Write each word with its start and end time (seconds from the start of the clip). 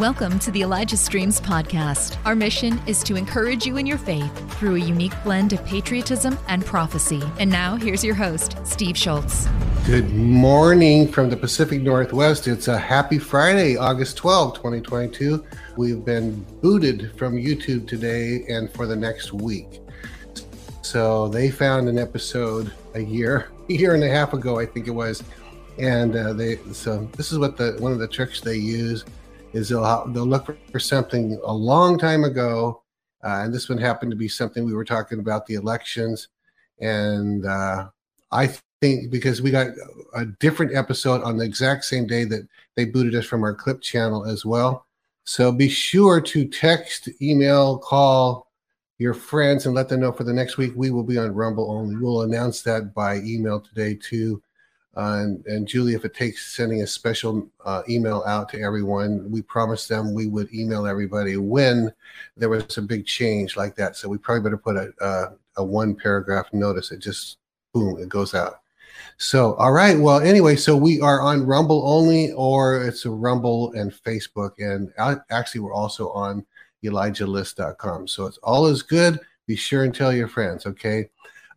Welcome 0.00 0.38
to 0.38 0.50
the 0.50 0.62
Elijah 0.62 0.96
Streams 0.96 1.42
podcast. 1.42 2.16
Our 2.24 2.34
mission 2.34 2.80
is 2.86 3.02
to 3.02 3.16
encourage 3.16 3.66
you 3.66 3.76
in 3.76 3.84
your 3.84 3.98
faith 3.98 4.32
through 4.58 4.76
a 4.76 4.78
unique 4.78 5.12
blend 5.22 5.52
of 5.52 5.62
patriotism 5.66 6.38
and 6.48 6.64
prophecy. 6.64 7.22
And 7.38 7.50
now, 7.50 7.76
here's 7.76 8.02
your 8.02 8.14
host, 8.14 8.56
Steve 8.64 8.96
Shultz. 8.96 9.46
Good 9.84 10.10
morning 10.14 11.06
from 11.06 11.28
the 11.28 11.36
Pacific 11.36 11.82
Northwest. 11.82 12.48
It's 12.48 12.68
a 12.68 12.78
happy 12.78 13.18
Friday, 13.18 13.76
August 13.76 14.16
12, 14.16 14.54
2022. 14.54 15.44
We've 15.76 16.02
been 16.02 16.46
booted 16.62 17.12
from 17.18 17.34
YouTube 17.34 17.86
today 17.86 18.46
and 18.48 18.72
for 18.72 18.86
the 18.86 18.96
next 18.96 19.34
week. 19.34 19.82
So 20.80 21.28
they 21.28 21.50
found 21.50 21.90
an 21.90 21.98
episode 21.98 22.72
a 22.94 23.00
year, 23.00 23.50
a 23.68 23.72
year 23.74 23.94
and 23.94 24.02
a 24.02 24.08
half 24.08 24.32
ago, 24.32 24.58
I 24.58 24.64
think 24.64 24.88
it 24.88 24.92
was. 24.92 25.22
And 25.78 26.16
uh, 26.16 26.32
they 26.32 26.56
so 26.72 27.06
this 27.18 27.32
is 27.32 27.38
what 27.38 27.58
the 27.58 27.76
one 27.80 27.92
of 27.92 27.98
the 27.98 28.08
tricks 28.08 28.40
they 28.40 28.56
use 28.56 29.04
is 29.52 29.68
they'll 29.68 30.06
they'll 30.12 30.26
look 30.26 30.56
for 30.70 30.78
something 30.78 31.40
a 31.44 31.52
long 31.52 31.98
time 31.98 32.24
ago, 32.24 32.82
uh, 33.24 33.42
and 33.42 33.54
this 33.54 33.68
one 33.68 33.78
happened 33.78 34.10
to 34.10 34.16
be 34.16 34.28
something 34.28 34.64
we 34.64 34.74
were 34.74 34.84
talking 34.84 35.18
about 35.18 35.46
the 35.46 35.54
elections, 35.54 36.28
and 36.80 37.46
uh, 37.46 37.88
I 38.30 38.54
think 38.80 39.10
because 39.10 39.42
we 39.42 39.50
got 39.50 39.68
a 40.14 40.24
different 40.24 40.74
episode 40.74 41.22
on 41.22 41.36
the 41.36 41.44
exact 41.44 41.84
same 41.84 42.06
day 42.06 42.24
that 42.24 42.46
they 42.76 42.84
booted 42.84 43.14
us 43.14 43.26
from 43.26 43.42
our 43.42 43.54
clip 43.54 43.80
channel 43.80 44.24
as 44.24 44.44
well. 44.44 44.86
So 45.24 45.52
be 45.52 45.68
sure 45.68 46.20
to 46.20 46.48
text, 46.48 47.08
email, 47.20 47.78
call 47.78 48.50
your 48.98 49.14
friends 49.14 49.66
and 49.66 49.74
let 49.74 49.88
them 49.88 50.00
know 50.00 50.12
for 50.12 50.24
the 50.24 50.32
next 50.32 50.56
week 50.56 50.72
we 50.76 50.90
will 50.90 51.02
be 51.02 51.18
on 51.18 51.34
Rumble 51.34 51.70
only. 51.70 51.96
We'll 51.96 52.22
announce 52.22 52.62
that 52.62 52.94
by 52.94 53.16
email 53.18 53.60
today 53.60 53.94
too 53.94 54.42
uh, 54.96 55.18
and, 55.20 55.46
and 55.46 55.68
Julie, 55.68 55.94
if 55.94 56.04
it 56.04 56.14
takes 56.14 56.54
sending 56.54 56.82
a 56.82 56.86
special 56.86 57.48
uh, 57.64 57.82
email 57.88 58.24
out 58.26 58.48
to 58.50 58.60
everyone, 58.60 59.30
we 59.30 59.40
promised 59.42 59.88
them 59.88 60.12
we 60.12 60.26
would 60.26 60.52
email 60.52 60.86
everybody 60.86 61.36
when 61.36 61.92
there 62.36 62.48
was 62.48 62.76
a 62.76 62.82
big 62.82 63.06
change 63.06 63.56
like 63.56 63.76
that. 63.76 63.96
So 63.96 64.08
we 64.08 64.18
probably 64.18 64.42
better 64.42 64.56
put 64.56 64.76
a, 64.76 64.92
a, 65.00 65.32
a 65.58 65.64
one 65.64 65.94
paragraph 65.94 66.52
notice. 66.52 66.90
It 66.90 66.98
just, 66.98 67.38
boom, 67.72 68.02
it 68.02 68.08
goes 68.08 68.34
out. 68.34 68.62
So, 69.16 69.54
all 69.54 69.72
right. 69.72 69.98
Well, 69.98 70.20
anyway, 70.20 70.56
so 70.56 70.76
we 70.76 71.00
are 71.00 71.20
on 71.20 71.46
Rumble 71.46 71.82
only, 71.86 72.32
or 72.32 72.82
it's 72.82 73.04
a 73.04 73.10
Rumble 73.10 73.72
and 73.72 73.92
Facebook. 73.92 74.52
And 74.58 74.92
actually, 75.30 75.60
we're 75.60 75.74
also 75.74 76.10
on 76.10 76.44
ElijahList.com. 76.82 78.08
So 78.08 78.26
it's 78.26 78.38
all 78.38 78.66
is 78.66 78.82
good. 78.82 79.20
Be 79.46 79.56
sure 79.56 79.84
and 79.84 79.94
tell 79.94 80.12
your 80.12 80.28
friends, 80.28 80.66
okay? 80.66 81.10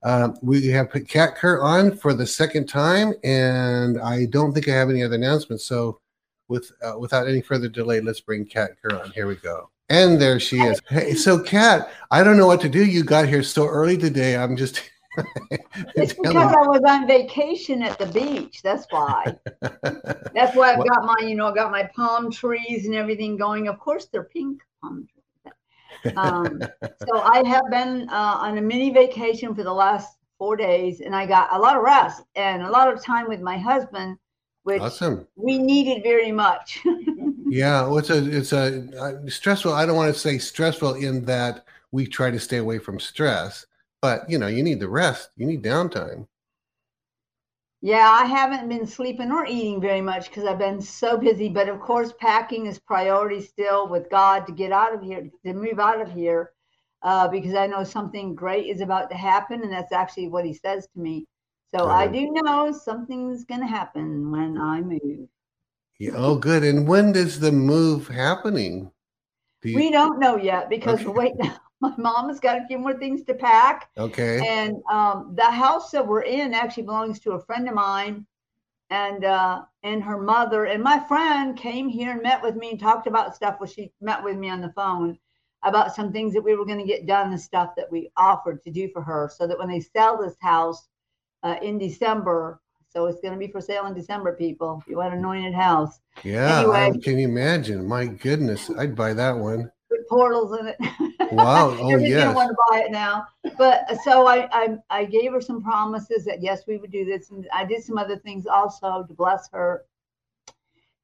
Um, 0.03 0.37
we 0.41 0.67
have 0.67 0.89
put 0.89 1.07
Kat 1.07 1.35
Kerr 1.35 1.61
on 1.61 1.95
for 1.95 2.13
the 2.13 2.27
second 2.27 2.67
time, 2.67 3.13
and 3.23 3.99
I 3.99 4.25
don't 4.25 4.53
think 4.53 4.67
I 4.67 4.73
have 4.73 4.89
any 4.89 5.03
other 5.03 5.15
announcements. 5.15 5.65
So, 5.65 5.99
with 6.49 6.71
uh, 6.81 6.99
without 6.99 7.27
any 7.27 7.41
further 7.41 7.69
delay, 7.69 8.01
let's 8.01 8.19
bring 8.19 8.45
Kat 8.45 8.71
Kerr 8.81 8.99
on. 8.99 9.11
Here 9.11 9.27
we 9.27 9.35
go. 9.35 9.69
And 9.89 10.19
there 10.19 10.39
she 10.39 10.59
is. 10.59 10.81
Hey, 10.89 11.13
so 11.13 11.39
Kat, 11.39 11.91
I 12.11 12.23
don't 12.23 12.37
know 12.37 12.47
what 12.47 12.61
to 12.61 12.69
do. 12.69 12.85
You 12.85 13.03
got 13.03 13.27
here 13.27 13.43
so 13.43 13.67
early 13.67 13.97
today. 13.97 14.35
I'm 14.35 14.57
just. 14.57 14.81
it's 15.95 16.13
because 16.13 16.35
I 16.35 16.67
was 16.67 16.81
on 16.87 17.05
vacation 17.05 17.83
at 17.83 17.99
the 17.99 18.07
beach. 18.07 18.61
That's 18.63 18.87
why. 18.89 19.37
That's 19.61 20.55
why 20.55 20.73
I've 20.73 20.79
well, 20.79 20.87
got 20.87 21.05
my, 21.05 21.27
you 21.27 21.35
know, 21.35 21.45
I've 21.45 21.55
got 21.55 21.71
my 21.71 21.87
palm 21.95 22.31
trees 22.31 22.87
and 22.87 22.95
everything 22.95 23.37
going. 23.37 23.67
Of 23.67 23.79
course, 23.79 24.05
they're 24.05 24.23
pink 24.23 24.63
palm 24.81 25.07
trees. 25.07 25.22
Um, 26.15 26.61
so 27.07 27.21
I 27.21 27.43
have 27.47 27.69
been 27.69 28.07
uh, 28.09 28.37
on 28.41 28.57
a 28.57 28.61
mini 28.61 28.91
vacation 28.91 29.55
for 29.55 29.63
the 29.63 29.73
last 29.73 30.17
four 30.37 30.55
days, 30.55 31.01
and 31.01 31.15
I 31.15 31.25
got 31.25 31.53
a 31.53 31.57
lot 31.57 31.77
of 31.77 31.83
rest 31.83 32.23
and 32.35 32.63
a 32.63 32.69
lot 32.69 32.91
of 32.91 33.03
time 33.03 33.27
with 33.27 33.41
my 33.41 33.57
husband, 33.57 34.17
which 34.63 34.81
awesome. 34.81 35.27
we 35.35 35.57
needed 35.57 36.03
very 36.03 36.31
much. 36.31 36.79
yeah, 37.47 37.83
well, 37.83 37.97
it's 37.97 38.09
a 38.09 38.37
it's 38.37 38.53
a 38.53 38.89
uh, 38.99 39.29
stressful. 39.29 39.73
I 39.73 39.85
don't 39.85 39.95
want 39.95 40.13
to 40.13 40.19
say 40.19 40.37
stressful 40.37 40.95
in 40.95 41.25
that 41.25 41.65
we 41.91 42.07
try 42.07 42.31
to 42.31 42.39
stay 42.39 42.57
away 42.57 42.79
from 42.79 42.99
stress, 42.99 43.65
but 44.01 44.29
you 44.29 44.37
know, 44.37 44.47
you 44.47 44.63
need 44.63 44.79
the 44.79 44.89
rest. 44.89 45.29
You 45.37 45.45
need 45.45 45.63
downtime. 45.63 46.27
Yeah, 47.85 48.09
I 48.09 48.23
haven't 48.23 48.69
been 48.69 48.87
sleeping 48.87 49.29
or 49.29 49.45
eating 49.45 49.81
very 49.81 49.99
much 49.99 50.29
because 50.29 50.45
I've 50.45 50.57
been 50.57 50.79
so 50.79 51.17
busy. 51.17 51.49
But 51.49 51.67
of 51.67 51.81
course, 51.81 52.13
packing 52.17 52.65
is 52.65 52.79
priority 52.79 53.41
still 53.41 53.89
with 53.89 54.09
God 54.09 54.47
to 54.47 54.53
get 54.53 54.71
out 54.71 54.95
of 54.95 55.01
here, 55.01 55.29
to 55.45 55.53
move 55.53 55.81
out 55.81 55.99
of 55.99 56.09
here, 56.09 56.51
uh, 57.01 57.27
because 57.27 57.55
I 57.55 57.67
know 57.67 57.83
something 57.83 58.35
great 58.35 58.67
is 58.67 58.79
about 58.79 59.09
to 59.09 59.17
happen, 59.17 59.63
and 59.63 59.73
that's 59.73 59.91
actually 59.91 60.29
what 60.29 60.45
He 60.45 60.53
says 60.53 60.87
to 60.93 60.99
me. 61.01 61.27
So 61.75 61.89
I 61.89 62.07
do 62.07 62.31
know 62.31 62.71
something's 62.71 63.43
going 63.43 63.59
to 63.59 63.67
happen 63.67 64.31
when 64.31 64.57
I 64.57 64.79
move. 64.79 65.27
Yeah, 65.99 66.13
oh, 66.15 66.37
good. 66.37 66.63
And 66.63 66.87
when 66.87 67.11
does 67.11 67.41
the 67.41 67.51
move 67.51 68.07
happening? 68.07 68.91
Do 69.63 69.69
you... 69.69 69.75
We 69.75 69.91
don't 69.91 70.19
know 70.19 70.37
yet 70.37 70.69
because 70.69 70.99
okay. 71.01 71.09
wait 71.09 71.33
now 71.37 71.57
my 71.81 71.93
mom 71.97 72.29
has 72.29 72.39
got 72.39 72.61
a 72.61 72.65
few 72.67 72.77
more 72.77 72.97
things 72.97 73.23
to 73.23 73.33
pack. 73.33 73.89
Okay. 73.97 74.45
And 74.47 74.77
um, 74.89 75.33
the 75.35 75.49
house 75.49 75.91
that 75.91 76.07
we're 76.07 76.21
in 76.21 76.53
actually 76.53 76.83
belongs 76.83 77.19
to 77.21 77.31
a 77.33 77.43
friend 77.43 77.67
of 77.67 77.75
mine 77.75 78.25
and 78.89 79.25
uh, 79.25 79.63
and 79.83 80.01
her 80.01 80.21
mother. 80.21 80.65
And 80.65 80.81
my 80.81 80.99
friend 81.07 81.57
came 81.57 81.89
here 81.89 82.11
and 82.11 82.21
met 82.21 82.41
with 82.41 82.55
me 82.55 82.71
and 82.71 82.79
talked 82.79 83.07
about 83.07 83.35
stuff. 83.35 83.57
Well, 83.59 83.69
she 83.69 83.91
met 83.99 84.23
with 84.23 84.37
me 84.37 84.49
on 84.49 84.61
the 84.61 84.71
phone 84.73 85.17
about 85.63 85.95
some 85.95 86.11
things 86.11 86.33
that 86.33 86.41
we 86.41 86.55
were 86.55 86.65
going 86.65 86.79
to 86.79 86.85
get 86.85 87.05
done 87.05 87.31
and 87.31 87.39
stuff 87.39 87.71
that 87.75 87.91
we 87.91 88.11
offered 88.17 88.61
to 88.63 88.71
do 88.71 88.89
for 88.93 89.01
her 89.01 89.29
so 89.33 89.47
that 89.47 89.57
when 89.57 89.69
they 89.69 89.79
sell 89.79 90.17
this 90.17 90.35
house 90.41 90.87
uh, 91.43 91.55
in 91.61 91.77
December, 91.77 92.61
so 92.93 93.07
it's 93.07 93.19
going 93.21 93.33
to 93.33 93.39
be 93.39 93.51
for 93.51 93.59
sale 93.59 93.87
in 93.87 93.95
December, 93.95 94.33
people. 94.33 94.79
If 94.81 94.87
you 94.87 94.97
want 94.97 95.13
an 95.13 95.19
anointed 95.19 95.55
house. 95.55 95.99
Yeah. 96.23 96.59
Anyway, 96.59 96.91
I, 96.93 96.97
can 97.03 97.17
you 97.17 97.27
imagine? 97.27 97.87
My 97.87 98.05
goodness, 98.05 98.69
I'd 98.77 98.95
buy 98.95 99.13
that 99.13 99.35
one 99.35 99.71
With 99.89 100.07
portals 100.07 100.57
in 100.59 100.67
it. 100.67 100.77
Wow! 101.31 101.75
Oh 101.79 101.97
yeah. 101.97 102.31
want 102.33 102.49
to 102.49 102.55
buy 102.69 102.83
it 102.85 102.91
now, 102.91 103.25
but 103.57 103.89
uh, 103.89 103.97
so 104.03 104.27
I, 104.27 104.47
I 104.51 104.77
I 104.91 105.05
gave 105.05 105.31
her 105.31 105.41
some 105.41 105.63
promises 105.63 106.23
that 106.25 106.43
yes, 106.43 106.63
we 106.67 106.77
would 106.77 106.91
do 106.91 107.03
this, 107.05 107.31
and 107.31 107.47
I 107.51 107.65
did 107.65 107.83
some 107.83 107.97
other 107.97 108.17
things 108.17 108.45
also 108.45 109.03
to 109.07 109.13
bless 109.13 109.49
her. 109.51 109.85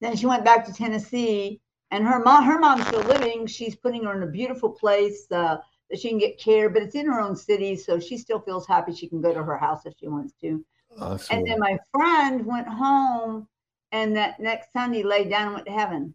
Then 0.01 0.15
she 0.15 0.27
went 0.27 0.45
back 0.45 0.65
to 0.65 0.73
Tennessee, 0.73 1.59
and 1.89 2.05
her 2.05 2.19
mom 2.19 2.43
her 2.43 2.59
mom's 2.59 2.85
still 2.85 3.01
living. 3.01 3.47
She's 3.47 3.75
putting 3.75 4.03
her 4.03 4.15
in 4.15 4.21
a 4.21 4.31
beautiful 4.31 4.69
place 4.69 5.25
uh, 5.31 5.57
that 5.89 5.99
she 5.99 6.09
can 6.09 6.19
get 6.19 6.39
care, 6.39 6.69
but 6.69 6.83
it's 6.83 6.95
in 6.95 7.07
her 7.07 7.19
own 7.19 7.35
city, 7.35 7.75
so 7.75 7.99
she 7.99 8.17
still 8.17 8.39
feels 8.39 8.67
happy 8.67 8.93
she 8.93 9.07
can 9.07 9.21
go 9.21 9.33
to 9.33 9.43
her 9.43 9.57
house 9.57 9.87
if 9.87 9.93
she 9.99 10.07
wants 10.07 10.33
to. 10.41 10.63
Awesome. 10.99 11.37
And 11.37 11.47
then 11.47 11.59
my 11.59 11.77
friend 11.93 12.45
went 12.45 12.67
home, 12.67 13.47
and 13.91 14.15
that 14.15 14.39
next 14.39 14.73
Sunday 14.73 15.03
laid 15.03 15.29
down 15.29 15.47
and 15.47 15.53
went 15.53 15.65
to 15.65 15.71
heaven. 15.71 16.13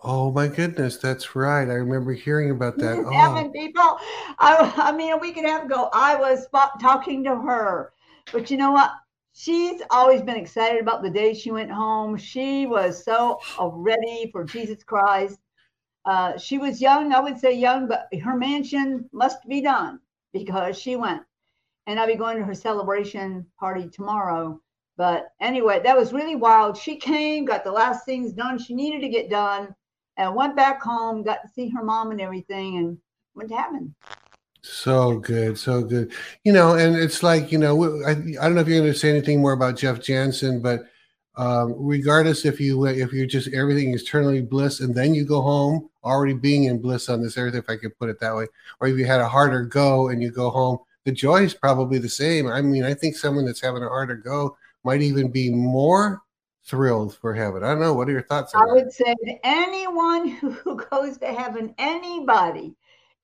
Oh 0.00 0.30
my 0.30 0.46
goodness, 0.46 0.96
that's 0.98 1.34
right. 1.34 1.68
I 1.68 1.74
remember 1.74 2.12
hearing 2.12 2.52
about 2.52 2.78
that. 2.78 2.98
Oh. 3.04 3.12
Having 3.12 3.50
people, 3.52 3.98
I, 4.38 4.72
I 4.76 4.92
mean, 4.92 5.12
a 5.12 5.16
week 5.16 5.36
and 5.38 5.46
a 5.46 5.50
half 5.50 5.64
ago, 5.64 5.90
I 5.92 6.14
was 6.14 6.46
talking 6.80 7.24
to 7.24 7.34
her, 7.34 7.92
but 8.32 8.48
you 8.50 8.58
know 8.58 8.70
what? 8.70 8.92
She's 9.32 9.82
always 9.90 10.22
been 10.22 10.36
excited 10.36 10.80
about 10.80 11.02
the 11.02 11.10
day 11.10 11.34
she 11.34 11.50
went 11.50 11.70
home. 11.70 12.16
She 12.16 12.66
was 12.66 13.04
so 13.04 13.40
ready 13.58 14.30
for 14.30 14.44
Jesus 14.44 14.84
Christ. 14.84 15.38
Uh, 16.04 16.38
she 16.38 16.58
was 16.58 16.80
young, 16.80 17.12
I 17.12 17.20
would 17.20 17.38
say 17.38 17.52
young, 17.52 17.88
but 17.88 18.08
her 18.22 18.36
mansion 18.36 19.08
must 19.12 19.46
be 19.48 19.60
done 19.60 20.00
because 20.32 20.78
she 20.78 20.96
went. 20.96 21.22
And 21.88 21.98
I'll 21.98 22.06
be 22.06 22.14
going 22.14 22.36
to 22.36 22.44
her 22.44 22.54
celebration 22.54 23.44
party 23.58 23.88
tomorrow. 23.88 24.60
But 24.96 25.30
anyway, 25.40 25.80
that 25.82 25.96
was 25.96 26.12
really 26.12 26.36
wild. 26.36 26.76
She 26.76 26.96
came, 26.96 27.44
got 27.44 27.64
the 27.64 27.72
last 27.72 28.04
things 28.04 28.32
done 28.32 28.58
she 28.58 28.74
needed 28.74 29.00
to 29.00 29.08
get 29.08 29.30
done 29.30 29.74
and 30.18 30.34
went 30.34 30.54
back 30.54 30.82
home, 30.82 31.22
got 31.22 31.42
to 31.42 31.48
see 31.48 31.68
her 31.70 31.82
mom 31.82 32.10
and 32.10 32.20
everything, 32.20 32.76
and 32.76 32.98
went 33.34 33.48
to 33.50 33.56
heaven. 33.56 33.94
So 34.62 35.18
good, 35.18 35.58
so 35.58 35.82
good. 35.82 36.12
You 36.44 36.52
know, 36.52 36.74
and 36.74 36.96
it's 36.96 37.22
like 37.22 37.50
you 37.50 37.58
know, 37.58 38.02
I, 38.04 38.10
I 38.10 38.14
don't 38.14 38.54
know 38.54 38.60
if 38.60 38.68
you're 38.68 38.80
going 38.80 38.92
to 38.92 38.98
say 38.98 39.08
anything 39.08 39.40
more 39.40 39.52
about 39.52 39.76
Jeff 39.76 40.02
Jansen, 40.02 40.60
but 40.60 40.82
um, 41.36 41.74
regardless 41.78 42.44
if 42.44 42.60
you 42.60 42.84
if 42.86 43.12
you're 43.12 43.26
just 43.26 43.54
everything 43.54 43.92
is 43.92 44.02
eternally 44.02 44.42
bliss, 44.42 44.80
and 44.80 44.94
then 44.94 45.14
you 45.14 45.24
go 45.24 45.40
home 45.40 45.88
already 46.02 46.34
being 46.34 46.64
in 46.64 46.82
bliss 46.82 47.08
on 47.08 47.22
this 47.22 47.38
earth, 47.38 47.54
if 47.54 47.70
I 47.70 47.76
could 47.76 47.96
put 47.98 48.10
it 48.10 48.18
that 48.20 48.34
way, 48.34 48.46
or 48.80 48.88
if 48.88 48.98
you 48.98 49.06
had 49.06 49.20
a 49.20 49.28
harder 49.28 49.62
go 49.62 50.08
and 50.08 50.20
you 50.20 50.32
go 50.32 50.50
home, 50.50 50.78
the 51.08 51.14
joy 51.14 51.42
is 51.42 51.54
probably 51.54 51.96
the 51.96 52.06
same. 52.06 52.46
I 52.48 52.60
mean, 52.60 52.84
I 52.84 52.92
think 52.92 53.16
someone 53.16 53.46
that's 53.46 53.62
having 53.62 53.82
a 53.82 53.88
harder 53.88 54.14
go 54.14 54.58
might 54.84 55.00
even 55.00 55.30
be 55.30 55.48
more 55.48 56.20
thrilled 56.66 57.16
for 57.16 57.32
heaven. 57.32 57.64
I 57.64 57.68
don't 57.68 57.80
know. 57.80 57.94
What 57.94 58.10
are 58.10 58.12
your 58.12 58.24
thoughts? 58.24 58.54
I 58.54 58.66
would 58.66 58.92
say 58.92 59.14
anyone 59.42 60.28
who 60.28 60.76
goes 60.90 61.16
to 61.16 61.32
heaven, 61.32 61.74
anybody, 61.78 62.74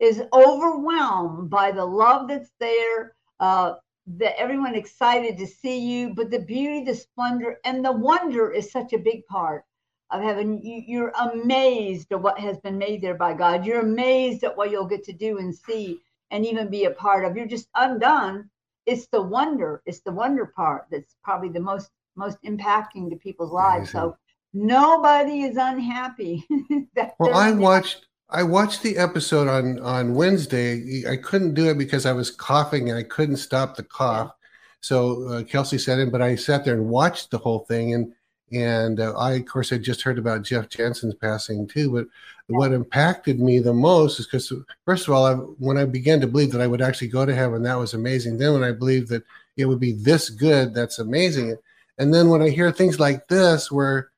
is 0.01 0.23
overwhelmed 0.33 1.51
by 1.51 1.73
the 1.73 1.85
love 1.85 2.29
that's 2.29 2.53
there. 2.59 3.17
Uh, 3.39 3.75
that 4.07 4.39
everyone 4.41 4.75
excited 4.75 5.37
to 5.37 5.47
see 5.47 5.79
you, 5.79 6.15
but 6.15 6.31
the 6.31 6.39
beauty, 6.39 6.85
the 6.85 6.95
splendor, 6.95 7.59
and 7.67 7.85
the 7.85 7.93
wonder 7.93 8.51
is 8.51 8.73
such 8.73 8.95
a 8.95 8.99
big 8.99 9.27
part 9.27 9.67
of 10.11 10.23
heaven. 10.23 10.59
You, 10.63 10.83
you're 10.87 11.13
amazed 11.33 12.13
at 12.13 12.23
what 12.23 12.39
has 12.39 12.57
been 12.59 12.79
made 12.79 13.03
there 13.03 13.15
by 13.15 13.35
God. 13.35 13.67
You're 13.67 13.81
amazed 13.81 14.43
at 14.43 14.57
what 14.57 14.71
you'll 14.71 14.87
get 14.87 15.05
to 15.05 15.13
do 15.13 15.37
and 15.37 15.55
see 15.55 16.01
and 16.35 16.45
even 16.45 16.69
be 16.69 16.85
a 16.85 16.91
part 16.91 17.25
of. 17.25 17.37
You're 17.37 17.47
just 17.47 17.69
undone. 17.75 18.51
It's 18.85 19.07
the 19.07 19.23
wonder. 19.23 19.83
It's 19.87 20.01
the 20.01 20.13
wonder 20.13 20.45
part 20.45 20.87
that's 20.91 21.17
probably 21.23 21.49
the 21.49 21.61
most 21.61 21.91
most 22.17 22.39
impacting 22.43 23.09
to 23.11 23.17
people's 23.17 23.51
lives. 23.51 23.91
So 23.91 24.17
Nobody 24.55 25.43
is 25.43 25.57
unhappy. 25.57 26.47
well, 27.19 27.35
I 27.35 27.51
watched 27.51 28.07
I 28.31 28.45
watched 28.45 28.83
the 28.85 28.97
episode 28.97 29.49
on 29.49 29.81
on 29.81 30.15
Wednesday. 30.15 31.03
I 31.09 31.17
couldn't 31.17 31.55
do 31.55 31.69
it 31.71 31.77
because 31.77 32.07
I 32.07 32.13
was 32.13 32.31
coughing 32.31 32.89
and 32.89 32.97
I 32.97 33.03
couldn't 33.03 33.39
stop 33.39 33.77
the 33.77 33.83
cough. 33.83 34.33
So 34.81 35.29
uh, 35.29 35.43
Kelsey 35.43 35.79
said 35.79 35.99
in, 35.99 36.11
but 36.11 36.23
I 36.23 36.37
sat 36.37 36.65
there 36.65 36.75
and 36.75 36.89
watched 36.89 37.33
the 37.33 37.39
whole 37.39 37.61
thing, 37.61 37.95
and 37.95 38.13
and 38.53 39.01
uh, 39.01 39.17
I, 39.17 39.35
of 39.35 39.47
course, 39.47 39.71
had 39.71 39.83
just 39.83 40.03
heard 40.03 40.19
about 40.19 40.43
Jeff 40.43 40.69
Jansen's 40.69 41.15
passing 41.15 41.67
too. 41.67 41.91
But 41.91 42.07
what 42.47 42.73
impacted 42.73 43.41
me 43.41 43.59
the 43.59 43.73
most 43.73 44.21
is 44.21 44.27
because, 44.27 44.53
first 44.85 45.09
of 45.09 45.15
all, 45.15 45.27
I, 45.27 45.35
when 45.35 45.79
I 45.79 45.85
began 45.85 46.21
to 46.21 46.27
believe 46.27 46.53
that 46.53 46.61
I 46.61 46.67
would 46.67 46.83
actually 46.83 47.09
go 47.09 47.25
to 47.25 47.35
heaven, 47.35 47.63
that 47.63 47.79
was 47.79 47.95
amazing. 47.95 48.39
Then 48.39 48.53
when 48.53 48.65
I 48.65 48.73
believed 48.73 49.09
that 49.09 49.25
it 49.57 49.65
would 49.65 49.81
be 49.81 49.93
this 49.93 50.31
good, 50.31 50.75
that's 50.75 50.99
amazing. 50.99 51.57
And 51.99 52.13
then 52.13 52.29
when 52.29 52.43
I 52.43 52.51
hear 52.51 52.71
things 52.71 53.01
like 53.01 53.29
this, 53.29 53.71
where 53.71 54.11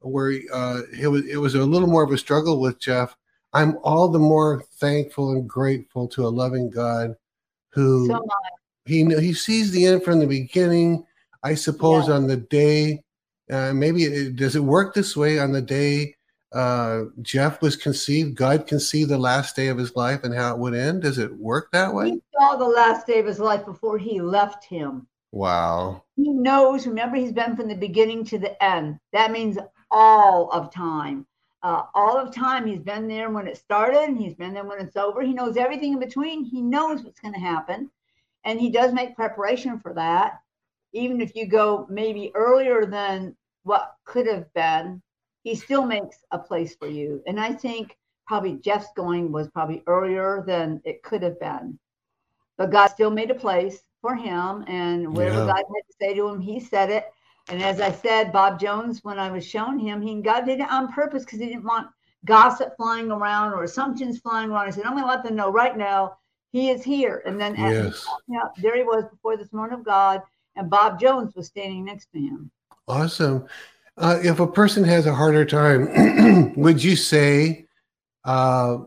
where 0.00 0.32
uh, 0.52 0.82
it 0.98 1.08
was 1.08 1.26
it 1.26 1.36
was 1.36 1.54
a 1.54 1.64
little 1.64 1.88
more 1.88 2.02
of 2.02 2.12
a 2.12 2.18
struggle 2.18 2.60
with 2.60 2.78
Jeff, 2.78 3.16
I'm 3.52 3.78
all 3.82 4.08
the 4.08 4.18
more 4.18 4.64
thankful 4.74 5.32
and 5.32 5.48
grateful 5.48 6.08
to 6.08 6.26
a 6.26 6.28
loving 6.28 6.70
God 6.70 7.16
who 7.70 8.06
so 8.06 8.26
he 8.84 9.04
he 9.04 9.32
sees 9.32 9.70
the 9.70 9.86
end 9.86 10.04
from 10.04 10.18
the 10.18 10.26
beginning. 10.26 11.06
I 11.42 11.54
suppose 11.54 12.08
yeah. 12.08 12.14
on 12.14 12.26
the 12.26 12.36
day, 12.36 13.02
uh, 13.50 13.72
maybe 13.72 14.04
it, 14.04 14.36
does 14.36 14.56
it 14.56 14.64
work 14.64 14.94
this 14.94 15.16
way 15.16 15.38
on 15.38 15.52
the 15.52 15.62
day 15.62 16.14
uh, 16.52 17.04
Jeff 17.22 17.62
was 17.62 17.76
conceived? 17.76 18.36
God 18.36 18.66
conceived 18.66 19.10
the 19.10 19.18
last 19.18 19.56
day 19.56 19.68
of 19.68 19.78
his 19.78 19.96
life 19.96 20.24
and 20.24 20.34
how 20.34 20.52
it 20.52 20.58
would 20.58 20.74
end. 20.74 21.02
Does 21.02 21.18
it 21.18 21.34
work 21.36 21.70
that 21.72 21.92
way? 21.92 22.10
He 22.10 22.22
saw 22.38 22.56
the 22.56 22.66
last 22.66 23.06
day 23.06 23.20
of 23.20 23.26
his 23.26 23.38
life 23.38 23.64
before 23.64 23.98
he 23.98 24.20
left 24.20 24.64
him. 24.64 25.06
Wow. 25.32 26.04
He 26.16 26.28
knows. 26.28 26.86
Remember, 26.86 27.16
he's 27.16 27.32
been 27.32 27.56
from 27.56 27.68
the 27.68 27.74
beginning 27.74 28.24
to 28.26 28.38
the 28.38 28.62
end. 28.62 28.98
That 29.12 29.32
means 29.32 29.58
all 29.90 30.50
of 30.50 30.72
time. 30.72 31.26
Uh, 31.62 31.84
all 31.94 32.18
of 32.18 32.34
time. 32.34 32.66
He's 32.66 32.80
been 32.80 33.08
there 33.08 33.30
when 33.30 33.46
it 33.46 33.56
started 33.56 34.02
and 34.02 34.18
he's 34.18 34.34
been 34.34 34.52
there 34.52 34.64
when 34.64 34.80
it's 34.80 34.96
over. 34.96 35.22
He 35.22 35.32
knows 35.32 35.56
everything 35.56 35.94
in 35.94 36.00
between. 36.00 36.44
He 36.44 36.60
knows 36.60 37.02
what's 37.02 37.20
going 37.20 37.34
to 37.34 37.40
happen. 37.40 37.90
And 38.44 38.60
he 38.60 38.70
does 38.70 38.92
make 38.92 39.16
preparation 39.16 39.78
for 39.78 39.94
that. 39.94 40.41
Even 40.92 41.20
if 41.20 41.34
you 41.34 41.46
go 41.46 41.86
maybe 41.88 42.32
earlier 42.34 42.86
than 42.86 43.36
what 43.64 43.94
could 44.04 44.26
have 44.26 44.52
been, 44.54 45.02
he 45.42 45.54
still 45.54 45.84
makes 45.84 46.18
a 46.30 46.38
place 46.38 46.74
for 46.74 46.88
you. 46.88 47.22
And 47.26 47.40
I 47.40 47.52
think 47.52 47.96
probably 48.26 48.54
Jeff's 48.56 48.92
going 48.96 49.32
was 49.32 49.48
probably 49.48 49.82
earlier 49.86 50.44
than 50.46 50.80
it 50.84 51.02
could 51.02 51.22
have 51.22 51.38
been. 51.40 51.78
But 52.56 52.70
God 52.70 52.88
still 52.88 53.10
made 53.10 53.30
a 53.30 53.34
place 53.34 53.82
for 54.00 54.14
him. 54.14 54.64
And 54.66 55.16
whatever 55.16 55.38
yeah. 55.38 55.46
God 55.46 55.56
had 55.56 55.62
to 55.64 55.94
say 56.00 56.14
to 56.14 56.28
him, 56.28 56.40
he 56.40 56.60
said 56.60 56.90
it. 56.90 57.06
And 57.48 57.62
as 57.62 57.80
I 57.80 57.90
said, 57.90 58.32
Bob 58.32 58.60
Jones, 58.60 59.02
when 59.02 59.18
I 59.18 59.30
was 59.30 59.46
showing 59.46 59.78
him, 59.78 60.00
he 60.00 60.20
God 60.20 60.42
did 60.46 60.60
it 60.60 60.70
on 60.70 60.92
purpose 60.92 61.24
because 61.24 61.40
he 61.40 61.46
didn't 61.46 61.64
want 61.64 61.88
gossip 62.24 62.76
flying 62.76 63.10
around 63.10 63.52
or 63.52 63.64
assumptions 63.64 64.20
flying 64.20 64.50
around. 64.50 64.68
I 64.68 64.70
said, 64.70 64.84
I'm 64.84 64.92
going 64.92 65.02
to 65.02 65.08
let 65.08 65.24
them 65.24 65.34
know 65.34 65.50
right 65.50 65.76
now 65.76 66.18
he 66.52 66.70
is 66.70 66.84
here. 66.84 67.22
And 67.26 67.40
then 67.40 67.56
yes. 67.56 68.06
yeah, 68.28 68.44
there 68.58 68.76
he 68.76 68.82
was 68.82 69.04
before 69.10 69.36
the 69.36 69.46
throne 69.46 69.72
of 69.72 69.84
God, 69.84 70.22
and 70.56 70.70
Bob 70.70 71.00
Jones 71.00 71.34
was 71.34 71.46
standing 71.46 71.84
next 71.84 72.08
to 72.12 72.20
him. 72.20 72.50
Awesome. 72.88 73.46
Uh, 73.96 74.18
if 74.22 74.40
a 74.40 74.46
person 74.46 74.84
has 74.84 75.06
a 75.06 75.14
harder 75.14 75.44
time, 75.44 76.52
would 76.56 76.82
you 76.82 76.96
say, 76.96 77.66
uh, 78.24 78.78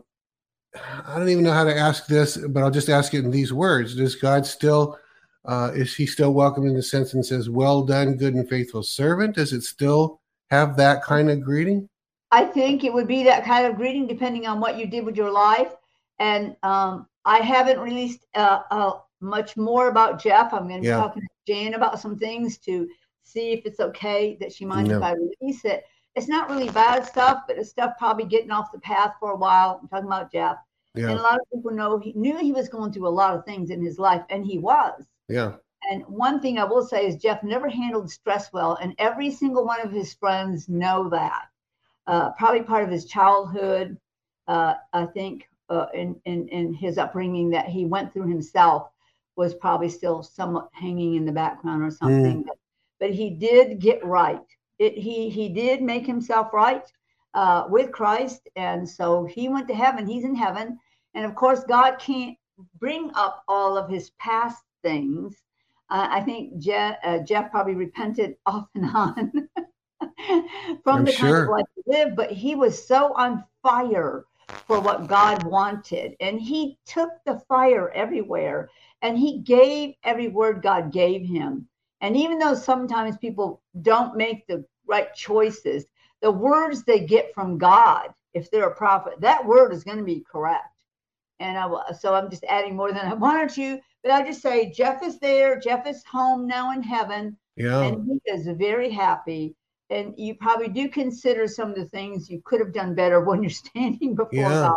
I 0.74 1.18
don't 1.18 1.28
even 1.28 1.44
know 1.44 1.52
how 1.52 1.64
to 1.64 1.76
ask 1.76 2.06
this, 2.06 2.36
but 2.36 2.62
I'll 2.62 2.70
just 2.70 2.88
ask 2.88 3.14
it 3.14 3.24
in 3.24 3.30
these 3.30 3.52
words. 3.52 3.94
Does 3.96 4.14
God 4.16 4.44
still 4.44 4.98
uh, 5.46 5.70
is 5.74 5.94
he 5.94 6.06
still 6.06 6.34
welcome 6.34 6.66
in 6.66 6.74
the 6.74 6.82
sense 6.82 7.14
and 7.14 7.24
says, 7.24 7.48
Well 7.48 7.82
done, 7.82 8.16
good 8.16 8.34
and 8.34 8.48
faithful 8.48 8.82
servant? 8.82 9.36
Does 9.36 9.52
it 9.52 9.62
still 9.62 10.20
have 10.50 10.76
that 10.76 11.02
kind 11.02 11.30
of 11.30 11.40
greeting? 11.40 11.88
I 12.32 12.44
think 12.44 12.82
it 12.82 12.92
would 12.92 13.06
be 13.06 13.22
that 13.24 13.44
kind 13.44 13.66
of 13.66 13.76
greeting 13.76 14.08
depending 14.08 14.46
on 14.46 14.58
what 14.58 14.76
you 14.76 14.86
did 14.86 15.04
with 15.04 15.16
your 15.16 15.30
life. 15.30 15.72
And 16.18 16.56
um, 16.64 17.06
I 17.24 17.38
haven't 17.38 17.78
released 17.78 18.26
a, 18.34 18.64
uh, 18.70 18.98
much 19.20 19.56
more 19.56 19.88
about 19.88 20.22
Jeff. 20.22 20.52
I'm 20.52 20.68
going 20.68 20.76
to 20.76 20.82
be 20.82 20.88
yeah. 20.88 20.96
talking 20.96 21.22
to 21.22 21.52
Jan 21.52 21.74
about 21.74 22.00
some 22.00 22.18
things 22.18 22.58
to 22.58 22.88
see 23.22 23.52
if 23.52 23.66
it's 23.66 23.80
okay 23.80 24.36
that 24.40 24.52
she 24.52 24.64
minds 24.64 24.90
no. 24.90 24.98
if 24.98 25.02
I 25.02 25.12
release 25.12 25.64
it. 25.64 25.84
It's 26.14 26.28
not 26.28 26.48
really 26.48 26.70
bad 26.70 27.04
stuff, 27.04 27.42
but 27.46 27.58
it's 27.58 27.70
stuff 27.70 27.92
probably 27.98 28.24
getting 28.24 28.50
off 28.50 28.72
the 28.72 28.78
path 28.78 29.14
for 29.20 29.32
a 29.32 29.36
while. 29.36 29.80
I'm 29.82 29.88
talking 29.88 30.06
about 30.06 30.32
Jeff. 30.32 30.56
Yeah. 30.94 31.10
And 31.10 31.18
a 31.18 31.22
lot 31.22 31.34
of 31.34 31.46
people 31.52 31.72
know 31.72 31.98
he 31.98 32.14
knew 32.14 32.38
he 32.38 32.52
was 32.52 32.70
going 32.70 32.92
through 32.92 33.06
a 33.06 33.10
lot 33.10 33.34
of 33.34 33.44
things 33.44 33.70
in 33.70 33.82
his 33.82 33.98
life, 33.98 34.22
and 34.30 34.46
he 34.46 34.58
was. 34.58 35.04
Yeah. 35.28 35.54
And 35.90 36.04
one 36.06 36.40
thing 36.40 36.58
I 36.58 36.64
will 36.64 36.84
say 36.84 37.06
is 37.06 37.16
Jeff 37.16 37.42
never 37.42 37.68
handled 37.68 38.10
stress 38.10 38.50
well, 38.52 38.78
and 38.80 38.94
every 38.98 39.30
single 39.30 39.66
one 39.66 39.80
of 39.82 39.92
his 39.92 40.14
friends 40.14 40.68
know 40.68 41.10
that. 41.10 41.48
Uh, 42.06 42.30
probably 42.30 42.62
part 42.62 42.82
of 42.82 42.90
his 42.90 43.04
childhood, 43.04 43.98
uh, 44.48 44.74
I 44.92 45.04
think, 45.06 45.48
uh, 45.68 45.86
in, 45.92 46.18
in 46.24 46.48
in 46.48 46.72
his 46.72 46.96
upbringing 46.96 47.50
that 47.50 47.66
he 47.66 47.84
went 47.84 48.12
through 48.12 48.28
himself 48.28 48.88
was 49.36 49.54
probably 49.54 49.88
still 49.88 50.22
somewhat 50.22 50.68
hanging 50.72 51.14
in 51.14 51.26
the 51.26 51.32
background 51.32 51.82
or 51.82 51.90
something. 51.90 52.42
Mm. 52.42 52.46
But, 52.46 52.58
but, 52.98 53.10
he 53.10 53.30
did 53.30 53.78
get 53.78 54.04
right. 54.04 54.40
It, 54.78 54.96
he 54.96 55.28
he 55.28 55.48
did 55.48 55.82
make 55.82 56.06
himself 56.06 56.52
right 56.52 56.84
uh, 57.34 57.66
with 57.68 57.92
Christ, 57.92 58.48
and 58.56 58.88
so 58.88 59.24
he 59.24 59.48
went 59.48 59.68
to 59.68 59.74
heaven. 59.74 60.06
He's 60.06 60.24
in 60.24 60.34
heaven, 60.34 60.78
and 61.14 61.24
of 61.24 61.34
course, 61.34 61.64
God 61.64 61.98
can't 61.98 62.36
bring 62.78 63.10
up 63.14 63.44
all 63.48 63.76
of 63.76 63.88
his 63.88 64.10
past 64.18 64.62
things. 64.82 65.34
Uh, 65.88 66.08
I 66.10 66.20
think 66.20 66.58
Jeff, 66.58 66.96
uh, 67.04 67.18
Jeff, 67.20 67.50
probably 67.50 67.74
repented 67.74 68.36
off 68.46 68.68
and 68.74 68.84
on 68.86 69.48
from 70.82 70.98
I'm 70.98 71.04
the 71.04 71.12
sure. 71.12 71.28
kind 71.28 71.42
of 71.44 71.48
life 71.50 71.66
he 71.74 71.82
lived, 71.86 72.16
but 72.16 72.30
he 72.30 72.54
was 72.54 72.86
so 72.86 73.14
on 73.14 73.44
fire 73.62 74.24
for 74.48 74.80
what 74.80 75.06
God 75.06 75.44
wanted. 75.44 76.16
And 76.20 76.40
he 76.40 76.78
took 76.86 77.10
the 77.24 77.40
fire 77.48 77.90
everywhere 77.90 78.68
and 79.02 79.18
he 79.18 79.38
gave 79.38 79.94
every 80.04 80.28
word 80.28 80.62
God 80.62 80.92
gave 80.92 81.26
him. 81.26 81.68
And 82.00 82.16
even 82.16 82.38
though 82.38 82.54
sometimes 82.54 83.16
people 83.16 83.62
don't 83.82 84.16
make 84.16 84.46
the 84.46 84.64
right 84.86 85.14
choices, 85.14 85.86
the 86.20 86.30
words 86.30 86.84
they 86.84 87.00
get 87.00 87.34
from 87.34 87.58
God, 87.58 88.12
if 88.34 88.50
they're 88.50 88.68
a 88.68 88.74
prophet, 88.74 89.20
that 89.20 89.46
word 89.46 89.72
is 89.72 89.84
going 89.84 89.98
to 89.98 90.04
be 90.04 90.24
correct. 90.30 90.64
And 91.40 91.58
I, 91.58 91.68
so 91.98 92.14
I'm 92.14 92.30
just 92.30 92.44
adding 92.44 92.76
more 92.76 92.92
than 92.92 93.06
I 93.06 93.14
wanted 93.14 93.50
to, 93.50 93.78
but 94.02 94.12
I 94.12 94.24
just 94.24 94.40
say 94.40 94.70
Jeff 94.70 95.02
is 95.02 95.18
there. 95.18 95.58
Jeff 95.58 95.86
is 95.86 96.04
home 96.04 96.46
now 96.46 96.72
in 96.72 96.82
heaven. 96.82 97.36
Yeah. 97.56 97.82
And 97.82 98.06
he 98.06 98.30
is 98.30 98.46
very 98.56 98.90
happy. 98.90 99.54
And 99.88 100.14
you 100.16 100.34
probably 100.34 100.68
do 100.68 100.88
consider 100.88 101.46
some 101.46 101.70
of 101.70 101.76
the 101.76 101.84
things 101.86 102.28
you 102.28 102.42
could 102.44 102.60
have 102.60 102.72
done 102.72 102.94
better 102.94 103.20
when 103.20 103.42
you're 103.42 103.50
standing 103.66 104.14
before 104.14 104.30
yeah. 104.32 104.48
God. 104.48 104.76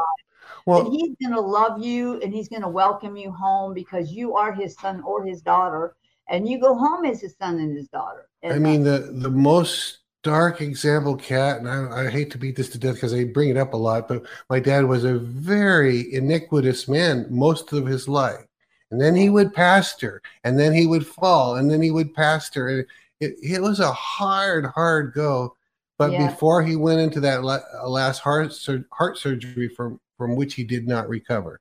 Well, 0.66 0.86
and 0.86 0.94
he's 0.94 1.16
going 1.22 1.34
to 1.34 1.42
love 1.42 1.82
you 1.82 2.20
and 2.22 2.34
he's 2.34 2.50
going 2.50 2.62
to 2.62 2.68
welcome 2.68 3.16
you 3.16 3.32
home 3.32 3.74
because 3.74 4.12
you 4.12 4.36
are 4.36 4.54
his 4.54 4.76
son 4.76 5.02
or 5.02 5.24
his 5.24 5.42
daughter, 5.42 5.96
and 6.28 6.48
you 6.48 6.60
go 6.60 6.76
home 6.76 7.06
as 7.06 7.22
his 7.22 7.36
son 7.38 7.60
and 7.60 7.76
his 7.76 7.88
daughter. 7.88 8.28
And 8.44 8.54
I 8.54 8.60
mean, 8.60 8.84
the 8.84 9.12
the 9.14 9.30
most 9.30 10.00
dark 10.24 10.62
example, 10.62 11.16
Kat, 11.16 11.60
and 11.60 11.70
I, 11.70 12.06
I 12.06 12.10
hate 12.10 12.32
to 12.32 12.38
beat 12.38 12.56
this 12.56 12.70
to 12.70 12.78
death 12.78 12.96
because 12.96 13.14
I 13.14 13.24
bring 13.26 13.50
it 13.50 13.58
up 13.58 13.74
a 13.74 13.78
lot, 13.78 14.08
but 14.08 14.26
my 14.50 14.60
dad 14.60 14.86
was 14.86 15.04
a 15.04 15.18
very 15.18 16.14
iniquitous 16.14 16.88
man 16.88 17.26
most 17.30 17.72
of 17.74 17.86
his 17.86 18.08
life. 18.08 18.46
And 18.92 19.00
then 19.00 19.16
he 19.16 19.30
would 19.30 19.54
pastor, 19.54 20.22
and 20.44 20.58
then 20.58 20.74
he 20.74 20.88
would 20.88 21.06
fall, 21.06 21.56
and 21.56 21.70
then 21.70 21.82
he 21.82 21.92
would 21.92 22.14
pastor. 22.14 22.68
And 22.70 22.86
it, 23.20 23.36
it 23.42 23.62
was 23.62 23.80
a 23.80 23.92
hard, 23.92 24.66
hard 24.66 25.14
go. 25.14 25.56
But 25.98 26.14
yeah. 26.14 26.30
before 26.30 26.64
he 26.64 26.78
went 26.78 27.02
into 27.02 27.20
that 27.22 27.44
last 27.44 28.20
heart, 28.20 28.54
sur- 28.54 28.86
heart 28.92 29.18
surgery 29.18 29.68
from, 29.68 30.00
from 30.18 30.36
which 30.36 30.54
he 30.54 30.64
did 30.64 30.88
not 30.88 31.10
recover, 31.10 31.60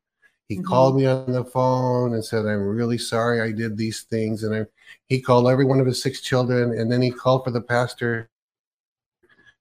he 0.48 0.56
mm-hmm. 0.56 0.64
called 0.64 0.96
me 0.96 1.06
on 1.06 1.32
the 1.32 1.44
phone 1.44 2.14
and 2.14 2.24
said, 2.24 2.46
I'm 2.46 2.62
really 2.62 2.98
sorry 2.98 3.40
I 3.40 3.50
did 3.50 3.76
these 3.76 4.02
things. 4.02 4.44
And 4.44 4.54
I, 4.54 4.66
he 5.08 5.20
called 5.20 5.48
every 5.48 5.64
one 5.64 5.80
of 5.80 5.86
his 5.86 6.00
six 6.00 6.20
children, 6.20 6.78
and 6.78 6.90
then 6.90 7.02
he 7.02 7.10
called 7.10 7.44
for 7.44 7.50
the 7.50 7.60
pastor 7.60 8.30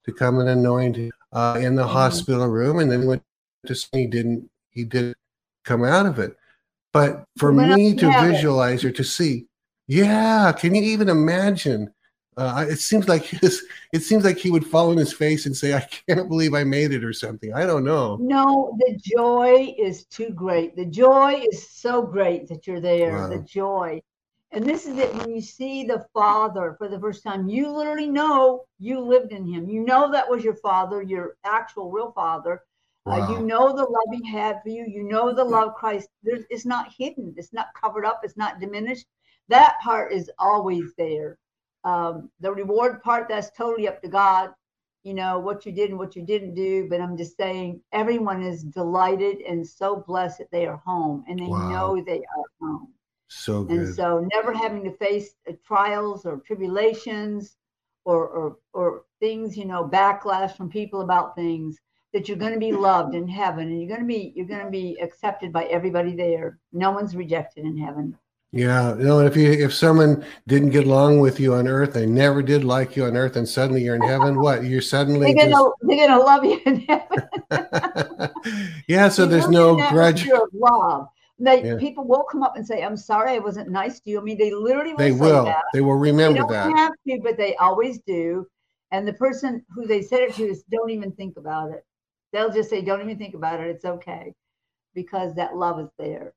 to 0.04 0.12
come 0.12 0.38
and 0.38 0.48
anoint 0.48 0.96
him 0.96 1.10
uh, 1.32 1.58
in 1.60 1.74
the 1.74 1.82
mm-hmm. 1.82 1.92
hospital 1.92 2.46
room. 2.46 2.78
And 2.78 2.90
then 2.90 3.02
he 3.02 3.08
went 3.08 3.22
to 3.66 3.74
he 3.92 4.06
didn't 4.06 4.48
he 4.70 4.84
didn't 4.84 5.16
come 5.64 5.84
out 5.84 6.06
of 6.06 6.20
it. 6.20 6.36
But 6.92 7.24
for 7.36 7.52
me 7.52 7.94
to 7.96 8.10
visualize 8.22 8.84
it. 8.84 8.88
or 8.88 8.92
to 8.92 9.04
see, 9.04 9.47
yeah, 9.88 10.52
can 10.52 10.74
you 10.74 10.82
even 10.82 11.08
imagine? 11.08 11.92
Uh, 12.36 12.64
it 12.68 12.78
seems 12.78 13.08
like 13.08 13.24
his, 13.24 13.64
it 13.92 14.00
seems 14.00 14.24
like 14.24 14.38
he 14.38 14.50
would 14.50 14.64
fall 14.64 14.90
on 14.90 14.96
his 14.96 15.12
face 15.12 15.46
and 15.46 15.56
say, 15.56 15.74
"I 15.74 15.80
can't 15.80 16.28
believe 16.28 16.54
I 16.54 16.62
made 16.62 16.92
it" 16.92 17.02
or 17.02 17.12
something. 17.12 17.52
I 17.52 17.66
don't 17.66 17.82
know. 17.82 18.16
No, 18.20 18.78
the 18.78 18.96
joy 19.16 19.74
is 19.76 20.04
too 20.04 20.30
great. 20.30 20.76
The 20.76 20.84
joy 20.84 21.42
is 21.50 21.68
so 21.68 22.00
great 22.00 22.46
that 22.46 22.64
you're 22.66 22.80
there. 22.80 23.16
Wow. 23.16 23.28
The 23.30 23.40
joy, 23.40 24.00
and 24.52 24.64
this 24.64 24.86
is 24.86 24.98
it. 24.98 25.12
When 25.16 25.34
you 25.34 25.40
see 25.40 25.84
the 25.84 26.06
Father 26.14 26.76
for 26.78 26.86
the 26.86 27.00
first 27.00 27.24
time, 27.24 27.48
you 27.48 27.70
literally 27.70 28.08
know 28.08 28.66
you 28.78 29.00
lived 29.00 29.32
in 29.32 29.44
Him. 29.44 29.68
You 29.68 29.80
know 29.84 30.12
that 30.12 30.30
was 30.30 30.44
your 30.44 30.56
Father, 30.56 31.02
your 31.02 31.38
actual 31.44 31.90
real 31.90 32.12
Father. 32.12 32.62
Wow. 33.04 33.22
Uh, 33.22 33.32
you 33.32 33.46
know 33.46 33.74
the 33.74 33.82
love 33.82 34.20
He 34.22 34.30
had 34.30 34.62
for 34.62 34.68
you. 34.68 34.84
You 34.86 35.02
know 35.02 35.34
the 35.34 35.42
love 35.42 35.74
Christ. 35.74 36.08
There's, 36.22 36.44
it's 36.50 36.66
not 36.66 36.94
hidden. 36.96 37.34
It's 37.36 37.52
not 37.52 37.68
covered 37.74 38.04
up. 38.04 38.20
It's 38.22 38.36
not 38.36 38.60
diminished. 38.60 39.06
That 39.48 39.78
part 39.82 40.12
is 40.12 40.30
always 40.38 40.92
there. 40.98 41.38
Um, 41.84 42.30
the 42.40 42.52
reward 42.52 43.02
part, 43.02 43.28
that's 43.28 43.50
totally 43.56 43.88
up 43.88 44.02
to 44.02 44.08
God. 44.08 44.50
you 45.04 45.14
know, 45.14 45.38
what 45.38 45.64
you 45.64 45.72
did 45.72 45.90
and 45.90 45.98
what 45.98 46.16
you 46.16 46.22
didn't 46.22 46.54
do, 46.54 46.86
but 46.90 47.00
I'm 47.00 47.16
just 47.16 47.36
saying 47.36 47.80
everyone 47.92 48.42
is 48.42 48.62
delighted 48.62 49.38
and 49.40 49.66
so 49.66 50.04
blessed 50.06 50.38
that 50.38 50.50
they 50.50 50.66
are 50.66 50.82
home 50.84 51.24
and 51.28 51.38
they 51.38 51.46
wow. 51.46 51.70
know 51.70 52.04
they 52.04 52.18
are 52.18 52.44
home. 52.60 52.88
So 53.28 53.64
good. 53.64 53.78
And 53.78 53.94
so 53.94 54.26
never 54.32 54.52
having 54.52 54.84
to 54.84 54.92
face 54.92 55.34
uh, 55.48 55.52
trials 55.66 56.26
or 56.26 56.40
tribulations 56.46 57.56
or, 58.04 58.28
or, 58.28 58.56
or 58.72 59.04
things, 59.20 59.56
you 59.56 59.66
know, 59.66 59.88
backlash 59.88 60.56
from 60.56 60.68
people 60.68 61.02
about 61.02 61.36
things 61.36 61.78
that 62.12 62.28
you're 62.28 62.38
going 62.38 62.54
to 62.54 62.58
be 62.58 62.72
loved 62.72 63.14
in 63.14 63.28
heaven 63.28 63.68
and 63.68 63.80
you're 63.80 63.88
going 63.88 64.00
to 64.00 64.06
be, 64.06 64.32
you're 64.34 64.46
going 64.46 64.64
to 64.64 64.70
be 64.70 64.98
accepted 65.00 65.52
by 65.52 65.64
everybody 65.64 66.16
there. 66.16 66.58
No 66.72 66.90
one's 66.90 67.14
rejected 67.14 67.64
in 67.64 67.76
heaven. 67.78 68.16
Yeah, 68.50 68.96
you 68.96 69.04
know, 69.04 69.20
if 69.20 69.36
you 69.36 69.50
if 69.50 69.74
someone 69.74 70.24
didn't 70.46 70.70
get 70.70 70.86
along 70.86 71.20
with 71.20 71.38
you 71.38 71.52
on 71.52 71.68
earth, 71.68 71.92
they 71.92 72.06
never 72.06 72.40
did 72.42 72.64
like 72.64 72.96
you 72.96 73.04
on 73.04 73.14
earth, 73.14 73.36
and 73.36 73.46
suddenly 73.46 73.82
you're 73.82 73.94
in 73.94 74.00
heaven, 74.00 74.40
what? 74.40 74.64
You're 74.64 74.80
suddenly 74.80 75.34
they're 75.34 75.50
gonna, 75.50 75.50
just... 75.50 75.74
they're 75.82 76.08
gonna 76.08 76.22
love 76.22 76.44
you 76.44 76.58
in 76.64 76.80
heaven. 76.88 78.30
yeah, 78.88 79.10
so 79.10 79.26
there's 79.26 79.48
no 79.48 79.76
grudge. 79.90 80.26
Love. 80.54 81.08
They, 81.38 81.62
yeah. 81.62 81.76
People 81.76 82.04
will 82.04 82.24
come 82.24 82.42
up 82.42 82.56
and 82.56 82.66
say, 82.66 82.82
"I'm 82.82 82.96
sorry, 82.96 83.32
I 83.32 83.38
wasn't 83.38 83.70
nice 83.70 84.00
to 84.00 84.10
you." 84.10 84.18
I 84.18 84.22
mean, 84.22 84.38
they 84.38 84.50
literally 84.50 84.92
will 84.92 84.98
they 84.98 85.12
will. 85.12 85.44
That. 85.44 85.64
They 85.74 85.82
will 85.82 85.96
remember 85.96 86.32
they 86.32 86.38
don't 86.38 86.50
that. 86.50 86.76
Have 86.76 86.92
to, 87.06 87.20
but 87.22 87.36
they 87.36 87.54
always 87.56 87.98
do. 87.98 88.46
And 88.92 89.06
the 89.06 89.12
person 89.12 89.62
who 89.74 89.86
they 89.86 90.00
said 90.00 90.20
it 90.20 90.34
to 90.36 90.44
is, 90.44 90.64
"Don't 90.72 90.90
even 90.90 91.12
think 91.12 91.36
about 91.36 91.70
it." 91.70 91.84
They'll 92.32 92.50
just 92.50 92.70
say, 92.70 92.80
"Don't 92.80 93.02
even 93.02 93.18
think 93.18 93.34
about 93.34 93.60
it. 93.60 93.68
It's 93.68 93.84
okay," 93.84 94.32
because 94.94 95.34
that 95.34 95.54
love 95.54 95.78
is 95.80 95.90
there. 95.98 96.32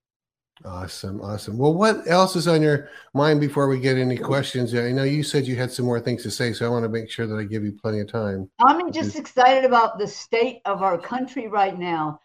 Awesome, 0.65 1.21
awesome. 1.21 1.57
Well, 1.57 1.73
what 1.73 2.07
else 2.07 2.35
is 2.35 2.47
on 2.47 2.61
your 2.61 2.89
mind 3.13 3.39
before 3.39 3.67
we 3.67 3.79
get 3.79 3.97
any 3.97 4.17
questions? 4.17 4.75
I 4.75 4.91
know 4.91 5.03
you 5.03 5.23
said 5.23 5.47
you 5.47 5.55
had 5.55 5.71
some 5.71 5.85
more 5.85 5.99
things 5.99 6.23
to 6.23 6.31
say, 6.31 6.53
so 6.53 6.65
I 6.65 6.69
want 6.69 6.83
to 6.83 6.89
make 6.89 7.09
sure 7.09 7.25
that 7.25 7.35
I 7.35 7.43
give 7.43 7.63
you 7.63 7.71
plenty 7.71 7.99
of 7.99 8.11
time. 8.11 8.49
I'm 8.59 8.91
just 8.91 9.15
excited 9.15 9.65
about 9.65 9.97
the 9.97 10.07
state 10.07 10.61
of 10.65 10.81
our 10.81 10.97
country 10.97 11.47
right 11.47 11.77
now. 11.77 12.19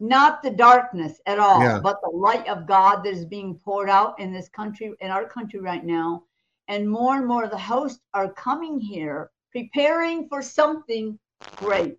Not 0.00 0.42
the 0.42 0.50
darkness 0.50 1.20
at 1.26 1.38
all, 1.38 1.60
yeah. 1.60 1.78
but 1.78 2.00
the 2.02 2.10
light 2.10 2.48
of 2.48 2.66
God 2.66 3.04
that 3.04 3.12
is 3.12 3.24
being 3.24 3.54
poured 3.54 3.88
out 3.88 4.18
in 4.18 4.32
this 4.32 4.48
country, 4.48 4.92
in 5.00 5.10
our 5.10 5.26
country 5.26 5.60
right 5.60 5.84
now. 5.84 6.24
And 6.68 6.88
more 6.88 7.16
and 7.16 7.26
more 7.26 7.44
of 7.44 7.50
the 7.50 7.58
hosts 7.58 8.00
are 8.14 8.32
coming 8.32 8.80
here, 8.80 9.30
preparing 9.52 10.28
for 10.28 10.42
something 10.42 11.18
great. 11.56 11.98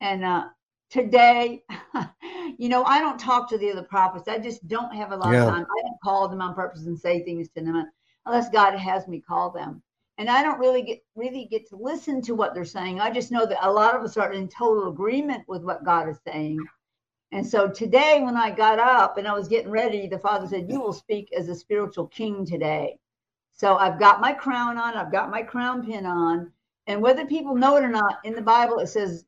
And 0.00 0.24
uh, 0.24 0.46
today, 0.92 1.64
you 2.58 2.68
know, 2.68 2.84
I 2.84 3.00
don't 3.00 3.18
talk 3.18 3.48
to 3.48 3.58
the 3.58 3.72
other 3.72 3.82
prophets. 3.82 4.28
I 4.28 4.38
just 4.38 4.68
don't 4.68 4.94
have 4.94 5.12
a 5.12 5.16
lot 5.16 5.32
yeah. 5.32 5.44
of 5.44 5.48
time. 5.48 5.64
I 5.64 5.82
don't 5.82 6.00
call 6.04 6.28
them 6.28 6.42
on 6.42 6.54
purpose 6.54 6.84
and 6.84 6.98
say 6.98 7.24
things 7.24 7.48
to 7.56 7.64
them 7.64 7.90
unless 8.26 8.50
God 8.50 8.76
has 8.76 9.08
me 9.08 9.20
call 9.20 9.50
them. 9.50 9.82
And 10.18 10.28
I 10.28 10.42
don't 10.42 10.60
really 10.60 10.82
get 10.82 11.02
really 11.16 11.46
get 11.50 11.66
to 11.70 11.76
listen 11.76 12.20
to 12.22 12.34
what 12.34 12.54
they're 12.54 12.66
saying. 12.66 13.00
I 13.00 13.10
just 13.10 13.32
know 13.32 13.46
that 13.46 13.66
a 13.66 13.72
lot 13.72 13.96
of 13.96 14.02
us 14.02 14.18
are 14.18 14.32
in 14.32 14.46
total 14.46 14.88
agreement 14.88 15.44
with 15.48 15.62
what 15.64 15.84
God 15.84 16.08
is 16.08 16.18
saying. 16.26 16.58
And 17.32 17.46
so 17.46 17.68
today, 17.68 18.20
when 18.22 18.36
I 18.36 18.50
got 18.50 18.78
up 18.78 19.16
and 19.16 19.26
I 19.26 19.32
was 19.32 19.48
getting 19.48 19.70
ready, 19.70 20.06
the 20.06 20.18
Father 20.18 20.46
said, 20.46 20.70
You 20.70 20.80
will 20.80 20.92
speak 20.92 21.32
as 21.32 21.48
a 21.48 21.54
spiritual 21.54 22.06
king 22.08 22.44
today. 22.44 22.98
So 23.54 23.76
I've 23.76 23.98
got 23.98 24.20
my 24.20 24.34
crown 24.34 24.76
on, 24.76 24.94
I've 24.94 25.12
got 25.12 25.30
my 25.30 25.42
crown 25.42 25.84
pin 25.84 26.04
on. 26.04 26.52
And 26.86 27.00
whether 27.00 27.24
people 27.24 27.54
know 27.54 27.76
it 27.76 27.84
or 27.84 27.88
not, 27.88 28.18
in 28.24 28.34
the 28.34 28.42
Bible, 28.42 28.80
it 28.80 28.88
says 28.88 29.24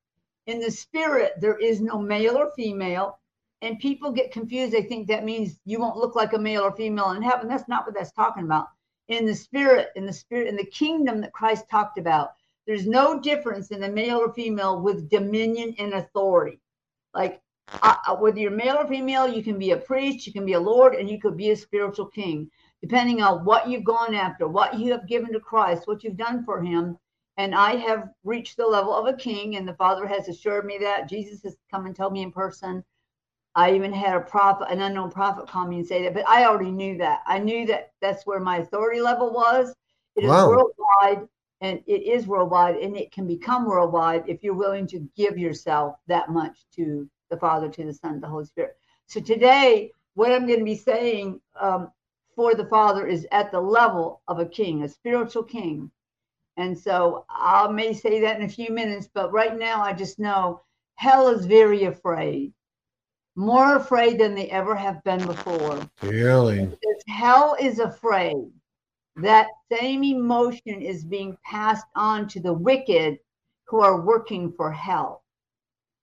in 0.47 0.61
the 0.61 0.71
spirit, 0.71 1.33
there 1.41 1.59
is 1.59 1.81
no 1.81 1.99
male 1.99 2.37
or 2.37 2.51
female. 2.57 3.19
And 3.63 3.79
people 3.79 4.13
get 4.13 4.33
confused. 4.33 4.73
They 4.73 4.83
think 4.83 5.09
that 5.09 5.25
means 5.25 5.59
you 5.65 5.81
won't 5.81 5.97
look 5.97 6.15
like 6.15 6.35
a 6.35 6.39
male 6.39 6.63
or 6.63 6.77
female 6.77 7.13
in 7.13 7.23
heaven. 7.23 7.49
That's 7.49 7.69
not 7.69 7.87
what 7.87 7.95
that's 7.95 8.13
talking 8.13 8.45
about. 8.45 8.69
In 9.09 9.25
the 9.25 9.35
spirit, 9.35 9.89
in 9.97 10.05
the 10.05 10.13
spirit, 10.13 10.49
in 10.49 10.57
the 10.57 10.67
kingdom 10.67 11.21
that 11.23 11.33
Christ 11.33 11.65
talked 11.71 11.99
about, 11.99 12.33
there's 12.67 12.87
no 12.87 13.21
difference 13.21 13.71
in 13.71 13.83
a 13.83 13.89
male 13.89 14.19
or 14.19 14.33
female 14.35 14.81
with 14.81 15.09
dominion 15.09 15.75
and 15.79 15.95
authority. 15.95 16.61
Like 17.15 17.41
whether 18.19 18.39
you're 18.39 18.51
male 18.51 18.77
or 18.77 18.87
female, 18.87 19.27
you 19.27 19.43
can 19.43 19.59
be 19.59 19.71
a 19.71 19.77
priest, 19.77 20.27
you 20.27 20.33
can 20.33 20.45
be 20.45 20.53
a 20.53 20.61
lord, 20.61 20.95
and 20.95 21.09
you 21.09 21.19
could 21.19 21.37
be 21.37 21.51
a 21.51 21.57
spiritual 21.57 22.07
king, 22.07 22.51
depending 22.83 23.23
on 23.23 23.45
what 23.45 23.69
you've 23.69 23.85
gone 23.85 24.15
after, 24.15 24.47
what 24.47 24.79
you 24.79 24.93
have 24.93 25.09
given 25.09 25.33
to 25.33 25.41
Christ, 25.41 25.87
what 25.87 26.05
you've 26.05 26.17
done 26.17 26.45
for 26.45 26.63
him 26.63 26.99
and 27.37 27.55
I 27.55 27.76
have 27.76 28.11
reached 28.23 28.57
the 28.57 28.67
level 28.67 28.95
of 28.95 29.07
a 29.07 29.17
king, 29.17 29.57
and 29.57 29.67
the 29.67 29.75
Father 29.75 30.07
has 30.07 30.29
assured 30.29 30.64
me 30.64 30.79
that. 30.79 31.09
Jesus 31.09 31.43
has 31.43 31.57
come 31.71 31.87
and 31.87 31.95
told 31.95 32.12
me 32.12 32.23
in 32.23 32.31
person. 32.31 32.85
I 33.57 33.75
even 33.75 33.93
had 33.93 34.17
a 34.17 34.21
prophet, 34.21 34.71
an 34.71 34.81
unknown 34.81 35.11
prophet, 35.11 35.49
call 35.49 35.67
me 35.67 35.79
and 35.79 35.87
say 35.87 36.03
that, 36.03 36.14
but 36.14 36.29
I 36.29 36.45
already 36.45 36.73
knew 36.73 36.99
that. 36.99 37.21
I 37.26 37.38
knew 37.38 37.67
that 37.67 37.93
that's 38.00 38.26
where 38.26 38.41
my 38.41 38.59
authority 38.59 39.00
level 39.00 39.33
was. 39.33 39.75
It 40.17 40.25
wow. 40.25 40.50
is 40.50 40.57
worldwide, 40.57 41.29
and 41.61 41.81
it 41.87 42.03
is 42.03 42.26
worldwide, 42.26 42.76
and 42.76 42.97
it 42.97 43.12
can 43.12 43.26
become 43.26 43.67
worldwide 43.67 44.25
if 44.29 44.43
you're 44.43 44.55
willing 44.55 44.87
to 44.88 45.09
give 45.17 45.38
yourself 45.38 45.97
that 46.09 46.31
much 46.31 46.67
to 46.76 47.09
the 47.31 47.37
Father, 47.37 47.69
to 47.69 47.85
the 47.85 47.95
Son, 47.95 48.21
the 48.21 48.29
Holy 48.29 48.45
Spirit. 48.45 48.76
So 49.07 49.21
today, 49.21 49.93
what 50.14 50.33
I'm 50.33 50.47
going 50.47 50.61
to 50.61 50.64
be 50.64 50.76
saying 50.76 51.41
um, 51.61 51.91
for 52.35 52.55
the 52.55 52.67
Father 52.67 53.07
is 53.07 53.26
at 53.33 53.53
the 53.53 53.61
level 53.61 54.23
of 54.29 54.38
a 54.41 54.47
king, 54.47 54.83
a 54.83 54.88
spiritual 54.88 55.45
king 55.45 55.91
and 56.57 56.79
so 56.79 57.25
I 57.29 57.69
may 57.69 57.93
say 57.93 58.21
that 58.21 58.39
in 58.39 58.47
a 58.47 58.49
few 58.49 58.71
minutes, 58.71 59.09
but 59.13 59.33
right 59.33 59.57
now 59.59 59.83
I 59.83 59.93
just 59.93 60.19
know 60.19 60.61
hell 60.97 61.29
is 61.29 61.47
very 61.47 61.85
afraid, 61.85 62.53
more 63.37 63.77
afraid 63.77 64.19
than 64.19 64.35
they 64.35 64.49
ever 64.51 64.75
have 64.75 65.03
been 65.05 65.25
before. 65.27 65.81
Really? 66.03 66.67
Because 66.67 67.03
hell 67.09 67.57
is 67.61 67.79
afraid. 67.81 68.51
That 69.17 69.49
same 69.73 70.03
emotion 70.05 70.81
is 70.81 71.05
being 71.05 71.37
passed 71.45 71.87
on 71.95 72.29
to 72.29 72.41
the 72.41 72.53
wicked 72.53 73.19
who 73.65 73.81
are 73.81 74.01
working 74.01 74.53
for 74.53 74.71
hell. 74.73 75.23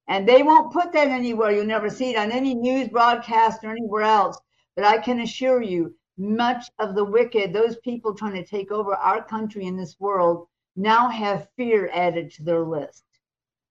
And 0.07 0.27
they 0.27 0.43
won't 0.43 0.73
put 0.73 0.91
that 0.93 1.07
anywhere. 1.07 1.51
You'll 1.51 1.65
never 1.65 1.89
see 1.89 2.11
it 2.11 2.17
on 2.17 2.31
any 2.31 2.53
news 2.53 2.89
broadcast 2.89 3.63
or 3.63 3.71
anywhere 3.71 4.03
else. 4.03 4.37
But 4.75 4.85
I 4.85 4.97
can 4.97 5.21
assure 5.21 5.61
you, 5.61 5.93
much 6.17 6.69
of 6.79 6.95
the 6.95 7.03
wicked, 7.03 7.53
those 7.53 7.77
people 7.77 8.13
trying 8.13 8.33
to 8.33 8.45
take 8.45 8.71
over 8.71 8.95
our 8.95 9.23
country 9.23 9.65
in 9.65 9.75
this 9.75 9.99
world, 9.99 10.47
now 10.75 11.09
have 11.09 11.49
fear 11.57 11.89
added 11.93 12.31
to 12.31 12.43
their 12.43 12.63
list. 12.63 13.03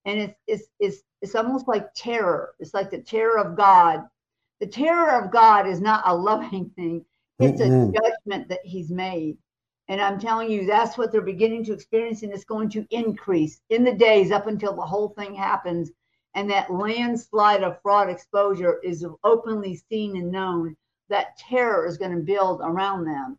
And 0.05 0.19
it's 0.19 0.35
it's 0.47 0.65
it's 0.79 1.03
it's 1.23 1.35
almost 1.35 1.69
like 1.69 1.93
terror. 1.95 2.55
It's 2.59 2.75
like 2.75 2.91
the 2.91 3.03
terror 3.03 3.39
of 3.39 3.57
God. 3.57 4.03
The 4.61 4.67
terror 4.67 5.23
of 5.23 5.31
God 5.31 5.67
is 5.67 5.81
not 5.81 6.03
a 6.07 6.15
loving 6.15 6.71
thing. 6.77 7.05
It's 7.39 7.61
mm-hmm. 7.61 7.91
a 7.91 8.01
judgment 8.01 8.49
that 8.49 8.61
He's 8.65 8.91
made. 8.91 9.39
And 9.89 10.01
I'm 10.01 10.21
telling 10.21 10.51
you, 10.51 10.67
that's 10.67 10.97
what 10.97 11.11
they're 11.11 11.21
beginning 11.21 11.65
to 11.65 11.73
experience, 11.73 12.23
and 12.23 12.33
it's 12.33 12.45
going 12.45 12.69
to 12.71 12.87
increase 12.91 13.61
in 13.71 13.83
the 13.83 13.93
days 13.93 14.31
up 14.31 14.47
until 14.47 14.75
the 14.75 14.83
whole 14.83 15.09
thing 15.09 15.35
happens. 15.35 15.91
And 16.35 16.49
that 16.51 16.73
landslide 16.73 17.65
of 17.65 17.83
fraud 17.83 18.09
exposure 18.09 18.79
is 18.85 19.05
openly 19.25 19.83
seen 19.91 20.17
and 20.17 20.31
known 20.31 20.77
that 21.11 21.37
terror 21.37 21.87
is 21.87 21.99
going 21.99 22.17
to 22.17 22.23
build 22.23 22.61
around 22.63 23.05
them. 23.05 23.39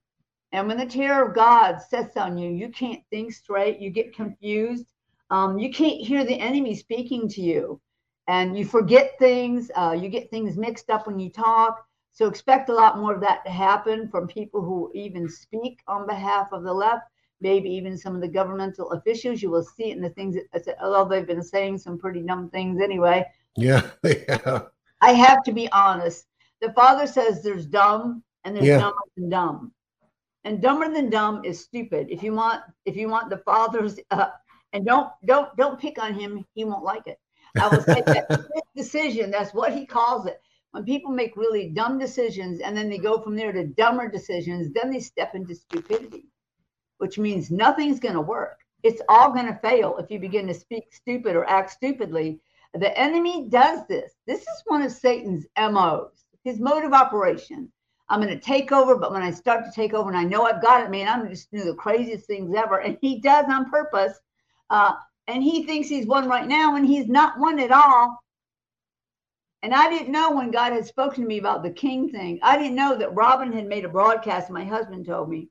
And 0.51 0.68
when 0.68 0.78
the 0.78 0.86
terror 0.86 1.28
of 1.28 1.36
God 1.36 1.82
sets 1.82 2.18
on 2.18 2.38
you, 2.38 2.51
you 2.51 2.70
can't 2.70 3.01
think 3.10 3.34
straight, 3.34 3.80
you 3.80 3.90
get 3.90 4.16
confused, 4.16 4.86
um, 5.30 5.58
you 5.58 5.72
can't 5.72 6.06
hear 6.06 6.25
the 6.25 6.40
enemy 6.40 6.75
speaking 6.75 7.28
to 7.30 7.42
you, 7.42 7.80
and 8.28 8.58
you 8.58 8.66
forget 8.66 9.18
things, 9.18 9.72
uh, 9.75 9.98
you 9.98 10.10
get 10.10 10.30
things 10.30 10.58
mixed 10.58 10.90
up 10.90 11.08
when 11.08 11.20
you 11.20 11.30
talk. 11.30 11.86
So 12.12 12.28
expect 12.28 12.68
a 12.68 12.74
lot 12.74 12.98
more 12.98 13.16
of 13.16 13.22
that 13.22 13.46
to 13.46 13.51
happen 13.51 14.10
from 14.10 14.28
people 14.28 14.62
who 14.62 14.92
even 14.94 15.30
speak 15.30 15.80
on 15.88 16.06
behalf 16.06 16.50
of 16.51 16.63
the 16.63 16.74
left, 16.74 17.04
maybe 17.40 17.70
even 17.70 17.98
some 17.98 18.13
of 18.13 18.22
the 18.22 18.28
governmental 18.28 18.92
officials. 18.92 19.42
You 19.42 19.50
will 19.50 19.63
see 19.63 19.92
it 19.92 19.96
in 19.96 20.01
the 20.01 20.10
things 20.10 20.36
that, 20.36 20.75
although 20.84 21.08
they've 21.08 21.25
been 21.25 21.42
saying 21.42 21.78
some 21.78 21.98
pretty 21.98 22.22
dumb 22.22 22.50
things 22.50 22.82
anyway. 22.82 23.25
Yeah, 23.56 23.90
yeah. 24.04 24.63
I 25.00 25.13
have 25.13 25.44
to 25.44 25.54
be 25.54 25.72
honest 25.72 26.28
the 26.62 26.72
father 26.74 27.08
says 27.08 27.41
there's 27.41 27.65
dumb 27.65 28.24
and 28.46 28.56
there's 28.56 28.68
yeah. 28.68 28.80
dumber 28.80 29.01
than 29.18 29.30
dumb. 29.30 29.72
And 30.44 30.62
dumber 30.62 30.91
than 30.91 31.10
dumb 31.10 31.44
is 31.44 31.63
stupid. 31.63 32.08
If 32.10 32.24
you 32.24 32.34
want 32.34 32.63
if 32.86 32.96
you 32.96 33.10
want 33.10 33.30
the 33.30 33.38
father's 33.39 34.00
uh, 34.12 34.30
and 34.74 34.86
don't 34.86 35.10
don't 35.25 35.56
don't 35.58 35.80
pick 35.80 36.01
on 36.01 36.13
him 36.13 36.46
he 36.53 36.63
won't 36.63 36.84
like 36.84 37.08
it. 37.08 37.20
I 37.60 37.68
will 37.68 37.82
say 37.82 38.01
that 38.06 38.48
decision 38.75 39.32
that's 39.32 39.53
what 39.53 39.74
he 39.74 39.86
calls 39.86 40.25
it. 40.27 40.41
When 40.72 40.86
people 40.86 41.12
make 41.12 41.36
really 41.36 41.70
dumb 41.70 42.00
decisions 42.00 42.62
and 42.62 42.77
then 42.77 42.89
they 42.89 42.98
go 42.98 43.22
from 43.22 43.36
there 43.36 43.51
to 43.51 43.68
dumber 43.68 44.08
decisions 44.10 44.72
then 44.74 44.91
they 44.91 45.00
step 45.00 45.36
into 45.36 45.56
stupidity 45.56 46.27
which 47.00 47.18
means 47.18 47.50
nothing's 47.50 48.00
going 48.00 48.13
to 48.13 48.22
work. 48.22 48.60
It's 48.84 49.01
all 49.10 49.32
going 49.32 49.48
to 49.48 49.60
fail 49.60 49.98
if 49.98 50.12
you 50.12 50.20
begin 50.20 50.46
to 50.48 50.53
speak 50.53 50.94
stupid 50.94 51.36
or 51.36 51.50
act 51.50 51.72
stupidly. 51.72 52.39
The 52.75 52.96
enemy 52.98 53.48
does 53.50 53.80
this. 53.88 54.13
This 54.27 54.41
is 54.41 54.63
one 54.65 54.84
of 54.84 54.91
satan's 54.91 55.46
mos 55.58 56.21
his 56.44 56.60
mode 56.60 56.84
of 56.84 56.94
operation. 56.94 57.72
I'm 58.10 58.22
going 58.22 58.38
to 58.38 58.46
take 58.46 58.72
over, 58.72 58.98
but 58.98 59.14
when 59.14 59.22
I 59.22 59.32
start 59.32 59.64
to 59.64 59.72
take 59.72 59.94
over 59.94 60.10
and 60.10 60.18
I 60.18 60.26
know 60.26 60.44
I've 60.44 60.62
got 60.62 60.84
it, 60.84 60.92
man, 60.92 61.08
I'm 61.08 61.30
just 61.30 61.50
doing 61.52 61.66
the 61.66 61.74
craziest 61.74 62.28
things 62.28 62.54
ever. 62.54 62.80
And 62.80 62.98
he 63.00 63.22
does 63.22 63.46
on 63.48 63.70
purpose. 63.70 64.20
Uh, 64.70 64.94
and 65.28 65.42
he 65.42 65.64
thinks 65.64 65.88
he's 65.88 66.06
one 66.08 66.28
right 66.28 66.48
now, 66.48 66.76
and 66.76 66.86
he's 66.86 67.08
not 67.08 67.40
one 67.40 67.60
at 67.60 67.72
all. 67.72 68.22
And 69.64 69.74
I 69.74 69.90
didn't 69.90 70.12
know 70.12 70.32
when 70.32 70.52
God 70.52 70.74
had 70.74 70.86
spoken 70.86 71.22
to 71.22 71.28
me 71.28 71.38
about 71.38 71.64
the 71.64 71.72
king 71.72 72.10
thing. 72.10 72.40
I 72.42 72.58
didn't 72.58 72.76
know 72.76 72.98
that 72.98 73.14
Robin 73.14 73.54
had 73.54 73.68
made 73.68 73.86
a 73.86 73.90
broadcast. 73.90 74.50
My 74.50 74.66
husband 74.66 75.06
told 75.06 75.30
me. 75.30 75.48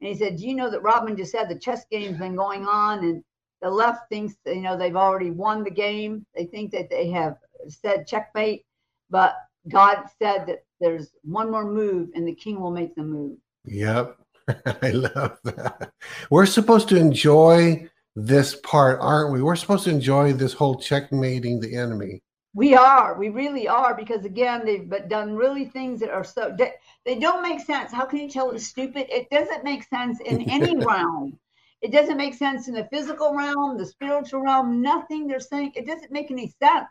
And 0.00 0.08
he 0.08 0.14
said, 0.14 0.36
Do 0.36 0.46
you 0.46 0.54
know 0.54 0.70
that 0.70 0.82
Robin 0.82 1.16
just 1.16 1.32
said 1.32 1.48
the 1.48 1.58
chess 1.58 1.84
game's 1.90 2.18
been 2.18 2.36
going 2.36 2.66
on? 2.66 3.00
And 3.00 3.24
The 3.60 3.70
left 3.70 4.08
thinks, 4.08 4.36
you 4.46 4.62
know, 4.62 4.76
they've 4.76 4.96
already 4.96 5.32
won 5.32 5.64
the 5.64 5.70
game. 5.70 6.24
They 6.34 6.46
think 6.46 6.70
that 6.72 6.88
they 6.88 7.10
have 7.10 7.36
said 7.68 8.06
checkmate, 8.06 8.64
but 9.10 9.34
God 9.68 10.04
said 10.18 10.46
that 10.46 10.64
there's 10.80 11.10
one 11.22 11.50
more 11.50 11.64
move 11.64 12.10
and 12.14 12.26
the 12.26 12.34
king 12.34 12.60
will 12.60 12.70
make 12.70 12.94
the 12.94 13.02
move. 13.02 13.36
Yep. 13.66 14.16
I 14.82 14.90
love 14.90 15.38
that. 15.44 15.92
We're 16.30 16.46
supposed 16.46 16.88
to 16.88 16.96
enjoy 16.96 17.88
this 18.16 18.56
part, 18.56 18.98
aren't 19.00 19.32
we? 19.32 19.42
We're 19.42 19.56
supposed 19.56 19.84
to 19.84 19.90
enjoy 19.90 20.32
this 20.32 20.52
whole 20.52 20.78
checkmating 20.78 21.60
the 21.60 21.76
enemy. 21.76 22.22
We 22.54 22.74
are. 22.74 23.16
We 23.16 23.28
really 23.28 23.68
are 23.68 23.94
because 23.94 24.24
again, 24.24 24.62
they've 24.64 24.88
but 24.88 25.08
done 25.08 25.36
really 25.36 25.66
things 25.66 26.00
that 26.00 26.10
are 26.10 26.24
so 26.24 26.52
they, 26.58 26.72
they 27.06 27.16
don't 27.16 27.42
make 27.42 27.60
sense. 27.60 27.92
How 27.92 28.04
can 28.04 28.18
you 28.18 28.28
tell 28.28 28.50
it's 28.50 28.66
stupid? 28.66 29.06
It 29.08 29.30
doesn't 29.30 29.62
make 29.62 29.84
sense 29.84 30.18
in 30.20 30.42
any 30.50 30.76
realm. 30.76 31.38
It 31.80 31.92
doesn't 31.92 32.16
make 32.16 32.34
sense 32.34 32.66
in 32.66 32.74
the 32.74 32.88
physical 32.92 33.34
realm, 33.34 33.78
the 33.78 33.86
spiritual 33.86 34.42
realm. 34.42 34.82
Nothing 34.82 35.26
they're 35.26 35.40
saying. 35.40 35.72
It 35.76 35.86
doesn't 35.86 36.10
make 36.10 36.30
any 36.30 36.52
sense. 36.62 36.88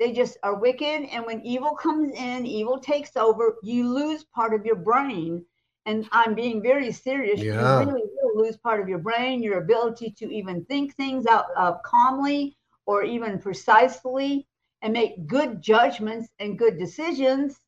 They 0.00 0.12
just 0.12 0.38
are 0.42 0.54
wicked, 0.54 1.08
and 1.10 1.24
when 1.24 1.44
evil 1.46 1.74
comes 1.74 2.12
in, 2.14 2.46
evil 2.46 2.78
takes 2.78 3.16
over. 3.16 3.56
You 3.62 3.88
lose 3.88 4.24
part 4.24 4.54
of 4.54 4.66
your 4.66 4.76
brain 4.76 5.44
and 5.86 6.08
I'm 6.12 6.34
being 6.34 6.62
very 6.62 6.92
serious, 6.92 7.40
yeah. 7.40 7.80
you 7.80 7.86
really 7.86 8.02
will 8.22 8.42
lose 8.42 8.56
part 8.56 8.80
of 8.80 8.88
your 8.88 8.98
brain, 8.98 9.42
your 9.42 9.58
ability 9.58 10.14
to 10.18 10.32
even 10.32 10.64
think 10.64 10.94
things 10.94 11.26
out 11.26 11.46
uh, 11.56 11.74
calmly 11.84 12.56
or 12.86 13.02
even 13.02 13.38
precisely 13.38 14.46
and 14.82 14.92
make 14.92 15.26
good 15.26 15.62
judgments 15.62 16.28
and 16.38 16.58
good 16.58 16.78
decisions. 16.78 17.60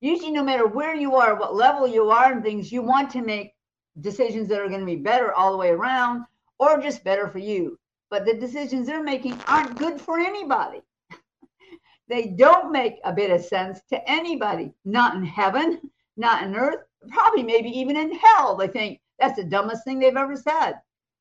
Usually, 0.00 0.30
no 0.30 0.42
matter 0.42 0.66
where 0.66 0.94
you 0.94 1.16
are, 1.16 1.34
what 1.34 1.54
level 1.54 1.86
you 1.86 2.08
are, 2.10 2.32
and 2.32 2.42
things, 2.42 2.72
you 2.72 2.80
want 2.80 3.10
to 3.10 3.20
make 3.20 3.52
decisions 4.00 4.48
that 4.48 4.60
are 4.60 4.68
going 4.68 4.80
to 4.80 4.86
be 4.86 4.96
better 4.96 5.32
all 5.32 5.52
the 5.52 5.58
way 5.58 5.68
around 5.68 6.24
or 6.58 6.80
just 6.80 7.04
better 7.04 7.28
for 7.28 7.38
you. 7.38 7.78
But 8.08 8.24
the 8.24 8.34
decisions 8.34 8.86
they're 8.86 9.02
making 9.02 9.38
aren't 9.46 9.76
good 9.76 10.00
for 10.00 10.18
anybody. 10.18 10.80
They 12.10 12.26
don't 12.26 12.72
make 12.72 12.98
a 13.04 13.12
bit 13.12 13.30
of 13.30 13.40
sense 13.40 13.80
to 13.88 14.10
anybody, 14.10 14.72
not 14.84 15.14
in 15.14 15.24
heaven, 15.24 15.80
not 16.16 16.42
in 16.42 16.56
earth, 16.56 16.80
probably 17.08 17.44
maybe 17.44 17.70
even 17.70 17.96
in 17.96 18.12
hell. 18.12 18.56
They 18.56 18.66
think 18.66 19.00
that's 19.20 19.36
the 19.36 19.44
dumbest 19.44 19.84
thing 19.84 20.00
they've 20.00 20.16
ever 20.16 20.36
said. 20.36 20.74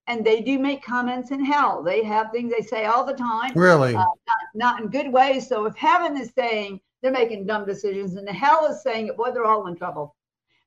And 0.08 0.26
they 0.26 0.42
do 0.42 0.58
make 0.58 0.84
comments 0.84 1.30
in 1.30 1.46
hell. 1.46 1.84
They 1.84 2.04
have 2.04 2.32
things 2.32 2.52
they 2.52 2.66
say 2.66 2.86
all 2.86 3.06
the 3.06 3.14
time. 3.14 3.52
Really? 3.56 3.94
Uh, 3.94 4.00
not, 4.00 4.18
not, 4.56 4.82
in 4.82 4.88
good 4.88 5.14
ways. 5.14 5.48
So 5.48 5.66
if 5.66 5.76
heaven 5.76 6.18
is 6.18 6.32
saying 6.36 6.82
they're 7.04 7.12
making 7.12 7.46
dumb 7.46 7.68
decisions 7.68 8.16
and 8.16 8.28
the 8.28 8.34
hell 8.34 8.66
is 8.66 8.82
saying 8.82 9.08
it, 9.08 9.18
boy, 9.18 9.30
they're 9.32 9.46
all 9.46 9.68
in 9.68 9.76
trouble. 9.76 10.16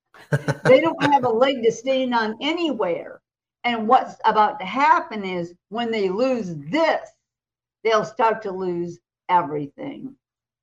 they 0.65 0.81
don't 0.81 1.03
have 1.03 1.25
a 1.25 1.29
leg 1.29 1.65
to 1.65 1.73
stand 1.73 2.15
on 2.15 2.37
anywhere. 2.41 3.21
And 3.65 3.89
what's 3.89 4.15
about 4.25 4.61
to 4.61 4.67
happen 4.67 5.25
is 5.25 5.55
when 5.71 5.91
they 5.91 6.09
lose 6.09 6.55
this, 6.71 7.11
they'll 7.83 8.05
start 8.05 8.43
to 8.43 8.53
lose 8.53 9.01
everything 9.33 10.15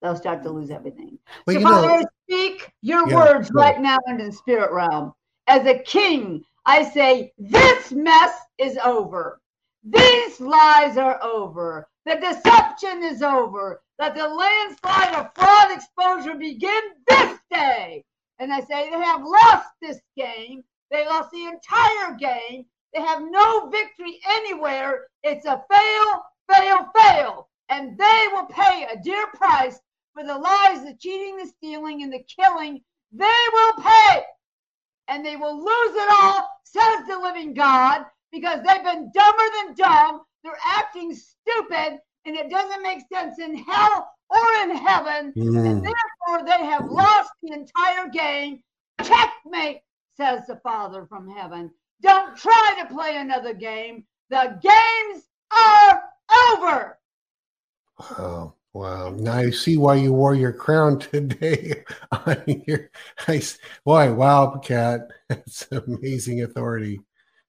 they'll 0.01 0.15
start 0.15 0.43
to 0.43 0.49
lose 0.49 0.71
everything. 0.71 1.17
Well, 1.45 1.55
so, 1.55 1.61
Father, 1.61 1.87
know, 1.87 2.09
speak 2.25 2.71
your 2.81 3.07
yeah, 3.07 3.15
words 3.15 3.51
right 3.53 3.79
now 3.79 3.97
into 4.07 4.25
the 4.25 4.31
spirit 4.31 4.71
realm. 4.71 5.13
As 5.47 5.65
a 5.65 5.79
king, 5.79 6.43
I 6.65 6.83
say, 6.83 7.33
this 7.37 7.91
mess 7.91 8.31
is 8.57 8.77
over. 8.83 9.41
These 9.83 10.39
lies 10.39 10.97
are 10.97 11.21
over. 11.23 11.87
The 12.05 12.15
deception 12.15 13.03
is 13.03 13.21
over. 13.21 13.81
Let 13.97 14.15
the 14.15 14.27
landslide 14.27 15.15
of 15.15 15.33
fraud 15.35 15.71
exposure 15.71 16.35
begin 16.35 16.81
this 17.07 17.39
day. 17.51 18.03
And 18.39 18.53
I 18.53 18.61
say, 18.61 18.89
they 18.89 18.99
have 18.99 19.21
lost 19.23 19.67
this 19.81 19.99
game. 20.15 20.63
They 20.91 21.05
lost 21.05 21.31
the 21.31 21.45
entire 21.45 22.15
game. 22.15 22.65
They 22.93 23.01
have 23.01 23.21
no 23.29 23.69
victory 23.69 24.19
anywhere. 24.29 25.07
It's 25.23 25.45
a 25.45 25.63
fail, 25.69 26.23
fail, 26.51 26.89
fail. 26.95 27.48
And 27.69 27.97
they 27.97 28.25
will 28.31 28.45
pay 28.47 28.87
a 28.91 29.01
dear 29.01 29.27
price 29.35 29.79
for 30.13 30.23
the 30.23 30.37
lies, 30.37 30.83
the 30.83 30.95
cheating, 30.99 31.37
the 31.37 31.45
stealing, 31.45 32.03
and 32.03 32.11
the 32.11 32.23
killing, 32.23 32.81
they 33.11 33.25
will 33.53 33.73
pay. 33.73 34.23
And 35.07 35.25
they 35.25 35.35
will 35.35 35.57
lose 35.57 35.95
it 35.95 36.09
all, 36.21 36.47
says 36.63 37.07
the 37.07 37.19
living 37.19 37.53
God, 37.53 38.05
because 38.31 38.59
they've 38.59 38.83
been 38.83 39.11
dumber 39.13 39.43
than 39.57 39.75
dumb. 39.75 40.21
They're 40.43 40.57
acting 40.63 41.15
stupid, 41.15 41.99
and 42.25 42.35
it 42.35 42.49
doesn't 42.49 42.83
make 42.83 42.99
sense 43.11 43.39
in 43.39 43.55
hell 43.55 44.11
or 44.29 44.63
in 44.63 44.75
heaven. 44.75 45.33
Mm. 45.35 45.65
And 45.65 45.83
therefore, 45.83 46.45
they 46.45 46.65
have 46.65 46.89
lost 46.89 47.31
the 47.41 47.53
entire 47.53 48.09
game. 48.09 48.61
Checkmate, 49.01 49.81
says 50.15 50.45
the 50.47 50.57
Father 50.57 51.05
from 51.07 51.29
heaven. 51.29 51.71
Don't 52.01 52.37
try 52.37 52.75
to 52.79 52.93
play 52.93 53.17
another 53.17 53.53
game. 53.53 54.05
The 54.29 54.59
games 54.61 55.23
are 55.51 56.03
over. 56.53 56.98
Wow. 57.99 58.53
Wow. 58.73 59.09
Now 59.11 59.33
I 59.33 59.49
see 59.49 59.77
why 59.77 59.95
you 59.95 60.13
wore 60.13 60.35
your 60.35 60.53
crown 60.53 60.99
today 61.11 61.83
on 62.11 62.63
your 62.67 62.89
I, 63.27 63.41
boy, 63.83 64.13
wow, 64.13 64.57
Kat. 64.63 65.01
That's 65.27 65.67
amazing 65.71 66.43
authority. 66.43 67.01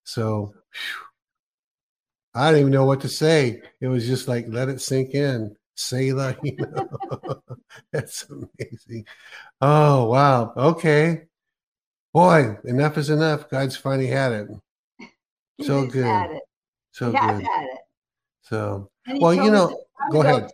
So 0.05 0.55
whew, 0.73 1.07
I 2.35 2.51
don't 2.51 2.61
even 2.61 2.73
know 2.73 2.85
what 2.85 3.01
to 3.03 3.09
say. 3.09 3.61
It 3.81 3.89
was 3.89 4.07
just 4.07 4.29
like 4.29 4.47
let 4.49 4.69
it 4.69 4.81
sink 4.81 5.15
in. 5.15 5.57
Selah, 5.75 6.37
you 6.43 6.57
know. 6.59 7.43
That's 7.93 8.27
amazing. 8.29 9.07
Oh 9.61 10.07
wow. 10.07 10.53
Okay. 10.57 11.23
Boy, 12.13 12.57
enough 12.65 12.99
is 12.99 13.11
enough. 13.11 13.49
God's 13.49 13.77
finally 13.77 14.09
had 14.09 14.33
it. 14.33 14.49
So 15.63 15.87
good. 15.87 16.31
It. 16.33 16.43
So 16.93 17.13
good. 17.13 17.47
So 18.43 18.91
well, 19.21 19.35
you 19.35 19.51
know, 19.51 19.85
go 20.11 20.23
ahead 20.23 20.51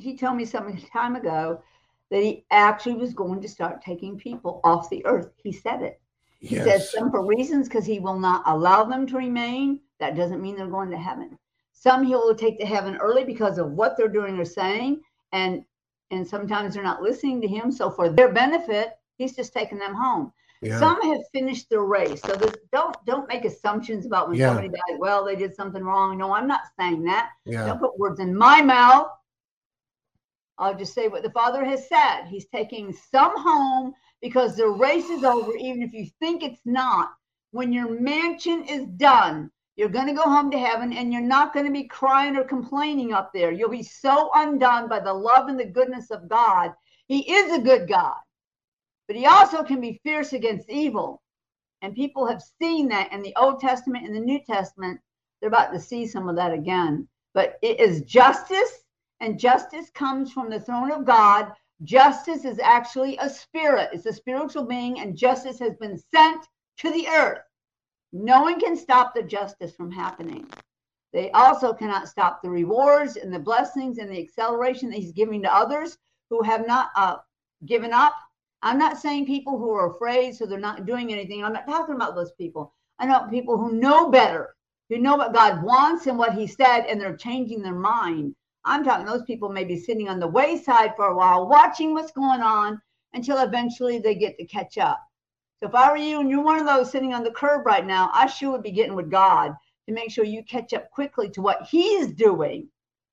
he 0.00 0.16
told 0.16 0.36
me 0.36 0.44
some 0.44 0.76
time 0.92 1.16
ago 1.16 1.62
that 2.10 2.22
he 2.22 2.44
actually 2.50 2.94
was 2.94 3.14
going 3.14 3.40
to 3.40 3.48
start 3.48 3.82
taking 3.82 4.18
people 4.18 4.60
off 4.64 4.90
the 4.90 5.04
earth. 5.06 5.30
He 5.36 5.52
said 5.52 5.82
it. 5.82 6.00
He 6.40 6.56
yes. 6.56 6.64
says 6.64 6.92
some 6.92 7.10
for 7.10 7.24
reasons 7.24 7.68
because 7.68 7.84
he 7.84 8.00
will 8.00 8.18
not 8.18 8.42
allow 8.46 8.84
them 8.84 9.06
to 9.08 9.16
remain. 9.16 9.80
That 10.00 10.16
doesn't 10.16 10.40
mean 10.40 10.56
they're 10.56 10.66
going 10.66 10.90
to 10.90 10.96
heaven. 10.96 11.38
Some 11.72 12.04
he 12.04 12.14
will 12.14 12.34
take 12.34 12.58
to 12.58 12.66
heaven 12.66 12.96
early 12.96 13.24
because 13.24 13.58
of 13.58 13.72
what 13.72 13.96
they're 13.96 14.08
doing 14.08 14.38
or 14.38 14.44
saying, 14.44 15.00
and 15.32 15.64
and 16.10 16.26
sometimes 16.26 16.74
they're 16.74 16.82
not 16.82 17.02
listening 17.02 17.40
to 17.42 17.46
him. 17.46 17.70
So 17.70 17.90
for 17.90 18.08
their 18.08 18.32
benefit, 18.32 18.94
he's 19.16 19.36
just 19.36 19.52
taking 19.52 19.78
them 19.78 19.94
home. 19.94 20.32
Yeah. 20.62 20.78
Some 20.78 21.00
have 21.02 21.22
finished 21.32 21.70
their 21.70 21.82
race. 21.82 22.20
So 22.20 22.34
this, 22.34 22.54
don't 22.72 22.94
don't 23.06 23.28
make 23.28 23.44
assumptions 23.44 24.04
about 24.04 24.28
when 24.28 24.38
yeah. 24.38 24.48
somebody 24.48 24.68
died. 24.68 24.98
Well, 24.98 25.24
they 25.24 25.36
did 25.36 25.54
something 25.54 25.82
wrong. 25.82 26.18
No, 26.18 26.34
I'm 26.34 26.46
not 26.46 26.62
saying 26.78 27.02
that. 27.04 27.30
Yeah. 27.46 27.66
Don't 27.66 27.80
put 27.80 27.98
words 27.98 28.20
in 28.20 28.36
my 28.36 28.60
mouth. 28.60 29.08
I'll 30.58 30.76
just 30.76 30.92
say 30.92 31.08
what 31.08 31.22
the 31.22 31.30
Father 31.30 31.64
has 31.64 31.88
said. 31.88 32.26
He's 32.26 32.46
taking 32.46 32.92
some 32.92 33.32
home 33.34 33.94
because 34.20 34.56
the 34.56 34.68
race 34.68 35.08
is 35.08 35.24
over, 35.24 35.56
even 35.56 35.82
if 35.82 35.94
you 35.94 36.06
think 36.20 36.42
it's 36.42 36.60
not. 36.66 37.12
When 37.52 37.72
your 37.72 37.98
mansion 37.98 38.64
is 38.64 38.84
done, 38.86 39.50
you're 39.76 39.88
going 39.88 40.06
to 40.06 40.12
go 40.12 40.24
home 40.24 40.50
to 40.50 40.58
heaven 40.58 40.92
and 40.92 41.10
you're 41.10 41.22
not 41.22 41.54
going 41.54 41.64
to 41.64 41.72
be 41.72 41.84
crying 41.84 42.36
or 42.36 42.44
complaining 42.44 43.14
up 43.14 43.32
there. 43.32 43.50
You'll 43.50 43.70
be 43.70 43.82
so 43.82 44.30
undone 44.34 44.88
by 44.88 45.00
the 45.00 45.12
love 45.12 45.48
and 45.48 45.58
the 45.58 45.64
goodness 45.64 46.10
of 46.10 46.28
God. 46.28 46.74
He 47.06 47.32
is 47.32 47.52
a 47.52 47.62
good 47.62 47.88
God, 47.88 48.16
but 49.10 49.16
He 49.16 49.26
also 49.26 49.64
can 49.64 49.80
be 49.80 49.98
fierce 50.04 50.34
against 50.34 50.70
evil. 50.70 51.20
And 51.82 51.96
people 51.96 52.28
have 52.28 52.40
seen 52.62 52.86
that 52.90 53.12
in 53.12 53.22
the 53.22 53.34
Old 53.34 53.58
Testament 53.58 54.06
and 54.06 54.14
the 54.14 54.20
New 54.20 54.38
Testament. 54.44 55.00
They're 55.40 55.48
about 55.48 55.72
to 55.72 55.80
see 55.80 56.06
some 56.06 56.28
of 56.28 56.36
that 56.36 56.52
again. 56.52 57.08
But 57.34 57.58
it 57.60 57.80
is 57.80 58.02
justice 58.02 58.84
and 59.18 59.36
justice 59.36 59.90
comes 59.90 60.30
from 60.32 60.48
the 60.48 60.60
throne 60.60 60.92
of 60.92 61.04
God. 61.04 61.50
Justice 61.82 62.44
is 62.44 62.60
actually 62.60 63.16
a 63.16 63.28
spirit, 63.28 63.90
it's 63.92 64.06
a 64.06 64.12
spiritual 64.12 64.62
being, 64.62 65.00
and 65.00 65.16
justice 65.16 65.58
has 65.58 65.74
been 65.80 65.98
sent 66.14 66.46
to 66.76 66.92
the 66.92 67.08
earth. 67.08 67.42
No 68.12 68.42
one 68.42 68.60
can 68.60 68.76
stop 68.76 69.12
the 69.12 69.24
justice 69.24 69.74
from 69.74 69.90
happening. 69.90 70.48
They 71.12 71.32
also 71.32 71.74
cannot 71.74 72.06
stop 72.06 72.42
the 72.42 72.50
rewards 72.50 73.16
and 73.16 73.34
the 73.34 73.40
blessings 73.40 73.98
and 73.98 74.08
the 74.08 74.22
acceleration 74.22 74.88
that 74.90 75.00
he's 75.00 75.10
giving 75.10 75.42
to 75.42 75.52
others 75.52 75.98
who 76.28 76.44
have 76.44 76.64
not 76.64 76.90
uh, 76.94 77.16
given 77.66 77.92
up. 77.92 78.14
I'm 78.62 78.78
not 78.78 78.98
saying 78.98 79.24
people 79.24 79.58
who 79.58 79.70
are 79.70 79.94
afraid, 79.94 80.34
so 80.34 80.44
they're 80.44 80.58
not 80.58 80.84
doing 80.84 81.12
anything. 81.12 81.42
I'm 81.42 81.54
not 81.54 81.66
talking 81.66 81.94
about 81.94 82.14
those 82.14 82.32
people. 82.32 82.74
I 82.98 83.06
know 83.06 83.26
people 83.30 83.56
who 83.56 83.72
know 83.72 84.10
better, 84.10 84.54
who 84.90 84.98
know 84.98 85.16
what 85.16 85.32
God 85.32 85.62
wants 85.62 86.06
and 86.06 86.18
what 86.18 86.34
He 86.34 86.46
said, 86.46 86.80
and 86.84 87.00
they're 87.00 87.16
changing 87.16 87.62
their 87.62 87.74
mind. 87.74 88.34
I'm 88.64 88.84
talking 88.84 89.06
those 89.06 89.24
people 89.24 89.48
may 89.48 89.64
be 89.64 89.78
sitting 89.78 90.10
on 90.10 90.20
the 90.20 90.28
wayside 90.28 90.94
for 90.94 91.06
a 91.06 91.16
while, 91.16 91.48
watching 91.48 91.94
what's 91.94 92.12
going 92.12 92.42
on 92.42 92.82
until 93.14 93.38
eventually 93.38 93.98
they 93.98 94.14
get 94.14 94.36
to 94.36 94.44
catch 94.44 94.76
up. 94.76 95.00
So 95.60 95.68
if 95.68 95.74
I 95.74 95.90
were 95.90 95.96
you 95.96 96.20
and 96.20 96.28
you're 96.28 96.44
one 96.44 96.58
of 96.58 96.66
those 96.66 96.90
sitting 96.90 97.14
on 97.14 97.24
the 97.24 97.30
curb 97.30 97.64
right 97.64 97.86
now, 97.86 98.10
I 98.12 98.26
sure 98.26 98.52
would 98.52 98.62
be 98.62 98.72
getting 98.72 98.94
with 98.94 99.10
God 99.10 99.54
to 99.88 99.94
make 99.94 100.10
sure 100.10 100.24
you 100.24 100.44
catch 100.44 100.74
up 100.74 100.90
quickly 100.90 101.30
to 101.30 101.40
what 101.40 101.66
He's 101.70 102.12
doing. 102.12 102.68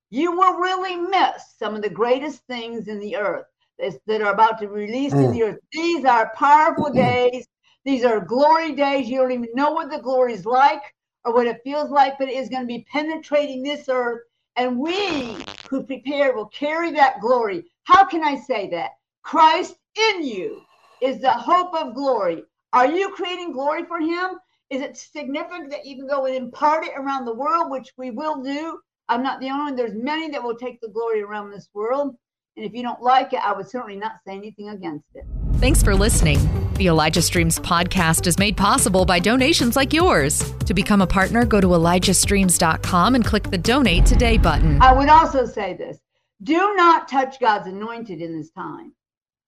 You 0.10 0.33
will 0.33 0.57
really 0.57 0.97
miss 0.97 1.55
some 1.57 1.73
of 1.75 1.81
the 1.81 1.89
greatest 1.89 2.45
things 2.47 2.89
in 2.89 2.99
the 2.99 3.15
earth 3.15 3.45
that 3.78 4.22
are 4.22 4.34
about 4.34 4.60
to 4.60 4.68
release 4.68 5.13
mm. 5.13 5.26
in 5.26 5.32
the 5.32 5.44
earth. 5.44 5.60
These 5.72 6.06
are 6.06 6.32
powerful 6.36 6.92
days. 6.92 7.48
These 7.86 8.04
are 8.04 8.20
glory 8.20 8.74
days. 8.74 9.08
You 9.08 9.20
don't 9.20 9.32
even 9.32 9.50
know 9.54 9.72
what 9.72 9.90
the 9.90 10.00
glory 10.00 10.34
is 10.34 10.46
like 10.46 10.82
or 11.24 11.34
what 11.34 11.48
it 11.48 11.62
feels 11.63 11.90
like, 11.90 12.18
but 12.18 12.28
it 12.28 12.36
is 12.36 12.50
going 12.50 12.63
to 12.63 12.68
be 12.68 12.86
penetrating 12.92 13.63
this 13.63 13.88
earth. 13.90 14.22
And 14.56 14.80
we 14.80 15.38
who 15.70 15.84
prepare 15.84 16.34
will 16.34 16.48
carry 16.48 16.92
that 16.92 17.22
glory. 17.22 17.66
How 17.84 18.06
can 18.06 18.24
I 18.24 18.36
say 18.36 18.70
that? 18.72 18.92
Christ 19.22 19.76
in 20.12 20.24
you 20.24 20.62
is 21.02 21.22
the 21.22 21.32
hope 21.32 21.74
of 21.76 21.94
glory. 21.94 22.44
Are 22.74 22.88
you 22.88 23.12
creating 23.12 23.54
glory 23.54 23.86
for 23.86 24.00
him? 24.00 24.40
Is 24.70 24.82
it 24.82 24.98
significant 24.98 25.70
that 25.72 25.86
you 25.86 25.96
can 25.96 26.08
go 26.08 26.26
and 26.26 26.36
impart 26.36 26.86
it 26.86 26.94
around 26.98 27.26
the 27.26 27.34
world, 27.34 27.72
which 27.72 27.94
we 27.98 28.12
will 28.12 28.42
do? 28.42 28.80
I'm 29.10 29.24
not 29.24 29.40
the 29.40 29.50
only 29.50 29.63
one. 29.63 29.76
There's 29.76 29.96
many 29.96 30.30
that 30.32 30.44
will 30.44 30.58
take 30.58 30.82
the 30.82 30.90
glory 30.90 31.22
around 31.22 31.52
this 31.52 31.70
world. 31.74 32.18
And 32.58 32.65
if 32.65 32.74
you 32.74 32.82
don't 32.82 33.04
like 33.04 33.34
it, 33.34 33.39
I 33.46 33.54
would 33.54 33.70
certainly 33.70 33.98
not 33.98 34.13
say 34.26 34.36
anything 34.36 34.70
against 34.70 35.06
it. 35.13 35.26
Thanks 35.58 35.84
for 35.84 35.93
listening. 35.93 36.39
The 36.74 36.88
Elijah 36.88 37.22
Streams 37.22 37.60
podcast 37.60 38.26
is 38.26 38.39
made 38.39 38.58
possible 38.58 39.06
by 39.06 39.20
donations 39.20 39.76
like 39.76 39.93
yours. 39.93 40.54
To 40.65 40.74
become 40.74 41.02
a 41.02 41.08
partner, 41.08 41.46
go 41.46 41.62
to 41.62 41.67
ElijahStreams.com 41.67 43.13
and 43.13 43.24
click 43.24 43.52
the 43.52 43.60
donate 43.60 44.08
today 44.08 44.38
button. 44.39 44.82
I 44.82 44.91
would 44.91 45.08
also 45.08 45.46
say 45.46 45.76
this 45.76 46.00
do 46.41 46.74
not 46.76 47.08
touch 47.08 47.39
God's 47.39 47.67
anointed 47.67 48.22
in 48.22 48.36
this 48.36 48.50
time. 48.50 48.91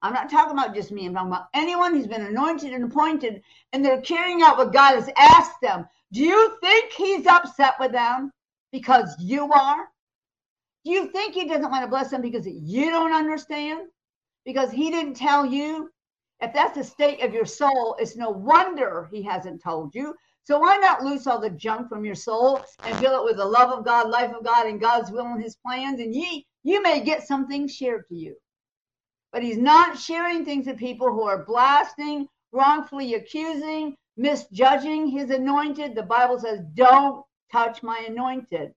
I'm 0.04 0.14
not 0.14 0.30
talking 0.30 0.54
about 0.54 0.76
just 0.76 0.92
me. 0.92 1.08
I'm 1.08 1.14
talking 1.14 1.32
about 1.32 1.48
anyone 1.56 1.96
who's 1.96 2.08
been 2.08 2.26
anointed 2.26 2.74
and 2.74 2.84
appointed 2.84 3.42
and 3.74 3.84
they're 3.84 4.02
carrying 4.02 4.44
out 4.44 4.58
what 4.58 4.72
God 4.72 4.96
has 4.96 5.10
asked 5.18 5.62
them. 5.62 5.88
Do 6.14 6.22
you 6.24 6.58
think 6.62 6.94
he's 6.94 7.26
upset 7.26 7.74
with 7.80 7.92
them 7.92 8.32
because 8.72 9.16
you 9.20 9.52
are? 9.52 9.90
Do 10.86 10.92
you 10.92 11.08
think 11.08 11.34
he 11.34 11.46
doesn't 11.46 11.70
want 11.70 11.84
to 11.84 11.90
bless 11.90 12.10
them 12.10 12.22
because 12.22 12.48
you 12.48 12.90
don't 12.90 13.14
understand? 13.14 13.88
Because 14.46 14.72
he 14.72 14.90
didn't 14.92 15.16
tell 15.16 15.46
you? 15.46 15.90
If 16.42 16.54
that's 16.54 16.78
the 16.78 16.84
state 16.84 17.22
of 17.22 17.34
your 17.34 17.46
soul, 17.46 17.98
it's 18.00 18.16
no 18.16 18.30
wonder 18.30 19.10
he 19.12 19.22
hasn't 19.22 19.62
told 19.62 19.94
you. 19.94 20.16
So 20.46 20.58
why 20.60 20.78
not 20.78 21.04
loose 21.04 21.28
all 21.28 21.40
the 21.40 21.50
junk 21.50 21.90
from 21.90 22.06
your 22.06 22.16
soul 22.16 22.64
and 22.84 22.98
fill 22.98 23.22
it 23.22 23.26
with 23.26 23.38
the 23.38 23.46
love 23.46 23.72
of 23.72 23.86
God, 23.86 24.10
life 24.10 24.34
of 24.34 24.44
God, 24.44 24.68
and 24.68 24.80
God's 24.80 25.12
will 25.12 25.26
and 25.26 25.44
his 25.44 25.58
plans? 25.58 26.00
And 26.00 26.16
ye 26.16 26.48
you 26.64 26.82
may 26.82 27.02
get 27.02 27.28
something 27.28 27.68
shared 27.68 28.08
to 28.08 28.16
you. 28.16 28.36
But 29.32 29.44
he's 29.44 29.58
not 29.58 30.00
sharing 30.00 30.46
things 30.46 30.66
with 30.66 30.78
people 30.78 31.12
who 31.12 31.24
are 31.24 31.46
blasting, 31.46 32.28
wrongfully 32.52 33.14
accusing, 33.14 33.96
misjudging 34.18 35.08
his 35.08 35.30
anointed. 35.30 35.94
The 35.94 36.04
Bible 36.04 36.40
says, 36.40 36.62
Don't 36.74 37.24
touch 37.52 37.84
my 37.84 38.00
anointed. 38.08 38.74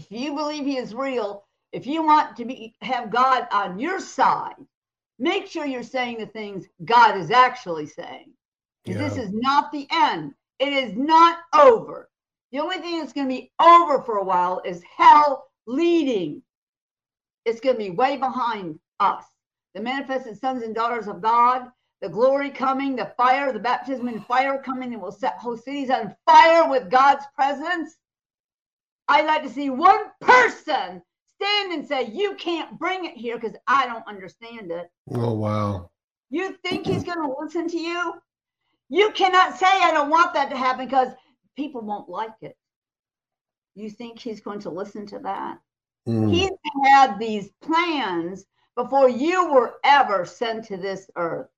If 0.00 0.10
you 0.10 0.34
believe 0.34 0.64
he 0.64 0.78
is 0.78 0.94
real, 0.94 1.44
if 1.72 1.86
you 1.86 2.02
want 2.02 2.36
to 2.36 2.44
be 2.44 2.74
have 2.80 3.10
God 3.10 3.46
on 3.52 3.78
your 3.78 4.00
side, 4.00 4.54
make 5.18 5.46
sure 5.46 5.64
you're 5.66 5.82
saying 5.82 6.18
the 6.18 6.26
things 6.26 6.66
God 6.84 7.16
is 7.16 7.30
actually 7.30 7.86
saying. 7.86 8.32
Because 8.84 9.00
yeah. 9.00 9.08
this 9.08 9.18
is 9.18 9.30
not 9.32 9.70
the 9.70 9.86
end. 9.92 10.34
It 10.58 10.72
is 10.72 10.96
not 10.96 11.38
over. 11.54 12.08
The 12.52 12.60
only 12.60 12.78
thing 12.78 12.98
that's 12.98 13.12
going 13.12 13.28
to 13.28 13.34
be 13.34 13.52
over 13.60 14.02
for 14.02 14.18
a 14.18 14.24
while 14.24 14.62
is 14.64 14.82
hell 14.96 15.46
leading 15.66 16.42
it's 17.44 17.60
going 17.60 17.76
to 17.76 17.82
be 17.82 17.90
way 17.90 18.16
behind 18.16 18.78
us. 18.98 19.24
The 19.74 19.80
manifested 19.80 20.38
sons 20.38 20.62
and 20.62 20.74
daughters 20.74 21.08
of 21.08 21.22
God, 21.22 21.66
the 22.00 22.08
glory 22.08 22.50
coming, 22.50 22.96
the 22.96 23.12
fire, 23.16 23.52
the 23.52 23.58
baptism 23.58 24.08
in 24.08 24.20
fire 24.22 24.60
coming, 24.64 24.92
and 24.92 25.02
will 25.02 25.12
set 25.12 25.38
whole 25.38 25.56
cities 25.56 25.90
on 25.90 26.14
fire 26.26 26.68
with 26.68 26.90
God's 26.90 27.24
presence. 27.34 27.96
I'd 29.10 29.26
like 29.26 29.42
to 29.42 29.48
see 29.48 29.70
one 29.70 30.04
person 30.20 31.02
stand 31.34 31.72
and 31.72 31.86
say, 31.86 32.06
You 32.12 32.36
can't 32.36 32.78
bring 32.78 33.06
it 33.06 33.16
here 33.16 33.38
because 33.38 33.56
I 33.66 33.86
don't 33.86 34.06
understand 34.06 34.70
it. 34.70 34.88
Oh, 35.12 35.34
wow. 35.34 35.90
You 36.30 36.56
think 36.62 36.86
he's 36.86 37.02
going 37.02 37.18
to 37.18 37.34
listen 37.40 37.66
to 37.68 37.76
you? 37.76 38.14
You 38.88 39.10
cannot 39.10 39.58
say, 39.58 39.66
I 39.66 39.90
don't 39.90 40.10
want 40.10 40.32
that 40.34 40.48
to 40.50 40.56
happen 40.56 40.84
because 40.84 41.08
people 41.56 41.80
won't 41.80 42.08
like 42.08 42.36
it. 42.40 42.56
You 43.74 43.90
think 43.90 44.20
he's 44.20 44.40
going 44.40 44.60
to 44.60 44.70
listen 44.70 45.06
to 45.06 45.18
that? 45.20 45.58
Mm. 46.06 46.32
He 46.32 46.48
had 46.84 47.18
these 47.18 47.50
plans 47.60 48.46
before 48.76 49.08
you 49.08 49.52
were 49.52 49.80
ever 49.82 50.24
sent 50.24 50.64
to 50.66 50.76
this 50.76 51.10
earth. 51.16 51.48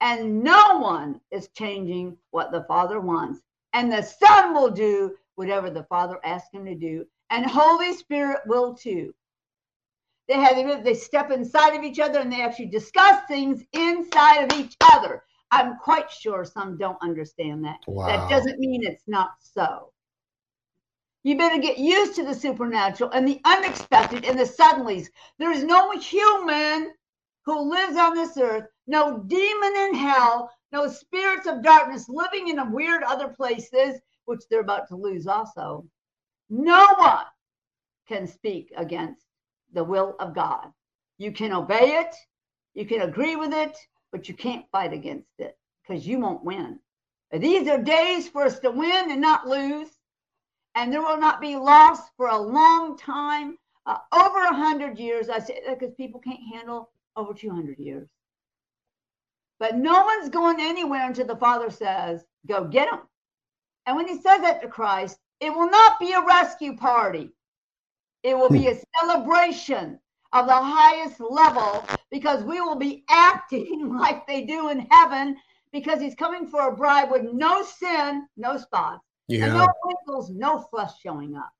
And 0.00 0.44
no 0.44 0.78
one 0.78 1.20
is 1.32 1.48
changing 1.56 2.16
what 2.30 2.52
the 2.52 2.64
Father 2.64 3.00
wants. 3.00 3.40
And 3.72 3.92
the 3.92 4.02
Son 4.02 4.54
will 4.54 4.70
do 4.70 5.16
whatever 5.40 5.70
the 5.70 5.84
Father 5.84 6.20
asks 6.22 6.52
him 6.52 6.66
to 6.66 6.74
do. 6.74 7.06
And 7.30 7.46
Holy 7.46 7.94
Spirit 7.94 8.40
will 8.44 8.74
too. 8.74 9.14
They 10.28 10.34
have 10.34 10.84
they 10.84 10.92
step 10.92 11.30
inside 11.30 11.74
of 11.74 11.82
each 11.82 11.98
other 11.98 12.18
and 12.18 12.30
they 12.30 12.42
actually 12.42 12.66
discuss 12.66 13.22
things 13.26 13.64
inside 13.72 14.42
of 14.44 14.60
each 14.60 14.76
other. 14.92 15.22
I'm 15.50 15.78
quite 15.78 16.10
sure 16.10 16.44
some 16.44 16.76
don't 16.76 16.98
understand 17.00 17.64
that. 17.64 17.78
Wow. 17.86 18.06
That 18.06 18.28
doesn't 18.28 18.58
mean 18.58 18.84
it's 18.84 19.08
not 19.08 19.30
so. 19.40 19.92
You 21.22 21.38
better 21.38 21.58
get 21.58 21.78
used 21.78 22.16
to 22.16 22.22
the 22.22 22.34
supernatural 22.34 23.10
and 23.12 23.26
the 23.26 23.40
unexpected 23.46 24.26
and 24.26 24.38
the 24.38 24.44
suddenlies. 24.44 25.08
There 25.38 25.52
is 25.52 25.64
no 25.64 25.90
human 25.92 26.92
who 27.46 27.70
lives 27.70 27.96
on 27.96 28.14
this 28.14 28.36
earth, 28.36 28.66
no 28.86 29.24
demon 29.26 29.74
in 29.74 29.94
hell, 29.94 30.50
no 30.70 30.86
spirits 30.86 31.46
of 31.46 31.62
darkness 31.62 32.10
living 32.10 32.48
in 32.48 32.72
weird 32.72 33.02
other 33.02 33.28
places, 33.28 34.00
which 34.30 34.44
they're 34.50 34.60
about 34.60 34.88
to 34.88 34.96
lose 34.96 35.26
also. 35.26 35.84
No 36.48 36.94
one 36.98 37.26
can 38.08 38.26
speak 38.26 38.72
against 38.76 39.24
the 39.72 39.84
will 39.84 40.16
of 40.20 40.34
God. 40.34 40.68
You 41.18 41.32
can 41.32 41.52
obey 41.52 42.00
it, 42.00 42.14
you 42.74 42.86
can 42.86 43.02
agree 43.02 43.36
with 43.36 43.52
it, 43.52 43.76
but 44.12 44.28
you 44.28 44.34
can't 44.34 44.64
fight 44.72 44.92
against 44.92 45.28
it 45.38 45.56
because 45.82 46.06
you 46.06 46.18
won't 46.18 46.44
win. 46.44 46.78
These 47.32 47.68
are 47.68 47.78
days 47.78 48.28
for 48.28 48.42
us 48.44 48.58
to 48.60 48.70
win 48.70 49.10
and 49.10 49.20
not 49.20 49.46
lose 49.46 49.88
and 50.74 50.92
there 50.92 51.02
will 51.02 51.18
not 51.18 51.40
be 51.40 51.56
loss 51.56 52.00
for 52.16 52.28
a 52.28 52.38
long 52.38 52.96
time, 52.96 53.58
uh, 53.86 53.98
over 54.12 54.40
a 54.42 54.54
hundred 54.54 54.98
years. 54.98 55.28
I 55.28 55.38
say 55.40 55.60
that 55.66 55.78
because 55.78 55.94
people 55.94 56.20
can't 56.20 56.40
handle 56.52 56.90
over 57.16 57.34
200 57.34 57.78
years. 57.78 58.08
But 59.58 59.76
no 59.76 60.04
one's 60.04 60.30
going 60.30 60.60
anywhere 60.60 61.06
until 61.06 61.26
the 61.26 61.36
Father 61.36 61.70
says, 61.70 62.24
go 62.46 62.64
get 62.64 62.90
them. 62.90 63.00
And 63.90 63.96
when 63.96 64.06
he 64.06 64.22
says 64.22 64.40
that 64.42 64.62
to 64.62 64.68
Christ, 64.68 65.18
it 65.40 65.50
will 65.50 65.68
not 65.68 65.98
be 65.98 66.12
a 66.12 66.24
rescue 66.24 66.76
party. 66.76 67.32
It 68.22 68.38
will 68.38 68.48
be 68.48 68.68
a 68.68 68.74
hmm. 68.74 68.82
celebration 69.00 69.98
of 70.32 70.46
the 70.46 70.54
highest 70.54 71.18
level 71.18 71.84
because 72.08 72.44
we 72.44 72.60
will 72.60 72.76
be 72.76 73.02
acting 73.10 73.92
like 73.98 74.28
they 74.28 74.44
do 74.44 74.68
in 74.68 74.86
heaven 74.92 75.36
because 75.72 76.00
he's 76.00 76.14
coming 76.14 76.46
for 76.46 76.68
a 76.68 76.76
bride 76.76 77.10
with 77.10 77.32
no 77.32 77.64
sin, 77.64 78.28
no 78.36 78.58
spots, 78.58 79.02
yeah. 79.26 79.46
And 79.46 79.54
no 79.54 79.66
wrinkles, 79.84 80.30
no 80.30 80.60
flesh 80.70 80.92
showing 81.02 81.34
up. 81.34 81.50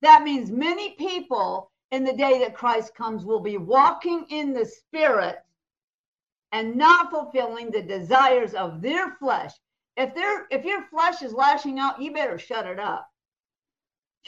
That 0.00 0.22
means 0.22 0.52
many 0.52 0.90
people 0.90 1.72
in 1.90 2.04
the 2.04 2.12
day 2.12 2.38
that 2.38 2.54
Christ 2.54 2.94
comes 2.94 3.24
will 3.24 3.40
be 3.40 3.58
walking 3.58 4.26
in 4.30 4.52
the 4.52 4.64
spirit 4.64 5.38
and 6.52 6.76
not 6.76 7.10
fulfilling 7.10 7.72
the 7.72 7.82
desires 7.82 8.54
of 8.54 8.80
their 8.80 9.16
flesh. 9.16 9.50
If 9.98 10.14
their 10.14 10.46
if 10.50 10.64
your 10.64 10.82
flesh 10.82 11.22
is 11.22 11.32
lashing 11.32 11.80
out, 11.80 12.00
you 12.00 12.12
better 12.12 12.38
shut 12.38 12.66
it 12.66 12.78
up. 12.78 13.10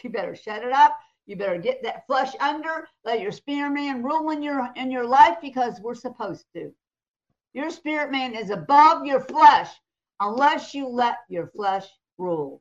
You 0.03 0.11
better 0.11 0.35
shut 0.35 0.65
it 0.65 0.73
up. 0.73 0.99
You 1.27 1.37
better 1.37 1.59
get 1.59 1.81
that 1.85 2.07
flesh 2.09 2.33
under, 2.41 2.89
let 3.05 3.21
your 3.21 3.31
spirit 3.31 3.71
man 3.71 4.03
rule 4.03 4.31
in 4.31 4.43
your 4.43 4.69
in 4.75 4.91
your 4.91 5.07
life 5.07 5.37
because 5.41 5.81
we're 5.81 5.95
supposed 5.95 6.45
to. 6.55 6.73
Your 7.53 7.71
spirit 7.71 8.11
man 8.11 8.35
is 8.35 8.51
above 8.51 9.07
your 9.07 9.21
flesh 9.21 9.69
unless 10.19 10.75
you 10.75 10.89
let 10.89 11.19
your 11.29 11.47
flesh 11.47 11.87
rule. 12.19 12.61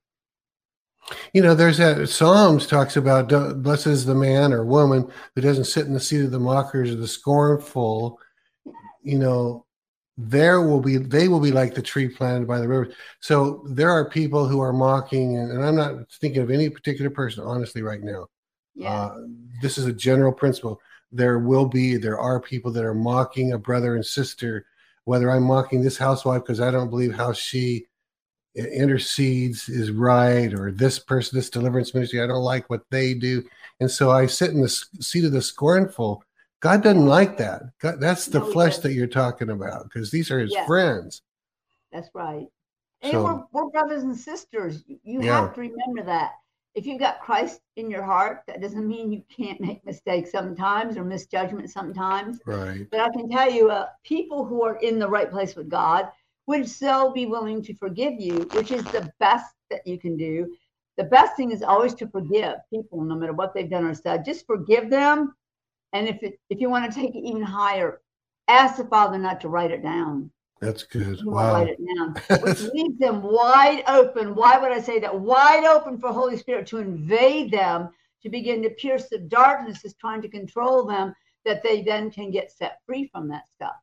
You 1.34 1.42
know, 1.42 1.56
there's 1.56 1.80
that 1.80 2.08
Psalms 2.10 2.68
talks 2.68 2.96
about 2.96 3.30
blessed 3.64 3.88
is 3.88 4.06
the 4.06 4.14
man 4.14 4.54
or 4.54 4.64
woman 4.64 5.12
who 5.34 5.42
doesn't 5.42 5.66
sit 5.66 5.88
in 5.88 5.94
the 5.94 6.00
seat 6.00 6.26
of 6.26 6.32
the 6.32 6.40
mockers 6.40 6.92
or 6.92 6.96
the 6.96 7.08
scornful. 7.08 8.20
You 9.02 9.18
know, 9.18 9.66
there 10.22 10.62
will 10.62 10.82
be 10.82 10.98
they 10.98 11.30
will 11.30 11.40
be 11.40 11.54
like 11.54 11.74
the 11.74 11.82
tree 11.82 12.10
planted 12.10 12.46
by 12.46 12.60
the 12.60 12.68
river. 12.68 12.92
So 13.22 13.64
there 13.70 13.90
are 13.90 14.10
people 14.10 14.46
who 14.46 14.60
are 14.60 14.74
mocking, 14.74 15.38
and, 15.38 15.50
and 15.50 15.64
I'm 15.64 15.78
not 15.78 16.12
thinking 16.20 16.42
of 16.42 16.52
any 16.52 16.70
particular 16.70 17.10
person, 17.10 17.46
honestly, 17.46 17.82
right 17.82 18.02
now. 18.02 18.28
Yeah. 18.76 18.92
Uh, 18.92 19.18
this 19.62 19.78
is 19.78 19.86
a 19.86 19.94
general 19.94 20.34
principle. 20.34 20.82
There 21.14 21.40
will 21.40 21.66
be, 21.66 21.96
there 21.96 22.20
are 22.20 22.42
people 22.42 22.70
that 22.74 22.84
are 22.84 22.94
mocking 22.94 23.54
a 23.54 23.58
brother 23.58 23.96
and 23.96 24.06
sister. 24.06 24.66
Whether 25.06 25.32
I'm 25.32 25.44
mocking 25.44 25.82
this 25.82 25.98
housewife 25.98 26.44
because 26.44 26.60
I 26.60 26.70
don't 26.70 26.90
believe 26.90 27.16
how 27.16 27.32
she 27.32 27.86
intercedes 28.56 29.70
is 29.70 29.90
right 29.90 30.54
or 30.54 30.72
this 30.72 31.00
person 31.00 31.38
this 31.38 31.52
deliverance 31.52 31.94
ministry 31.94 32.20
i 32.20 32.26
don't 32.26 32.44
like 32.44 32.68
what 32.68 32.82
they 32.90 33.14
do 33.14 33.44
and 33.80 33.90
so 33.90 34.10
i 34.10 34.26
sit 34.26 34.50
in 34.50 34.60
the 34.60 34.68
seat 34.68 35.24
of 35.24 35.32
the 35.32 35.42
scornful 35.42 36.24
god 36.62 36.84
doesn't 36.84 37.06
like 37.06 37.38
that 37.38 37.64
god, 37.82 38.00
that's 38.00 38.26
the 38.26 38.40
no, 38.40 38.52
flesh 38.52 38.78
that 38.78 38.94
you're 38.94 39.08
talking 39.08 39.50
about 39.50 39.84
because 39.84 40.12
these 40.12 40.32
are 40.32 40.40
his 40.40 40.52
yes. 40.52 40.66
friends 40.68 41.22
that's 41.92 42.10
right 42.14 42.48
and 43.02 43.14
so, 43.14 43.24
we're, 43.24 43.44
we're, 43.64 43.70
brothers 43.70 44.04
and 44.04 44.16
sisters 44.16 44.84
you 44.88 45.22
yeah. 45.22 45.42
have 45.42 45.54
to 45.54 45.62
remember 45.62 46.04
that 46.04 46.32
if 46.76 46.86
you've 46.86 47.00
got 47.00 47.22
christ 47.22 47.62
in 47.76 47.90
your 47.90 48.04
heart 48.04 48.42
that 48.48 48.62
doesn't 48.62 48.88
mean 48.88 49.12
you 49.12 49.24
can't 49.36 49.60
make 49.62 49.84
mistakes 49.86 50.32
sometimes 50.32 50.98
or 50.98 51.04
misjudgment 51.04 51.70
sometimes 51.70 52.40
right 52.46 52.88
but 52.92 53.00
i 53.00 53.10
can 53.10 53.30
tell 53.30 53.50
you 53.50 53.70
uh, 53.70 53.88
people 54.04 54.46
who 54.46 54.64
are 54.64 54.78
in 54.78 55.00
the 55.00 55.08
right 55.08 55.32
place 55.32 55.56
with 55.56 55.70
god 55.70 56.10
would 56.50 56.68
so 56.68 57.12
be 57.12 57.28
willing 57.28 57.62
to 57.62 57.76
forgive 57.76 58.20
you, 58.20 58.50
which 58.54 58.72
is 58.72 58.84
the 58.86 59.10
best 59.20 59.54
that 59.70 59.86
you 59.86 60.00
can 60.00 60.18
do. 60.18 60.52
The 60.98 61.04
best 61.04 61.38
thing 61.38 61.52
is 61.52 61.62
always 61.62 61.94
to 61.96 62.08
forgive 62.08 62.56
people, 62.74 63.04
no 63.04 63.16
matter 63.16 63.34
what 63.34 63.54
they've 63.54 63.70
done 63.70 63.86
or 63.86 63.94
said. 63.94 64.26
Just 64.26 64.48
forgive 64.48 64.90
them. 64.90 65.36
And 65.94 66.08
if 66.08 66.22
it, 66.22 66.40
if 66.50 66.60
you 66.60 66.70
want 66.70 66.92
to 66.92 67.00
take 67.00 67.16
it 67.16 67.20
even 67.20 67.42
higher, 67.42 68.02
ask 68.48 68.78
the 68.78 68.86
Father 68.86 69.18
not 69.18 69.42
to 69.42 69.50
write 69.50 69.72
it 69.72 69.84
down. 69.84 70.32
That's 70.60 70.84
good. 70.84 71.20
You 71.20 71.32
wow. 71.32 71.54
Write 71.54 71.70
it 71.70 71.80
down, 71.96 72.42
which 72.42 72.62
leaves 72.74 73.00
them 73.00 73.22
wide 73.22 73.84
open. 73.88 74.36
Why 74.36 74.58
would 74.58 74.72
I 74.72 74.82
say 74.82 75.00
that? 75.00 75.18
Wide 75.18 75.66
open 75.66 75.98
for 75.98 76.12
Holy 76.12 76.38
Spirit 76.38 76.68
to 76.68 76.80
invade 76.80 77.52
them, 77.52 77.90
to 78.24 78.30
begin 78.30 78.62
to 78.64 78.70
pierce 78.72 79.08
the 79.08 79.20
darkness 79.20 79.86
is 79.86 79.96
trying 79.96 80.22
to 80.22 80.28
control 80.28 80.86
them, 80.86 81.16
that 81.46 81.64
they 81.64 81.82
then 81.82 82.12
can 82.12 82.30
get 82.30 82.52
set 82.52 82.80
free 82.86 83.10
from 83.12 83.30
that 83.30 83.48
stuff. 83.56 83.76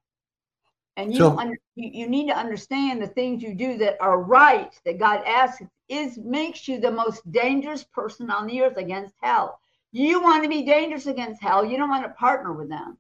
And 0.99 1.13
you, 1.13 1.19
so, 1.19 1.39
under, 1.39 1.57
you, 1.75 1.91
you 1.93 2.09
need 2.09 2.27
to 2.29 2.37
understand 2.37 3.01
the 3.01 3.07
things 3.07 3.43
you 3.43 3.55
do 3.55 3.77
that 3.79 3.97
are 4.01 4.23
right, 4.23 4.79
that 4.85 4.99
God 4.99 5.23
asks, 5.27 5.63
is 5.89 6.19
makes 6.19 6.67
you 6.69 6.81
the 6.81 6.91
most 6.91 7.31
dangerous 7.33 7.85
person 7.85 8.31
on 8.31 8.47
the 8.47 8.63
earth 8.63 8.77
against 8.77 9.15
hell. 9.23 9.61
You 9.97 10.23
want 10.23 10.43
to 10.43 10.49
be 10.51 10.63
dangerous 10.63 11.07
against 11.07 11.41
hell. 11.41 11.65
You 11.65 11.79
don't 11.79 11.89
want 11.89 12.05
to 12.05 12.11
partner 12.11 12.53
with 12.53 12.69
them. 12.69 12.99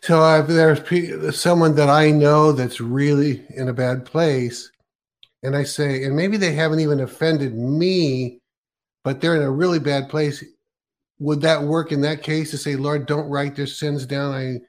So 0.00 0.24
if 0.38 0.46
there's 0.46 1.38
someone 1.38 1.74
that 1.74 1.90
I 1.90 2.10
know 2.10 2.50
that's 2.50 2.80
really 2.80 3.44
in 3.50 3.68
a 3.68 3.74
bad 3.74 4.06
place, 4.06 4.70
and 5.42 5.54
I 5.54 5.64
say, 5.64 6.04
and 6.04 6.16
maybe 6.16 6.38
they 6.38 6.52
haven't 6.52 6.80
even 6.80 7.00
offended 7.00 7.54
me, 7.54 8.40
but 9.02 9.20
they're 9.20 9.36
in 9.36 9.42
a 9.42 9.50
really 9.50 9.78
bad 9.78 10.08
place. 10.08 10.42
Would 11.18 11.42
that 11.42 11.62
work 11.62 11.92
in 11.92 12.00
that 12.00 12.22
case 12.22 12.50
to 12.52 12.56
say, 12.56 12.74
Lord, 12.74 13.04
don't 13.04 13.28
write 13.28 13.54
their 13.54 13.66
sins 13.66 14.06
down? 14.06 14.34
I 14.34 14.60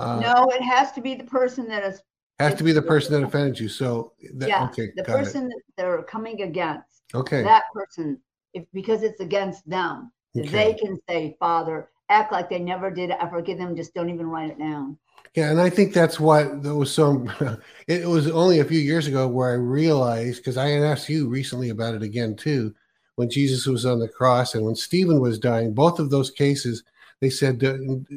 uh, 0.00 0.20
no, 0.20 0.46
it 0.50 0.62
has 0.62 0.92
to 0.92 1.00
be 1.00 1.16
the 1.16 1.24
person 1.24 1.66
that 1.66 1.82
is 1.82 2.00
has 2.38 2.54
to 2.54 2.62
be 2.62 2.70
the 2.70 2.80
person 2.80 3.14
that 3.14 3.26
offended 3.26 3.58
you. 3.58 3.68
So 3.68 4.12
that, 4.34 4.48
yeah, 4.48 4.64
okay, 4.66 4.92
the 4.94 5.02
person 5.02 5.46
it. 5.46 5.48
that 5.48 5.62
they're 5.76 6.02
coming 6.04 6.42
against. 6.42 7.02
Okay, 7.16 7.42
that 7.42 7.64
person, 7.74 8.20
if 8.54 8.64
because 8.72 9.02
it's 9.02 9.18
against 9.18 9.68
them, 9.68 10.12
okay. 10.36 10.48
they 10.48 10.74
can 10.74 10.98
say, 11.08 11.36
Father, 11.38 11.88
act 12.08 12.32
like 12.32 12.50
they 12.50 12.58
never 12.58 12.90
did. 12.90 13.10
I 13.10 13.28
forgive 13.28 13.58
them. 13.58 13.76
Just 13.76 13.94
don't 13.94 14.10
even 14.10 14.26
write 14.26 14.50
it 14.50 14.58
down. 14.58 14.98
Yeah, 15.34 15.50
and 15.50 15.60
I 15.60 15.70
think 15.70 15.92
that's 15.92 16.18
what 16.18 16.62
there 16.62 16.74
was 16.74 16.92
some. 16.92 17.30
It 17.86 18.06
was 18.06 18.30
only 18.30 18.60
a 18.60 18.64
few 18.64 18.78
years 18.78 19.06
ago 19.06 19.26
where 19.26 19.50
I 19.50 19.54
realized 19.54 20.38
because 20.38 20.56
I 20.56 20.68
had 20.68 20.82
asked 20.82 21.08
you 21.08 21.28
recently 21.28 21.70
about 21.70 21.94
it 21.94 22.02
again 22.02 22.36
too, 22.36 22.74
when 23.16 23.28
Jesus 23.28 23.66
was 23.66 23.84
on 23.84 23.98
the 23.98 24.08
cross 24.08 24.54
and 24.54 24.64
when 24.64 24.76
Stephen 24.76 25.20
was 25.20 25.38
dying. 25.38 25.74
Both 25.74 25.98
of 25.98 26.10
those 26.10 26.30
cases, 26.30 26.84
they 27.20 27.30
said, 27.30 27.60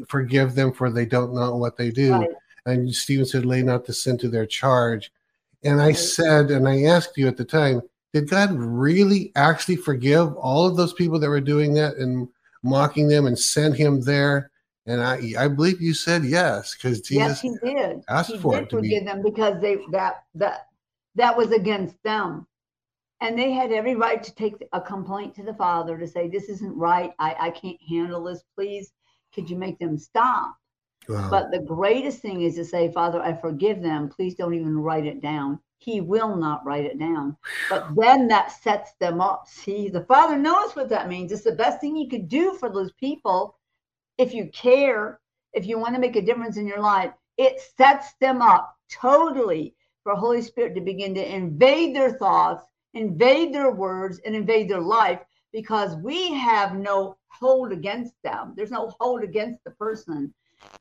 "Forgive 0.08 0.56
them, 0.56 0.74
for 0.74 0.92
they 0.92 1.06
don't 1.06 1.34
know 1.34 1.56
what 1.56 1.78
they 1.78 1.92
do." 1.92 2.14
Right. 2.14 2.30
And 2.66 2.94
Stephen 2.94 3.26
said, 3.26 3.46
"Lay 3.46 3.64
not 3.64 3.86
the 3.86 3.94
sin 3.94 4.18
to 4.20 4.30
their 4.30 4.46
charge." 4.46 5.12
And 5.64 5.82
I 5.82 5.88
right. 5.88 5.98
said, 5.98 6.52
and 6.52 6.68
I 6.68 6.84
asked 6.84 7.18
you 7.18 7.28
at 7.28 7.38
the 7.38 7.46
time, 7.46 7.82
did 8.14 8.30
God 8.30 8.52
really 8.54 9.32
actually 9.36 9.76
forgive 9.76 10.36
all 10.36 10.68
of 10.68 10.78
those 10.78 10.94
people 10.94 11.20
that 11.20 11.30
were 11.30 11.42
doing 11.42 11.74
that 11.74 11.98
and 11.98 12.28
mocking 12.62 13.08
them 13.08 13.26
and 13.26 13.38
sent 13.38 13.76
him 13.76 14.02
there? 14.02 14.52
And 14.86 15.02
I, 15.02 15.34
I 15.38 15.48
believe 15.48 15.82
you 15.82 15.94
said 15.94 16.24
yes 16.24 16.76
because 16.76 17.02
Jesus 17.02 17.42
yes, 17.44 17.62
he 17.64 17.74
did. 17.74 18.04
Asked 18.08 18.34
he 18.34 18.38
for 18.38 18.54
did 18.54 18.64
it 18.64 18.70
to 18.70 18.76
forgive 18.78 19.02
be. 19.02 19.06
them 19.06 19.24
because 19.24 19.60
they 19.62 19.78
that 19.92 20.24
that 20.36 20.68
that 21.16 21.36
was 21.36 21.52
against 21.52 21.96
them, 22.04 22.46
and 23.22 23.40
they 23.40 23.52
had 23.52 23.72
every 23.72 23.96
right 23.96 24.22
to 24.22 24.36
take 24.36 24.56
a 24.74 24.82
complaint 24.82 25.34
to 25.36 25.44
the 25.44 25.54
father 25.54 25.98
to 25.98 26.08
say 26.08 26.28
this 26.28 26.50
isn't 26.50 26.76
right. 26.78 27.14
I 27.18 27.36
I 27.40 27.50
can't 27.52 27.80
handle 27.90 28.26
this. 28.26 28.44
Please, 28.56 28.92
could 29.34 29.50
you 29.50 29.56
make 29.56 29.80
them 29.80 29.98
stop? 29.98 30.56
Wow. 31.08 31.30
But 31.30 31.52
the 31.52 31.60
greatest 31.60 32.20
thing 32.20 32.42
is 32.42 32.56
to 32.56 32.66
say, 32.66 32.92
Father, 32.92 33.22
I 33.22 33.34
forgive 33.34 33.82
them. 33.82 34.10
Please 34.10 34.36
don't 34.36 34.54
even 34.54 34.78
write 34.78 35.06
it 35.06 35.22
down. 35.22 35.60
He 35.84 36.02
will 36.02 36.36
not 36.36 36.66
write 36.66 36.86
it 36.86 37.00
down. 37.00 37.38
But 37.70 37.88
then 37.96 38.28
that 38.30 38.52
sets 38.52 38.94
them 39.00 39.22
up. 39.22 39.48
See, 39.48 39.90
the 39.90 40.06
Father 40.06 40.38
knows 40.38 40.76
what 40.76 40.90
that 40.90 41.10
means. 41.10 41.32
It's 41.32 41.44
the 41.44 41.52
best 41.54 41.82
thing 41.82 41.96
you 41.96 42.08
could 42.08 42.30
do 42.30 42.54
for 42.54 42.70
those 42.70 42.92
people 42.94 43.58
if 44.18 44.34
you 44.34 44.50
care, 44.54 45.20
if 45.54 45.66
you 45.66 45.78
want 45.78 45.96
to 45.96 46.02
make 46.02 46.16
a 46.16 46.22
difference 46.22 46.58
in 46.58 46.68
your 46.68 46.80
life. 46.80 47.12
It 47.38 47.60
sets 47.78 48.14
them 48.22 48.42
up 48.42 48.78
totally 48.90 49.76
for 50.04 50.16
Holy 50.16 50.42
Spirit 50.42 50.76
to 50.76 50.82
begin 50.82 51.16
to 51.16 51.36
invade 51.36 51.96
their 51.96 52.12
thoughts, 52.12 52.64
invade 52.94 53.54
their 53.54 53.72
words, 53.72 54.20
and 54.26 54.36
invade 54.36 54.70
their 54.70 54.82
life 54.82 55.20
because 55.52 55.96
we 55.98 56.34
have 56.34 56.76
no 56.76 57.18
hold 57.28 57.72
against 57.72 58.14
them. 58.24 58.54
There's 58.56 58.72
no 58.72 58.94
hold 59.00 59.24
against 59.24 59.64
the 59.64 59.72
person 59.72 60.34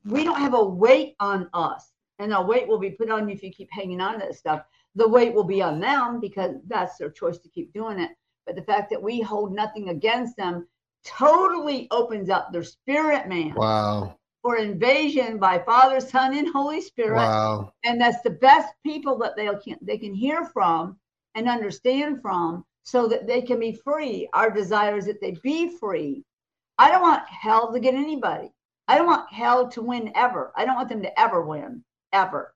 we 0.05 0.23
don't 0.23 0.39
have 0.39 0.53
a 0.53 0.63
weight 0.63 1.15
on 1.19 1.49
us 1.53 1.91
and 2.19 2.33
a 2.33 2.41
weight 2.41 2.67
will 2.67 2.79
be 2.79 2.91
put 2.91 3.09
on 3.09 3.27
you 3.27 3.35
if 3.35 3.43
you 3.43 3.51
keep 3.51 3.69
hanging 3.71 4.01
on 4.01 4.13
to 4.13 4.19
that 4.19 4.35
stuff 4.35 4.63
the 4.95 5.07
weight 5.07 5.33
will 5.33 5.43
be 5.43 5.61
on 5.61 5.79
them 5.79 6.19
because 6.19 6.55
that's 6.67 6.97
their 6.97 7.09
choice 7.09 7.37
to 7.39 7.49
keep 7.49 7.73
doing 7.73 7.99
it. 7.99 8.11
But 8.45 8.55
the 8.55 8.63
fact 8.63 8.89
that 8.91 9.01
we 9.01 9.21
hold 9.21 9.53
nothing 9.53 9.89
against 9.89 10.35
them 10.37 10.67
totally 11.03 11.87
opens 11.91 12.29
up 12.29 12.51
their 12.51 12.63
spirit 12.63 13.27
man 13.27 13.53
wow. 13.55 14.17
for 14.41 14.57
invasion 14.57 15.37
by 15.37 15.59
father 15.59 15.99
son 15.99 16.37
and 16.37 16.47
holy 16.47 16.81
spirit. 16.81 17.17
Wow. 17.17 17.73
And 17.83 17.99
that's 17.99 18.21
the 18.21 18.29
best 18.29 18.73
people 18.85 19.17
that 19.19 19.35
they 19.35 19.49
can 19.63 19.77
they 19.81 19.97
can 19.97 20.13
hear 20.13 20.45
from 20.45 20.97
and 21.35 21.49
understand 21.49 22.21
from 22.21 22.65
so 22.83 23.07
that 23.07 23.27
they 23.27 23.41
can 23.41 23.59
be 23.59 23.73
free. 23.73 24.29
Our 24.33 24.51
desire 24.51 24.97
is 24.97 25.05
that 25.05 25.21
they 25.21 25.35
be 25.43 25.69
free. 25.77 26.23
I 26.77 26.91
don't 26.91 27.01
want 27.01 27.27
hell 27.27 27.71
to 27.71 27.79
get 27.79 27.95
anybody. 27.95 28.51
I 28.87 28.97
don't 28.97 29.07
want 29.07 29.31
hell 29.31 29.69
to 29.69 29.81
win 29.81 30.11
ever. 30.15 30.51
I 30.55 30.65
don't 30.65 30.75
want 30.75 30.89
them 30.89 31.01
to 31.03 31.19
ever 31.19 31.41
win, 31.41 31.83
ever. 32.11 32.53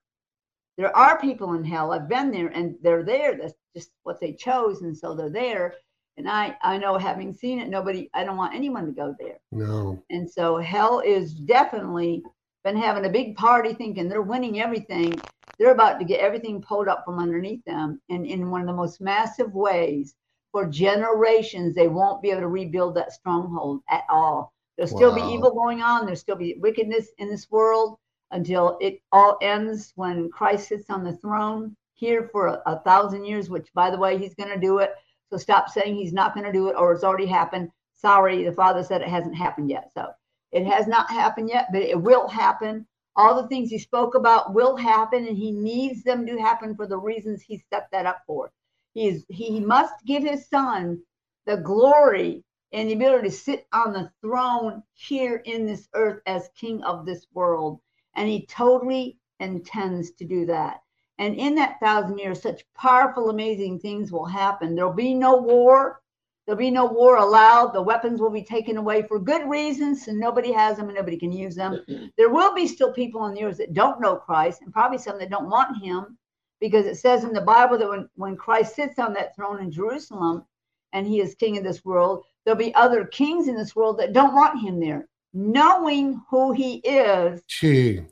There 0.78 0.96
are 0.96 1.20
people 1.20 1.52
in 1.54 1.64
hell. 1.64 1.92
I've 1.92 2.08
been 2.08 2.30
there 2.30 2.48
and 2.48 2.76
they're 2.82 3.02
there. 3.02 3.36
That's 3.36 3.52
just 3.76 3.90
what 4.04 4.20
they 4.20 4.32
chose. 4.32 4.80
And 4.82 4.96
so 4.96 5.14
they're 5.14 5.28
there. 5.28 5.74
And 6.16 6.30
I, 6.30 6.56
I 6.62 6.78
know 6.78 6.96
having 6.96 7.32
seen 7.32 7.58
it, 7.58 7.68
nobody, 7.68 8.08
I 8.14 8.24
don't 8.24 8.38
want 8.38 8.54
anyone 8.54 8.86
to 8.86 8.92
go 8.92 9.14
there. 9.18 9.38
No. 9.52 10.02
And 10.10 10.30
so 10.30 10.56
hell 10.56 11.00
is 11.00 11.34
definitely 11.34 12.22
been 12.64 12.76
having 12.76 13.04
a 13.04 13.10
big 13.10 13.36
party 13.36 13.74
thinking 13.74 14.08
they're 14.08 14.22
winning 14.22 14.60
everything. 14.60 15.20
They're 15.58 15.72
about 15.72 15.98
to 15.98 16.04
get 16.06 16.20
everything 16.20 16.62
pulled 16.62 16.88
up 16.88 17.04
from 17.04 17.18
underneath 17.18 17.64
them. 17.66 18.00
And 18.08 18.24
in 18.24 18.50
one 18.50 18.60
of 18.62 18.66
the 18.68 18.72
most 18.72 19.00
massive 19.00 19.52
ways 19.52 20.14
for 20.52 20.66
generations, 20.66 21.74
they 21.74 21.88
won't 21.88 22.22
be 22.22 22.30
able 22.30 22.42
to 22.42 22.48
rebuild 22.48 22.94
that 22.94 23.12
stronghold 23.12 23.82
at 23.90 24.04
all 24.08 24.54
There'll 24.78 24.96
still 24.96 25.12
be 25.14 25.22
evil 25.22 25.50
going 25.50 25.82
on. 25.82 26.02
There'll 26.02 26.16
still 26.16 26.36
be 26.36 26.54
wickedness 26.60 27.08
in 27.18 27.28
this 27.28 27.50
world 27.50 27.98
until 28.30 28.78
it 28.80 29.00
all 29.12 29.38
ends 29.40 29.92
when 29.96 30.30
Christ 30.30 30.68
sits 30.68 30.90
on 30.90 31.04
the 31.04 31.16
throne 31.16 31.76
here 31.94 32.28
for 32.32 32.46
a, 32.46 32.62
a 32.66 32.80
thousand 32.80 33.24
years, 33.24 33.50
which, 33.50 33.68
by 33.74 33.90
the 33.90 33.98
way, 33.98 34.18
he's 34.18 34.34
going 34.34 34.50
to 34.50 34.60
do 34.60 34.78
it. 34.78 34.94
So 35.30 35.36
stop 35.36 35.68
saying 35.68 35.94
he's 35.94 36.12
not 36.12 36.34
going 36.34 36.46
to 36.46 36.52
do 36.52 36.68
it 36.68 36.76
or 36.76 36.92
it's 36.92 37.04
already 37.04 37.26
happened. 37.26 37.70
Sorry, 37.94 38.44
the 38.44 38.52
Father 38.52 38.82
said 38.82 39.02
it 39.02 39.08
hasn't 39.08 39.36
happened 39.36 39.70
yet. 39.70 39.90
So 39.94 40.08
it 40.52 40.64
has 40.64 40.86
not 40.86 41.10
happened 41.10 41.50
yet, 41.50 41.68
but 41.72 41.82
it 41.82 42.00
will 42.00 42.28
happen. 42.28 42.86
All 43.16 43.42
the 43.42 43.48
things 43.48 43.70
he 43.70 43.78
spoke 43.78 44.14
about 44.14 44.54
will 44.54 44.76
happen, 44.76 45.26
and 45.26 45.36
he 45.36 45.50
needs 45.50 46.04
them 46.04 46.24
to 46.26 46.38
happen 46.38 46.76
for 46.76 46.86
the 46.86 46.96
reasons 46.96 47.42
he 47.42 47.62
set 47.68 47.88
that 47.90 48.06
up 48.06 48.22
for. 48.26 48.52
He 48.94 49.08
is 49.08 49.24
he 49.28 49.60
must 49.60 49.94
give 50.06 50.22
his 50.22 50.48
son 50.48 51.02
the 51.44 51.56
glory 51.56 52.44
and 52.72 52.88
the 52.88 52.94
ability 52.94 53.28
to 53.28 53.34
sit 53.34 53.66
on 53.72 53.92
the 53.92 54.10
throne 54.20 54.82
here 54.94 55.36
in 55.44 55.66
this 55.66 55.88
earth 55.94 56.22
as 56.26 56.50
king 56.56 56.82
of 56.84 57.04
this 57.04 57.26
world. 57.32 57.80
And 58.14 58.28
he 58.28 58.46
totally 58.46 59.18
intends 59.40 60.12
to 60.12 60.24
do 60.24 60.46
that. 60.46 60.80
And 61.18 61.34
in 61.34 61.56
that 61.56 61.80
thousand 61.80 62.18
years, 62.18 62.40
such 62.40 62.64
powerful, 62.74 63.30
amazing 63.30 63.80
things 63.80 64.12
will 64.12 64.26
happen. 64.26 64.74
There'll 64.74 64.92
be 64.92 65.14
no 65.14 65.36
war. 65.36 66.00
There'll 66.46 66.58
be 66.58 66.70
no 66.70 66.86
war 66.86 67.16
allowed. 67.16 67.72
The 67.72 67.82
weapons 67.82 68.20
will 68.20 68.30
be 68.30 68.42
taken 68.42 68.76
away 68.76 69.02
for 69.02 69.18
good 69.18 69.48
reasons, 69.50 70.08
and 70.08 70.18
nobody 70.18 70.52
has 70.52 70.76
them 70.76 70.86
and 70.86 70.96
nobody 70.96 71.18
can 71.18 71.32
use 71.32 71.54
them. 71.54 71.84
There 72.16 72.30
will 72.30 72.54
be 72.54 72.66
still 72.66 72.92
people 72.92 73.20
on 73.20 73.34
the 73.34 73.44
earth 73.44 73.58
that 73.58 73.74
don't 73.74 74.00
know 74.00 74.16
Christ, 74.16 74.62
and 74.62 74.72
probably 74.72 74.98
some 74.98 75.18
that 75.18 75.30
don't 75.30 75.50
want 75.50 75.82
him, 75.82 76.16
because 76.60 76.86
it 76.86 76.96
says 76.96 77.24
in 77.24 77.32
the 77.32 77.40
Bible 77.40 77.78
that 77.78 77.88
when, 77.88 78.08
when 78.14 78.36
Christ 78.36 78.74
sits 78.74 78.98
on 78.98 79.12
that 79.12 79.34
throne 79.36 79.60
in 79.60 79.70
Jerusalem 79.70 80.44
and 80.92 81.06
he 81.06 81.20
is 81.20 81.34
king 81.34 81.58
of 81.58 81.64
this 81.64 81.84
world, 81.84 82.24
there'll 82.44 82.56
be 82.56 82.74
other 82.74 83.04
kings 83.04 83.48
in 83.48 83.56
this 83.56 83.76
world 83.76 83.98
that 83.98 84.12
don't 84.12 84.34
want 84.34 84.60
him 84.60 84.80
there. 84.80 85.08
Knowing 85.32 86.20
who 86.30 86.52
he 86.52 86.76
is, 86.76 87.42
Gee. 87.46 88.02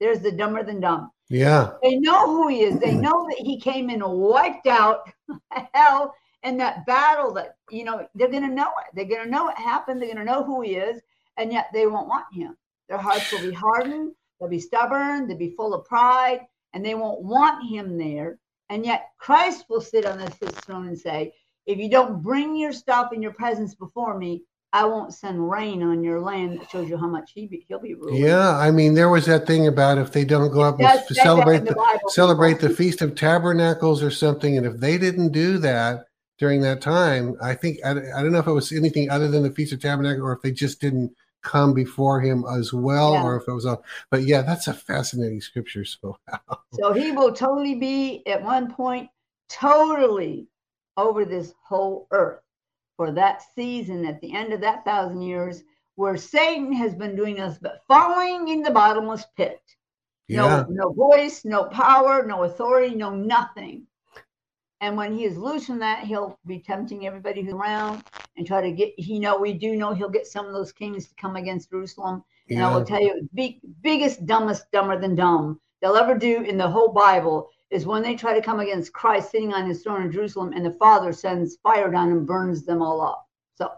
there's 0.00 0.20
the 0.20 0.32
dumber 0.32 0.62
than 0.62 0.80
dumb. 0.80 1.10
Yeah. 1.28 1.72
They 1.82 1.96
know 1.96 2.26
who 2.26 2.48
he 2.48 2.62
is. 2.62 2.78
They 2.78 2.94
know 2.94 3.26
that 3.28 3.38
he 3.38 3.58
came 3.58 3.88
and 3.90 4.02
wiped 4.04 4.66
out 4.66 5.10
hell 5.72 6.14
in 6.42 6.56
that 6.58 6.84
battle 6.86 7.32
that, 7.34 7.56
you 7.70 7.84
know, 7.84 8.06
they're 8.14 8.30
going 8.30 8.48
to 8.48 8.54
know 8.54 8.70
it. 8.80 8.94
They're 8.94 9.04
going 9.06 9.24
to 9.24 9.30
know 9.30 9.44
what 9.44 9.56
happened. 9.56 10.00
They're 10.00 10.12
going 10.12 10.24
to 10.24 10.30
know 10.30 10.44
who 10.44 10.60
he 10.60 10.76
is. 10.76 11.00
And 11.36 11.52
yet 11.52 11.68
they 11.72 11.86
won't 11.86 12.08
want 12.08 12.26
him. 12.32 12.56
Their 12.88 12.98
hearts 12.98 13.32
will 13.32 13.40
be 13.40 13.54
hardened. 13.54 14.12
They'll 14.38 14.50
be 14.50 14.60
stubborn. 14.60 15.26
They'll 15.26 15.38
be 15.38 15.54
full 15.56 15.74
of 15.74 15.86
pride. 15.86 16.40
And 16.74 16.84
they 16.84 16.94
won't 16.94 17.22
want 17.22 17.68
him 17.68 17.96
there. 17.96 18.38
And 18.68 18.84
yet 18.84 19.10
Christ 19.18 19.64
will 19.68 19.80
sit 19.80 20.04
on 20.04 20.18
this, 20.18 20.34
his 20.38 20.50
throne 20.50 20.88
and 20.88 20.98
say, 20.98 21.32
if 21.66 21.78
you 21.78 21.88
don't 21.88 22.22
bring 22.22 22.54
your 22.56 22.72
stuff 22.72 23.12
in 23.12 23.22
your 23.22 23.32
presence 23.32 23.74
before 23.74 24.18
me, 24.18 24.42
I 24.74 24.84
won't 24.84 25.14
send 25.14 25.48
rain 25.48 25.84
on 25.84 26.02
your 26.02 26.20
land. 26.20 26.60
That 26.60 26.68
shows 26.68 26.88
you 26.88 26.96
how 26.96 27.06
much 27.06 27.30
he 27.32 27.46
be, 27.46 27.64
he'll 27.68 27.78
be 27.78 27.94
ruling. 27.94 28.20
Yeah, 28.22 28.58
I 28.58 28.72
mean, 28.72 28.94
there 28.94 29.08
was 29.08 29.24
that 29.26 29.46
thing 29.46 29.68
about 29.68 29.98
if 29.98 30.10
they 30.10 30.24
don't 30.24 30.50
go 30.52 30.62
up 30.62 30.74
and 30.80 30.84
That's- 30.86 31.14
celebrate 31.22 31.58
in 31.58 31.64
the, 31.66 32.00
celebrate 32.08 32.58
the 32.58 32.70
Feast 32.70 33.00
of 33.00 33.14
Tabernacles 33.14 34.02
or 34.02 34.10
something, 34.10 34.56
and 34.58 34.66
if 34.66 34.78
they 34.78 34.98
didn't 34.98 35.30
do 35.30 35.58
that 35.58 36.06
during 36.38 36.60
that 36.62 36.80
time, 36.80 37.36
I 37.40 37.54
think 37.54 37.78
I, 37.84 37.90
I 37.92 38.22
don't 38.22 38.32
know 38.32 38.40
if 38.40 38.48
it 38.48 38.52
was 38.52 38.72
anything 38.72 39.08
other 39.10 39.28
than 39.28 39.44
the 39.44 39.50
Feast 39.52 39.72
of 39.72 39.80
Tabernacle 39.80 40.24
or 40.24 40.32
if 40.32 40.42
they 40.42 40.50
just 40.50 40.80
didn't 40.80 41.14
come 41.42 41.72
before 41.72 42.20
him 42.20 42.44
as 42.58 42.72
well, 42.72 43.12
Yeah. 43.12 43.22
or 43.22 43.36
if 43.36 43.46
it 43.46 43.52
was 43.52 43.66
all. 43.66 43.84
But 44.10 44.22
yeah, 44.24 44.42
that's 44.42 44.66
a 44.66 44.74
fascinating 44.74 45.40
scripture. 45.40 45.84
So 45.84 46.18
So 46.72 46.92
he 46.92 47.12
will 47.12 47.32
totally 47.32 47.76
be 47.76 48.26
at 48.26 48.42
one 48.42 48.72
point 48.72 49.08
totally 49.48 50.48
over 50.96 51.24
this 51.24 51.54
whole 51.62 52.08
earth 52.10 52.40
for 52.96 53.12
that 53.12 53.42
season 53.54 54.04
at 54.04 54.20
the 54.20 54.34
end 54.34 54.52
of 54.52 54.60
that 54.60 54.84
thousand 54.84 55.22
years 55.22 55.62
where 55.96 56.16
Satan 56.16 56.72
has 56.72 56.94
been 56.94 57.16
doing 57.16 57.40
us 57.40 57.58
but 57.58 57.82
falling 57.86 58.48
in 58.48 58.62
the 58.62 58.70
bottomless 58.70 59.24
pit. 59.36 59.60
yeah, 60.28 60.64
No, 60.66 60.66
no 60.68 60.92
voice, 60.92 61.44
no 61.44 61.64
power, 61.64 62.24
no 62.26 62.44
authority, 62.44 62.94
no 62.94 63.10
nothing. 63.10 63.86
And 64.80 64.96
when 64.96 65.16
he 65.16 65.24
is 65.24 65.38
loose 65.38 65.66
from 65.66 65.78
that, 65.78 66.04
he'll 66.04 66.38
be 66.46 66.58
tempting 66.58 67.06
everybody 67.06 67.42
who's 67.42 67.54
around 67.54 68.04
and 68.36 68.46
try 68.46 68.60
to 68.60 68.70
get. 68.72 68.98
You 68.98 69.20
know, 69.20 69.38
we 69.38 69.54
do 69.54 69.76
know 69.76 69.94
he'll 69.94 70.10
get 70.10 70.26
some 70.26 70.46
of 70.46 70.52
those 70.52 70.72
kings 70.72 71.06
to 71.08 71.14
come 71.14 71.36
against 71.36 71.70
Jerusalem. 71.70 72.22
And 72.50 72.62
I 72.62 72.74
will 72.74 72.84
tell 72.84 73.00
you, 73.00 73.26
big, 73.34 73.60
biggest, 73.82 74.26
dumbest, 74.26 74.70
dumber 74.72 75.00
than 75.00 75.14
dumb 75.14 75.60
they'll 75.80 75.96
ever 75.96 76.16
do 76.16 76.42
in 76.42 76.56
the 76.56 76.68
whole 76.68 76.92
Bible 76.92 77.50
is 77.70 77.86
when 77.86 78.02
they 78.02 78.14
try 78.14 78.34
to 78.34 78.44
come 78.44 78.60
against 78.60 78.92
Christ 78.92 79.30
sitting 79.30 79.52
on 79.52 79.66
his 79.66 79.82
throne 79.82 80.02
in 80.02 80.12
Jerusalem 80.12 80.52
and 80.54 80.64
the 80.64 80.72
Father 80.72 81.12
sends 81.12 81.56
fire 81.56 81.90
down 81.90 82.10
and 82.10 82.26
burns 82.26 82.64
them 82.64 82.82
all 82.82 83.00
up. 83.00 83.26
So 83.56 83.72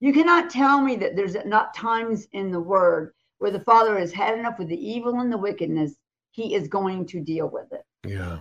you 0.00 0.12
cannot 0.12 0.50
tell 0.50 0.80
me 0.80 0.96
that 0.96 1.16
there's 1.16 1.36
not 1.44 1.74
times 1.74 2.26
in 2.32 2.50
the 2.50 2.60
Word 2.60 3.12
where 3.38 3.50
the 3.50 3.60
Father 3.60 3.98
has 3.98 4.12
had 4.12 4.38
enough 4.38 4.58
with 4.58 4.68
the 4.68 4.88
evil 4.88 5.20
and 5.20 5.32
the 5.32 5.38
wickedness. 5.38 5.94
He 6.30 6.54
is 6.54 6.68
going 6.68 7.06
to 7.06 7.20
deal 7.20 7.48
with 7.48 7.72
it. 7.72 7.84
yeah, 8.06 8.38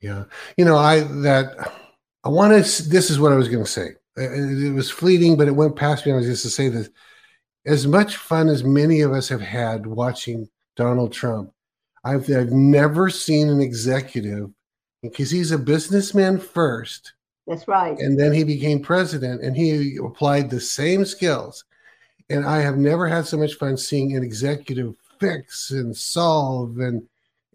yeah. 0.00 0.24
You 0.56 0.64
know, 0.64 0.76
I 0.76 1.00
that 1.00 1.72
I 2.22 2.28
want 2.28 2.52
to. 2.52 2.88
This 2.88 3.10
is 3.10 3.18
what 3.18 3.32
I 3.32 3.36
was 3.36 3.48
going 3.48 3.64
to 3.64 3.70
say. 3.70 3.90
It, 4.16 4.74
was 4.74 4.90
fleeting, 4.90 5.36
but 5.36 5.48
it 5.48 5.56
went 5.56 5.74
past 5.74 6.04
me. 6.04 6.12
I 6.12 6.16
was 6.16 6.26
just 6.26 6.42
to 6.42 6.50
say 6.50 6.68
this. 6.68 6.90
As 7.64 7.86
much 7.86 8.16
fun 8.16 8.48
as 8.48 8.62
many 8.62 9.00
of 9.00 9.12
us 9.12 9.28
have 9.28 9.40
had 9.40 9.86
watching 9.86 10.48
Donald 10.76 11.12
Trump, 11.12 11.52
I've 12.04 12.28
I've 12.30 12.50
never 12.50 13.10
seen 13.10 13.48
an 13.48 13.60
executive 13.60 14.50
because 15.02 15.30
he's 15.30 15.50
a 15.52 15.58
businessman 15.58 16.38
first, 16.38 17.12
That's 17.46 17.66
right. 17.66 17.98
and 17.98 18.18
then 18.18 18.32
he 18.32 18.44
became 18.44 18.80
president, 18.80 19.42
and 19.42 19.56
he 19.56 19.96
applied 19.96 20.50
the 20.50 20.60
same 20.60 21.04
skills. 21.04 21.64
And 22.30 22.44
I 22.44 22.60
have 22.60 22.78
never 22.78 23.08
had 23.08 23.26
so 23.26 23.36
much 23.36 23.54
fun 23.54 23.76
seeing 23.76 24.16
an 24.16 24.22
executive 24.22 24.94
fix 25.18 25.70
and 25.70 25.96
solve 25.96 26.78
and 26.78 27.02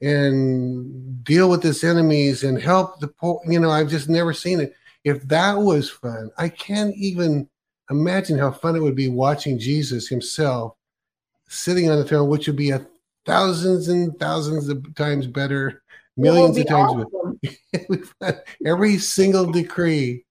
and 0.02 1.24
deal 1.24 1.50
with 1.50 1.64
his 1.64 1.84
enemies 1.84 2.44
and 2.44 2.62
help 2.62 3.00
the 3.00 3.08
poor. 3.08 3.42
You 3.48 3.60
know, 3.60 3.72
I've 3.72 3.90
just 3.90 4.10
never 4.10 4.34
seen 4.34 4.60
it. 4.62 4.76
If 5.04 5.28
that 5.30 5.58
was 5.58 5.90
fun, 5.90 6.30
I 6.38 6.50
can't 6.50 6.96
even 6.96 7.50
imagine 7.90 8.38
how 8.38 8.52
fun 8.52 8.76
it 8.76 8.82
would 8.82 8.96
be 8.96 9.10
watching 9.10 9.58
Jesus 9.58 10.08
himself 10.08 10.76
sitting 11.48 11.90
on 11.90 11.98
the 11.98 12.06
throne, 12.06 12.28
which 12.30 12.46
would 12.48 12.58
be 12.58 12.72
a 12.72 12.86
thousands 13.28 13.90
and 13.90 14.18
thousands 14.18 14.70
of 14.70 14.96
times 14.96 15.28
better, 15.28 15.84
millions 16.16 16.58
of 16.58 16.66
times 16.68 16.92
awesome. 16.94 17.40
better. 18.20 18.44
Every 18.66 18.98
single 18.98 19.52
decree. 19.52 20.24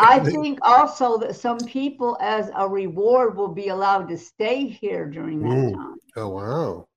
I 0.00 0.20
think 0.20 0.60
also 0.62 1.18
that 1.18 1.36
some 1.36 1.58
people, 1.58 2.16
as 2.20 2.50
a 2.56 2.66
reward, 2.66 3.36
will 3.36 3.52
be 3.52 3.68
allowed 3.68 4.08
to 4.08 4.16
stay 4.16 4.66
here 4.66 5.06
during 5.06 5.40
that 5.42 5.48
Mm. 5.48 5.74
time. 5.74 5.96
Oh 6.16 6.28
wow. 6.28 6.88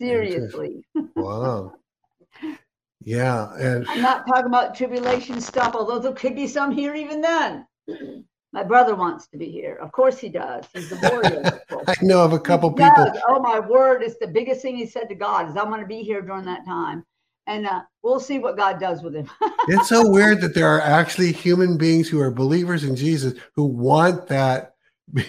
Seriously. 0.00 0.84
Wow. 1.16 1.72
Yeah, 3.02 3.54
and 3.56 3.86
I'm 3.88 4.02
not 4.02 4.26
talking 4.26 4.46
about 4.46 4.74
tribulation 4.74 5.40
stuff, 5.40 5.74
although 5.74 5.98
there 5.98 6.12
could 6.12 6.34
be 6.34 6.46
some 6.46 6.72
here 6.72 6.94
even 6.94 7.20
then. 7.20 7.66
My 8.56 8.62
brother 8.62 8.94
wants 8.94 9.26
to 9.26 9.36
be 9.36 9.50
here. 9.50 9.74
Of 9.82 9.92
course 9.92 10.16
he 10.16 10.30
does. 10.30 10.64
He's 10.72 10.88
the 10.88 10.96
warrior. 11.10 11.60
I 11.86 11.94
know 12.00 12.24
of 12.24 12.32
a 12.32 12.40
couple 12.40 12.70
He 12.70 12.76
people. 12.76 13.04
does. 13.04 13.18
Oh 13.28 13.38
my 13.38 13.60
word! 13.60 14.02
It's 14.02 14.16
the 14.18 14.26
biggest 14.26 14.62
thing 14.62 14.76
he 14.76 14.86
said 14.86 15.10
to 15.10 15.14
God 15.14 15.50
is 15.50 15.58
I'm 15.58 15.68
going 15.68 15.82
to 15.82 15.86
be 15.86 16.02
here 16.02 16.22
during 16.22 16.46
that 16.46 16.64
time, 16.64 17.04
and 17.46 17.66
uh, 17.66 17.82
we'll 18.02 18.18
see 18.18 18.38
what 18.38 18.56
God 18.56 18.80
does 18.80 19.02
with 19.02 19.14
him. 19.14 19.28
It's 19.68 19.90
so 19.90 20.08
weird 20.08 20.40
that 20.40 20.54
there 20.54 20.68
are 20.68 20.80
actually 20.80 21.32
human 21.32 21.76
beings 21.76 22.08
who 22.08 22.18
are 22.18 22.30
believers 22.30 22.84
in 22.84 22.96
Jesus 22.96 23.38
who 23.54 23.64
want 23.64 24.26
that. 24.28 24.74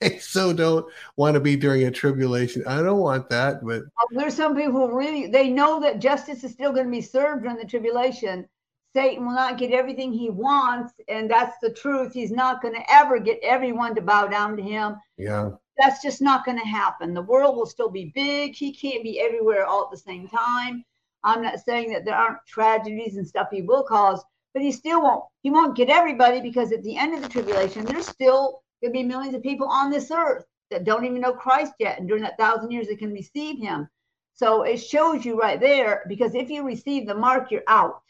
They 0.00 0.16
so 0.16 0.54
don't 0.54 0.86
want 1.16 1.34
to 1.34 1.40
be 1.40 1.56
during 1.56 1.82
a 1.82 1.90
tribulation. 1.90 2.64
I 2.66 2.80
don't 2.80 3.00
want 3.00 3.28
that, 3.28 3.62
but 3.62 3.82
There's 4.12 4.32
some 4.32 4.56
people 4.56 4.88
who 4.88 4.96
really 4.96 5.26
they 5.26 5.50
know 5.50 5.78
that 5.80 6.00
justice 6.00 6.42
is 6.44 6.52
still 6.52 6.72
going 6.72 6.86
to 6.86 6.90
be 6.90 7.02
served 7.02 7.42
during 7.42 7.58
the 7.58 7.66
tribulation. 7.66 8.48
Satan 8.94 9.24
will 9.24 9.34
not 9.34 9.58
get 9.58 9.70
everything 9.70 10.12
he 10.12 10.30
wants, 10.30 10.92
and 11.08 11.30
that's 11.30 11.56
the 11.62 11.72
truth. 11.72 12.12
He's 12.12 12.32
not 12.32 12.60
going 12.60 12.74
to 12.74 12.92
ever 12.92 13.20
get 13.20 13.38
everyone 13.42 13.94
to 13.94 14.02
bow 14.02 14.26
down 14.26 14.56
to 14.56 14.62
him. 14.62 14.96
yeah, 15.16 15.50
That's 15.78 16.02
just 16.02 16.20
not 16.20 16.44
going 16.44 16.58
to 16.58 16.66
happen. 16.66 17.14
The 17.14 17.22
world 17.22 17.56
will 17.56 17.66
still 17.66 17.90
be 17.90 18.12
big. 18.14 18.56
He 18.56 18.72
can't 18.72 19.04
be 19.04 19.20
everywhere 19.20 19.64
all 19.64 19.84
at 19.84 19.90
the 19.92 19.96
same 19.96 20.26
time. 20.28 20.84
I'm 21.22 21.42
not 21.42 21.60
saying 21.60 21.92
that 21.92 22.04
there 22.04 22.16
aren't 22.16 22.44
tragedies 22.46 23.16
and 23.16 23.26
stuff 23.26 23.48
he 23.50 23.62
will 23.62 23.84
cause, 23.84 24.24
but 24.54 24.62
he 24.62 24.72
still 24.72 25.02
won't. 25.02 25.24
He 25.42 25.50
won't 25.50 25.76
get 25.76 25.90
everybody 25.90 26.40
because 26.40 26.72
at 26.72 26.82
the 26.82 26.96
end 26.96 27.14
of 27.14 27.22
the 27.22 27.28
tribulation, 27.28 27.84
there's 27.84 28.06
still 28.08 28.62
going 28.82 28.92
to 28.92 28.98
be 28.98 29.02
millions 29.04 29.34
of 29.34 29.42
people 29.42 29.68
on 29.68 29.90
this 29.90 30.10
earth 30.10 30.44
that 30.70 30.84
don't 30.84 31.04
even 31.04 31.20
know 31.20 31.32
Christ 31.32 31.74
yet, 31.78 31.98
and 31.98 32.08
during 32.08 32.22
that 32.22 32.38
thousand 32.38 32.70
years, 32.70 32.86
they 32.88 32.96
can 32.96 33.12
receive 33.12 33.60
Him. 33.60 33.88
So 34.34 34.62
it 34.62 34.78
shows 34.78 35.24
you 35.24 35.38
right 35.38 35.60
there 35.60 36.04
because 36.08 36.34
if 36.34 36.48
you 36.48 36.64
receive 36.64 37.06
the 37.06 37.14
mark, 37.14 37.50
you're 37.50 37.62
out. 37.68 38.00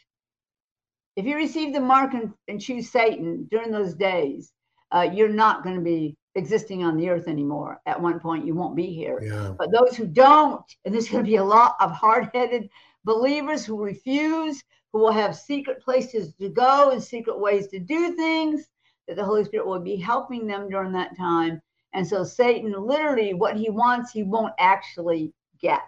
If 1.15 1.25
you 1.25 1.35
receive 1.35 1.73
the 1.73 1.79
mark 1.79 2.13
and, 2.13 2.33
and 2.47 2.61
choose 2.61 2.89
Satan 2.89 3.47
during 3.51 3.71
those 3.71 3.93
days, 3.93 4.51
uh, 4.91 5.09
you're 5.13 5.29
not 5.29 5.63
going 5.63 5.75
to 5.75 5.81
be 5.81 6.15
existing 6.35 6.83
on 6.83 6.97
the 6.97 7.09
earth 7.09 7.27
anymore. 7.27 7.81
At 7.85 8.01
one 8.01 8.19
point, 8.19 8.45
you 8.45 8.55
won't 8.55 8.75
be 8.75 8.87
here. 8.87 9.21
yeah, 9.21 9.53
But 9.57 9.71
those 9.71 9.95
who 9.95 10.05
don't, 10.07 10.63
and 10.85 10.93
there's 10.93 11.09
going 11.09 11.23
to 11.23 11.29
be 11.29 11.37
a 11.37 11.43
lot 11.43 11.75
of 11.79 11.91
hard 11.91 12.29
headed 12.33 12.69
believers 13.03 13.65
who 13.65 13.81
refuse, 13.81 14.61
who 14.93 14.99
will 14.99 15.11
have 15.11 15.35
secret 15.35 15.81
places 15.81 16.33
to 16.35 16.49
go 16.49 16.91
and 16.91 17.03
secret 17.03 17.39
ways 17.39 17.67
to 17.67 17.79
do 17.79 18.15
things, 18.15 18.67
that 19.07 19.15
the 19.15 19.23
Holy 19.23 19.43
Spirit 19.43 19.67
will 19.67 19.79
be 19.79 19.95
helping 19.95 20.47
them 20.47 20.69
during 20.69 20.91
that 20.93 21.17
time. 21.17 21.61
And 21.93 22.07
so, 22.07 22.23
Satan, 22.23 22.73
literally, 22.73 23.33
what 23.33 23.57
he 23.57 23.69
wants, 23.69 24.11
he 24.11 24.23
won't 24.23 24.53
actually 24.59 25.33
get. 25.61 25.81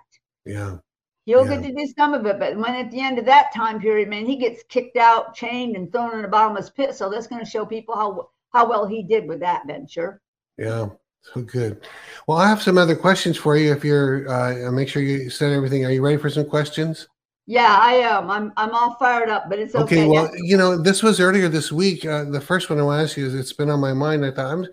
yeah, 0.45 0.77
He'll 1.25 1.45
Yeah. 1.45 1.55
get 1.57 1.63
to 1.63 1.73
do 1.73 1.93
some 1.97 2.13
of 2.13 2.25
it, 2.25 2.37
but 2.39 2.57
when 2.57 2.75
at 2.75 2.91
the 2.91 2.99
end 2.99 3.17
of 3.17 3.25
that 3.25 3.53
time 3.53 3.79
period, 3.79 4.09
man, 4.09 4.25
he 4.25 4.35
gets 4.35 4.63
kicked 4.63 4.97
out, 4.97 5.33
chained, 5.35 5.75
and 5.75 5.91
thrown 5.91 6.17
in 6.19 6.25
a 6.25 6.27
bottomless 6.27 6.69
pit. 6.69 6.95
So 6.95 7.09
that's 7.09 7.27
going 7.27 7.43
to 7.43 7.49
show 7.49 7.65
people 7.65 7.95
how 7.95 8.29
how 8.51 8.69
well 8.69 8.85
he 8.85 9.01
did 9.03 9.27
with 9.27 9.39
that 9.39 9.65
venture. 9.67 10.21
yeah. 10.57 10.87
So 11.33 11.41
good. 11.41 11.87
Well, 12.27 12.37
I 12.37 12.49
have 12.49 12.61
some 12.61 12.77
other 12.77 12.97
questions 12.97 13.37
for 13.37 13.55
you. 13.55 13.71
If 13.71 13.85
you're, 13.85 14.27
uh, 14.29 14.69
make 14.73 14.89
sure 14.89 15.01
you 15.01 15.29
said 15.29 15.53
everything. 15.53 15.85
Are 15.85 15.89
you 15.91 16.03
ready 16.03 16.17
for 16.17 16.29
some 16.29 16.45
questions? 16.45 17.07
Yeah, 17.45 17.77
I 17.79 17.93
am. 17.93 18.29
I'm 18.29 18.51
I'm 18.57 18.71
all 18.75 18.95
fired 18.95 19.29
up, 19.29 19.49
but 19.49 19.57
it's 19.59 19.73
okay. 19.73 20.03
Okay, 20.03 20.07
well, 20.07 20.29
you 20.35 20.57
know, 20.57 20.77
this 20.77 21.01
was 21.01 21.21
earlier 21.21 21.47
this 21.49 21.71
week. 21.71 22.05
Uh, 22.05 22.25
the 22.25 22.41
first 22.41 22.69
one 22.69 22.77
I 22.79 22.83
want 22.83 22.99
to 22.99 23.03
ask 23.03 23.15
you 23.17 23.25
is 23.25 23.35
it's 23.35 23.53
been 23.53 23.69
on 23.69 23.79
my 23.79 23.93
mind. 23.93 24.25
I 24.25 24.31
thought 24.31 24.51
I'm, 24.51 24.67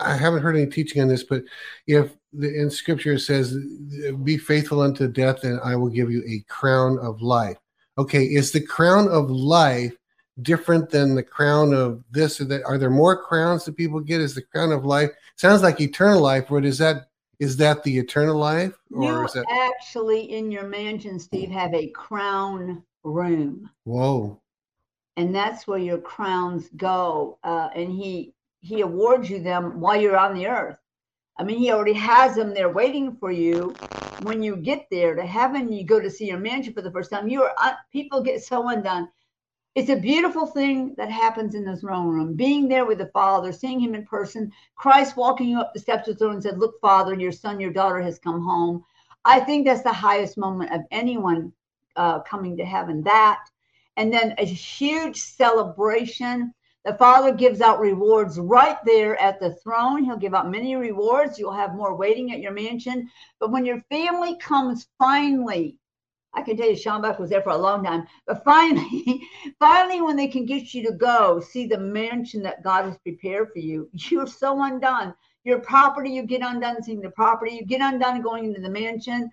I 0.00 0.16
haven't 0.16 0.42
heard 0.42 0.56
any 0.56 0.66
teaching 0.66 1.02
on 1.02 1.08
this, 1.08 1.22
but 1.24 1.42
if 1.86 2.14
the, 2.32 2.54
in 2.54 2.70
Scripture 2.70 3.14
it 3.14 3.20
says, 3.20 3.56
"Be 4.22 4.36
faithful 4.38 4.80
unto 4.80 5.08
death, 5.08 5.44
and 5.44 5.60
I 5.60 5.76
will 5.76 5.88
give 5.88 6.10
you 6.10 6.22
a 6.26 6.44
crown 6.48 6.98
of 6.98 7.22
life." 7.22 7.58
Okay, 7.96 8.24
is 8.24 8.52
the 8.52 8.60
crown 8.60 9.08
of 9.08 9.30
life 9.30 9.94
different 10.42 10.90
than 10.90 11.14
the 11.14 11.22
crown 11.22 11.72
of 11.72 12.02
this 12.10 12.40
or 12.40 12.44
that? 12.46 12.64
Are 12.64 12.78
there 12.78 12.90
more 12.90 13.22
crowns 13.22 13.64
that 13.64 13.76
people 13.76 14.00
get? 14.00 14.20
Is 14.20 14.34
the 14.34 14.42
crown 14.42 14.72
of 14.72 14.84
life 14.84 15.10
sounds 15.36 15.62
like 15.62 15.80
eternal 15.80 16.20
life? 16.20 16.50
What 16.50 16.64
is 16.64 16.78
that? 16.78 17.08
Is 17.38 17.56
that 17.58 17.82
the 17.82 17.98
eternal 17.98 18.36
life, 18.36 18.74
or 18.92 19.04
you 19.04 19.24
is 19.24 19.32
that? 19.32 19.46
actually 19.50 20.32
in 20.32 20.50
your 20.50 20.66
mansion, 20.66 21.18
Steve, 21.18 21.50
have 21.50 21.74
a 21.74 21.88
crown 21.88 22.82
room, 23.02 23.70
Whoa! 23.84 24.40
and 25.16 25.34
that's 25.34 25.66
where 25.66 25.78
your 25.78 25.98
crowns 25.98 26.68
go. 26.76 27.38
Uh, 27.44 27.68
and 27.74 27.92
he 27.92 28.33
he 28.64 28.80
awards 28.80 29.28
you 29.28 29.40
them 29.40 29.80
while 29.80 30.00
you're 30.00 30.16
on 30.16 30.34
the 30.34 30.46
earth. 30.46 30.78
I 31.38 31.44
mean, 31.44 31.58
he 31.58 31.70
already 31.70 31.92
has 31.94 32.34
them 32.34 32.54
there 32.54 32.70
waiting 32.70 33.16
for 33.16 33.30
you. 33.30 33.74
When 34.22 34.42
you 34.42 34.56
get 34.56 34.86
there 34.90 35.14
to 35.14 35.26
heaven, 35.26 35.72
you 35.72 35.84
go 35.84 36.00
to 36.00 36.10
see 36.10 36.28
your 36.28 36.38
mansion 36.38 36.72
for 36.72 36.80
the 36.80 36.90
first 36.90 37.10
time. 37.10 37.28
You 37.28 37.42
are 37.42 37.54
uh, 37.58 37.74
people 37.92 38.22
get 38.22 38.42
so 38.42 38.68
undone. 38.68 39.08
It's 39.74 39.90
a 39.90 39.96
beautiful 39.96 40.46
thing 40.46 40.94
that 40.96 41.10
happens 41.10 41.54
in 41.54 41.64
the 41.64 41.76
throne 41.76 42.06
room. 42.08 42.34
Being 42.36 42.68
there 42.68 42.86
with 42.86 42.98
the 42.98 43.10
Father, 43.12 43.52
seeing 43.52 43.80
Him 43.80 43.94
in 43.94 44.06
person, 44.06 44.52
Christ 44.76 45.16
walking 45.16 45.48
you 45.48 45.60
up 45.60 45.74
the 45.74 45.80
steps 45.80 46.08
of 46.08 46.14
the 46.14 46.18
throne 46.24 46.34
and 46.34 46.42
said, 46.42 46.58
"Look, 46.58 46.80
Father, 46.80 47.14
your 47.14 47.32
son, 47.32 47.60
your 47.60 47.72
daughter 47.72 48.00
has 48.00 48.18
come 48.18 48.40
home." 48.40 48.84
I 49.26 49.40
think 49.40 49.66
that's 49.66 49.82
the 49.82 49.92
highest 49.92 50.38
moment 50.38 50.72
of 50.72 50.82
anyone 50.90 51.52
uh, 51.96 52.20
coming 52.20 52.56
to 52.56 52.64
heaven. 52.64 53.02
That, 53.02 53.44
and 53.96 54.12
then 54.12 54.34
a 54.38 54.44
huge 54.44 55.20
celebration. 55.20 56.54
The 56.84 56.94
Father 56.94 57.32
gives 57.32 57.62
out 57.62 57.80
rewards 57.80 58.38
right 58.38 58.76
there 58.84 59.20
at 59.20 59.40
the 59.40 59.54
throne. 59.54 60.04
He'll 60.04 60.18
give 60.18 60.34
out 60.34 60.50
many 60.50 60.76
rewards. 60.76 61.38
You'll 61.38 61.52
have 61.52 61.74
more 61.74 61.96
waiting 61.96 62.32
at 62.32 62.40
your 62.40 62.52
mansion. 62.52 63.10
But 63.40 63.50
when 63.50 63.64
your 63.64 63.82
family 63.90 64.36
comes 64.36 64.86
finally, 64.98 65.78
I 66.34 66.42
can 66.42 66.56
tell 66.56 66.68
you, 66.68 66.76
Sean 66.76 67.00
Buck 67.00 67.18
was 67.18 67.30
there 67.30 67.42
for 67.42 67.50
a 67.50 67.56
long 67.56 67.84
time. 67.84 68.06
But 68.26 68.44
finally, 68.44 69.22
finally, 69.58 70.02
when 70.02 70.16
they 70.16 70.28
can 70.28 70.44
get 70.44 70.74
you 70.74 70.82
to 70.84 70.92
go 70.92 71.40
see 71.40 71.66
the 71.66 71.78
mansion 71.78 72.42
that 72.42 72.62
God 72.62 72.84
has 72.84 72.98
prepared 72.98 73.52
for 73.52 73.60
you, 73.60 73.88
you're 73.92 74.26
so 74.26 74.62
undone. 74.62 75.14
Your 75.44 75.60
property, 75.60 76.10
you 76.10 76.24
get 76.24 76.42
undone 76.42 76.82
seeing 76.82 77.00
the 77.00 77.10
property. 77.10 77.54
You 77.54 77.64
get 77.64 77.80
undone 77.80 78.20
going 78.20 78.44
into 78.44 78.60
the 78.60 78.70
mansion. 78.70 79.30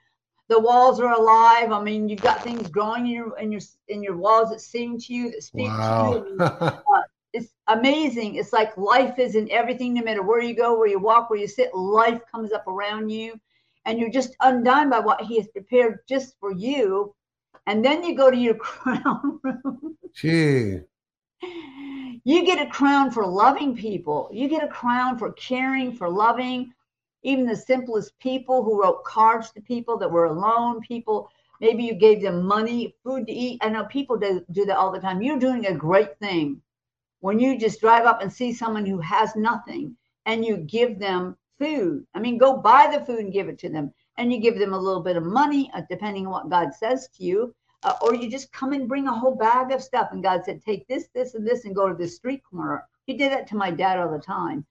The 0.48 0.60
walls 0.60 1.00
are 1.00 1.14
alive. 1.14 1.72
I 1.72 1.82
mean, 1.82 2.10
you've 2.10 2.22
got 2.22 2.44
things 2.44 2.68
growing 2.70 3.08
in 3.08 3.14
your 3.14 3.40
in 3.40 3.52
your 3.52 3.62
in 3.88 4.04
your 4.04 4.18
walls 4.18 4.50
that 4.50 4.60
sing 4.60 5.00
to 5.00 5.14
you, 5.14 5.32
that 5.32 5.44
speak 5.44 5.68
wow. 5.68 6.14
to 6.14 6.30
you. 6.30 6.38
uh, 6.40 7.02
it's 7.34 7.54
amazing. 7.68 8.36
It's 8.36 8.54
like 8.54 8.76
life 8.78 9.18
is 9.18 9.36
in 9.36 9.50
everything, 9.52 9.94
no 9.94 10.04
matter 10.04 10.24
where 10.24 10.42
you 10.42 10.56
go, 10.56 10.78
where 10.78 10.88
you 10.88 11.00
walk, 11.00 11.30
where 11.30 11.40
you 11.40 11.48
sit, 11.48 11.74
life 11.74 12.22
comes 12.30 12.52
up 12.52 12.68
around 12.68 13.10
you 13.10 13.40
and 13.86 14.00
you're 14.00 14.10
just 14.10 14.36
undone 14.42 14.90
by 14.90 15.00
what 15.00 15.22
he 15.22 15.38
has 15.38 15.48
prepared 15.48 16.00
just 16.08 16.36
for 16.40 16.52
you. 16.52 17.16
And 17.68 17.84
then 17.84 18.04
you 18.04 18.16
go 18.16 18.30
to 18.30 18.38
your 18.38 18.56
crown 18.60 19.40
room. 19.44 19.98
Gee. 20.14 20.80
You 22.24 22.46
get 22.46 22.66
a 22.66 22.70
crown 22.70 23.10
for 23.12 23.26
loving 23.26 23.76
people. 23.76 24.30
You 24.32 24.48
get 24.48 24.64
a 24.64 24.68
crown 24.68 25.18
for 25.18 25.32
caring, 25.34 25.96
for 25.96 26.10
loving, 26.10 26.72
even 27.24 27.48
the 27.48 27.56
simplest 27.56 28.18
people 28.20 28.64
who 28.64 28.82
wrote 28.82 29.04
cards 29.04 29.52
to 29.52 29.62
people 29.62 29.98
that 29.98 30.12
were 30.12 30.26
alone, 30.26 30.82
people. 30.82 31.32
Maybe 31.62 31.84
you 31.84 31.96
gave 31.96 32.22
them 32.22 32.46
money, 32.46 32.96
food 33.04 33.26
to 33.28 33.34
eat. 33.34 33.60
I 33.64 33.70
know 33.70 33.86
people 33.86 34.18
do, 34.18 34.44
do 34.52 34.66
that 34.66 34.78
all 34.78 34.92
the 34.92 35.00
time. 35.00 35.22
You're 35.22 35.40
doing 35.40 35.66
a 35.66 35.74
great 35.74 36.18
thing 36.20 36.62
when 37.22 37.40
you 37.40 37.58
just 37.58 37.80
drive 37.80 38.06
up 38.06 38.22
and 38.22 38.32
see 38.32 38.54
someone 38.54 38.86
who 38.86 39.00
has 39.00 39.36
nothing 39.36 39.96
and 40.26 40.46
you 40.46 40.58
give 40.58 41.00
them 41.00 41.38
food. 41.58 42.06
I 42.14 42.20
mean, 42.20 42.38
go 42.38 42.58
buy 42.58 42.90
the 42.92 43.06
food 43.06 43.20
and 43.20 43.34
give 43.34 43.48
it 43.48 43.60
to 43.60 43.70
them. 43.70 43.94
And 44.18 44.32
you 44.32 44.40
give 44.40 44.60
them 44.60 44.74
a 44.74 44.80
little 44.80 45.02
bit 45.02 45.18
of 45.18 45.24
money, 45.24 45.72
uh, 45.74 45.82
depending 45.90 46.26
on 46.26 46.32
what 46.32 46.50
God 46.50 46.74
says 46.74 47.08
to 47.18 47.24
you. 47.24 47.56
Uh, 47.84 47.94
or 48.02 48.14
you 48.14 48.30
just 48.30 48.52
come 48.52 48.74
and 48.74 48.88
bring 48.88 49.08
a 49.08 49.14
whole 49.14 49.36
bag 49.36 49.72
of 49.72 49.82
stuff. 49.82 50.10
And 50.12 50.22
God 50.22 50.44
said, 50.44 50.62
take 50.64 50.88
this, 50.88 51.08
this, 51.16 51.34
and 51.34 51.48
this 51.48 51.66
and 51.66 51.76
go 51.76 51.88
to 51.88 51.96
the 51.96 52.08
street 52.08 52.42
corner. 52.44 52.86
He 53.06 53.16
did 53.16 53.32
that 53.32 53.48
to 53.48 53.56
my 53.56 53.72
dad 53.72 54.00
all 54.00 54.12
the 54.12 54.20
time. 54.20 54.66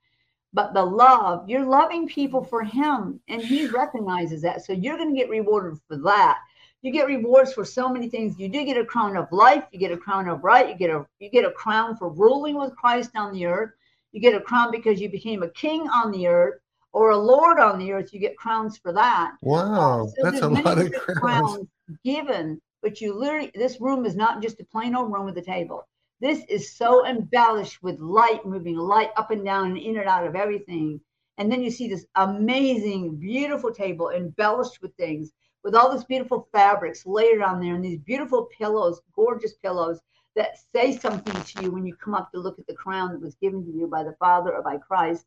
But 0.53 0.73
the 0.73 0.83
love, 0.83 1.49
you're 1.49 1.65
loving 1.65 2.07
people 2.07 2.43
for 2.43 2.61
Him, 2.63 3.21
and 3.29 3.41
He 3.41 3.67
recognizes 3.67 4.41
that. 4.41 4.65
So 4.65 4.73
you're 4.73 4.97
going 4.97 5.13
to 5.13 5.19
get 5.19 5.29
rewarded 5.29 5.79
for 5.87 5.97
that. 5.97 6.39
You 6.81 6.91
get 6.91 7.07
rewards 7.07 7.53
for 7.53 7.63
so 7.63 7.89
many 7.89 8.09
things. 8.09 8.39
You 8.39 8.49
do 8.49 8.65
get 8.65 8.77
a 8.77 8.85
crown 8.85 9.15
of 9.15 9.31
life. 9.31 9.65
You 9.71 9.79
get 9.79 9.91
a 9.91 9.97
crown 9.97 10.27
of 10.27 10.43
right. 10.43 10.67
You 10.67 10.75
get 10.75 10.89
a 10.89 11.05
you 11.19 11.29
get 11.29 11.45
a 11.45 11.51
crown 11.51 11.95
for 11.95 12.09
ruling 12.09 12.57
with 12.57 12.75
Christ 12.75 13.11
on 13.15 13.33
the 13.33 13.45
earth. 13.45 13.71
You 14.11 14.19
get 14.19 14.35
a 14.35 14.41
crown 14.41 14.71
because 14.71 14.99
you 14.99 15.09
became 15.09 15.43
a 15.43 15.49
king 15.49 15.87
on 15.89 16.11
the 16.11 16.27
earth 16.27 16.61
or 16.93 17.11
a 17.11 17.17
lord 17.17 17.59
on 17.59 17.79
the 17.79 17.91
earth, 17.91 18.13
you 18.13 18.19
get 18.19 18.37
crowns 18.37 18.77
for 18.77 18.91
that. 18.93 19.35
Wow, 19.41 20.07
so 20.07 20.23
that's 20.23 20.41
a 20.41 20.49
lot 20.49 20.77
of 20.77 20.91
crowns. 20.91 21.19
crowns. 21.19 21.67
given. 22.03 22.61
But 22.81 22.99
you 22.99 23.13
literally, 23.13 23.51
this 23.53 23.79
room 23.79 24.05
is 24.05 24.15
not 24.15 24.41
just 24.41 24.59
a 24.59 24.65
plain 24.65 24.95
old 24.95 25.11
room 25.11 25.25
with 25.25 25.37
a 25.37 25.41
table. 25.41 25.87
This 26.19 26.43
is 26.49 26.75
so 26.75 27.05
embellished 27.05 27.81
with 27.81 27.99
light 27.99 28.45
moving, 28.45 28.75
light 28.75 29.11
up 29.15 29.31
and 29.31 29.45
down 29.45 29.67
and 29.67 29.77
in 29.77 29.97
and 29.97 30.07
out 30.07 30.25
of 30.25 30.35
everything. 30.35 30.99
And 31.37 31.51
then 31.51 31.63
you 31.63 31.71
see 31.71 31.87
this 31.87 32.05
amazing, 32.15 33.17
beautiful 33.17 33.73
table 33.73 34.09
embellished 34.09 34.81
with 34.81 34.93
things, 34.95 35.31
with 35.63 35.75
all 35.75 35.91
this 35.91 36.03
beautiful 36.03 36.47
fabrics 36.51 37.05
layered 37.05 37.41
on 37.41 37.59
there, 37.59 37.75
and 37.75 37.83
these 37.83 37.99
beautiful 37.99 38.49
pillows, 38.57 39.01
gorgeous 39.15 39.53
pillows 39.53 39.99
that 40.35 40.59
say 40.73 40.97
something 40.97 41.41
to 41.43 41.63
you 41.63 41.71
when 41.71 41.85
you 41.85 41.95
come 41.95 42.15
up 42.15 42.31
to 42.31 42.39
look 42.39 42.57
at 42.59 42.67
the 42.67 42.73
crown 42.73 43.11
that 43.11 43.21
was 43.21 43.35
given 43.35 43.65
to 43.65 43.71
you 43.71 43.87
by 43.87 44.03
the 44.03 44.15
Father 44.19 44.53
or 44.53 44.61
by 44.61 44.77
Christ 44.77 45.25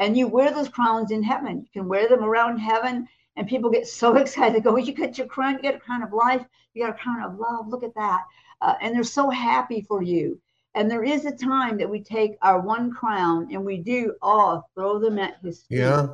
and 0.00 0.16
you 0.16 0.26
wear 0.26 0.50
those 0.50 0.68
crowns 0.68 1.12
in 1.12 1.22
heaven. 1.22 1.60
You 1.60 1.68
can 1.72 1.88
wear 1.88 2.08
them 2.08 2.24
around 2.24 2.56
heaven, 2.56 3.06
and 3.36 3.46
people 3.46 3.70
get 3.70 3.86
so 3.86 4.16
excited. 4.16 4.56
They 4.56 4.60
go, 4.60 4.72
well, 4.72 4.82
"You 4.82 4.94
got 4.94 5.16
your 5.16 5.28
crown. 5.28 5.56
You 5.56 5.62
got 5.62 5.74
a 5.76 5.78
crown 5.78 6.02
of 6.02 6.12
life. 6.12 6.44
You 6.74 6.84
got 6.84 6.98
a 6.98 6.98
crown 6.98 7.22
of 7.22 7.38
love. 7.38 7.68
Look 7.68 7.84
at 7.84 7.94
that!" 7.94 8.24
Uh, 8.60 8.74
and 8.80 8.94
they're 8.94 9.04
so 9.04 9.30
happy 9.30 9.82
for 9.82 10.02
you. 10.02 10.40
And 10.74 10.90
there 10.90 11.04
is 11.04 11.26
a 11.26 11.36
time 11.36 11.76
that 11.78 11.90
we 11.90 12.00
take 12.00 12.36
our 12.42 12.60
one 12.60 12.92
crown 12.92 13.48
and 13.50 13.64
we 13.64 13.78
do 13.78 14.14
all 14.22 14.70
throw 14.74 15.00
them 15.00 15.18
at 15.18 15.38
his 15.42 15.62
feet. 15.62 15.78
Yeah. 15.78 16.08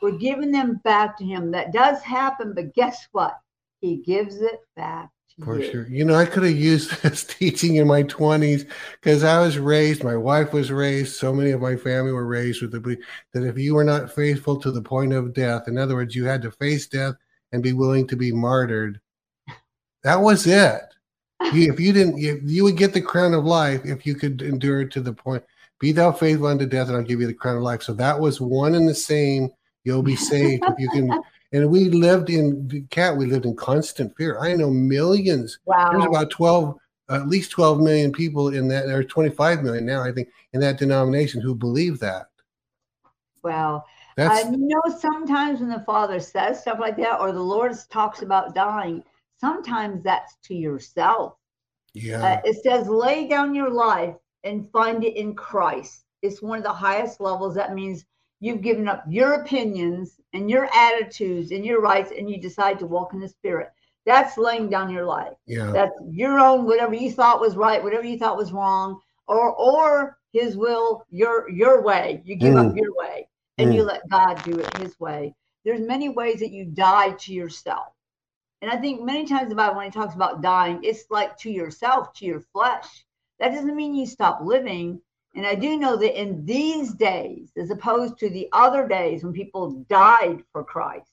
We're 0.00 0.18
giving 0.18 0.50
them 0.50 0.80
back 0.84 1.16
to 1.18 1.24
him. 1.24 1.50
That 1.50 1.72
does 1.72 2.02
happen, 2.02 2.52
but 2.54 2.74
guess 2.74 3.08
what? 3.12 3.38
He 3.80 3.96
gives 3.96 4.36
it 4.36 4.60
back 4.76 5.10
for 5.44 5.62
sure. 5.62 5.86
You 5.88 6.04
know, 6.04 6.14
I 6.14 6.26
could 6.26 6.42
have 6.42 6.56
used 6.56 6.90
this 7.02 7.24
teaching 7.24 7.76
in 7.76 7.86
my 7.86 8.02
20s 8.04 8.68
because 9.00 9.24
I 9.24 9.40
was 9.40 9.58
raised, 9.58 10.04
my 10.04 10.16
wife 10.16 10.52
was 10.52 10.70
raised, 10.70 11.16
so 11.16 11.32
many 11.32 11.50
of 11.50 11.60
my 11.60 11.76
family 11.76 12.12
were 12.12 12.26
raised 12.26 12.62
with 12.62 12.72
the 12.72 12.80
belief 12.80 12.98
that 13.32 13.44
if 13.44 13.58
you 13.58 13.74
were 13.74 13.84
not 13.84 14.12
faithful 14.12 14.56
to 14.60 14.70
the 14.70 14.82
point 14.82 15.12
of 15.12 15.34
death, 15.34 15.68
in 15.68 15.78
other 15.78 15.94
words, 15.94 16.14
you 16.14 16.24
had 16.24 16.42
to 16.42 16.50
face 16.50 16.86
death 16.86 17.14
and 17.52 17.62
be 17.62 17.72
willing 17.72 18.06
to 18.08 18.16
be 18.16 18.32
martyred. 18.32 19.00
That 20.02 20.20
was 20.20 20.46
it. 20.46 20.82
You, 21.52 21.72
if 21.72 21.78
you 21.78 21.92
didn't, 21.92 22.18
you, 22.18 22.40
you 22.44 22.64
would 22.64 22.76
get 22.76 22.92
the 22.92 23.00
crown 23.00 23.32
of 23.32 23.44
life 23.44 23.82
if 23.84 24.04
you 24.06 24.14
could 24.14 24.42
endure 24.42 24.84
to 24.84 25.00
the 25.00 25.12
point. 25.12 25.44
Be 25.78 25.92
thou 25.92 26.10
faithful 26.10 26.48
unto 26.48 26.66
death, 26.66 26.88
and 26.88 26.96
I'll 26.96 27.04
give 27.04 27.20
you 27.20 27.28
the 27.28 27.34
crown 27.34 27.56
of 27.56 27.62
life. 27.62 27.82
So 27.82 27.94
that 27.94 28.18
was 28.18 28.40
one 28.40 28.74
and 28.74 28.88
the 28.88 28.94
same. 28.94 29.50
You'll 29.88 30.02
be 30.02 30.16
saved 30.16 30.62
if 30.66 30.78
you 30.78 30.90
can 30.90 31.10
and 31.52 31.70
we 31.70 31.88
lived 31.88 32.28
in 32.28 32.86
cat 32.90 33.16
we 33.16 33.24
lived 33.24 33.46
in 33.46 33.56
constant 33.56 34.14
fear. 34.16 34.38
I 34.38 34.54
know 34.54 34.70
millions. 34.70 35.58
Wow. 35.64 35.92
there's 35.92 36.04
about 36.04 36.30
12 36.30 36.76
at 37.10 37.26
least 37.26 37.50
12 37.52 37.80
million 37.80 38.12
people 38.12 38.48
in 38.48 38.68
that 38.68 38.84
or 38.84 39.02
25 39.02 39.62
million 39.62 39.86
now 39.86 40.02
i 40.02 40.12
think 40.12 40.28
in 40.52 40.60
that 40.60 40.78
denomination 40.78 41.40
who 41.40 41.54
believe 41.54 41.98
that. 42.00 42.26
Wow 43.42 43.84
That's, 44.16 44.44
uh, 44.44 44.50
you 44.50 44.58
know 44.58 44.98
sometimes 44.98 45.60
when 45.60 45.70
the 45.70 45.84
father 45.86 46.20
says 46.20 46.60
stuff 46.60 46.78
like 46.78 46.98
that 46.98 47.18
or 47.18 47.32
the 47.32 47.40
lord 47.40 47.72
talks 47.90 48.20
about 48.20 48.54
dying 48.54 49.02
sometimes 49.40 50.02
that's 50.02 50.36
to 50.44 50.54
yourself. 50.54 51.34
Yeah. 51.94 52.22
Uh, 52.22 52.40
it 52.44 52.56
says 52.62 52.88
lay 52.88 53.26
down 53.28 53.54
your 53.54 53.70
life 53.70 54.14
and 54.44 54.70
find 54.70 55.04
it 55.04 55.16
in 55.16 55.34
christ. 55.34 56.04
It's 56.22 56.42
one 56.42 56.58
of 56.58 56.64
the 56.64 56.72
highest 56.72 57.20
levels. 57.20 57.54
That 57.54 57.74
means 57.74 58.04
you've 58.40 58.62
given 58.62 58.88
up 58.88 59.04
your 59.08 59.34
opinions 59.34 60.20
and 60.32 60.50
your 60.50 60.68
attitudes 60.74 61.50
and 61.50 61.64
your 61.64 61.80
rights 61.80 62.12
and 62.16 62.30
you 62.30 62.40
decide 62.40 62.78
to 62.78 62.86
walk 62.86 63.12
in 63.12 63.20
the 63.20 63.28
spirit. 63.28 63.70
That's 64.06 64.38
laying 64.38 64.70
down 64.70 64.90
your 64.90 65.04
life. 65.04 65.34
Yeah. 65.46 65.70
That's 65.72 65.94
your 66.10 66.38
own 66.38 66.64
whatever 66.64 66.94
you 66.94 67.10
thought 67.10 67.40
was 67.40 67.56
right 67.56 67.82
whatever 67.82 68.04
you 68.04 68.18
thought 68.18 68.36
was 68.36 68.52
wrong 68.52 69.00
or 69.26 69.52
or 69.54 70.18
his 70.32 70.56
will 70.56 71.04
your 71.10 71.50
your 71.50 71.82
way. 71.82 72.22
You 72.24 72.36
give 72.36 72.54
mm. 72.54 72.70
up 72.70 72.76
your 72.76 72.94
way 72.94 73.28
and 73.58 73.70
mm. 73.70 73.74
you 73.74 73.82
let 73.82 74.08
god 74.08 74.42
do 74.44 74.58
it 74.58 74.76
his 74.78 74.98
way. 75.00 75.34
There's 75.64 75.80
many 75.80 76.08
ways 76.08 76.40
that 76.40 76.52
you 76.52 76.64
die 76.64 77.12
to 77.12 77.34
yourself. 77.34 77.92
And 78.62 78.70
i 78.70 78.76
think 78.76 79.02
many 79.02 79.26
times 79.26 79.48
the 79.48 79.54
bible 79.54 79.76
when 79.76 79.84
he 79.86 79.90
talks 79.90 80.14
about 80.14 80.42
dying 80.42 80.80
it's 80.82 81.04
like 81.10 81.36
to 81.38 81.50
yourself 81.50 82.12
to 82.14 82.24
your 82.24 82.40
flesh. 82.40 83.04
That 83.40 83.52
doesn't 83.52 83.76
mean 83.76 83.94
you 83.94 84.06
stop 84.06 84.40
living 84.42 85.00
and 85.34 85.46
I 85.46 85.54
do 85.54 85.76
know 85.76 85.96
that 85.96 86.20
in 86.20 86.44
these 86.44 86.94
days, 86.94 87.50
as 87.56 87.70
opposed 87.70 88.18
to 88.18 88.30
the 88.30 88.48
other 88.52 88.88
days 88.88 89.22
when 89.22 89.32
people 89.32 89.84
died 89.88 90.42
for 90.52 90.64
Christ, 90.64 91.10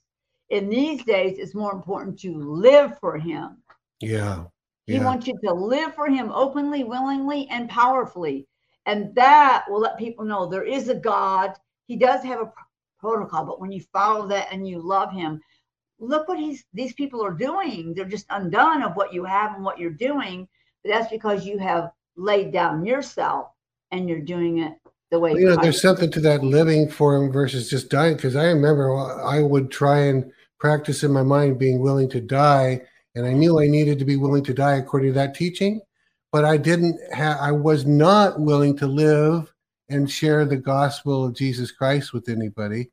in 0.49 0.69
these 0.69 1.03
days, 1.03 1.37
it's 1.37 1.55
more 1.55 1.73
important 1.73 2.19
to 2.19 2.37
live 2.37 2.97
for 2.99 3.17
Him. 3.17 3.57
Yeah. 3.99 4.45
yeah. 4.85 4.97
He 4.97 5.03
wants 5.03 5.27
you 5.27 5.37
to 5.43 5.53
live 5.53 5.95
for 5.95 6.07
Him 6.07 6.31
openly, 6.31 6.83
willingly, 6.83 7.47
and 7.49 7.69
powerfully. 7.69 8.47
And 8.85 9.13
that 9.15 9.65
will 9.67 9.79
let 9.79 9.97
people 9.97 10.25
know 10.25 10.45
there 10.45 10.63
is 10.63 10.89
a 10.89 10.95
God. 10.95 11.53
He 11.87 11.95
does 11.95 12.23
have 12.23 12.41
a 12.41 12.53
protocol, 12.99 13.45
but 13.45 13.59
when 13.59 13.71
you 13.71 13.81
follow 13.93 14.27
that 14.27 14.47
and 14.51 14.67
you 14.67 14.79
love 14.79 15.11
Him, 15.11 15.41
look 15.99 16.27
what 16.27 16.39
he's 16.39 16.65
these 16.73 16.93
people 16.93 17.23
are 17.23 17.33
doing. 17.33 17.93
They're 17.93 18.05
just 18.05 18.27
undone 18.29 18.83
of 18.83 18.95
what 18.95 19.13
you 19.13 19.23
have 19.25 19.55
and 19.55 19.63
what 19.63 19.79
you're 19.79 19.89
doing. 19.91 20.47
But 20.83 20.91
that's 20.91 21.11
because 21.11 21.45
you 21.45 21.57
have 21.57 21.91
laid 22.15 22.51
down 22.51 22.85
yourself 22.85 23.49
and 23.91 24.09
you're 24.09 24.19
doing 24.19 24.59
it 24.59 24.73
the 25.11 25.19
way 25.19 25.33
you 25.33 25.45
know 25.45 25.55
there's 25.55 25.81
something 25.81 26.11
to 26.11 26.19
that 26.19 26.43
living 26.43 26.89
for 26.89 27.15
him 27.15 27.31
versus 27.31 27.69
just 27.69 27.89
dying 27.89 28.15
because 28.15 28.35
i 28.35 28.45
remember 28.45 28.95
i 29.23 29.41
would 29.41 29.71
try 29.71 29.99
and 29.99 30.31
practice 30.59 31.03
in 31.03 31.11
my 31.11 31.23
mind 31.23 31.59
being 31.59 31.79
willing 31.79 32.09
to 32.09 32.21
die 32.21 32.81
and 33.15 33.25
i 33.25 33.33
knew 33.33 33.59
i 33.59 33.67
needed 33.67 33.99
to 33.99 34.05
be 34.05 34.17
willing 34.17 34.43
to 34.43 34.53
die 34.53 34.75
according 34.75 35.09
to 35.09 35.13
that 35.13 35.35
teaching 35.35 35.79
but 36.31 36.43
i 36.45 36.57
didn't 36.57 36.99
have 37.13 37.37
i 37.39 37.51
was 37.51 37.85
not 37.85 38.39
willing 38.39 38.75
to 38.75 38.87
live 38.87 39.51
and 39.89 40.09
share 40.09 40.45
the 40.45 40.57
gospel 40.57 41.25
of 41.25 41.35
jesus 41.35 41.71
christ 41.71 42.13
with 42.13 42.27
anybody. 42.29 42.89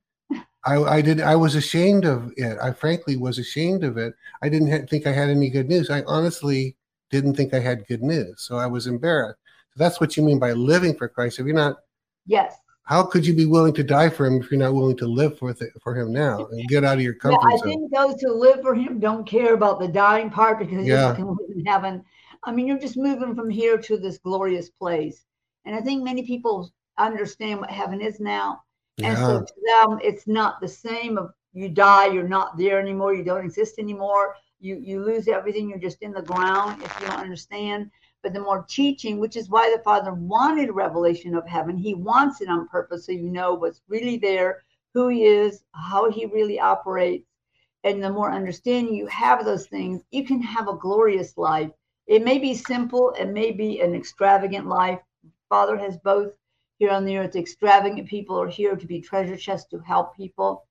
I, 0.64 0.76
I 0.76 1.01
did 1.01 1.20
i 1.20 1.34
was 1.34 1.57
ashamed 1.57 2.05
of 2.05 2.32
it. 2.36 2.57
I 2.62 2.72
frankly 2.72 3.16
was 3.16 3.38
ashamed 3.38 3.82
of 3.82 3.97
it. 3.97 4.14
I 4.43 4.49
didn't 4.49 4.70
ha- 4.70 4.86
think 4.88 5.07
i 5.07 5.12
had 5.12 5.28
any 5.28 5.51
good 5.51 5.68
news. 5.68 5.90
I 5.90 6.03
honestly 6.07 6.76
didn't 7.12 7.34
think 7.34 7.55
i 7.55 7.61
had 7.61 7.86
good 7.86 8.03
news 8.03 8.34
so 8.38 8.57
i 8.57 8.66
was 8.66 8.88
embarrassed 8.88 9.38
that's 9.77 10.01
what 10.01 10.16
you 10.16 10.23
mean 10.23 10.39
by 10.39 10.53
living 10.53 10.95
for 10.95 11.09
Christ. 11.09 11.39
If 11.39 11.47
you're 11.47 11.55
not, 11.55 11.79
yes. 12.27 12.57
How 12.85 13.05
could 13.05 13.25
you 13.25 13.35
be 13.35 13.47
willing 13.47 13.73
to 13.75 13.85
die 13.85 14.09
for 14.09 14.27
him 14.27 14.41
if 14.41 14.51
you're 14.51 14.59
not 14.59 14.75
willing 14.75 14.97
to 14.97 15.07
live 15.07 15.39
for 15.39 15.53
the, 15.53 15.70
for 15.83 15.95
him 15.95 16.12
now 16.12 16.47
and 16.47 16.68
get 16.68 16.85
out 16.85 16.97
of 16.97 17.03
your 17.03 17.14
comfort 17.14 17.49
yeah, 17.49 17.55
I 17.55 17.59
zone? 17.59 17.68
think 17.68 17.95
those 17.95 18.20
who 18.20 18.35
live 18.35 18.61
for 18.61 18.75
him 18.75 18.99
don't 18.99 19.27
care 19.27 19.55
about 19.55 19.79
the 19.79 19.87
dying 19.87 20.31
part 20.31 20.59
because 20.59 20.85
yeah. 20.87 21.11
you 21.11 21.14
can 21.14 21.29
live 21.29 21.57
in 21.57 21.64
heaven. 21.64 22.05
I 22.43 22.51
mean, 22.51 22.66
you're 22.66 22.79
just 22.79 22.97
moving 22.97 23.37
from 23.37 23.51
here 23.51 23.79
to 23.79 23.97
this 23.97 24.18
glorious 24.18 24.68
place. 24.68 25.25
And 25.64 25.77
I 25.77 25.81
think 25.81 26.03
many 26.03 26.27
people 26.27 26.73
understand 26.99 27.61
what 27.61 27.70
heaven 27.70 28.01
is 28.01 28.18
now. 28.18 28.62
And 28.99 29.16
Yeah. 29.16 29.27
so 29.27 29.41
to 29.45 29.55
them, 29.64 30.01
it's 30.03 30.27
not 30.27 30.61
the 30.61 30.68
same 30.68 31.16
of 31.18 31.33
you 31.53 31.68
die, 31.68 32.07
you're 32.07 32.29
not 32.29 32.59
there 32.59 32.81
anymore, 32.81 33.14
you 33.14 33.25
don't 33.25 33.45
exist 33.45 33.79
anymore, 33.79 34.37
you 34.59 34.77
you 34.77 35.05
lose 35.05 35.29
everything, 35.29 35.68
you're 35.68 35.79
just 35.79 36.03
in 36.03 36.12
the 36.12 36.23
ground 36.23 36.83
if 36.83 37.01
you 37.01 37.07
don't 37.07 37.20
understand. 37.20 37.91
But 38.23 38.33
the 38.33 38.41
more 38.41 38.64
teaching, 38.68 39.18
which 39.18 39.37
is 39.37 39.51
why 39.51 39.75
the 39.75 39.83
Father 39.83 40.14
wanted 40.14 40.70
revelation 40.70 41.35
of 41.35 41.47
heaven, 41.47 41.77
He 41.77 41.95
wants 41.95 42.41
it 42.41 42.49
on 42.49 42.68
purpose 42.68 43.07
so 43.07 43.12
you 43.12 43.31
know 43.31 43.55
what's 43.55 43.83
really 43.89 44.16
there, 44.16 44.62
who 44.95 45.09
He 45.09 45.25
is, 45.25 45.64
how 45.73 46.11
He 46.11 46.27
really 46.27 46.61
operates. 46.61 47.29
And 47.85 48.03
the 48.03 48.11
more 48.11 48.33
understanding 48.33 48.95
you 48.95 49.07
have 49.09 49.45
those 49.45 49.66
things, 49.66 50.03
you 50.12 50.25
can 50.25 50.41
have 50.41 50.68
a 50.68 50.77
glorious 50.77 51.37
life. 51.37 51.70
It 52.07 52.25
may 52.25 52.39
be 52.39 52.55
simple, 52.55 53.11
it 53.18 53.27
may 53.27 53.51
be 53.51 53.81
an 53.81 53.95
extravagant 53.95 54.66
life. 54.66 55.01
Father 55.49 55.77
has 55.77 55.97
both 55.99 56.33
here 56.79 56.91
on 56.91 57.05
the 57.05 57.16
earth. 57.16 57.37
Extravagant 57.37 58.09
people 58.09 58.41
are 58.41 58.49
here 58.49 58.77
to 58.77 58.87
be 58.87 59.01
treasure 59.01 59.37
chests 59.37 59.68
to 59.70 59.79
help 59.81 60.16
people. 60.16 60.66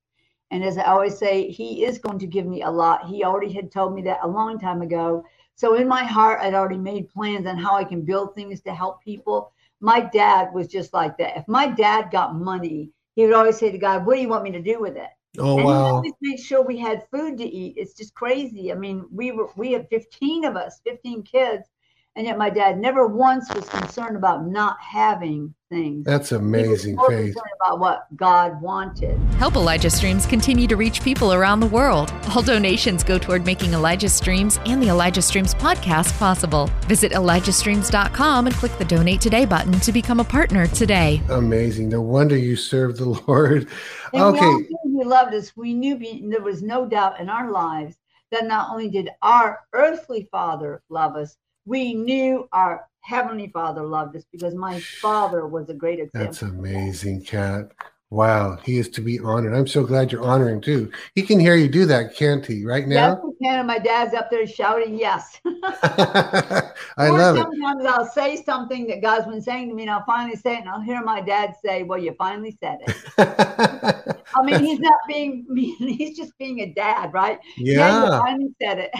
And 0.51 0.63
as 0.63 0.77
I 0.77 0.83
always 0.83 1.17
say, 1.17 1.49
He 1.49 1.85
is 1.85 1.99
going 1.99 2.19
to 2.19 2.27
give 2.27 2.45
me 2.45 2.61
a 2.63 2.69
lot. 2.69 3.07
He 3.07 3.23
already 3.23 3.51
had 3.51 3.71
told 3.71 3.93
me 3.93 4.01
that 4.03 4.19
a 4.21 4.27
long 4.27 4.59
time 4.59 4.81
ago. 4.81 5.25
So 5.61 5.75
in 5.75 5.87
my 5.87 6.03
heart, 6.03 6.39
I'd 6.41 6.55
already 6.55 6.79
made 6.79 7.11
plans 7.11 7.45
on 7.45 7.55
how 7.55 7.75
I 7.75 7.83
can 7.83 8.01
build 8.01 8.33
things 8.33 8.61
to 8.61 8.73
help 8.73 8.99
people. 9.03 9.53
My 9.79 9.99
dad 9.99 10.51
was 10.55 10.65
just 10.65 10.91
like 10.91 11.19
that. 11.19 11.37
If 11.37 11.47
my 11.47 11.67
dad 11.67 12.09
got 12.09 12.33
money, 12.33 12.89
he 13.13 13.25
would 13.25 13.35
always 13.35 13.59
say 13.59 13.71
to 13.71 13.77
God, 13.77 14.03
What 14.03 14.15
do 14.15 14.21
you 14.21 14.27
want 14.27 14.43
me 14.43 14.51
to 14.53 14.61
do 14.63 14.81
with 14.81 14.97
it? 14.97 15.09
Oh 15.37 15.59
and 15.59 15.67
he 15.67 15.73
wow. 15.75 15.85
always 15.85 16.13
made 16.19 16.39
sure 16.39 16.63
we 16.63 16.79
had 16.79 17.07
food 17.11 17.37
to 17.37 17.45
eat. 17.45 17.75
It's 17.77 17.93
just 17.93 18.15
crazy. 18.15 18.71
I 18.71 18.75
mean, 18.75 19.05
we 19.11 19.31
were 19.33 19.49
we 19.55 19.71
had 19.71 19.87
15 19.89 20.45
of 20.45 20.55
us, 20.55 20.81
15 20.83 21.21
kids, 21.21 21.69
and 22.15 22.25
yet 22.25 22.37
my 22.37 22.49
dad 22.49 22.77
never 22.77 23.07
once 23.07 23.53
was 23.53 23.67
concerned 23.69 24.15
about 24.17 24.45
not 24.45 24.77
having 24.81 25.53
things. 25.69 26.03
That's 26.05 26.29
He 26.29 26.35
was 26.35 26.41
amazing 26.41 26.95
more 26.97 27.07
faith. 27.09 27.33
concerned 27.33 27.53
about 27.61 27.79
what 27.79 28.07
God 28.17 28.61
wanted. 28.61 29.17
Help 29.37 29.55
Elijah 29.55 29.89
Streams 29.89 30.25
continue 30.25 30.67
to 30.67 30.75
reach 30.75 31.01
people 31.01 31.33
around 31.33 31.61
the 31.61 31.67
world. 31.67 32.11
All 32.35 32.41
donations 32.41 33.03
go 33.05 33.17
toward 33.17 33.45
making 33.45 33.71
Elijah 33.73 34.09
Streams 34.09 34.59
and 34.65 34.83
the 34.83 34.89
Elijah 34.89 35.21
Streams 35.21 35.53
podcast 35.55 36.17
possible. 36.19 36.69
Visit 36.87 37.13
ElijahStreams.com 37.13 38.47
and 38.47 38.55
click 38.55 38.77
the 38.77 38.85
donate 38.85 39.21
today 39.21 39.45
button 39.45 39.79
to 39.79 39.91
become 39.93 40.19
a 40.19 40.23
partner 40.25 40.67
today. 40.67 41.21
Amazing. 41.29 41.87
No 41.89 42.01
wonder 42.01 42.35
you 42.37 42.55
serve 42.57 42.97
the 42.97 43.05
Lord. 43.27 43.69
And 44.13 44.33
we 44.33 44.39
all 44.39 44.55
Okay. 44.57 44.67
knew 44.83 44.99
he 44.99 45.05
loved 45.05 45.33
us. 45.33 45.55
We 45.55 45.73
knew 45.73 45.95
be, 45.95 46.25
there 46.29 46.41
was 46.41 46.61
no 46.61 46.85
doubt 46.85 47.21
in 47.21 47.29
our 47.29 47.49
lives 47.49 47.95
that 48.31 48.45
not 48.45 48.69
only 48.71 48.89
did 48.89 49.09
our 49.21 49.61
earthly 49.73 50.27
father 50.31 50.81
love 50.89 51.15
us, 51.15 51.37
we 51.65 51.93
knew 51.93 52.47
our 52.51 52.87
heavenly 53.01 53.47
father 53.47 53.83
loved 53.83 54.15
us 54.15 54.23
because 54.31 54.53
my 54.53 54.79
father 54.79 55.47
was 55.47 55.69
a 55.69 55.73
great 55.73 55.99
example. 55.99 56.25
That's 56.25 56.41
amazing, 56.41 57.23
Kat. 57.23 57.71
Wow. 58.11 58.57
He 58.57 58.77
is 58.77 58.89
to 58.89 59.01
be 59.01 59.19
honored. 59.19 59.53
I'm 59.53 59.65
so 59.65 59.85
glad 59.85 60.11
you're 60.11 60.21
honoring 60.21 60.59
too. 60.59 60.91
He 61.15 61.21
can 61.21 61.39
hear 61.39 61.55
you 61.55 61.69
do 61.69 61.85
that, 61.85 62.13
can't 62.13 62.45
he? 62.45 62.65
Right 62.65 62.85
now? 62.85 63.13
Yes, 63.13 63.19
we 63.23 63.33
can. 63.41 63.59
And 63.59 63.67
my 63.67 63.79
dad's 63.79 64.13
up 64.13 64.29
there 64.29 64.45
shouting 64.45 64.99
yes. 64.99 65.39
I 65.45 66.73
or 67.07 67.17
love 67.17 67.37
it. 67.37 67.43
sometimes 67.43 67.85
I'll 67.85 68.05
say 68.05 68.43
something 68.43 68.85
that 68.87 69.01
God's 69.01 69.27
been 69.27 69.41
saying 69.41 69.69
to 69.69 69.75
me, 69.75 69.83
and 69.83 69.91
I'll 69.91 70.03
finally 70.03 70.35
say 70.35 70.55
it, 70.55 70.59
and 70.59 70.69
I'll 70.69 70.81
hear 70.81 71.01
my 71.01 71.21
dad 71.21 71.55
say, 71.63 71.83
Well, 71.83 71.99
you 71.99 72.13
finally 72.17 72.57
said 72.59 72.79
it. 72.81 72.97
I 74.35 74.43
mean, 74.43 74.59
he's 74.59 74.79
not 74.79 74.99
being 75.07 75.45
mean, 75.47 75.77
he's 75.77 76.17
just 76.17 76.37
being 76.37 76.59
a 76.59 76.73
dad, 76.73 77.13
right? 77.13 77.39
you 77.55 77.79
yeah, 77.79 78.19
finally 78.19 78.53
said 78.61 78.77
it. 78.77 78.91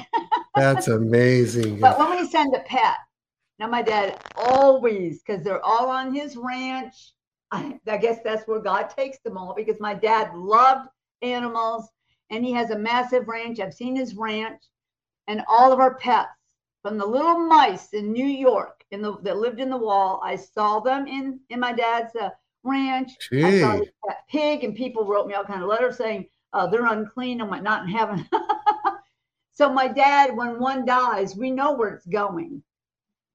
that's 0.56 0.88
amazing. 0.88 1.82
But 1.82 2.00
when 2.00 2.12
we 2.12 2.30
send 2.30 2.56
a 2.56 2.62
pet, 2.62 2.96
now 3.60 3.68
my 3.68 3.82
dad 3.82 4.22
always, 4.38 5.22
because 5.22 5.44
they're 5.44 5.64
all 5.66 5.90
on 5.90 6.14
his 6.14 6.38
ranch. 6.38 7.12
I, 7.52 7.80
I 7.88 7.98
guess 7.98 8.20
that's 8.24 8.48
where 8.48 8.62
God 8.62 8.90
takes 8.90 9.20
them 9.20 9.38
all 9.38 9.54
because 9.54 9.80
my 9.80 9.94
dad 9.94 10.34
loved 10.36 10.90
animals 11.22 11.90
and 12.30 12.46
he 12.46 12.54
has 12.54 12.72
a 12.72 12.78
massive 12.78 13.28
ranch. 13.28 13.60
I've 13.60 13.74
seen 13.74 13.96
his 13.96 14.16
ranch 14.16 14.62
and 15.28 15.42
all 15.48 15.72
of 15.74 15.80
our 15.80 15.96
pets 15.96 16.30
from 16.82 16.98
the 16.98 17.06
little 17.06 17.38
mice 17.40 17.94
in 17.94 18.12
New 18.12 18.26
York 18.26 18.84
in 18.92 19.02
the, 19.02 19.18
that 19.22 19.38
lived 19.38 19.60
in 19.60 19.70
the 19.70 19.78
wall. 19.78 20.22
I 20.24 20.36
saw 20.36 20.80
them 20.80 21.08
in, 21.08 21.40
in 21.50 21.60
my 21.60 21.74
dad's 21.74 22.16
uh, 22.16 22.30
ranch. 22.64 23.12
I 23.34 23.60
saw 23.60 23.78
Gee. 23.78 23.90
pet 24.08 24.18
pig 24.30 24.64
and 24.64 24.76
people 24.76 25.06
wrote 25.06 25.28
me 25.28 25.34
all 25.34 25.44
kind 25.44 25.62
of 25.62 25.70
letters 25.70 25.98
saying 25.98 26.28
uh, 26.54 26.68
they're 26.68 26.86
unclean. 26.86 27.42
I'm 27.42 27.64
not 27.64 27.84
in 27.84 27.90
heaven. 27.90 28.28
so 29.52 29.72
my 29.72 29.88
dad, 29.88 30.36
when 30.36 30.60
one 30.60 30.86
dies, 30.86 31.36
we 31.36 31.52
know 31.52 31.74
where 31.74 31.90
it's 31.90 32.08
going. 32.08 32.64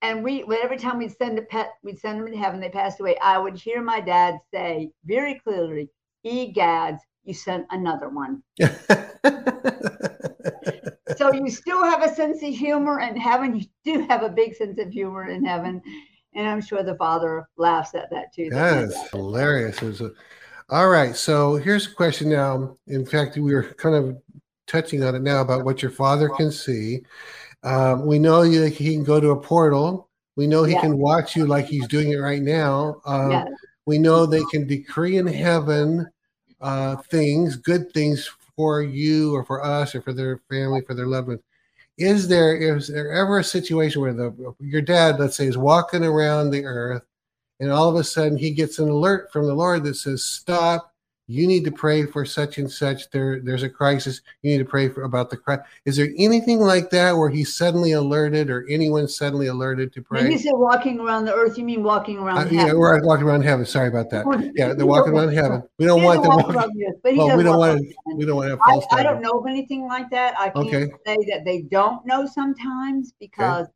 And 0.02 0.22
we, 0.22 0.44
every 0.62 0.78
time 0.78 0.98
we'd 0.98 1.16
send 1.16 1.38
a 1.38 1.42
pet, 1.42 1.72
we'd 1.82 1.98
send 1.98 2.20
them 2.20 2.30
to 2.30 2.36
heaven, 2.36 2.60
they 2.60 2.68
passed 2.68 3.00
away. 3.00 3.16
I 3.18 3.38
would 3.38 3.56
hear 3.56 3.82
my 3.82 4.00
dad 4.00 4.38
say 4.52 4.90
very 5.04 5.40
clearly, 5.40 5.90
Egads, 6.24 6.98
you 7.24 7.34
sent 7.34 7.66
another 7.70 8.08
one. 8.08 8.42
So 11.16 11.32
you 11.32 11.50
still 11.50 11.82
have 11.82 12.02
a 12.02 12.14
sense 12.14 12.42
of 12.42 12.54
humor 12.54 13.00
in 13.00 13.16
heaven. 13.16 13.56
You 13.56 13.66
do 13.84 14.06
have 14.08 14.22
a 14.22 14.28
big 14.28 14.54
sense 14.54 14.78
of 14.78 14.90
humor 14.90 15.28
in 15.28 15.44
heaven. 15.44 15.80
And 16.34 16.46
I'm 16.46 16.60
sure 16.60 16.82
the 16.82 16.96
Father 16.96 17.48
laughs 17.56 17.94
at 17.94 18.10
that 18.10 18.34
too. 18.34 18.50
that 18.50 18.84
is 18.84 18.96
hilarious. 19.10 19.80
A- 19.82 20.10
all 20.68 20.88
right. 20.88 21.16
So 21.16 21.56
here's 21.56 21.86
a 21.86 21.94
question 21.94 22.28
now. 22.28 22.76
In 22.86 23.06
fact, 23.06 23.36
we 23.36 23.54
were 23.54 23.62
kind 23.62 23.94
of 23.94 24.18
touching 24.66 25.02
on 25.04 25.14
it 25.14 25.22
now 25.22 25.40
about 25.40 25.64
what 25.64 25.80
your 25.80 25.90
father 25.90 26.28
can 26.28 26.50
see. 26.50 27.02
Um, 27.66 28.06
we 28.06 28.18
know 28.18 28.42
you, 28.42 28.62
he 28.64 28.94
can 28.94 29.02
go 29.04 29.20
to 29.20 29.30
a 29.30 29.40
portal. 29.40 30.08
We 30.36 30.46
know 30.46 30.62
he 30.62 30.74
Yeah. 30.74 30.82
can 30.82 30.98
watch 30.98 31.34
you 31.34 31.46
like 31.46 31.66
he's 31.66 31.88
doing 31.88 32.12
it 32.12 32.16
right 32.16 32.42
now. 32.42 33.00
Um, 33.04 33.30
Yeah. 33.32 33.44
We 33.86 33.98
know 33.98 34.26
they 34.26 34.44
can 34.44 34.66
decree 34.66 35.16
in 35.16 35.26
heaven 35.26 36.08
uh, 36.60 36.96
things, 36.96 37.56
good 37.56 37.92
things 37.92 38.30
for 38.56 38.82
you 38.82 39.34
or 39.34 39.44
for 39.44 39.62
us 39.64 39.94
or 39.94 40.00
for 40.02 40.12
their 40.12 40.38
family, 40.48 40.80
for 40.80 40.94
their 40.94 41.06
loved 41.06 41.28
ones. 41.28 41.40
Is 41.98 42.28
there 42.28 42.56
is 42.56 42.88
there 42.88 43.12
ever 43.12 43.38
a 43.38 43.44
situation 43.44 44.00
where 44.02 44.12
the 44.12 44.54
your 44.60 44.82
dad, 44.82 45.18
let's 45.18 45.36
say, 45.36 45.46
is 45.46 45.56
walking 45.58 46.04
around 46.04 46.50
the 46.50 46.64
earth, 46.64 47.02
and 47.60 47.70
all 47.70 47.88
of 47.88 47.96
a 47.96 48.04
sudden 48.04 48.36
he 48.36 48.50
gets 48.50 48.78
an 48.78 48.88
alert 48.88 49.32
from 49.32 49.46
the 49.46 49.54
Lord 49.54 49.84
that 49.84 49.94
says, 49.94 50.22
"Stop! 50.24 50.92
You 51.28 51.46
need 51.48 51.64
to 51.64 51.72
pray 51.72 52.06
for 52.06 52.24
such 52.24 52.58
and 52.58 52.70
such. 52.70 53.10
There, 53.10 53.40
there's 53.40 53.64
a 53.64 53.68
crisis. 53.68 54.20
You 54.42 54.52
need 54.52 54.58
to 54.58 54.64
pray 54.64 54.88
for 54.88 55.02
about 55.02 55.28
the 55.28 55.36
crisis." 55.36 55.66
Is 55.84 55.96
there 55.96 56.08
anything 56.16 56.60
like 56.60 56.90
that 56.90 57.16
where 57.16 57.28
he's 57.28 57.56
suddenly 57.56 57.92
alerted, 57.92 58.48
or 58.48 58.64
anyone 58.70 59.08
suddenly 59.08 59.48
alerted 59.48 59.92
to 59.94 60.02
pray 60.02 60.22
When 60.22 60.32
you 60.32 60.38
said 60.38 60.52
walking 60.54 61.00
around 61.00 61.24
the 61.24 61.34
earth, 61.34 61.58
you 61.58 61.64
mean 61.64 61.82
walking 61.82 62.18
around 62.18 62.38
Uh, 62.38 62.40
heaven. 62.42 62.54
yeah, 62.58 62.72
we're 62.74 63.02
walking 63.04 63.26
around 63.26 63.42
heaven. 63.42 63.66
Sorry 63.66 63.88
about 63.88 64.08
that. 64.10 64.24
Yeah, 64.54 64.72
they're 64.74 64.86
walking 64.86 65.14
around 65.14 65.32
heaven. 65.32 65.62
We 65.78 65.86
don't 65.86 66.02
want 66.04 66.22
them 66.22 66.30
walk 66.30 66.46
walking. 66.46 66.56
around 66.56 66.82
earth, 66.88 67.00
but 67.02 67.16
Well, 67.16 67.36
we 67.36 67.42
don't 67.42 67.58
want 67.58 67.78
to. 67.80 67.94
We 68.16 68.24
don't 68.24 68.36
want 68.36 68.46
to 68.46 68.50
have 68.50 68.60
I, 68.64 68.70
false. 68.70 68.86
I 68.92 69.02
don't 69.02 69.20
know 69.20 69.32
of 69.32 69.46
anything 69.48 69.86
like 69.88 70.08
that. 70.10 70.38
I 70.38 70.50
can't 70.50 70.66
Okay. 70.68 70.86
say 71.06 71.16
that 71.30 71.44
they 71.44 71.62
don't 71.62 72.06
know 72.06 72.24
sometimes 72.26 73.12
because 73.18 73.66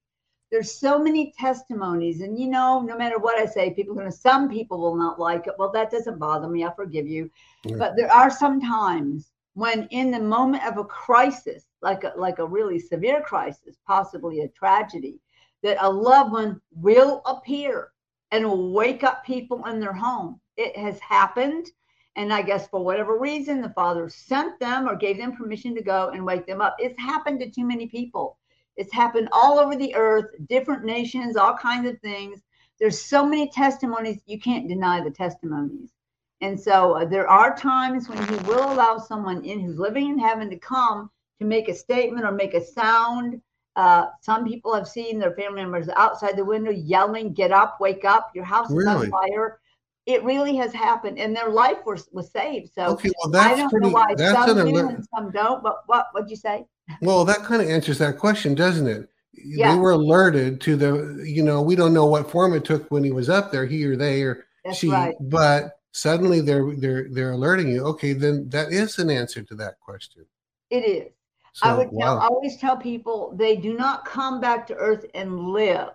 there's 0.50 0.72
so 0.72 0.98
many 0.98 1.32
testimonies, 1.38 2.20
and 2.22 2.38
you 2.38 2.48
know, 2.48 2.80
no 2.80 2.96
matter 2.96 3.18
what 3.18 3.38
I 3.38 3.46
say, 3.46 3.72
people 3.72 3.94
are 3.94 3.98
gonna. 3.98 4.12
Some 4.12 4.48
people 4.50 4.80
will 4.80 4.96
not 4.96 5.20
like 5.20 5.46
it. 5.46 5.54
Well, 5.58 5.70
that 5.72 5.90
doesn't 5.90 6.18
bother 6.18 6.48
me. 6.48 6.64
I 6.64 6.74
forgive 6.74 7.06
you. 7.06 7.30
Yeah. 7.64 7.76
But 7.76 7.94
there 7.96 8.12
are 8.12 8.30
some 8.30 8.60
times 8.60 9.30
when, 9.54 9.86
in 9.90 10.10
the 10.10 10.20
moment 10.20 10.66
of 10.66 10.78
a 10.78 10.84
crisis, 10.84 11.66
like 11.82 12.04
a, 12.04 12.12
like 12.16 12.38
a 12.40 12.46
really 12.46 12.78
severe 12.78 13.22
crisis, 13.22 13.76
possibly 13.86 14.40
a 14.40 14.48
tragedy, 14.48 15.20
that 15.62 15.76
a 15.80 15.88
loved 15.90 16.32
one 16.32 16.60
will 16.74 17.22
appear 17.26 17.92
and 18.32 18.44
will 18.44 18.72
wake 18.72 19.04
up 19.04 19.24
people 19.24 19.64
in 19.66 19.80
their 19.80 19.92
home. 19.92 20.40
It 20.56 20.76
has 20.76 20.98
happened. 21.00 21.66
And 22.16 22.32
I 22.32 22.42
guess 22.42 22.66
for 22.68 22.84
whatever 22.84 23.18
reason, 23.18 23.62
the 23.62 23.70
father 23.70 24.08
sent 24.08 24.58
them 24.58 24.88
or 24.88 24.96
gave 24.96 25.16
them 25.16 25.36
permission 25.36 25.74
to 25.76 25.82
go 25.82 26.10
and 26.10 26.24
wake 26.24 26.46
them 26.46 26.60
up. 26.60 26.74
It's 26.78 26.98
happened 26.98 27.38
to 27.40 27.50
too 27.50 27.64
many 27.64 27.86
people. 27.86 28.36
It's 28.80 28.94
happened 28.94 29.28
all 29.30 29.58
over 29.58 29.76
the 29.76 29.94
earth, 29.94 30.30
different 30.48 30.84
nations, 30.84 31.36
all 31.36 31.54
kinds 31.54 31.86
of 31.86 32.00
things. 32.00 32.40
There's 32.80 32.98
so 32.98 33.26
many 33.26 33.50
testimonies, 33.50 34.22
you 34.24 34.40
can't 34.40 34.68
deny 34.68 35.04
the 35.04 35.10
testimonies. 35.10 35.90
And 36.40 36.58
so 36.58 36.94
uh, 36.94 37.04
there 37.04 37.28
are 37.28 37.54
times 37.54 38.08
when 38.08 38.26
he 38.26 38.36
will 38.46 38.72
allow 38.72 38.96
someone 38.96 39.44
in 39.44 39.60
who's 39.60 39.78
living 39.78 40.08
in 40.08 40.18
heaven 40.18 40.48
to 40.48 40.56
come 40.56 41.10
to 41.40 41.44
make 41.44 41.68
a 41.68 41.74
statement 41.74 42.24
or 42.24 42.32
make 42.32 42.54
a 42.54 42.64
sound. 42.64 43.42
Uh, 43.76 44.06
some 44.22 44.46
people 44.46 44.74
have 44.74 44.88
seen 44.88 45.18
their 45.18 45.34
family 45.34 45.60
members 45.60 45.90
outside 45.90 46.34
the 46.34 46.44
window 46.44 46.70
yelling, 46.70 47.34
Get 47.34 47.52
up, 47.52 47.82
wake 47.82 48.06
up, 48.06 48.30
your 48.34 48.44
house 48.44 48.70
is 48.70 48.86
on 48.86 49.10
fire. 49.10 49.60
It 50.06 50.24
really 50.24 50.56
has 50.56 50.72
happened, 50.72 51.18
and 51.18 51.36
their 51.36 51.50
life 51.50 51.84
was, 51.84 52.08
was 52.12 52.30
saved. 52.30 52.72
So 52.74 52.92
Okay, 52.92 53.10
well 53.22 53.36
I 53.36 53.54
don't 53.56 53.68
pretty. 53.68 53.88
know 53.88 53.92
why 53.92 54.14
some 54.16 54.56
do 54.56 54.78
and 54.78 55.06
some 55.14 55.30
don't, 55.32 55.62
but 55.62 55.82
what 55.84 56.06
would 56.14 56.30
you 56.30 56.36
say? 56.36 56.64
Well, 57.00 57.24
that 57.24 57.44
kind 57.44 57.62
of 57.62 57.68
answers 57.68 57.98
that 57.98 58.18
question, 58.18 58.54
doesn't 58.54 58.86
it? 58.86 59.08
Yeah. 59.32 59.72
They 59.72 59.78
were 59.78 59.92
alerted 59.92 60.60
to 60.62 60.76
the. 60.76 61.22
You 61.24 61.42
know, 61.42 61.62
we 61.62 61.76
don't 61.76 61.94
know 61.94 62.06
what 62.06 62.30
form 62.30 62.54
it 62.54 62.64
took 62.64 62.90
when 62.90 63.04
he 63.04 63.12
was 63.12 63.28
up 63.28 63.52
there, 63.52 63.66
he 63.66 63.84
or 63.84 63.96
they 63.96 64.22
or 64.22 64.46
That's 64.64 64.78
she, 64.78 64.90
right. 64.90 65.14
but 65.20 65.78
suddenly 65.92 66.40
they're 66.40 66.74
they're 66.76 67.08
they're 67.10 67.32
alerting 67.32 67.68
you. 67.68 67.82
Okay, 67.84 68.12
then 68.12 68.48
that 68.50 68.72
is 68.72 68.98
an 68.98 69.10
answer 69.10 69.42
to 69.42 69.54
that 69.56 69.80
question. 69.80 70.26
It 70.70 70.84
is. 70.84 71.12
So 71.52 71.68
I 71.68 71.74
would 71.74 71.90
tell, 71.98 72.18
always 72.18 72.58
tell 72.58 72.76
people 72.76 73.34
they 73.36 73.56
do 73.56 73.74
not 73.74 74.04
come 74.04 74.40
back 74.40 74.66
to 74.68 74.74
earth 74.74 75.04
and 75.14 75.48
live. 75.48 75.88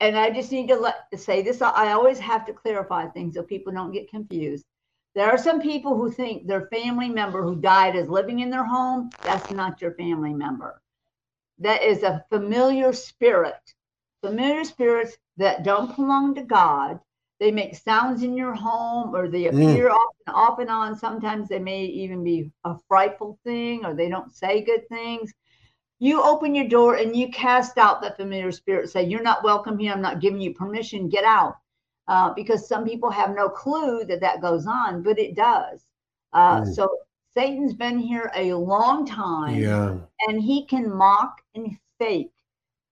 and 0.00 0.16
I 0.16 0.30
just 0.30 0.52
need 0.52 0.68
to 0.68 0.76
let 0.76 1.06
say 1.16 1.42
this. 1.42 1.60
I 1.62 1.92
always 1.92 2.18
have 2.18 2.46
to 2.46 2.52
clarify 2.52 3.06
things 3.08 3.34
so 3.34 3.42
people 3.42 3.72
don't 3.72 3.92
get 3.92 4.10
confused. 4.10 4.64
There 5.14 5.28
are 5.30 5.38
some 5.38 5.60
people 5.60 5.96
who 5.96 6.10
think 6.10 6.46
their 6.46 6.66
family 6.68 7.08
member 7.08 7.42
who 7.42 7.56
died 7.56 7.96
is 7.96 8.08
living 8.08 8.40
in 8.40 8.50
their 8.50 8.64
home. 8.64 9.10
That's 9.24 9.50
not 9.50 9.80
your 9.80 9.94
family 9.94 10.34
member. 10.34 10.80
That 11.58 11.82
is 11.82 12.02
a 12.02 12.24
familiar 12.30 12.92
spirit. 12.92 13.74
Familiar 14.22 14.64
spirits 14.64 15.16
that 15.36 15.64
don't 15.64 15.94
belong 15.96 16.34
to 16.36 16.42
God. 16.42 17.00
They 17.40 17.50
make 17.52 17.76
sounds 17.76 18.22
in 18.22 18.36
your 18.36 18.54
home 18.54 19.14
or 19.14 19.28
they 19.28 19.44
Mm. 19.44 19.72
appear 19.72 19.90
off, 19.90 20.14
and 20.26 20.36
off 20.36 20.58
and 20.58 20.70
on. 20.70 20.96
Sometimes 20.96 21.48
they 21.48 21.58
may 21.60 21.84
even 21.84 22.24
be 22.24 22.50
a 22.64 22.76
frightful 22.88 23.38
thing 23.44 23.84
or 23.84 23.94
they 23.94 24.08
don't 24.08 24.32
say 24.34 24.62
good 24.62 24.88
things. 24.88 25.32
You 26.00 26.22
open 26.22 26.54
your 26.54 26.68
door 26.68 26.96
and 26.96 27.16
you 27.16 27.30
cast 27.30 27.78
out 27.78 28.02
that 28.02 28.16
familiar 28.16 28.52
spirit. 28.52 28.90
Say, 28.90 29.04
You're 29.04 29.22
not 29.22 29.44
welcome 29.44 29.78
here. 29.78 29.92
I'm 29.92 30.02
not 30.02 30.20
giving 30.20 30.40
you 30.40 30.54
permission. 30.54 31.08
Get 31.08 31.24
out. 31.24 31.56
Uh, 32.08 32.32
because 32.34 32.66
some 32.66 32.84
people 32.84 33.10
have 33.10 33.34
no 33.36 33.48
clue 33.48 34.02
that 34.04 34.20
that 34.20 34.40
goes 34.40 34.66
on, 34.66 35.02
but 35.02 35.18
it 35.18 35.36
does. 35.36 35.84
Uh, 36.32 36.62
Mm. 36.62 36.74
So 36.74 36.88
Satan's 37.34 37.74
been 37.74 37.98
here 37.98 38.30
a 38.34 38.54
long 38.54 39.06
time 39.06 39.60
Yeah. 39.60 39.96
and 40.26 40.42
he 40.42 40.64
can 40.66 40.90
mock 40.92 41.42
and 41.54 41.76
fake 41.98 42.32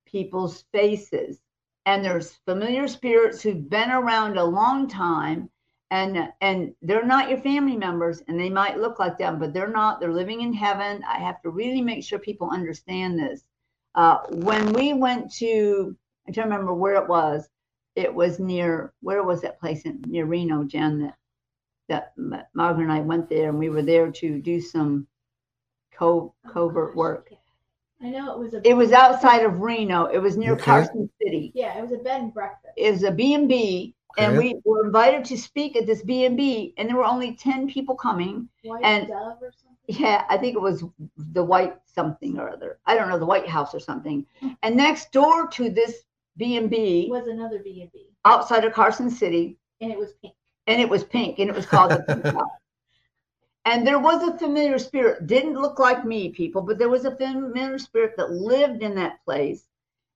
people's 0.04 0.64
faces. 0.72 1.40
And 1.86 2.04
there's 2.04 2.34
familiar 2.44 2.86
spirits 2.88 3.42
who've 3.42 3.68
been 3.70 3.90
around 3.90 4.36
a 4.38 4.44
long 4.44 4.86
time 4.88 5.50
and 5.90 6.32
and 6.40 6.74
they're 6.82 7.06
not 7.06 7.28
your 7.30 7.38
family 7.38 7.76
members 7.76 8.20
and 8.26 8.38
they 8.38 8.50
might 8.50 8.78
look 8.78 8.98
like 8.98 9.16
them, 9.18 9.38
but 9.38 9.52
they're 9.54 9.68
not. 9.82 10.00
They're 10.00 10.12
living 10.12 10.40
in 10.42 10.52
heaven. 10.52 11.02
I 11.08 11.18
have 11.18 11.40
to 11.42 11.50
really 11.50 11.80
make 11.80 12.02
sure 12.04 12.18
people 12.18 12.50
understand 12.50 13.18
this. 13.18 13.44
Uh, 13.94 14.18
when 14.30 14.72
we 14.72 14.92
went 14.94 15.32
to, 15.34 15.96
I 16.28 16.32
don't 16.32 16.44
remember 16.50 16.74
where 16.74 16.96
it 17.02 17.08
was. 17.08 17.48
It 17.96 18.14
was 18.14 18.38
near 18.38 18.92
where 19.00 19.22
was 19.24 19.40
that 19.40 19.58
place 19.58 19.82
in 19.86 20.02
near 20.06 20.26
Reno, 20.26 20.64
Jen? 20.64 21.12
That 21.88 22.12
that 22.18 22.48
Margaret 22.54 22.84
and 22.84 22.92
I 22.92 23.00
went 23.00 23.28
there, 23.28 23.48
and 23.48 23.58
we 23.58 23.70
were 23.70 23.82
there 23.82 24.10
to 24.10 24.40
do 24.40 24.60
some 24.60 25.06
co- 25.92 26.34
Oh, 26.44 26.50
covert 26.50 26.90
gosh, 26.90 26.96
work. 26.96 27.26
okay. 27.26 27.40
I 28.02 28.10
know 28.10 28.32
it 28.32 28.38
was 28.38 28.54
a. 28.54 28.68
It 28.68 28.74
was 28.74 28.92
outside 28.92 29.42
of 29.44 29.60
Reno. 29.60 30.04
It 30.06 30.18
was 30.18 30.36
near 30.36 30.52
Okay. 30.52 30.62
Carson 30.64 31.08
City. 31.22 31.52
Yeah, 31.54 31.78
it 31.78 31.82
was 31.82 31.92
a 31.92 31.96
bed 31.98 32.20
and 32.20 32.34
breakfast. 32.34 32.74
It 32.76 32.90
was 32.92 33.02
a 33.04 33.10
B&B, 33.10 33.94
and 34.18 34.36
we 34.36 34.60
were 34.64 34.84
invited 34.84 35.24
to 35.26 35.38
speak 35.38 35.76
at 35.76 35.86
this 35.86 36.02
B&B, 36.02 36.74
and 36.76 36.88
there 36.88 36.96
were 36.96 37.04
only 37.04 37.34
10 37.36 37.66
people 37.68 37.94
coming. 37.94 38.48
White 38.64 38.84
and- 38.84 39.08
dove 39.08 39.38
or 39.40 39.50
something. 39.52 39.62
Yeah, 39.88 40.24
I 40.28 40.36
think 40.36 40.56
it 40.56 40.60
was 40.60 40.84
the 41.16 41.44
White 41.44 41.76
something 41.86 42.38
or 42.38 42.50
other. 42.50 42.80
I 42.86 42.96
don't 42.96 43.08
know, 43.08 43.18
the 43.20 43.24
White 43.24 43.46
House 43.48 43.72
or 43.74 43.78
something. 43.80 44.26
Hmm. 44.40 44.48
And 44.62 44.76
next 44.76 45.12
door 45.12 45.46
to 45.48 45.70
this 45.70 46.02
B&B, 46.36 47.08
was 47.10 47.26
another 47.26 47.60
B 47.60 47.82
and 47.82 47.92
B, 47.92 48.10
outside 48.24 48.64
of 48.64 48.72
Carson 48.72 49.10
City, 49.10 49.58
and 49.80 49.90
it 49.90 49.98
was 49.98 50.12
pink. 50.22 50.34
and 50.66 50.80
it 50.80 50.88
was 50.88 51.04
pink, 51.04 51.38
and 51.38 51.48
it 51.48 51.56
was 51.56 51.66
called 51.66 51.90
the 51.92 52.04
Pink 52.06 52.24
House. 52.24 52.50
And 53.66 53.84
there 53.84 53.98
was 53.98 54.22
a 54.22 54.38
familiar 54.38 54.78
spirit. 54.78 55.26
Didn't 55.26 55.54
look 55.54 55.80
like 55.80 56.04
me, 56.04 56.28
people, 56.28 56.62
but 56.62 56.78
there 56.78 56.88
was 56.88 57.04
a 57.04 57.16
familiar 57.16 57.80
spirit 57.80 58.14
that 58.16 58.30
lived 58.30 58.80
in 58.80 58.94
that 58.94 59.24
place. 59.24 59.64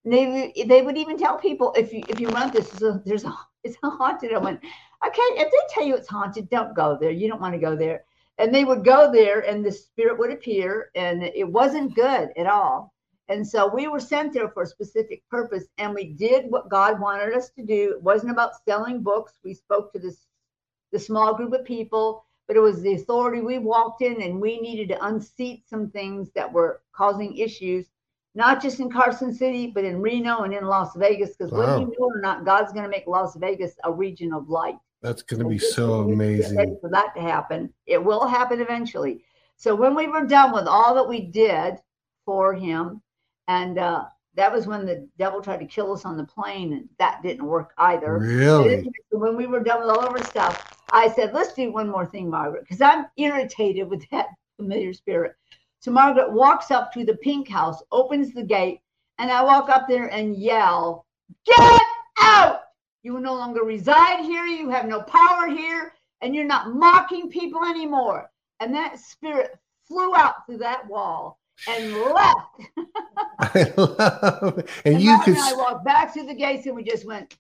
And 0.05 0.15
they 0.15 0.53
they 0.69 0.83
would 0.83 0.97
even 0.97 1.19
tell 1.19 1.37
people 1.37 1.75
if 1.77 1.93
you 1.93 2.05
if 2.09 2.21
you 2.21 2.29
run 2.29 2.53
this, 2.53 2.71
there's 2.71 2.95
a, 2.95 3.03
there's 3.05 3.25
a 3.25 3.35
it's 3.65 3.77
a 3.83 3.91
haunted. 3.91 4.33
I 4.33 4.39
went, 4.39 4.61
okay, 5.05 5.23
if 5.35 5.51
they 5.51 5.75
tell 5.75 5.85
you 5.85 5.97
it's 5.97 6.09
haunted, 6.09 6.49
don't 6.49 6.77
go 6.77 6.97
there. 6.99 7.11
You 7.11 7.29
don't 7.29 7.41
want 7.41 7.55
to 7.55 7.61
go 7.61 7.75
there. 7.75 8.05
And 8.39 8.55
they 8.55 8.65
would 8.65 8.85
go 8.85 9.13
there, 9.13 9.41
and 9.41 9.65
the 9.65 9.73
spirit 9.73 10.19
would 10.19 10.31
appear, 10.31 10.91
and 10.95 11.25
it 11.25 11.47
wasn't 11.47 11.97
good 11.97 12.31
at 12.37 12.47
all. 12.47 12.95
And 13.31 13.47
so 13.47 13.73
we 13.73 13.87
were 13.87 14.01
sent 14.01 14.33
there 14.33 14.49
for 14.49 14.65
a 14.65 14.67
specific 14.67 15.23
purpose, 15.31 15.67
and 15.79 15.95
we 15.95 16.15
did 16.15 16.51
what 16.51 16.69
God 16.69 17.01
wanted 17.01 17.33
us 17.33 17.51
to 17.51 17.63
do. 17.63 17.93
It 17.93 18.03
wasn't 18.03 18.33
about 18.33 18.65
selling 18.67 19.05
books. 19.05 19.39
We 19.45 19.55
spoke 19.55 19.93
to 19.93 20.01
this 20.01 20.27
the 20.91 20.99
small 20.99 21.35
group 21.35 21.53
of 21.53 21.65
people, 21.65 22.25
but 22.49 22.57
it 22.57 22.61
was 22.61 22.83
the 22.83 22.95
authority 22.95 23.41
we 23.41 23.59
walked 23.59 24.03
in, 24.03 24.21
and 24.21 24.41
we 24.41 24.61
needed 24.61 24.89
to 24.89 25.07
unseat 25.07 25.69
some 25.69 25.91
things 25.91 26.33
that 26.35 26.53
were 26.53 26.83
causing 26.91 27.37
issues, 27.37 27.87
not 28.35 28.61
just 28.61 28.81
in 28.81 28.91
Carson 28.91 29.33
City, 29.33 29.69
but 29.69 29.85
in 29.85 30.01
Reno 30.01 30.41
and 30.41 30.53
in 30.53 30.65
Las 30.65 30.97
Vegas. 30.97 31.37
Because 31.37 31.53
Wow. 31.53 31.59
whether 31.59 31.79
you 31.79 31.87
know 31.87 32.11
it 32.11 32.17
or 32.17 32.21
not, 32.21 32.45
God's 32.45 32.73
going 32.73 32.83
to 32.83 32.91
make 32.91 33.07
Las 33.07 33.37
Vegas 33.37 33.77
a 33.85 33.93
region 33.93 34.33
of 34.33 34.49
light. 34.49 34.79
That's 35.03 35.23
going 35.23 35.45
to 35.45 35.49
be 35.49 35.61
so 35.61 36.03
we 36.03 36.17
need 36.17 36.19
to 36.19 36.43
get 36.43 36.57
ready 36.57 36.71
amazing. 36.73 36.79
for 36.81 36.91
that 36.91 37.15
to 37.15 37.21
happen. 37.21 37.73
It 37.87 38.03
will 38.03 38.27
happen 38.27 38.61
eventually. 38.61 39.23
So 39.55 39.77
when 39.77 39.95
we 39.95 40.09
were 40.09 40.27
done 40.27 40.53
with 40.53 40.67
all 40.67 40.97
that 40.97 41.09
we 41.09 41.21
did 41.21 41.77
for 42.25 42.53
him, 42.55 43.01
and 43.51 43.79
uh, 43.79 44.05
that 44.37 44.53
was 44.53 44.69
when 44.69 44.87
the 44.87 45.09
devil 45.19 45.43
tried 45.43 45.59
to 45.59 45.67
kill 45.67 45.93
us 45.93 46.05
on 46.05 46.17
the 46.17 46.25
plane, 46.25 46.73
and 46.73 46.89
that 47.01 47.21
didn't 47.21 47.45
work 47.45 47.73
either. 47.79 48.19
Really? 48.21 48.89
When 49.11 49.37
we 49.37 49.49
were 49.49 49.59
done 49.59 49.81
with 49.81 49.91
all 49.91 50.07
of 50.07 50.13
our 50.13 50.25
stuff, 50.25 50.81
I 50.93 51.11
said, 51.11 51.35
let's 51.35 51.53
do 51.55 51.73
one 51.73 51.91
more 51.91 52.07
thing, 52.07 52.31
Margaret, 52.31 52.63
because 52.63 52.81
I'm 52.81 53.07
irritated 53.17 53.89
with 53.89 54.09
that 54.11 54.29
familiar 54.57 54.93
spirit. 54.93 55.35
So 55.81 55.91
Margaret 55.91 56.33
walks 56.33 56.71
up 56.71 56.93
to 56.93 57.05
the 57.05 57.17
pink 57.17 57.49
house, 57.49 57.83
opens 57.91 58.33
the 58.33 58.45
gate, 58.45 58.83
and 59.19 59.33
I 59.33 59.43
walk 59.43 59.69
up 59.69 59.89
there 59.89 60.07
and 60.07 60.37
yell, 60.37 61.07
Get 61.45 61.83
out! 62.21 62.61
You 63.03 63.15
will 63.15 63.21
no 63.21 63.35
longer 63.35 63.65
reside 63.65 64.21
here. 64.21 64.45
You 64.45 64.71
have 64.71 64.87
no 64.87 65.03
power 65.03 65.49
here, 65.49 65.93
and 66.21 66.37
you're 66.37 66.45
not 66.45 66.73
mocking 66.73 67.31
people 67.31 67.65
anymore. 67.65 68.31
And 68.61 68.73
that 68.77 69.01
spirit 69.01 69.59
flew 69.89 70.15
out 70.15 70.47
through 70.47 70.59
that 70.59 70.87
wall 70.87 71.40
and 71.69 71.95
left. 71.95 72.37
I 73.39 73.73
love 73.77 74.59
it. 74.59 74.69
And 74.85 74.95
And 74.97 75.03
you 75.03 75.19
could 75.25 75.35
and 75.35 75.43
I 75.43 75.53
walked 75.55 75.85
back 75.85 76.13
through 76.13 76.27
the 76.27 76.35
gates, 76.35 76.67
and 76.67 76.77
we 76.77 76.83
just 76.85 77.07
went. 77.07 77.37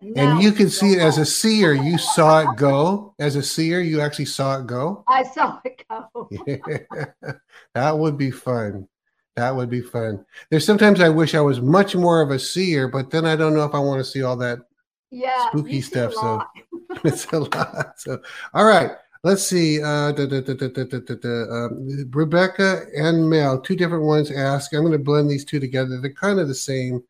and 0.00 0.42
you 0.42 0.52
could 0.52 0.72
see 0.72 0.92
it 0.92 0.98
as 0.98 1.18
a 1.18 1.24
seer. 1.26 1.72
You 1.72 1.98
saw 1.98 2.40
it 2.50 2.56
go. 2.56 3.14
As 3.18 3.36
a 3.36 3.42
seer, 3.42 3.80
you 3.80 4.00
actually 4.00 4.26
saw 4.26 4.58
it 4.60 4.66
go. 4.66 5.04
I 5.08 5.22
saw 5.24 5.60
it 5.64 5.84
go. 5.88 6.28
yeah. 6.46 7.32
that 7.74 7.98
would 7.98 8.16
be 8.18 8.30
fun. 8.30 8.88
That 9.36 9.54
would 9.54 9.68
be 9.68 9.82
fun. 9.82 10.24
There's 10.50 10.64
sometimes 10.64 11.00
I 11.00 11.10
wish 11.10 11.34
I 11.34 11.40
was 11.40 11.60
much 11.60 11.94
more 11.94 12.22
of 12.22 12.30
a 12.30 12.38
seer, 12.38 12.88
but 12.88 13.10
then 13.10 13.26
I 13.26 13.36
don't 13.36 13.54
know 13.54 13.64
if 13.64 13.74
I 13.74 13.78
want 13.78 13.98
to 14.00 14.04
see 14.04 14.22
all 14.22 14.36
that. 14.38 14.60
Yeah, 15.10 15.48
Spooky 15.50 15.76
you 15.76 15.82
see 15.82 15.98
a 16.00 16.10
stuff, 16.10 16.14
so- 16.14 16.42
It's 17.04 17.26
a 17.32 17.40
lot. 17.40 18.00
So, 18.00 18.20
all 18.54 18.64
right 18.64 18.92
let's 19.22 19.46
see, 19.46 19.82
uh, 19.82 20.12
da, 20.12 20.26
da, 20.26 20.40
da, 20.40 21.66
um, 21.66 22.10
Rebecca 22.12 22.82
and 22.96 23.28
Mel, 23.28 23.60
two 23.60 23.76
different 23.76 24.04
ones 24.04 24.30
ask. 24.30 24.72
I'm 24.72 24.80
going 24.80 24.92
to 24.92 24.98
blend 24.98 25.30
these 25.30 25.44
two 25.44 25.60
together. 25.60 26.00
They're 26.00 26.12
kind 26.12 26.38
of 26.38 26.48
the 26.48 26.54
same. 26.54 27.02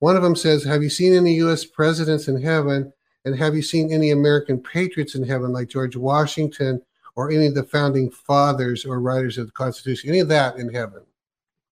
One 0.00 0.16
of 0.16 0.22
them 0.22 0.36
says, 0.36 0.64
Have 0.64 0.82
you 0.82 0.90
seen 0.90 1.14
any 1.14 1.34
U.S. 1.34 1.64
presidents 1.64 2.28
in 2.28 2.42
heaven? 2.42 2.92
And 3.24 3.38
have 3.38 3.54
you 3.54 3.62
seen 3.62 3.92
any 3.92 4.10
American 4.10 4.60
patriots 4.60 5.14
in 5.14 5.22
heaven, 5.22 5.52
like 5.52 5.68
George 5.68 5.96
Washington 5.96 6.82
or 7.14 7.30
any 7.30 7.46
of 7.46 7.54
the 7.54 7.62
founding 7.62 8.10
fathers 8.10 8.84
or 8.84 9.00
writers 9.00 9.38
of 9.38 9.46
the 9.46 9.52
Constitution? 9.52 10.10
Any 10.10 10.20
of 10.20 10.28
that 10.28 10.56
in 10.56 10.72
heaven? 10.72 11.02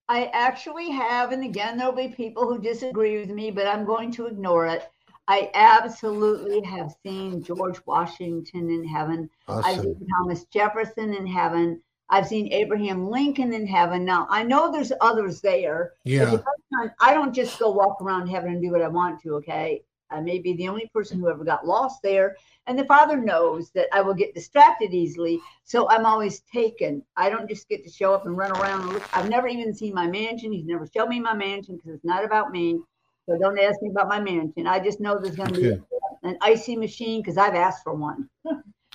I 0.08 0.30
actually 0.32 0.90
have. 0.90 1.32
And 1.32 1.44
again, 1.44 1.76
there'll 1.76 1.92
be 1.92 2.08
people 2.08 2.46
who 2.46 2.60
disagree 2.60 3.18
with 3.18 3.30
me, 3.30 3.50
but 3.50 3.66
I'm 3.66 3.84
going 3.84 4.12
to 4.12 4.26
ignore 4.26 4.66
it. 4.66 4.90
I 5.30 5.48
absolutely 5.54 6.60
have 6.62 6.92
seen 7.04 7.40
George 7.40 7.80
Washington 7.86 8.68
in 8.68 8.84
heaven. 8.84 9.30
I've 9.46 9.80
seen 9.80 10.04
Thomas 10.18 10.44
Jefferson 10.46 11.14
in 11.14 11.24
heaven. 11.24 11.80
I've 12.08 12.26
seen 12.26 12.52
Abraham 12.52 13.08
Lincoln 13.08 13.52
in 13.52 13.64
heaven. 13.64 14.04
Now, 14.04 14.26
I 14.28 14.42
know 14.42 14.72
there's 14.72 14.92
others 15.00 15.40
there. 15.40 15.92
Yeah. 16.02 16.24
the 16.24 16.38
first 16.38 16.62
time- 16.74 16.90
I 17.00 17.14
don't 17.14 17.32
just 17.32 17.60
go 17.60 17.70
walk 17.70 18.02
around 18.02 18.26
heaven 18.26 18.54
and 18.54 18.60
do 18.60 18.72
what 18.72 18.82
I 18.82 18.88
want 18.88 19.20
to, 19.22 19.36
okay? 19.36 19.84
I 20.10 20.20
may 20.20 20.40
be 20.40 20.54
the 20.54 20.68
only 20.68 20.90
person 20.92 21.20
who 21.20 21.28
ever 21.30 21.44
got 21.44 21.64
lost 21.64 22.02
there. 22.02 22.36
And 22.66 22.76
the 22.76 22.84
Father 22.86 23.16
knows 23.16 23.70
that 23.70 23.86
I 23.92 24.00
will 24.00 24.14
get 24.14 24.34
distracted 24.34 24.92
easily. 24.92 25.38
So 25.62 25.88
I'm 25.88 26.04
always 26.04 26.40
taken. 26.52 27.04
I 27.16 27.30
don't 27.30 27.48
just 27.48 27.68
get 27.68 27.84
to 27.84 27.90
show 27.90 28.12
up 28.12 28.26
and 28.26 28.36
run 28.36 28.50
around 28.50 28.80
and 28.80 28.92
look. 28.94 29.16
I've 29.16 29.30
never 29.30 29.46
even 29.46 29.72
seen 29.72 29.94
my 29.94 30.08
mansion. 30.08 30.50
He's 30.50 30.66
never 30.66 30.88
shown 30.88 31.08
me 31.08 31.20
my 31.20 31.34
mansion 31.34 31.76
because 31.76 31.92
it's 31.94 32.04
not 32.04 32.24
about 32.24 32.50
me. 32.50 32.80
So 33.30 33.38
don't 33.38 33.60
ask 33.60 33.80
me 33.80 33.90
about 33.90 34.08
my 34.08 34.18
mansion. 34.18 34.66
I 34.66 34.80
just 34.80 35.00
know 35.00 35.16
there's 35.16 35.36
going 35.36 35.52
to 35.54 35.60
Okay. 35.60 35.80
be 35.80 36.28
an 36.28 36.36
icy 36.40 36.74
machine 36.74 37.22
because 37.22 37.38
I've 37.38 37.54
asked 37.54 37.84
for 37.84 37.94
one. 37.94 38.28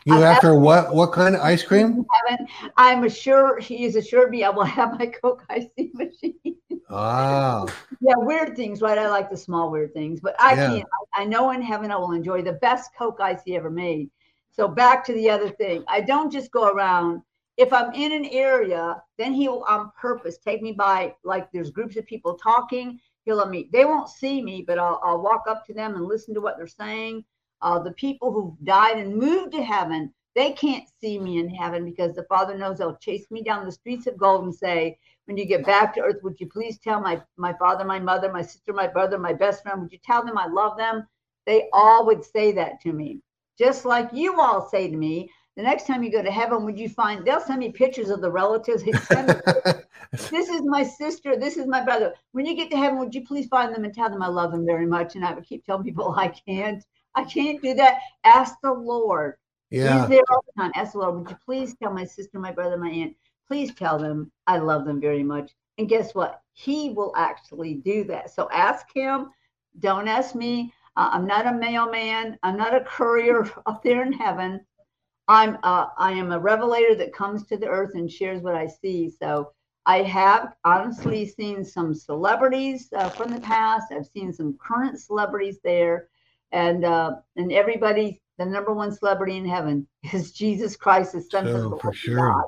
You 0.04 0.24
after 0.24 0.54
what? 0.60 0.94
What 0.94 1.14
kind 1.14 1.36
of 1.36 1.42
ice 1.42 1.64
cream? 1.64 2.06
Heaven, 2.28 2.48
I'm 2.76 3.06
assured 3.06 3.64
he 3.64 3.84
has 3.84 3.96
assured 3.96 4.32
me 4.32 4.44
I 4.44 4.50
will 4.50 4.66
have 4.66 5.00
my 5.00 5.06
Coke 5.06 5.44
icy 5.50 5.92
machine. 5.94 6.58
Ah, 6.90 7.66
yeah, 8.02 8.16
weird 8.18 8.58
things, 8.58 8.82
right? 8.82 8.98
I 8.98 9.10
like 9.10 9.30
the 9.30 9.38
small 9.38 9.72
weird 9.72 9.94
things, 9.94 10.20
but 10.20 10.36
I 10.38 10.56
Yeah. 10.56 10.68
can't. 10.68 10.90
I, 11.14 11.22
I 11.22 11.26
know 11.26 11.52
in 11.52 11.62
heaven 11.62 11.92
I 11.92 11.96
will 11.96 12.12
enjoy 12.12 12.42
the 12.42 12.54
best 12.54 12.92
Coke 12.98 13.22
icy 13.22 13.56
ever 13.56 13.70
made. 13.70 14.10
So 14.52 14.68
back 14.68 15.06
to 15.06 15.14
the 15.14 15.30
other 15.30 15.50
thing. 15.50 15.86
I 15.88 16.02
don't 16.02 16.30
just 16.32 16.52
go 16.52 16.68
around. 16.68 17.22
If 17.56 17.72
I'm 17.72 17.94
in 17.94 18.12
an 18.12 18.26
area, 18.26 19.02
then 19.18 19.34
he 19.34 19.48
will 19.48 19.64
on 19.64 19.92
purpose 20.00 20.38
take 20.38 20.62
me 20.62 20.74
by 20.74 21.16
like 21.24 21.50
there's 21.54 21.72
groups 21.72 21.96
of 21.96 22.06
people 22.06 22.36
talking. 22.36 23.00
He'll. 23.26 23.52
They 23.72 23.86
won't 23.86 24.10
see 24.10 24.42
me, 24.42 24.64
but 24.66 24.80
I'll, 24.80 25.00
I'll 25.04 25.22
walk 25.22 25.44
up 25.48 25.66
to 25.66 25.74
them 25.74 25.96
and 25.96 26.06
listen 26.06 26.34
to 26.36 26.42
what 26.42 26.58
they're 26.58 26.68
saying. 26.68 27.26
Uh, 27.62 27.80
the 27.80 27.92
people 27.94 28.32
who 28.32 28.58
died 28.64 28.98
and 28.98 29.16
moved 29.16 29.52
to 29.54 29.64
heaven, 29.64 30.14
they 30.36 30.52
can't 30.54 30.88
see 31.02 31.20
me 31.20 31.40
in 31.40 31.50
heaven 31.50 31.86
because 31.86 32.16
the 32.16 32.26
Father 32.26 32.58
knows 32.58 32.78
they'll 32.78 32.98
chase 32.98 33.26
me 33.32 33.42
down 33.42 33.66
the 33.66 33.72
streets 33.72 34.08
of 34.08 34.18
gold 34.18 34.44
and 34.44 34.54
say, 34.54 34.98
when 35.26 35.38
you 35.38 35.46
get 35.46 35.66
back 35.66 35.94
to 35.96 36.02
earth, 36.02 36.22
would 36.24 36.40
you 36.40 36.48
please 36.48 36.78
tell 36.78 37.02
my, 37.02 37.22
my 37.38 37.54
father, 37.54 37.84
my 37.84 38.00
mother, 38.00 38.32
my 38.32 38.42
sister, 38.42 38.74
my 38.74 38.88
brother, 38.88 39.18
my 39.18 39.34
best 39.34 39.64
friend, 39.64 39.82
would 39.82 39.92
you 39.92 39.98
tell 40.04 40.24
them 40.24 40.38
I 40.38 40.48
love 40.48 40.78
them? 40.78 41.08
They 41.46 41.70
all 41.74 42.06
would 42.06 42.24
say 42.24 42.52
that 42.54 42.82
to 42.82 42.94
me, 42.94 43.22
just 43.58 43.86
like 43.86 44.10
you 44.14 44.40
all 44.40 44.70
say 44.70 44.90
to 44.90 44.96
me. 44.96 45.32
The 45.56 45.64
next 45.64 45.88
time 45.88 46.04
you 46.04 46.12
go 46.12 46.22
to 46.22 46.32
heaven, 46.32 46.66
would 46.66 46.78
you 46.78 46.90
find 46.90 47.26
they'll 47.26 47.40
send 47.40 47.60
me 47.60 47.72
pictures 47.72 48.10
of 48.10 48.22
the 48.22 48.30
relatives? 48.30 48.84
this 50.12 50.50
is 50.50 50.62
my 50.66 50.84
sister. 50.84 51.38
This 51.38 51.56
is 51.56 51.66
my 51.66 51.82
brother. 51.82 52.14
When 52.34 52.46
you 52.46 52.56
get 52.56 52.70
to 52.72 52.78
heaven, 52.78 53.00
would 53.00 53.16
you 53.16 53.26
please 53.26 53.48
find 53.48 53.74
them 53.74 53.86
and 53.86 53.94
tell 53.94 54.10
them 54.10 54.22
I 54.22 54.28
love 54.28 54.52
them 54.52 54.66
very 54.66 54.86
much? 54.86 55.16
And 55.16 55.26
I 55.26 55.34
would 55.34 55.46
keep 55.46 55.66
telling 55.66 55.84
people 55.84 56.14
I 56.18 56.28
can't. 56.28 56.84
I 57.16 57.24
can't 57.24 57.62
do 57.62 57.74
that. 57.76 58.00
Ask 58.26 58.56
the 58.62 58.74
Lord. 58.74 59.36
Yeah. 59.70 60.02
He's 60.02 60.10
there 60.10 60.24
all 60.30 60.44
the 60.46 60.62
time. 60.62 60.72
Ask 60.76 60.92
the 60.92 61.00
Lord, 61.00 61.16
would 61.16 61.30
you 61.30 61.38
please 61.46 61.76
tell 61.82 61.94
my 61.94 62.04
sister, 62.04 62.38
my 62.38 62.52
brother, 62.52 62.78
my 62.78 62.90
aunt, 62.90 63.16
please 63.48 63.74
tell 63.74 63.98
them 63.98 64.32
I 64.48 64.58
love 64.58 64.86
them 64.86 65.00
very 65.00 65.24
much. 65.24 65.52
And 65.78 65.88
guess 65.90 66.14
what? 66.14 66.42
He 66.54 66.90
will 66.90 67.14
actually 67.16 67.76
do 67.76 68.04
that. 68.06 68.30
So 68.30 68.50
ask 68.52 68.88
him. 68.94 69.30
Don't 69.80 70.08
ask 70.08 70.36
me. 70.36 70.74
Uh, 70.98 71.10
I'm 71.12 71.26
not 71.26 71.48
a 71.48 71.54
mailman. 71.54 72.38
I'm 72.44 72.58
not 72.58 72.76
a 72.76 72.82
courier 72.82 73.50
up 73.66 73.84
there 73.84 74.04
in 74.04 74.14
heaven. 74.14 74.62
I'm 75.28 75.58
uh, 75.64 75.88
I 75.98 76.12
am 76.14 76.32
a 76.32 76.40
revelator 76.40 76.96
that 76.96 77.14
comes 77.14 77.46
to 77.48 77.58
the 77.58 77.68
earth 77.68 77.96
and 77.96 78.12
shares 78.12 78.42
what 78.42 78.56
I 78.56 78.68
see. 78.68 79.10
So 79.10 79.52
I 79.86 80.02
have 80.04 80.56
honestly 80.64 81.28
seen 81.28 81.64
some 81.66 81.94
celebrities 81.94 82.90
uh, 82.96 83.10
from 83.12 83.32
the 83.32 83.40
past. 83.40 83.92
I've 83.92 84.08
seen 84.08 84.34
some 84.34 84.58
current 84.58 85.00
celebrities 85.00 85.60
there, 85.64 86.10
and 86.52 86.86
uh, 86.86 87.16
and 87.36 87.52
everybody. 87.52 88.22
The 88.38 88.46
number 88.46 88.74
one 88.74 88.92
celebrity 88.92 89.38
in 89.38 89.46
heaven 89.48 89.88
is 90.14 90.32
Jesus 90.34 90.76
Christ, 90.76 91.14
the 91.14 91.22
Son 91.22 91.46
Oh, 91.46 91.56
of 91.56 91.70
the 91.70 91.78
for 91.82 91.94
sure. 91.94 92.36
God. 92.36 92.46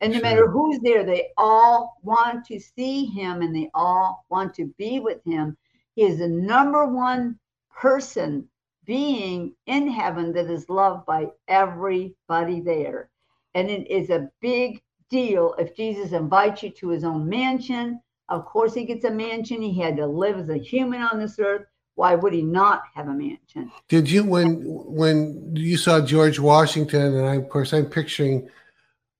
And 0.00 0.12
no 0.12 0.20
Sure. 0.20 0.28
matter 0.28 0.48
who's 0.50 0.78
there, 0.80 1.04
they 1.04 1.30
all 1.38 1.96
want 2.02 2.44
to 2.46 2.60
see 2.60 3.06
him 3.06 3.40
and 3.40 3.54
they 3.54 3.70
all 3.74 4.26
want 4.28 4.54
to 4.54 4.66
be 4.76 5.00
with 5.00 5.24
him. 5.24 5.56
He 5.94 6.02
is 6.02 6.18
the 6.18 6.28
number 6.28 6.86
one 6.86 7.38
person 7.70 8.48
being 8.84 9.54
in 9.66 9.88
heaven 9.88 10.32
that 10.32 10.50
is 10.50 10.68
loved 10.68 11.06
by 11.06 11.28
everybody 11.48 12.60
there. 12.60 13.10
And 13.54 13.70
it 13.70 13.90
is 13.90 14.10
a 14.10 14.30
big 14.40 14.82
deal 15.10 15.54
if 15.58 15.76
Jesus 15.76 16.12
invites 16.12 16.62
you 16.62 16.70
to 16.70 16.88
his 16.88 17.04
own 17.04 17.28
mansion. 17.28 18.00
Of 18.28 18.46
course, 18.46 18.74
he 18.74 18.84
gets 18.84 19.04
a 19.04 19.10
mansion. 19.10 19.60
He 19.62 19.78
had 19.78 19.96
to 19.98 20.06
live 20.06 20.38
as 20.38 20.48
a 20.48 20.56
human 20.56 21.02
on 21.02 21.18
this 21.18 21.38
earth. 21.38 21.66
Why 21.94 22.14
would 22.14 22.32
he 22.32 22.42
not 22.42 22.84
have 22.94 23.08
a 23.08 23.12
mansion? 23.12 23.70
Did 23.88 24.10
you 24.10 24.24
when 24.24 24.62
when 24.64 25.52
you 25.54 25.76
saw 25.76 26.00
George 26.00 26.38
Washington 26.38 27.14
and 27.14 27.26
I, 27.26 27.34
of 27.34 27.50
course 27.50 27.74
I'm 27.74 27.84
picturing 27.84 28.48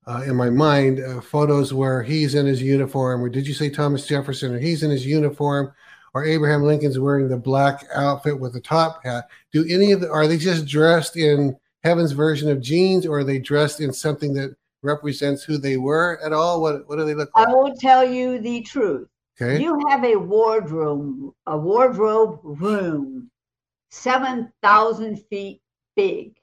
uh, 0.06 0.22
in 0.26 0.34
my 0.34 0.48
mind 0.48 1.00
uh, 1.00 1.20
photos 1.20 1.74
where 1.74 2.02
he's 2.02 2.34
in 2.34 2.46
his 2.46 2.62
uniform 2.62 3.22
or 3.22 3.28
did 3.28 3.46
you 3.46 3.52
say 3.52 3.68
Thomas 3.68 4.06
Jefferson 4.06 4.54
or 4.54 4.58
he's 4.58 4.82
in 4.82 4.90
his 4.90 5.04
uniform 5.04 5.72
or 6.14 6.24
Abraham 6.24 6.62
Lincoln's 6.62 6.98
wearing 6.98 7.28
the 7.28 7.36
black 7.36 7.86
outfit 7.94 8.38
with 8.38 8.52
the 8.52 8.60
top 8.60 9.04
hat 9.04 9.28
do 9.52 9.64
any 9.68 9.92
of 9.92 10.00
the 10.00 10.10
are 10.10 10.26
they 10.26 10.38
just 10.38 10.66
dressed 10.66 11.16
in 11.16 11.56
heaven's 11.84 12.12
version 12.12 12.50
of 12.50 12.60
jeans 12.60 13.06
or 13.06 13.18
are 13.18 13.24
they 13.24 13.38
dressed 13.38 13.80
in 13.80 13.92
something 13.92 14.32
that 14.34 14.54
represents 14.82 15.42
who 15.44 15.58
they 15.58 15.76
were 15.76 16.18
at 16.24 16.32
all 16.32 16.60
what 16.60 16.88
what 16.88 16.96
do 16.96 17.04
they 17.04 17.14
look 17.14 17.30
like 17.34 17.48
I 17.48 17.52
will 17.52 17.74
tell 17.74 18.04
you 18.04 18.40
the 18.40 18.62
truth. 18.62 19.08
okay 19.40 19.62
You 19.62 19.78
have 19.88 20.04
a 20.04 20.16
wardrobe, 20.16 21.32
a 21.46 21.56
wardrobe 21.56 22.40
room, 22.42 23.30
7,000 23.90 25.16
feet 25.28 25.60
big. 25.96 26.34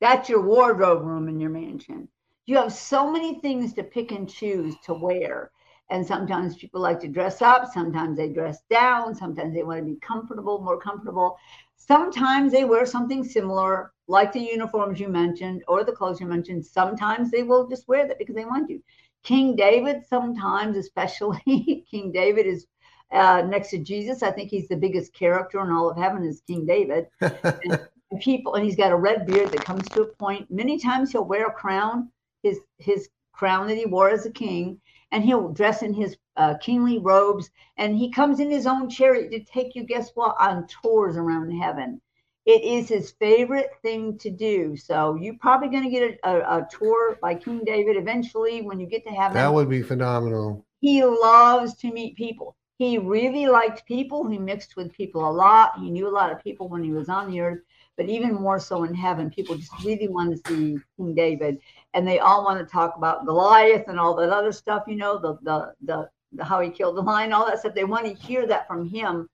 That's 0.00 0.28
your 0.28 0.42
wardrobe 0.42 1.02
room 1.02 1.28
in 1.28 1.40
your 1.40 1.50
mansion. 1.50 2.08
You 2.46 2.56
have 2.56 2.72
so 2.72 3.10
many 3.10 3.40
things 3.40 3.74
to 3.74 3.82
pick 3.82 4.12
and 4.12 4.28
choose 4.28 4.74
to 4.84 4.94
wear. 4.94 5.50
And 5.90 6.06
sometimes 6.06 6.56
people 6.56 6.80
like 6.80 7.00
to 7.00 7.08
dress 7.08 7.42
up, 7.42 7.66
sometimes 7.72 8.16
they 8.16 8.28
dress 8.28 8.60
down, 8.70 9.14
sometimes 9.14 9.54
they 9.54 9.64
want 9.64 9.80
to 9.80 9.84
be 9.84 9.98
comfortable, 10.00 10.60
more 10.60 10.78
comfortable. 10.78 11.36
Sometimes 11.76 12.52
they 12.52 12.64
wear 12.64 12.86
something 12.86 13.24
similar, 13.24 13.92
like 14.06 14.32
the 14.32 14.40
uniforms 14.40 15.00
you 15.00 15.08
mentioned 15.08 15.64
or 15.66 15.82
the 15.82 15.92
clothes 15.92 16.20
you 16.20 16.26
mentioned. 16.26 16.64
Sometimes 16.64 17.30
they 17.30 17.42
will 17.42 17.68
just 17.68 17.88
wear 17.88 18.06
that 18.06 18.18
because 18.18 18.36
they 18.36 18.44
want 18.44 18.68
to. 18.68 18.80
King 19.24 19.56
David, 19.56 20.02
sometimes, 20.08 20.76
especially 20.76 21.84
King 21.90 22.12
David 22.12 22.46
is 22.46 22.66
uh, 23.12 23.42
next 23.42 23.70
to 23.70 23.78
Jesus. 23.78 24.22
I 24.22 24.30
think 24.30 24.50
he's 24.50 24.68
the 24.68 24.76
biggest 24.76 25.12
character 25.12 25.60
in 25.60 25.70
all 25.70 25.90
of 25.90 25.96
heaven 25.96 26.24
is 26.24 26.42
King 26.46 26.66
David. 26.66 27.06
And 28.12 28.20
people, 28.20 28.54
and 28.54 28.64
he's 28.64 28.76
got 28.76 28.90
a 28.90 28.96
red 28.96 29.24
beard 29.24 29.52
that 29.52 29.64
comes 29.64 29.88
to 29.90 30.02
a 30.02 30.06
point. 30.06 30.50
Many 30.50 30.78
times 30.80 31.12
he'll 31.12 31.24
wear 31.24 31.46
a 31.46 31.52
crown, 31.52 32.10
his 32.42 32.58
his 32.78 33.08
crown 33.32 33.68
that 33.68 33.76
he 33.76 33.86
wore 33.86 34.10
as 34.10 34.26
a 34.26 34.32
king, 34.32 34.80
and 35.12 35.24
he'll 35.24 35.48
dress 35.48 35.82
in 35.82 35.94
his 35.94 36.16
uh, 36.36 36.54
kingly 36.58 36.98
robes. 36.98 37.50
And 37.76 37.96
he 37.96 38.10
comes 38.10 38.40
in 38.40 38.50
his 38.50 38.66
own 38.66 38.88
chariot 38.88 39.30
to 39.32 39.40
take 39.40 39.74
you, 39.74 39.84
guess 39.84 40.10
what, 40.14 40.36
on 40.40 40.66
tours 40.66 41.16
around 41.16 41.50
heaven. 41.50 42.00
It 42.46 42.62
is 42.62 42.88
his 42.88 43.12
favorite 43.12 43.70
thing 43.82 44.18
to 44.18 44.30
do. 44.30 44.76
So 44.76 45.14
you're 45.14 45.38
probably 45.40 45.68
going 45.68 45.84
to 45.84 45.90
get 45.90 46.18
a, 46.24 46.30
a, 46.30 46.58
a 46.58 46.68
tour 46.70 47.18
by 47.20 47.34
King 47.34 47.62
David 47.64 47.96
eventually 47.96 48.62
when 48.62 48.80
you 48.80 48.86
get 48.86 49.04
to 49.04 49.10
heaven 49.10 49.34
that 49.34 49.52
would 49.52 49.68
be 49.68 49.82
phenomenal 49.82 50.64
he 50.80 51.04
loves 51.04 51.74
to 51.76 51.92
meet 51.92 52.16
people. 52.16 52.56
He 52.78 52.96
really 52.96 53.46
liked 53.46 53.84
people. 53.84 54.26
He 54.26 54.38
mixed 54.38 54.76
with 54.76 54.92
people 54.92 55.28
a 55.28 55.30
lot. 55.30 55.78
He 55.78 55.90
knew 55.90 56.08
a 56.08 56.16
lot 56.16 56.32
of 56.32 56.42
people 56.42 56.68
when 56.68 56.82
he 56.82 56.92
was 56.92 57.10
on 57.10 57.30
the 57.30 57.40
earth, 57.40 57.60
but 57.98 58.08
even 58.08 58.34
more 58.34 58.58
so 58.58 58.84
in 58.84 58.94
heaven. 58.94 59.28
People 59.30 59.56
just 59.56 59.72
really 59.84 60.08
want 60.08 60.30
to 60.30 60.50
see 60.50 60.78
King 60.96 61.14
David, 61.14 61.58
and 61.94 62.06
they 62.06 62.18
all 62.18 62.44
want 62.44 62.58
to 62.58 62.70
talk 62.70 62.96
about 62.96 63.26
Goliath 63.26 63.88
and 63.88 63.98
all 63.98 64.14
that 64.16 64.30
other 64.30 64.52
stuff. 64.52 64.84
You 64.86 64.96
know, 64.96 65.18
the 65.18 65.38
the 65.42 65.74
the, 65.82 66.10
the 66.32 66.44
how 66.44 66.60
he 66.60 66.70
killed 66.70 66.96
the 66.96 67.02
lion, 67.02 67.32
all 67.32 67.46
that 67.46 67.60
stuff. 67.60 67.74
They 67.74 67.84
want 67.84 68.06
to 68.06 68.14
hear 68.14 68.46
that 68.46 68.66
from 68.66 68.88
him, 68.88 69.28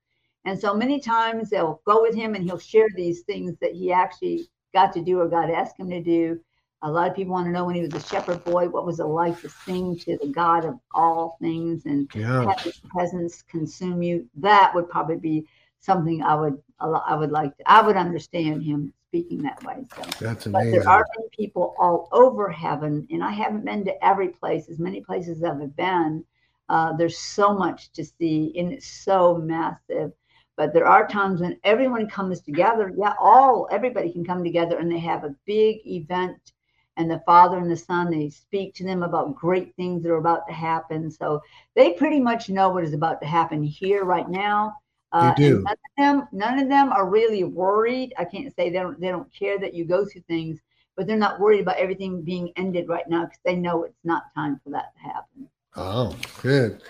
and 0.44 0.58
so 0.58 0.74
many 0.74 1.00
times 1.00 1.50
they'll 1.50 1.80
go 1.84 2.02
with 2.02 2.14
him 2.14 2.34
and 2.34 2.44
he'll 2.44 2.58
share 2.58 2.88
these 2.94 3.22
things 3.22 3.56
that 3.60 3.72
he 3.72 3.92
actually 3.92 4.48
got 4.72 4.92
to 4.92 5.02
do 5.02 5.20
or 5.20 5.28
God 5.28 5.50
asked 5.50 5.78
him 5.78 5.90
to 5.90 6.02
do. 6.02 6.40
A 6.82 6.90
lot 6.90 7.10
of 7.10 7.16
people 7.16 7.32
want 7.32 7.46
to 7.46 7.52
know 7.52 7.64
when 7.64 7.74
he 7.74 7.80
was 7.80 7.94
a 7.94 8.06
shepherd 8.06 8.44
boy, 8.44 8.68
what 8.68 8.84
was 8.84 9.00
it 9.00 9.04
like 9.04 9.40
to 9.40 9.48
sing 9.48 9.98
to 10.00 10.18
the 10.18 10.28
God 10.28 10.64
of 10.64 10.78
all 10.94 11.38
things 11.40 11.86
and 11.86 12.08
yeah 12.14 12.44
have 12.44 12.60
his 12.60 12.80
presence 12.90 13.42
consume 13.42 14.02
you? 14.02 14.28
That 14.36 14.74
would 14.74 14.88
probably 14.88 15.16
be 15.16 15.46
something 15.80 16.22
I 16.22 16.34
would 16.34 16.62
I 16.78 17.16
would 17.16 17.30
like 17.30 17.56
to, 17.56 17.62
I 17.66 17.80
would 17.80 17.96
understand 17.96 18.62
him 18.62 18.92
speaking 19.16 19.42
that 19.42 19.62
way. 19.64 19.84
So 19.94 20.02
that's 20.20 20.46
but 20.46 20.60
amazing 20.60 20.72
there 20.72 20.88
are 20.88 21.06
many 21.16 21.28
people 21.32 21.74
all 21.78 22.08
over 22.12 22.50
heaven, 22.50 23.06
and 23.10 23.24
I 23.24 23.30
haven't 23.30 23.64
been 23.64 23.84
to 23.84 24.04
every 24.04 24.28
place, 24.28 24.68
as 24.68 24.78
many 24.78 25.00
places 25.00 25.42
as 25.42 25.44
I've 25.44 25.76
been. 25.76 26.24
Uh, 26.68 26.92
there's 26.96 27.18
so 27.18 27.54
much 27.54 27.92
to 27.92 28.04
see, 28.04 28.52
and 28.58 28.72
it's 28.72 28.86
so 28.86 29.38
massive. 29.38 30.12
But 30.56 30.72
there 30.72 30.86
are 30.86 31.06
times 31.06 31.40
when 31.40 31.58
everyone 31.64 32.08
comes 32.08 32.40
together. 32.40 32.92
Yeah, 32.96 33.14
all 33.20 33.68
everybody 33.70 34.12
can 34.12 34.24
come 34.24 34.44
together, 34.44 34.78
and 34.78 34.90
they 34.90 34.98
have 34.98 35.24
a 35.24 35.34
big 35.46 35.78
event. 35.86 36.52
And 36.98 37.10
the 37.10 37.22
Father 37.26 37.58
and 37.58 37.70
the 37.70 37.76
Son, 37.76 38.10
they 38.10 38.30
speak 38.30 38.74
to 38.74 38.84
them 38.84 39.02
about 39.02 39.34
great 39.34 39.74
things 39.76 40.02
that 40.02 40.10
are 40.10 40.16
about 40.16 40.46
to 40.48 40.54
happen. 40.54 41.10
So 41.10 41.42
they 41.74 41.92
pretty 41.92 42.20
much 42.20 42.48
know 42.48 42.70
what 42.70 42.84
is 42.84 42.94
about 42.94 43.20
to 43.20 43.26
happen 43.26 43.62
here 43.62 44.04
right 44.04 44.28
now. 44.28 44.74
Uh, 45.16 45.28
and 45.28 45.36
do. 45.36 45.62
None 45.62 45.72
of 45.72 45.78
them, 45.96 46.28
none 46.32 46.58
of 46.58 46.68
them 46.68 46.92
are 46.92 47.08
really 47.08 47.42
worried. 47.42 48.12
I 48.18 48.24
can't 48.24 48.54
say 48.54 48.68
they 48.68 48.78
don't 48.78 49.00
they 49.00 49.08
don't 49.08 49.32
care 49.32 49.58
that 49.58 49.72
you 49.72 49.86
go 49.86 50.04
through 50.04 50.22
things, 50.28 50.60
but 50.94 51.06
they're 51.06 51.16
not 51.16 51.40
worried 51.40 51.60
about 51.60 51.78
everything 51.78 52.20
being 52.20 52.52
ended 52.56 52.86
right 52.86 53.08
now 53.08 53.24
because 53.24 53.38
they 53.42 53.56
know 53.56 53.84
it's 53.84 54.04
not 54.04 54.24
time 54.34 54.60
for 54.62 54.70
that 54.70 54.92
to 54.94 55.00
happen. 55.00 55.48
Oh, 55.74 56.16
good. 56.42 56.82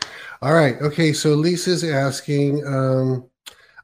All 0.42 0.54
right. 0.54 0.80
Okay. 0.82 1.12
So 1.12 1.34
Lisa's 1.34 1.84
asking 1.84 2.66
um, 2.66 3.30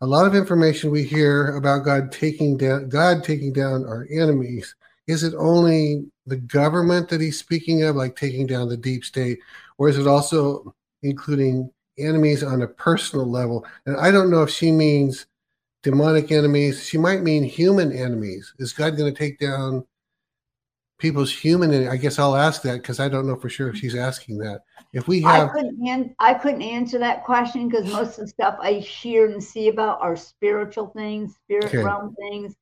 a 0.00 0.06
lot 0.06 0.26
of 0.26 0.34
information 0.34 0.90
we 0.90 1.04
hear 1.04 1.56
about 1.56 1.84
God 1.84 2.10
taking 2.10 2.56
down 2.56 2.88
God 2.88 3.22
taking 3.22 3.52
down 3.52 3.84
our 3.84 4.08
enemies. 4.10 4.74
Is 5.06 5.22
it 5.22 5.34
only 5.38 6.04
the 6.26 6.36
government 6.36 7.08
that 7.10 7.20
he's 7.20 7.38
speaking 7.38 7.84
of, 7.84 7.94
like 7.94 8.16
taking 8.16 8.48
down 8.48 8.68
the 8.68 8.76
deep 8.76 9.04
state, 9.04 9.38
or 9.78 9.88
is 9.88 9.98
it 9.98 10.08
also 10.08 10.74
including 11.02 11.70
enemies 11.98 12.42
on 12.42 12.62
a 12.62 12.68
personal 12.68 13.26
level? 13.26 13.66
And 13.86 13.96
I 13.96 14.10
don't 14.10 14.30
know 14.30 14.42
if 14.42 14.50
she 14.50 14.70
means 14.72 15.26
demonic 15.82 16.30
enemies. 16.30 16.84
She 16.86 16.98
might 16.98 17.22
mean 17.22 17.42
human 17.42 17.92
enemies. 17.92 18.54
Is 18.58 18.72
God 18.72 18.96
going 18.96 19.12
to 19.12 19.18
take 19.18 19.38
down 19.38 19.84
people's 20.98 21.32
human? 21.32 21.72
en- 21.72 21.88
I 21.88 21.96
guess 21.96 22.18
I'll 22.18 22.36
ask 22.36 22.62
that 22.62 22.82
because 22.82 23.00
I 23.00 23.08
don't 23.08 23.26
know 23.26 23.36
for 23.36 23.48
sure 23.48 23.68
if 23.68 23.76
she's 23.76 23.96
asking 23.96 24.38
that. 24.38 24.62
If 24.92 25.08
we 25.08 25.24
I 25.24 25.38
have 25.38 25.50
couldn't 25.50 25.86
an- 25.86 26.14
I 26.18 26.34
couldn't 26.34 26.62
answer 26.62 26.98
that 26.98 27.24
question 27.24 27.68
because 27.68 27.90
most 27.92 28.18
of 28.18 28.24
the 28.24 28.28
stuff 28.28 28.56
I 28.60 28.74
hear 28.74 29.30
and 29.30 29.42
see 29.42 29.68
about 29.68 30.00
are 30.00 30.16
spiritual 30.16 30.88
things, 30.88 31.34
spirit 31.34 31.66
Okay. 31.66 31.82
realm 31.82 32.14
things. 32.16 32.54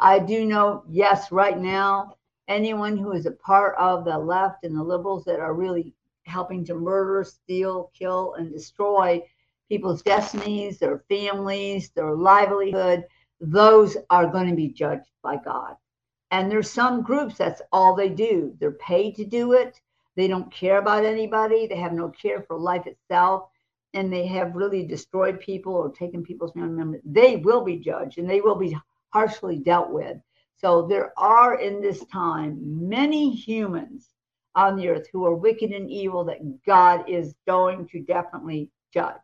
I 0.00 0.18
do 0.18 0.44
know, 0.44 0.82
yes, 0.88 1.30
right 1.30 1.58
now, 1.58 2.16
anyone 2.48 2.96
who 2.96 3.12
is 3.12 3.26
a 3.26 3.30
part 3.30 3.76
of 3.78 4.04
the 4.04 4.18
left 4.18 4.64
and 4.64 4.76
the 4.76 4.82
liberals 4.82 5.24
that 5.24 5.38
are 5.38 5.54
really 5.54 5.94
helping 6.26 6.64
to 6.66 6.74
murder, 6.74 7.24
steal, 7.24 7.90
kill, 7.98 8.34
and 8.34 8.52
destroy 8.52 9.22
people's 9.68 10.02
destinies, 10.02 10.78
their 10.78 11.04
families, 11.08 11.90
their 11.90 12.14
livelihood, 12.14 13.04
those 13.40 13.96
are 14.10 14.26
going 14.26 14.48
to 14.48 14.56
be 14.56 14.68
judged 14.68 15.10
by 15.22 15.36
God. 15.36 15.76
And 16.30 16.50
there's 16.50 16.70
some 16.70 17.02
groups 17.02 17.36
that's 17.36 17.62
all 17.72 17.94
they 17.94 18.08
do. 18.08 18.54
They're 18.58 18.72
paid 18.72 19.14
to 19.16 19.24
do 19.24 19.52
it. 19.52 19.80
They 20.16 20.28
don't 20.28 20.52
care 20.52 20.78
about 20.78 21.04
anybody. 21.04 21.66
They 21.66 21.76
have 21.76 21.92
no 21.92 22.08
care 22.10 22.42
for 22.42 22.58
life 22.58 22.86
itself. 22.86 23.48
And 23.94 24.12
they 24.12 24.26
have 24.26 24.56
really 24.56 24.84
destroyed 24.84 25.38
people 25.40 25.74
or 25.74 25.90
taken 25.90 26.24
people's 26.24 26.52
family 26.52 26.76
members. 26.76 27.00
They 27.04 27.36
will 27.36 27.62
be 27.62 27.76
judged 27.76 28.18
and 28.18 28.28
they 28.28 28.40
will 28.40 28.56
be 28.56 28.76
harshly 29.10 29.58
dealt 29.58 29.90
with. 29.90 30.16
So 30.56 30.86
there 30.86 31.12
are 31.18 31.60
in 31.60 31.80
this 31.80 32.04
time 32.06 32.58
many 32.88 33.30
humans 33.30 34.13
on 34.56 34.76
the 34.76 34.88
earth 34.88 35.08
who 35.12 35.24
are 35.26 35.34
wicked 35.34 35.70
and 35.72 35.90
evil 35.90 36.24
that 36.24 36.64
God 36.64 37.08
is 37.08 37.34
going 37.46 37.86
to 37.88 38.00
definitely 38.00 38.70
judge. 38.92 39.20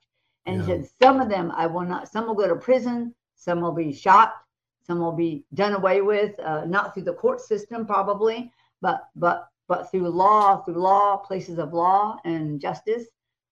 And 0.46 0.56
Yeah. 0.56 0.62
he 0.62 0.66
said, 0.66 0.88
Some 1.02 1.20
of 1.20 1.28
them 1.28 1.52
I 1.52 1.66
will 1.66 1.82
not, 1.82 2.08
some 2.08 2.26
will 2.26 2.34
go 2.34 2.48
to 2.48 2.56
prison, 2.56 3.14
some 3.36 3.60
will 3.60 3.72
be 3.72 3.92
shot, 3.92 4.34
some 4.82 4.98
will 5.00 5.12
be 5.12 5.44
done 5.54 5.74
away 5.74 6.00
with, 6.02 6.38
uh, 6.40 6.64
not 6.64 6.94
through 6.94 7.04
the 7.04 7.14
court 7.14 7.40
system 7.40 7.86
probably, 7.86 8.52
but 8.80 9.08
but 9.16 9.48
but 9.68 9.90
through 9.90 10.08
law, 10.08 10.62
through 10.62 10.74
law, 10.80 11.16
places 11.18 11.58
of 11.58 11.72
law 11.72 12.18
and 12.24 12.60
justice, 12.60 13.06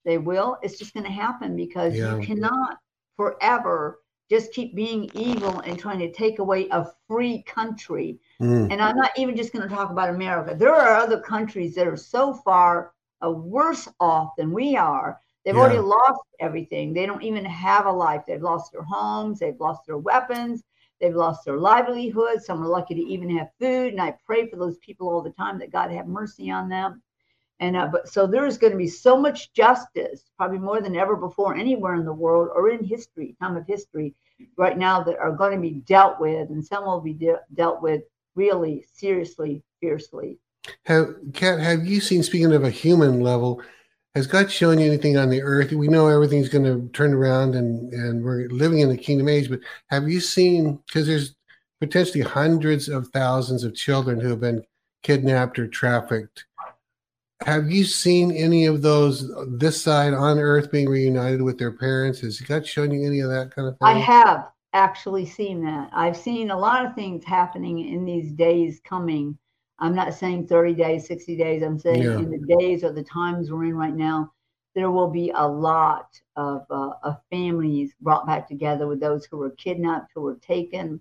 they 0.04 0.18
will. 0.18 0.58
It's 0.62 0.78
just 0.78 0.94
going 0.94 1.06
to 1.06 1.12
happen 1.12 1.54
because 1.56 1.94
Yeah. 1.94 2.14
you 2.14 2.18
cannot 2.20 2.78
forever 3.16 4.00
just 4.30 4.52
keep 4.52 4.74
being 4.74 5.10
evil 5.14 5.60
and 5.60 5.78
trying 5.78 6.00
to 6.00 6.12
take 6.12 6.38
away 6.38 6.68
a 6.70 6.86
free 7.06 7.42
country. 7.42 8.18
Mm. 8.40 8.70
And 8.70 8.80
I'm 8.80 8.96
not 8.96 9.10
even 9.16 9.36
just 9.36 9.52
going 9.52 9.68
to 9.68 9.74
talk 9.74 9.90
about 9.90 10.10
America. 10.10 10.54
There 10.54 10.74
are 10.74 10.96
other 10.96 11.20
countries 11.20 11.74
that 11.74 11.86
are 11.86 11.96
so 11.96 12.34
far 12.34 12.92
uh, 13.24 13.30
worse 13.30 13.88
off 13.98 14.34
than 14.36 14.52
we 14.52 14.76
are. 14.76 15.18
They've 15.44 15.54
Yeah. 15.54 15.60
already 15.60 15.78
lost 15.80 16.20
everything. 16.40 16.92
They 16.92 17.06
don't 17.06 17.22
even 17.22 17.44
have 17.44 17.86
a 17.86 17.92
life. 17.92 18.22
They've 18.26 18.42
lost 18.42 18.72
their 18.72 18.82
homes. 18.82 19.38
They've 19.40 19.58
lost 19.58 19.86
their 19.86 19.98
weapons. 19.98 20.62
They've 21.00 21.14
lost 21.14 21.44
their 21.44 21.56
livelihood. 21.58 22.42
Some 22.42 22.62
are 22.62 22.68
lucky 22.68 22.94
to 22.94 23.00
even 23.02 23.36
have 23.38 23.48
food. 23.60 23.92
And 23.92 24.00
I 24.00 24.16
pray 24.26 24.48
for 24.48 24.56
those 24.56 24.78
people 24.78 25.08
all 25.08 25.22
the 25.22 25.30
time 25.30 25.58
that 25.58 25.72
God 25.72 25.90
have 25.90 26.06
mercy 26.06 26.50
on 26.50 26.68
them. 26.68 27.02
And 27.60 27.76
uh, 27.76 27.88
but 27.90 28.08
so 28.08 28.26
there 28.26 28.46
is 28.46 28.58
going 28.58 28.72
to 28.72 28.78
be 28.78 28.86
so 28.86 29.16
much 29.16 29.52
justice, 29.52 30.30
probably 30.36 30.58
more 30.58 30.80
than 30.80 30.96
ever 30.96 31.16
before, 31.16 31.56
anywhere 31.56 31.94
in 31.94 32.04
the 32.04 32.12
world 32.12 32.50
or 32.54 32.70
in 32.70 32.84
history, 32.84 33.34
time 33.40 33.56
of 33.56 33.66
history, 33.66 34.14
right 34.56 34.78
now 34.78 35.02
that 35.02 35.18
are 35.18 35.32
going 35.32 35.54
to 35.54 35.60
be 35.60 35.80
dealt 35.86 36.20
with, 36.20 36.50
and 36.50 36.64
some 36.64 36.84
will 36.84 37.00
be 37.00 37.14
de- 37.14 37.40
dealt 37.54 37.82
with 37.82 38.02
really 38.38 38.86
seriously, 38.94 39.62
fiercely. 39.80 40.38
Have 40.84 41.16
Kat, 41.34 41.58
have 41.58 41.84
you 41.84 42.00
seen? 42.00 42.22
Speaking 42.22 42.52
of 42.52 42.64
a 42.64 42.70
human 42.70 43.20
level, 43.20 43.60
has 44.14 44.26
God 44.26 44.50
shown 44.50 44.78
you 44.78 44.86
anything 44.86 45.16
on 45.16 45.28
the 45.28 45.42
earth? 45.42 45.72
We 45.72 45.88
know 45.88 46.06
everything's 46.06 46.48
going 46.48 46.64
to 46.64 46.88
turn 46.92 47.12
around, 47.12 47.54
and 47.54 47.92
and 47.92 48.24
we're 48.24 48.48
living 48.48 48.78
in 48.78 48.88
the 48.88 48.96
kingdom 48.96 49.28
age. 49.28 49.50
But 49.50 49.60
have 49.88 50.08
you 50.08 50.20
seen? 50.20 50.78
Because 50.86 51.06
there's 51.06 51.34
potentially 51.80 52.22
hundreds 52.22 52.88
of 52.88 53.08
thousands 53.08 53.64
of 53.64 53.74
children 53.74 54.20
who 54.20 54.28
have 54.30 54.40
been 54.40 54.64
kidnapped 55.02 55.58
or 55.58 55.66
trafficked. 55.66 56.44
Have 57.42 57.70
you 57.70 57.84
seen 57.84 58.32
any 58.32 58.66
of 58.66 58.82
those 58.82 59.30
this 59.48 59.80
side 59.80 60.12
on 60.12 60.38
earth 60.38 60.72
being 60.72 60.88
reunited 60.88 61.42
with 61.42 61.58
their 61.58 61.72
parents? 61.72 62.20
Has 62.20 62.40
God 62.40 62.66
shown 62.66 62.90
you 62.90 63.06
any 63.06 63.20
of 63.20 63.30
that 63.30 63.54
kind 63.54 63.68
of 63.68 63.74
thing? 63.74 63.88
I 63.88 63.98
have 63.98 64.48
actually 64.72 65.26
seen 65.26 65.62
that. 65.64 65.90
I've 65.92 66.16
seen 66.16 66.50
a 66.50 66.58
lot 66.58 66.84
of 66.84 66.94
things 66.94 67.24
happening 67.24 67.80
in 67.88 68.04
these 68.04 68.32
days 68.32 68.80
coming. 68.84 69.38
I'm 69.78 69.94
not 69.94 70.14
saying 70.14 70.46
30 70.48 70.74
days, 70.74 71.06
60 71.06 71.36
days. 71.36 71.62
I'm 71.62 71.78
saying 71.78 72.04
Yeah. 72.04 72.18
in 72.18 72.30
the 72.30 72.56
days 72.58 72.84
or 72.84 72.92
the 72.92 73.02
times 73.04 73.50
we're 73.50 73.64
in 73.64 73.76
right 73.76 73.94
now, 73.94 74.32
there 74.74 74.90
will 74.90 75.08
be 75.10 75.32
a 75.34 75.46
lot 75.46 76.20
of, 76.36 76.66
uh, 76.70 76.92
of 77.02 77.16
families 77.30 77.94
brought 78.00 78.26
back 78.26 78.46
together 78.48 78.86
with 78.86 79.00
those 79.00 79.24
who 79.26 79.38
were 79.38 79.50
kidnapped, 79.52 80.12
who 80.14 80.22
were 80.22 80.36
taken, 80.36 81.00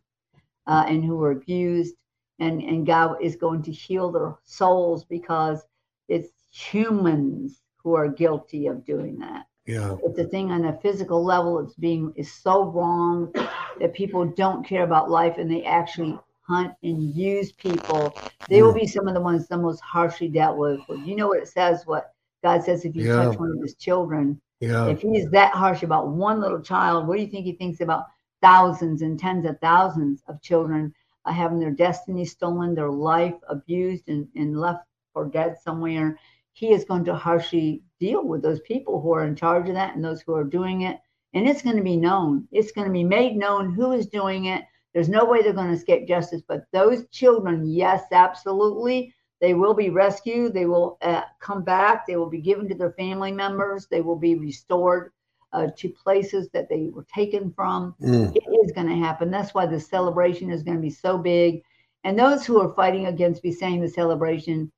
uh, 0.67 0.85
and 0.87 1.03
who 1.03 1.15
were 1.17 1.31
abused. 1.31 1.95
And, 2.39 2.61
and 2.61 2.85
God 2.85 3.17
is 3.21 3.35
going 3.35 3.63
to 3.63 3.71
heal 3.71 4.11
their 4.11 4.35
souls 4.45 5.05
because 5.05 5.65
it's 6.07 6.29
humans 6.51 7.61
who 7.77 7.95
are 7.95 8.07
guilty 8.07 8.67
of 8.67 8.85
doing 8.85 9.17
that 9.19 9.45
yeah, 9.67 9.97
but 10.01 10.15
the 10.15 10.25
thing 10.25 10.51
on 10.51 10.65
a 10.65 10.77
physical 10.81 11.23
level 11.23 11.59
it's 11.59 11.75
being 11.75 12.13
is 12.15 12.31
so 12.31 12.65
wrong 12.71 13.31
that 13.79 13.93
people 13.93 14.25
don't 14.25 14.65
care 14.65 14.83
about 14.83 15.09
life 15.09 15.37
and 15.37 15.51
they 15.51 15.63
actually 15.63 16.17
hunt 16.47 16.73
and 16.83 17.03
use 17.15 17.51
people. 17.53 18.13
They 18.49 18.61
will 18.63 18.73
be 18.73 18.87
some 18.87 19.07
of 19.07 19.13
the 19.15 19.21
ones 19.21 19.47
the 19.47 19.57
most 19.57 19.81
harshly 19.81 20.29
dealt 20.29 20.57
with. 20.57 20.79
You 21.05 21.15
know 21.15 21.27
what 21.27 21.41
it 21.41 21.47
says 21.47 21.83
what 21.85 22.11
god 22.43 22.63
says 22.63 22.85
if 22.85 22.95
you 22.95 23.05
Yeah. 23.05 23.15
touch 23.15 23.37
one 23.39 23.51
of 23.51 23.61
his 23.61 23.75
children. 23.75 24.41
Yeah, 24.59 24.93
if 24.93 25.01
he's 25.01 25.29
that 25.31 25.53
harsh 25.53 25.83
about 25.83 26.09
one 26.09 26.39
little 26.41 26.61
child 26.61 27.07
what 27.07 27.17
do 27.17 27.21
you 27.21 27.27
think 27.29 27.45
he 27.45 27.53
thinks 27.53 27.81
about 27.81 28.05
thousands 28.41 29.01
and 29.01 29.19
tens 29.19 29.45
of 29.45 29.59
thousands 29.59 30.23
of 30.27 30.41
children 30.41 30.93
uh, 31.25 31.31
having 31.31 31.59
their 31.59 31.71
destiny 31.71 32.25
stolen 32.25 32.75
their 32.75 32.89
life 32.91 33.35
abused 33.49 34.07
and, 34.09 34.27
and 34.35 34.59
left 34.59 34.83
for 35.13 35.25
dead 35.25 35.55
somewhere 35.63 36.17
he 36.57 36.71
is 36.73 36.85
going 36.85 37.05
to 37.05 37.15
harshly 37.15 37.83
deal 37.99 38.25
with 38.25 38.41
those 38.41 38.59
people 38.61 38.99
who 38.99 39.13
are 39.13 39.25
in 39.25 39.35
charge 39.35 39.69
of 39.69 39.75
that 39.75 39.95
and 39.95 40.03
those 40.03 40.21
who 40.21 40.33
are 40.33 40.43
doing 40.43 40.81
it. 40.81 40.97
And 41.35 41.47
it's 41.47 41.61
going 41.61 41.77
to 41.77 41.83
be 41.83 41.97
known. 41.97 42.47
It's 42.51 42.71
going 42.71 42.87
to 42.87 42.91
be 42.93 43.03
made 43.03 43.35
known 43.35 43.71
who 43.73 43.91
is 43.91 44.07
doing 44.07 44.45
it. 44.45 44.63
There's 44.93 45.07
no 45.09 45.23
way 45.25 45.43
they're 45.43 45.53
going 45.53 45.67
to 45.67 45.73
escape 45.75 46.07
justice. 46.07 46.41
But 46.47 46.65
those 46.73 47.07
children, 47.11 47.69
yes, 47.69 48.05
absolutely, 48.11 49.13
they 49.39 49.53
will 49.53 49.75
be 49.75 49.91
rescued. 49.91 50.53
They 50.53 50.65
will 50.65 50.97
uh, 51.03 51.21
come 51.39 51.63
back. 51.63 52.07
They 52.07 52.15
will 52.15 52.29
be 52.29 52.41
given 52.41 52.67
to 52.69 52.75
their 52.75 52.93
family 52.93 53.31
members. 53.31 53.87
They 53.91 54.01
will 54.01 54.15
be 54.17 54.35
restored 54.35 55.11
uh, 55.53 55.67
to 55.77 55.89
places 55.89 56.49
that 56.53 56.69
they 56.69 56.89
were 56.91 57.05
taken 57.13 57.53
from 57.53 57.93
Mm. 58.01 58.35
it 58.35 58.43
is 58.65 58.71
going 58.71 58.87
to 58.87 58.95
happen. 58.95 59.29
That's 59.29 59.53
why 59.53 59.67
the 59.67 59.79
celebration 59.79 60.49
is 60.49 60.63
going 60.63 60.77
to 60.77 60.81
be 60.81 60.89
so 60.89 61.17
big. 61.19 61.61
And 62.03 62.17
those 62.17 62.45
who 62.45 62.59
are 62.61 62.73
fighting 62.73 63.05
against 63.05 63.43
me 63.43 63.51
saying 63.51 63.81
the 63.81 63.87
celebration, 63.89 64.71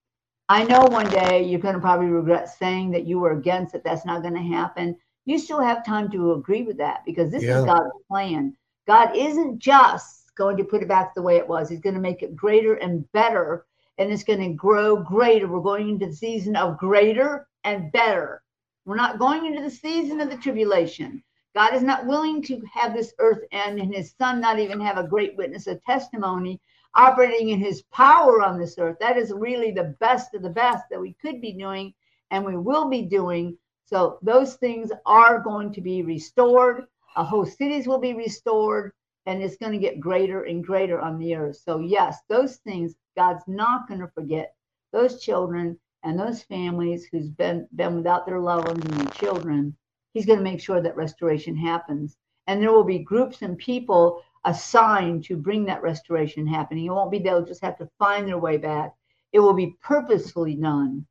I 0.50 0.64
know 0.64 0.82
one 0.82 1.10
day 1.10 1.44
you're 1.44 1.60
going 1.60 1.76
to 1.76 1.80
probably 1.82 2.08
regret 2.08 2.50
saying 2.50 2.92
that 2.92 3.06
you 3.06 3.20
were 3.20 3.32
against 3.32 3.76
it. 3.76 3.84
That's 3.84 4.06
not 4.06 4.24
going 4.24 4.34
to 4.34 4.42
happen. 4.42 4.98
You 5.26 5.38
still 5.38 5.62
have 5.62 5.86
time 5.86 6.10
to 6.12 6.34
agree 6.34 6.64
with 6.64 6.78
that 6.78 7.06
because 7.06 7.32
this 7.32 7.44
Yeah. 7.44 7.60
is 7.60 7.66
God's 7.66 7.92
plan. 8.10 8.58
God 8.88 9.16
isn't 9.16 9.60
just 9.60 10.36
going 10.36 10.58
to 10.58 10.64
put 10.64 10.82
it 10.82 10.88
back 10.88 11.14
the 11.14 11.22
way 11.22 11.38
it 11.38 11.48
was, 11.48 11.70
He's 11.70 11.80
going 11.82 11.96
to 11.96 12.02
make 12.02 12.24
it 12.24 12.36
greater 12.36 12.76
and 12.76 13.10
better. 13.14 13.66
And 14.00 14.12
it's 14.12 14.24
going 14.24 14.40
to 14.40 14.54
grow 14.56 14.98
greater. 14.98 15.48
We're 15.48 15.60
going 15.62 15.90
into 15.90 16.08
the 16.08 16.14
season 16.14 16.56
of 16.56 16.78
greater 16.78 17.48
and 17.64 17.92
better. 17.92 18.42
We're 18.86 18.96
not 18.96 19.20
going 19.20 19.46
into 19.46 19.62
the 19.62 19.70
season 19.70 20.20
of 20.22 20.30
the 20.30 20.38
tribulation. 20.38 21.24
God 21.54 21.74
is 21.74 21.84
not 21.84 22.08
willing 22.08 22.42
to 22.44 22.62
have 22.74 22.94
this 22.94 23.14
earth 23.20 23.44
end 23.52 23.80
and 23.80 23.94
his 23.94 24.16
son 24.18 24.40
not 24.40 24.60
even 24.60 24.80
have 24.80 24.98
a 24.98 25.08
great 25.08 25.36
witness, 25.38 25.68
a 25.68 25.76
testimony 25.76 26.60
operating 26.96 27.50
in 27.50 27.60
his 27.60 27.84
power 27.94 28.42
on 28.42 28.60
this 28.60 28.76
earth. 28.78 28.98
That 29.00 29.18
is 29.18 29.32
really 29.32 29.72
the 29.72 29.96
best 30.00 30.34
of 30.34 30.42
the 30.42 30.50
best 30.50 30.86
that 30.90 31.00
we 31.00 31.14
could 31.22 31.42
be 31.42 31.54
doing 31.54 31.94
and 32.32 32.46
we 32.46 32.58
will 32.58 32.90
be 32.90 33.04
doing. 33.04 33.58
So 33.86 34.20
those 34.22 34.56
things 34.56 34.92
are 35.06 35.40
going 35.40 35.74
to 35.74 35.82
be 35.82 36.04
restored. 36.04 36.86
Uh, 37.16 37.24
whole 37.24 37.46
cities 37.46 37.88
will 37.88 38.00
be 38.00 38.14
restored 38.14 38.92
and 39.26 39.44
it's 39.44 39.58
going 39.58 39.72
to 39.72 39.78
get 39.78 40.00
greater 40.00 40.44
and 40.44 40.64
greater 40.64 41.00
on 41.00 41.20
the 41.20 41.36
earth. 41.36 41.58
So, 41.58 41.80
yes, 41.80 42.18
those 42.30 42.58
things 42.58 42.96
God's 43.16 43.44
not 43.48 43.88
going 43.88 44.00
to 44.00 44.08
forget. 44.08 44.56
Those 44.92 45.22
children 45.22 45.78
and 46.04 46.18
those 46.18 46.44
families 46.44 47.06
who's 47.06 47.30
been 47.30 47.68
been 47.76 47.96
without 47.98 48.26
their 48.26 48.40
loved 48.40 48.68
ones 48.68 48.84
and 48.86 48.94
their 48.94 49.14
children, 49.14 49.76
He's 50.14 50.26
going 50.26 50.40
to 50.40 50.44
make 50.44 50.62
sure 50.62 50.82
that 50.82 50.96
restoration 50.96 51.56
happens. 51.56 52.18
And 52.48 52.62
there 52.62 52.72
will 52.72 52.84
be 52.84 53.00
groups 53.00 53.44
and 53.44 53.58
people 53.58 54.24
assigned 54.46 55.24
to 55.26 55.36
bring 55.36 55.66
that 55.66 55.82
restoration 55.82 56.48
happening. 56.48 56.86
It 56.86 56.92
won't 56.92 57.12
be 57.12 57.20
they'll 57.20 57.46
just 57.46 57.64
have 57.64 57.78
to 57.80 57.90
find 58.00 58.28
their 58.28 58.38
way 58.38 58.58
back. 58.58 58.94
It 59.34 59.40
will 59.40 59.54
be 59.54 59.76
purposefully 59.82 60.56
done 60.56 61.06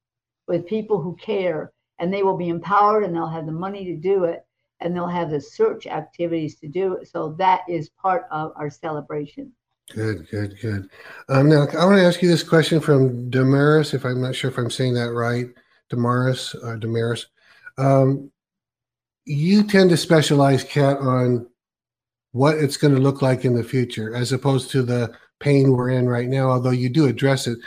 with 0.46 0.66
people 0.66 1.00
who 1.00 1.16
care, 1.16 1.72
and 1.98 2.12
they 2.12 2.22
will 2.22 2.36
be 2.36 2.48
empowered 2.48 3.04
and 3.04 3.14
they'll 3.14 3.28
have 3.28 3.46
the 3.46 3.52
money 3.52 3.84
to 3.84 3.96
do 3.96 4.24
it, 4.24 4.44
and 4.80 4.94
they'll 4.94 5.06
have 5.06 5.30
the 5.30 5.40
search 5.40 5.86
activities 5.86 6.56
to 6.56 6.68
do 6.68 6.94
it. 6.94 7.08
So 7.08 7.34
that 7.38 7.60
is 7.68 7.90
part 7.90 8.26
of 8.30 8.52
our 8.56 8.70
celebration. 8.70 9.52
Good, 9.90 10.28
good, 10.30 10.58
good. 10.60 10.90
Um, 11.28 11.48
now, 11.48 11.66
I 11.78 11.84
want 11.84 11.98
to 11.98 12.04
ask 12.04 12.20
you 12.20 12.28
this 12.28 12.42
question 12.42 12.80
from 12.80 13.30
Damaris, 13.30 13.94
if 13.94 14.04
I'm 14.04 14.20
not 14.20 14.34
sure 14.34 14.50
if 14.50 14.58
I'm 14.58 14.70
saying 14.70 14.94
that 14.94 15.12
right. 15.12 15.46
Damaris, 15.88 16.54
uh, 16.62 16.76
Damaris. 16.76 17.26
Um, 17.78 18.30
you 19.24 19.62
tend 19.62 19.90
to 19.90 19.96
specialize, 19.96 20.64
Kat, 20.64 20.98
on 20.98 21.46
what 22.32 22.56
it's 22.56 22.76
going 22.76 22.94
to 22.94 23.00
look 23.00 23.22
like 23.22 23.44
in 23.44 23.54
the 23.54 23.64
future, 23.64 24.14
as 24.14 24.32
opposed 24.32 24.70
to 24.70 24.82
the 24.82 25.12
pain 25.40 25.72
we're 25.72 25.90
in 25.90 26.08
right 26.08 26.28
now. 26.28 26.50
Although 26.50 26.70
you 26.70 26.88
do 26.88 27.06
address 27.06 27.46
it 27.46 27.58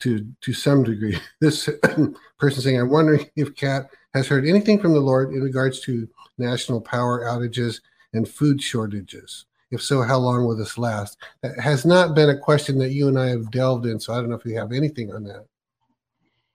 to 0.00 0.26
to 0.40 0.52
some 0.52 0.82
degree. 0.84 1.18
This 1.40 1.68
person 2.38 2.62
saying, 2.62 2.80
"I'm 2.80 2.90
wondering 2.90 3.30
if 3.36 3.54
Kat 3.54 3.88
has 4.14 4.26
heard 4.26 4.46
anything 4.46 4.78
from 4.78 4.92
the 4.92 5.00
Lord 5.00 5.32
in 5.32 5.42
regards 5.42 5.80
to 5.82 6.08
national 6.38 6.80
power 6.80 7.24
outages 7.24 7.80
and 8.12 8.28
food 8.28 8.62
shortages." 8.62 9.46
If 9.70 9.82
so, 9.82 10.02
how 10.02 10.18
long 10.18 10.44
will 10.44 10.56
this 10.56 10.76
last? 10.76 11.16
That 11.42 11.58
has 11.58 11.86
not 11.86 12.14
been 12.14 12.28
a 12.28 12.38
question 12.38 12.78
that 12.78 12.92
you 12.92 13.08
and 13.08 13.18
I 13.18 13.28
have 13.28 13.50
delved 13.50 13.86
in, 13.86 13.98
so 13.98 14.12
I 14.12 14.16
don't 14.16 14.28
know 14.28 14.36
if 14.36 14.44
you 14.44 14.56
have 14.58 14.72
anything 14.72 15.10
on 15.12 15.24
that. 15.24 15.46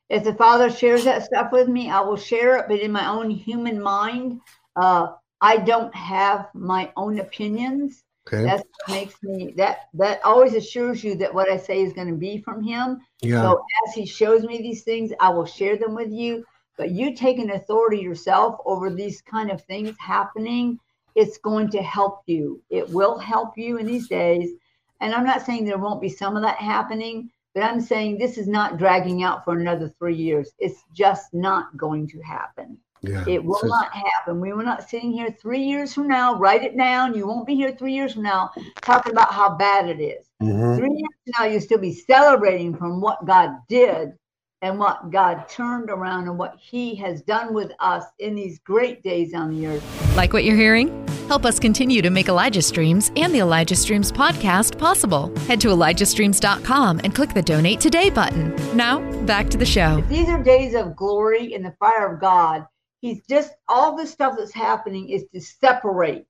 If 0.09 0.23
the 0.23 0.35
Father 0.35 0.69
shares 0.69 1.03
that 1.05 1.23
stuff 1.23 1.51
with 1.51 1.67
me, 1.67 1.89
I 1.89 1.99
will 2.01 2.15
share 2.15 2.57
it. 2.57 2.65
But 2.67 2.79
in 2.79 2.91
my 2.91 3.07
own 3.07 3.29
human 3.31 3.81
mind, 3.81 4.39
uh, 4.75 5.07
I 5.41 5.57
don't 5.57 5.93
have 5.95 6.47
my 6.53 6.91
own 6.95 7.19
opinions. 7.19 8.03
Okay. 8.27 8.43
That's 8.43 8.63
what 8.63 8.95
makes 8.95 9.23
me 9.23 9.53
that 9.55 9.87
that 9.93 10.19
always 10.23 10.53
assures 10.53 11.03
you 11.03 11.15
that 11.15 11.33
what 11.33 11.49
I 11.49 11.57
say 11.57 11.81
is 11.81 11.93
going 11.93 12.09
to 12.09 12.15
be 12.15 12.41
from 12.41 12.61
him. 12.61 12.99
yeah. 13.21 13.41
So 13.41 13.63
as 13.87 13.93
he 13.93 14.05
shows 14.05 14.43
me 14.43 14.57
these 14.57 14.83
things, 14.83 15.13
I 15.19 15.29
will 15.29 15.45
share 15.45 15.77
them 15.77 15.95
with 15.95 16.11
you. 16.11 16.43
But 16.77 16.91
you 16.91 17.15
taking 17.15 17.51
authority 17.51 17.99
yourself 17.99 18.59
over 18.65 18.89
these 18.89 19.21
kind 19.21 19.49
of 19.49 19.63
things 19.63 19.95
happening, 19.97 20.79
it's 21.15 21.37
going 21.39 21.69
to 21.71 21.81
help 21.81 22.21
you. 22.27 22.61
It 22.69 22.87
will 22.89 23.17
help 23.17 23.57
you 23.57 23.77
in 23.77 23.87
these 23.87 24.07
days. 24.07 24.51
And 25.01 25.13
I'm 25.13 25.25
not 25.25 25.45
saying 25.45 25.65
there 25.65 25.77
won't 25.77 26.01
be 26.01 26.09
some 26.09 26.35
of 26.35 26.43
that 26.43 26.57
happening, 26.57 27.31
but 27.55 27.63
I'm 27.63 27.81
saying 27.81 28.17
this 28.17 28.37
is 28.37 28.47
not 28.47 28.77
dragging 28.77 29.23
out 29.23 29.43
for 29.43 29.57
another 29.57 29.91
three 29.97 30.15
years. 30.15 30.51
It's 30.59 30.83
just 30.93 31.33
not 31.33 31.75
going 31.77 32.07
to 32.09 32.21
happen. 32.21 32.77
Yeah. 33.01 33.23
It 33.27 33.43
will 33.43 33.59
So- 33.59 33.67
not 33.67 33.91
happen. 33.93 34.39
We 34.41 34.53
will 34.53 34.63
not 34.65 34.87
sitting 34.89 35.11
here 35.11 35.29
three 35.41 35.63
years 35.63 35.93
from 35.93 36.07
now. 36.07 36.35
Write 36.37 36.63
it 36.63 36.77
down. 36.77 37.13
You 37.13 37.27
won't 37.27 37.45
be 37.47 37.55
here 37.55 37.71
three 37.71 37.93
years 37.93 38.13
from 38.13 38.23
now 38.23 38.51
talking 38.81 39.11
about 39.11 39.31
how 39.33 39.55
bad 39.55 39.87
it 39.89 39.99
is. 40.01 40.27
Mhm. 40.41 40.77
Three 40.77 40.89
years 40.89 41.09
from 41.25 41.33
now, 41.39 41.45
you'll 41.51 41.61
still 41.61 41.77
be 41.79 41.93
celebrating 41.93 42.75
from 42.75 43.01
what 43.01 43.25
God 43.25 43.51
did 43.67 44.13
and 44.61 44.79
what 44.79 45.11
God 45.11 45.47
turned 45.47 45.89
around 45.91 46.27
and 46.27 46.37
what 46.37 46.55
He 46.59 46.95
has 46.95 47.21
done 47.21 47.53
with 47.53 47.71
us 47.79 48.03
in 48.19 48.33
these 48.35 48.59
great 48.59 49.03
days 49.03 49.33
on 49.33 49.51
the 49.51 49.67
earth. 49.67 50.15
Like 50.17 50.33
what 50.33 50.43
you're 50.43 50.55
hearing? 50.55 51.07
Help 51.27 51.43
us 51.45 51.59
continue 51.59 52.01
to 52.01 52.09
make 52.09 52.29
Elijah 52.29 52.61
Streams 52.61 53.11
and 53.17 53.33
the 53.33 53.39
Elijah 53.39 53.75
Streams 53.75 54.11
podcast 54.13 54.77
possible. 54.77 55.35
Head 55.39 55.59
to 55.61 55.67
ElijahStreams.com 55.67 57.01
and 57.03 57.13
click 57.13 57.33
the 57.33 57.41
Donate 57.41 57.81
Today 57.81 58.09
button. 58.09 58.55
Now, 58.75 58.99
back 59.25 59.49
to 59.49 59.57
the 59.57 59.65
show. 59.65 60.01
These 60.07 60.29
are 60.29 60.41
days 60.41 60.73
of 60.73 60.95
glory 60.95 61.53
in 61.53 61.63
the 61.63 61.71
fire 61.79 62.13
of 62.13 62.21
God. 62.21 62.65
He's 63.01 63.25
just 63.27 63.53
all 63.67 63.95
the 63.95 64.07
stuff 64.07 64.35
that's 64.37 64.53
happening 64.53 65.09
is 65.09 65.25
to 65.33 65.41
separate. 65.41 66.27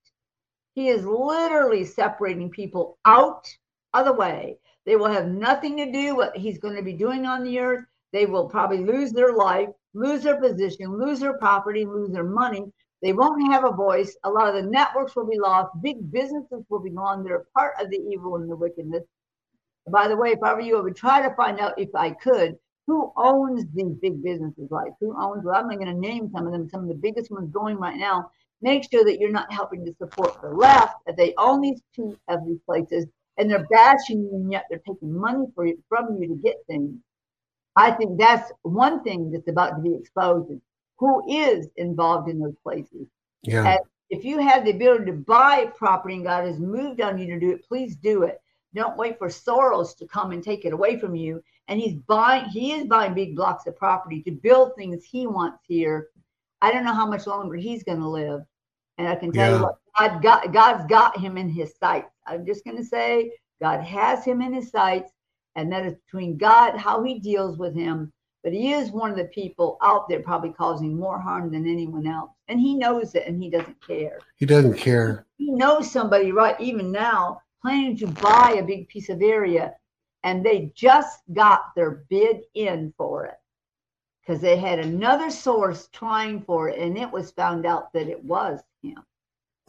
He 0.75 0.89
is 0.89 1.05
literally 1.05 1.85
separating 1.85 2.49
people 2.49 2.97
out 3.05 3.47
of 3.93 4.05
the 4.05 4.13
way. 4.13 4.59
They 4.85 4.95
will 4.95 5.09
have 5.09 5.27
nothing 5.27 5.77
to 5.77 5.91
do 5.91 6.15
what 6.15 6.35
he's 6.35 6.59
going 6.59 6.75
to 6.75 6.83
be 6.83 6.93
doing 6.93 7.25
on 7.25 7.43
the 7.43 7.59
earth. 7.59 7.85
They 8.13 8.25
will 8.25 8.47
probably 8.47 8.83
lose 8.83 9.11
their 9.11 9.33
life, 9.33 9.69
lose 9.93 10.23
their 10.23 10.39
position, 10.39 10.97
lose 10.97 11.19
their 11.19 11.37
property, 11.37 11.85
lose 11.85 12.11
their 12.11 12.23
money. 12.23 12.71
They 13.01 13.13
won't 13.13 13.51
have 13.51 13.65
a 13.65 13.71
voice. 13.71 14.15
A 14.23 14.29
lot 14.29 14.47
of 14.47 14.55
the 14.55 14.69
networks 14.69 15.15
will 15.15 15.27
be 15.27 15.39
lost. 15.39 15.69
Big 15.81 16.11
businesses 16.11 16.63
will 16.69 16.79
be 16.79 16.89
gone. 16.89 17.23
They're 17.23 17.45
part 17.55 17.73
of 17.79 17.89
the 17.89 17.97
evil 17.97 18.35
and 18.35 18.49
the 18.49 18.55
wickedness. 18.55 19.03
By 19.89 20.07
the 20.07 20.17
way, 20.17 20.31
if 20.31 20.43
I 20.43 20.53
were 20.53 20.61
you, 20.61 20.77
I 20.77 20.81
would 20.81 20.95
try 20.95 21.21
to 21.21 21.35
find 21.35 21.59
out 21.59 21.79
if 21.79 21.93
I 21.95 22.11
could 22.11 22.57
who 22.87 23.11
owns 23.17 23.65
these 23.75 23.93
big 24.01 24.23
businesses 24.23 24.71
like 24.71 24.91
who 24.99 25.13
owns 25.21 25.43
well, 25.43 25.55
i'm 25.55 25.67
not 25.67 25.77
going 25.77 25.93
to 25.93 25.99
name 25.99 26.29
some 26.33 26.47
of 26.47 26.53
them 26.53 26.67
some 26.69 26.81
of 26.81 26.87
the 26.87 26.95
biggest 26.95 27.29
ones 27.29 27.51
going 27.51 27.77
right 27.77 27.97
now 27.97 28.31
make 28.61 28.89
sure 28.89 29.03
that 29.03 29.19
you're 29.19 29.31
not 29.31 29.51
helping 29.51 29.85
to 29.85 29.93
support 29.99 30.41
the 30.41 30.49
left 30.49 30.95
that 31.05 31.15
they 31.15 31.33
own 31.37 31.61
these 31.61 31.81
two 31.95 32.17
of 32.27 32.43
these 32.45 32.59
places 32.65 33.05
and 33.37 33.51
they're 33.51 33.67
bashing 33.69 34.21
you 34.21 34.31
and 34.33 34.51
yet 34.51 34.65
they're 34.69 34.79
taking 34.79 35.13
money 35.15 35.45
for 35.53 35.67
you, 35.67 35.77
from 35.87 36.17
you 36.19 36.27
to 36.27 36.35
get 36.35 36.55
things 36.65 36.95
i 37.75 37.91
think 37.91 38.17
that's 38.17 38.51
one 38.63 39.03
thing 39.03 39.31
that's 39.31 39.49
about 39.49 39.75
to 39.75 39.81
be 39.81 39.93
exposed 39.93 40.49
is 40.51 40.59
who 40.97 41.21
is 41.29 41.67
involved 41.75 42.29
in 42.29 42.39
those 42.39 42.55
places 42.63 43.07
Yeah. 43.43 43.67
and 43.67 43.79
if 44.09 44.23
you 44.23 44.39
have 44.39 44.63
the 44.63 44.71
ability 44.71 45.05
to 45.05 45.13
buy 45.13 45.69
property 45.75 46.15
and 46.15 46.23
god 46.23 46.45
has 46.45 46.59
moved 46.59 47.01
on 47.01 47.19
you 47.19 47.27
to 47.27 47.39
do 47.39 47.51
it 47.51 47.67
please 47.67 47.95
do 47.95 48.23
it 48.23 48.41
don't 48.77 48.97
wait 48.97 49.17
for 49.17 49.27
Soros 49.27 49.97
to 49.97 50.07
come 50.07 50.31
and 50.31 50.43
take 50.43 50.65
it 50.65 50.73
away 50.73 50.99
from 50.99 51.15
you. 51.15 51.41
And 51.67 51.79
he's 51.79 51.95
buying, 51.95 52.45
he 52.45 52.73
is 52.73 52.85
buying 52.87 53.13
big 53.13 53.35
blocks 53.35 53.67
of 53.67 53.75
property 53.75 54.21
to 54.23 54.31
build 54.31 54.75
things 54.75 55.03
he 55.03 55.27
wants 55.27 55.59
here. 55.67 56.09
I 56.61 56.71
don't 56.71 56.85
know 56.85 56.93
how 56.93 57.05
much 57.07 57.27
longer 57.27 57.55
he's 57.55 57.83
going 57.83 57.99
to 57.99 58.07
live. 58.07 58.41
And 58.97 59.07
I 59.07 59.15
can 59.15 59.31
tell 59.31 59.49
Yeah. 59.49 59.57
you 59.57 59.63
what, 59.63 59.75
God 59.97 60.21
got, 60.23 60.53
God's 60.53 60.85
got 60.87 61.17
him 61.19 61.37
in 61.37 61.49
his 61.49 61.73
sights. 61.79 62.11
I'm 62.25 62.45
just 62.45 62.63
going 62.63 62.77
to 62.77 62.83
say, 62.85 63.31
God 63.61 63.81
has 63.81 64.23
him 64.25 64.41
in 64.41 64.53
his 64.53 64.71
sights. 64.71 65.11
And 65.55 65.71
that 65.71 65.85
is 65.85 65.95
between 66.05 66.37
God, 66.37 66.77
how 66.77 67.03
he 67.03 67.19
deals 67.19 67.57
with 67.57 67.75
him. 67.75 68.11
But 68.43 68.53
he 68.53 68.71
is 68.73 68.91
one 68.91 69.11
of 69.11 69.17
the 69.17 69.25
people 69.25 69.77
out 69.81 70.07
there 70.07 70.21
probably 70.21 70.51
causing 70.53 70.95
more 70.97 71.19
harm 71.19 71.51
than 71.51 71.67
anyone 71.67 72.07
else. 72.07 72.31
And 72.47 72.59
he 72.59 72.75
knows 72.75 73.13
it 73.15 73.27
and 73.27 73.41
he 73.43 73.49
doesn't 73.49 73.85
care 73.85 74.19
He 74.37 74.45
doesn't 74.45 74.77
care. 74.77 75.25
he 75.37 75.51
knows 75.51 75.91
somebody 75.91 76.31
right 76.31 76.59
even 76.61 76.91
now 76.91 77.41
planning 77.61 77.97
to 77.97 78.07
buy 78.07 78.55
a 78.57 78.63
big 78.63 78.87
piece 78.87 79.09
of 79.09 79.21
area 79.21 79.73
and 80.23 80.45
they 80.45 80.71
just 80.75 81.21
got 81.33 81.73
their 81.75 82.05
bid 82.09 82.41
in 82.53 82.93
for 82.97 83.25
it 83.25 83.37
because 84.21 84.41
they 84.41 84.57
had 84.57 84.79
another 84.79 85.29
source 85.29 85.87
trying 85.93 86.41
for 86.41 86.69
it 86.69 86.79
and 86.79 86.97
it 86.97 87.11
was 87.11 87.31
found 87.31 87.65
out 87.65 87.91
that 87.93 88.07
it 88.07 88.23
was 88.23 88.59
him 88.81 89.03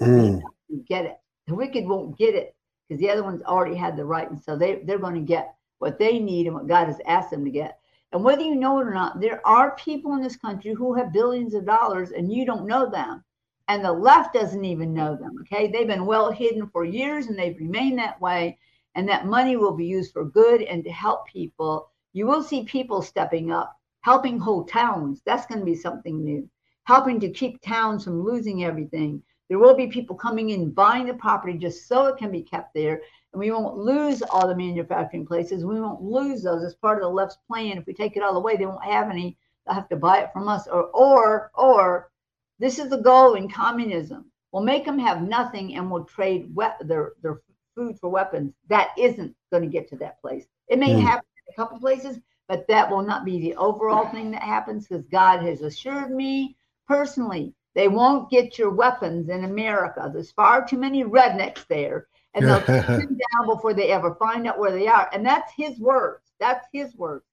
Mm. 0.01 0.42
Get 0.88 1.07
it 1.07 1.18
the 1.49 1.55
wicked 1.55 1.86
won't 1.86 2.16
get 2.16 2.34
it 2.34 2.55
because 2.88 3.01
the 3.01 3.11
other 3.11 3.24
ones 3.24 3.42
already 3.42 3.74
had 3.74 3.96
the 3.96 4.05
right 4.05 4.30
and 4.30 4.40
so 4.40 4.57
they, 4.57 4.76
they're 4.84 4.99
going 4.99 5.14
to 5.14 5.20
get 5.20 5.57
what 5.78 5.99
they 5.99 6.20
need 6.20 6.46
and 6.46 6.55
what 6.55 6.68
god 6.68 6.86
has 6.86 7.01
asked 7.07 7.30
them 7.30 7.44
to 7.44 7.51
get 7.51 7.80
and 8.12 8.22
whether 8.22 8.42
you 8.42 8.55
know 8.55 8.78
it 8.78 8.86
or 8.86 8.94
not 8.94 9.20
there 9.20 9.44
are 9.46 9.74
people 9.76 10.14
in 10.14 10.22
this 10.22 10.36
country 10.36 10.72
who 10.72 10.94
have 10.94 11.12
billions 11.12 11.55
of 11.55 11.66
dollars 11.66 12.12
and 12.12 12.32
you 12.32 12.46
don't 12.46 12.66
know 12.66 12.88
them 12.88 13.24
and 13.68 13.84
the 13.84 13.92
left 13.92 14.32
doesn't 14.32 14.64
even 14.64 14.94
know 14.94 15.14
them. 15.14 15.36
Okay, 15.42 15.70
they've 15.70 15.86
been 15.86 16.07
well 16.07 16.32
hidden 16.32 16.68
for 16.68 16.84
years 16.84 17.26
and 17.26 17.38
they've 17.38 17.59
remained 17.59 17.99
that 17.99 18.20
way. 18.20 18.59
And 18.99 19.09
that 19.09 19.26
money 19.26 19.57
will 19.57 19.76
be 19.76 19.86
used 19.86 20.12
for 20.12 20.24
good 20.24 20.61
and 20.61 20.82
to 20.82 20.90
help 20.90 21.28
people. 21.28 21.88
You 22.14 22.26
will 22.26 22.42
see 22.42 22.64
people 22.64 23.01
stepping 23.01 23.53
up, 23.53 23.76
helping 24.01 24.40
whole 24.40 24.64
towns. 24.64 25.22
That's 25.24 25.46
going 25.46 25.61
to 25.61 25.64
be 25.64 25.76
something 25.76 26.24
new. 26.24 26.51
Helping 26.82 27.20
to 27.20 27.30
keep 27.30 27.62
towns 27.62 28.03
from 28.03 28.24
losing 28.24 28.64
everything. 28.64 29.22
There 29.49 29.61
will 29.61 29.76
be 29.76 29.86
people 29.86 30.16
coming 30.16 30.51
in 30.51 30.72
buying 30.72 31.07
the 31.07 31.14
property 31.14 31.57
just 31.57 31.86
so 31.86 32.07
it 32.07 32.16
can 32.18 32.32
be 32.32 32.42
kept 32.42 32.74
there. 32.74 33.01
And 33.32 33.38
we 33.38 33.53
won't 33.53 33.76
lose 33.76 34.20
all 34.20 34.49
the 34.49 34.57
manufacturing 34.57 35.24
places. 35.24 35.64
We 35.64 35.80
won't 35.80 36.03
lose 36.03 36.42
those 36.42 36.64
as 36.64 36.74
part 36.74 36.99
of 36.99 37.03
the 37.05 37.09
left's 37.09 37.38
plan. 37.46 37.78
If 37.78 37.86
we 37.86 37.94
take 37.94 38.16
it 38.16 38.24
all 38.24 38.36
away, 38.36 38.57
they 38.57 38.66
won't 38.66 38.82
have 38.82 39.11
any. 39.11 39.38
They'll 39.64 39.76
have 39.76 39.88
to 39.90 39.96
buy 39.96 40.22
it 40.22 40.32
from 40.32 40.49
us. 40.49 40.66
Or 40.66 40.86
or 40.86 41.53
or 41.55 42.11
this 42.59 42.80
is 42.80 42.90
the 42.90 43.01
goal 43.01 43.34
in 43.34 43.49
communism. 43.49 44.32
We'll 44.51 44.64
make 44.64 44.84
them 44.84 44.99
have 44.99 45.22
nothing 45.22 45.76
and 45.76 45.88
we'll 45.88 46.05
trade 46.05 46.51
we- 46.53 46.66
their, 46.80 47.12
their 47.22 47.42
food 47.79 48.01
for 48.01 48.11
weapons. 48.11 48.59
That 48.70 48.91
isn't 48.99 49.37
going 49.53 49.64
to 49.64 49.70
get 49.70 49.89
to 49.91 49.99
that 49.99 50.20
place. 50.22 50.47
It 50.68 50.81
may 50.81 50.97
Hmm. 50.97 51.11
happen 51.11 51.26
in 51.47 51.55
a 51.55 51.57
couple 51.57 51.79
places, 51.81 52.20
but 52.49 52.66
that 52.68 52.91
will 52.91 53.03
not 53.03 53.24
be 53.24 53.41
the 53.41 53.57
overall 53.57 54.11
thing 54.11 54.33
that 54.33 54.43
happens 54.43 54.89
because 54.89 55.07
God 55.07 55.43
has 55.43 55.62
assured 55.62 56.12
me 56.12 56.57
personally 56.89 57.55
they 57.74 57.89
won't 57.89 58.31
get 58.31 58.59
your 58.59 58.70
weapons 58.70 59.29
in 59.31 59.45
America. 59.45 60.11
There's 60.12 60.33
far 60.33 60.66
too 60.66 60.79
many 60.79 61.05
rednecks 61.05 61.66
there. 61.68 62.09
And 62.35 62.49
they'll 62.49 62.64
take 62.64 62.95
them 62.97 63.16
down 63.18 63.47
before 63.49 63.74
they 63.74 63.91
ever 63.93 64.14
find 64.16 64.47
out 64.47 64.59
where 64.59 64.72
they 64.72 64.89
are. 64.89 65.09
And 65.12 65.26
that's 65.26 65.53
his 65.57 65.79
words. 65.81 66.33
That's 66.41 66.66
his 66.72 66.97
words. 66.97 67.24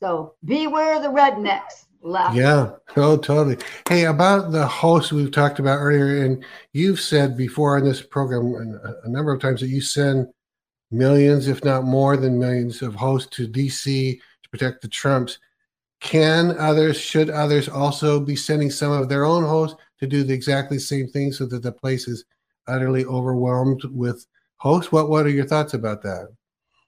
So 0.00 0.34
beware 0.44 1.00
the 1.00 1.08
rednecks 1.08 1.85
left. 2.06 2.34
Yeah, 2.36 2.70
oh, 2.96 3.16
totally. 3.16 3.58
Hey, 3.88 4.04
about 4.04 4.52
the 4.52 4.66
host 4.66 5.12
we've 5.12 5.30
talked 5.30 5.58
about 5.58 5.78
earlier, 5.78 6.24
and 6.24 6.44
you've 6.72 7.00
said 7.00 7.36
before 7.36 7.76
on 7.76 7.84
this 7.84 8.02
program 8.02 8.54
a, 8.54 9.06
a 9.06 9.10
number 9.10 9.32
of 9.32 9.40
times 9.40 9.60
that 9.60 9.68
you 9.68 9.80
send 9.80 10.28
millions, 10.90 11.48
if 11.48 11.64
not 11.64 11.84
more 11.84 12.16
than 12.16 12.38
millions, 12.38 12.82
of 12.82 12.94
hosts 12.94 13.36
to 13.36 13.48
DC 13.48 14.18
to 14.42 14.50
protect 14.50 14.82
the 14.82 14.88
Trumps. 14.88 15.38
Can 16.00 16.56
others, 16.58 16.98
should 16.98 17.30
others 17.30 17.68
also 17.68 18.20
be 18.20 18.36
sending 18.36 18.70
some 18.70 18.92
of 18.92 19.08
their 19.08 19.24
own 19.24 19.44
hosts 19.44 19.78
to 19.98 20.06
do 20.06 20.22
the 20.22 20.34
exactly 20.34 20.78
same 20.78 21.08
thing 21.08 21.32
so 21.32 21.46
that 21.46 21.62
the 21.62 21.72
place 21.72 22.06
is 22.06 22.24
utterly 22.68 23.04
overwhelmed 23.04 23.82
with 23.84 24.26
hosts? 24.58 24.92
What 24.92 25.08
What 25.08 25.26
are 25.26 25.30
your 25.30 25.46
thoughts 25.46 25.74
about 25.74 26.02
that? 26.02 26.28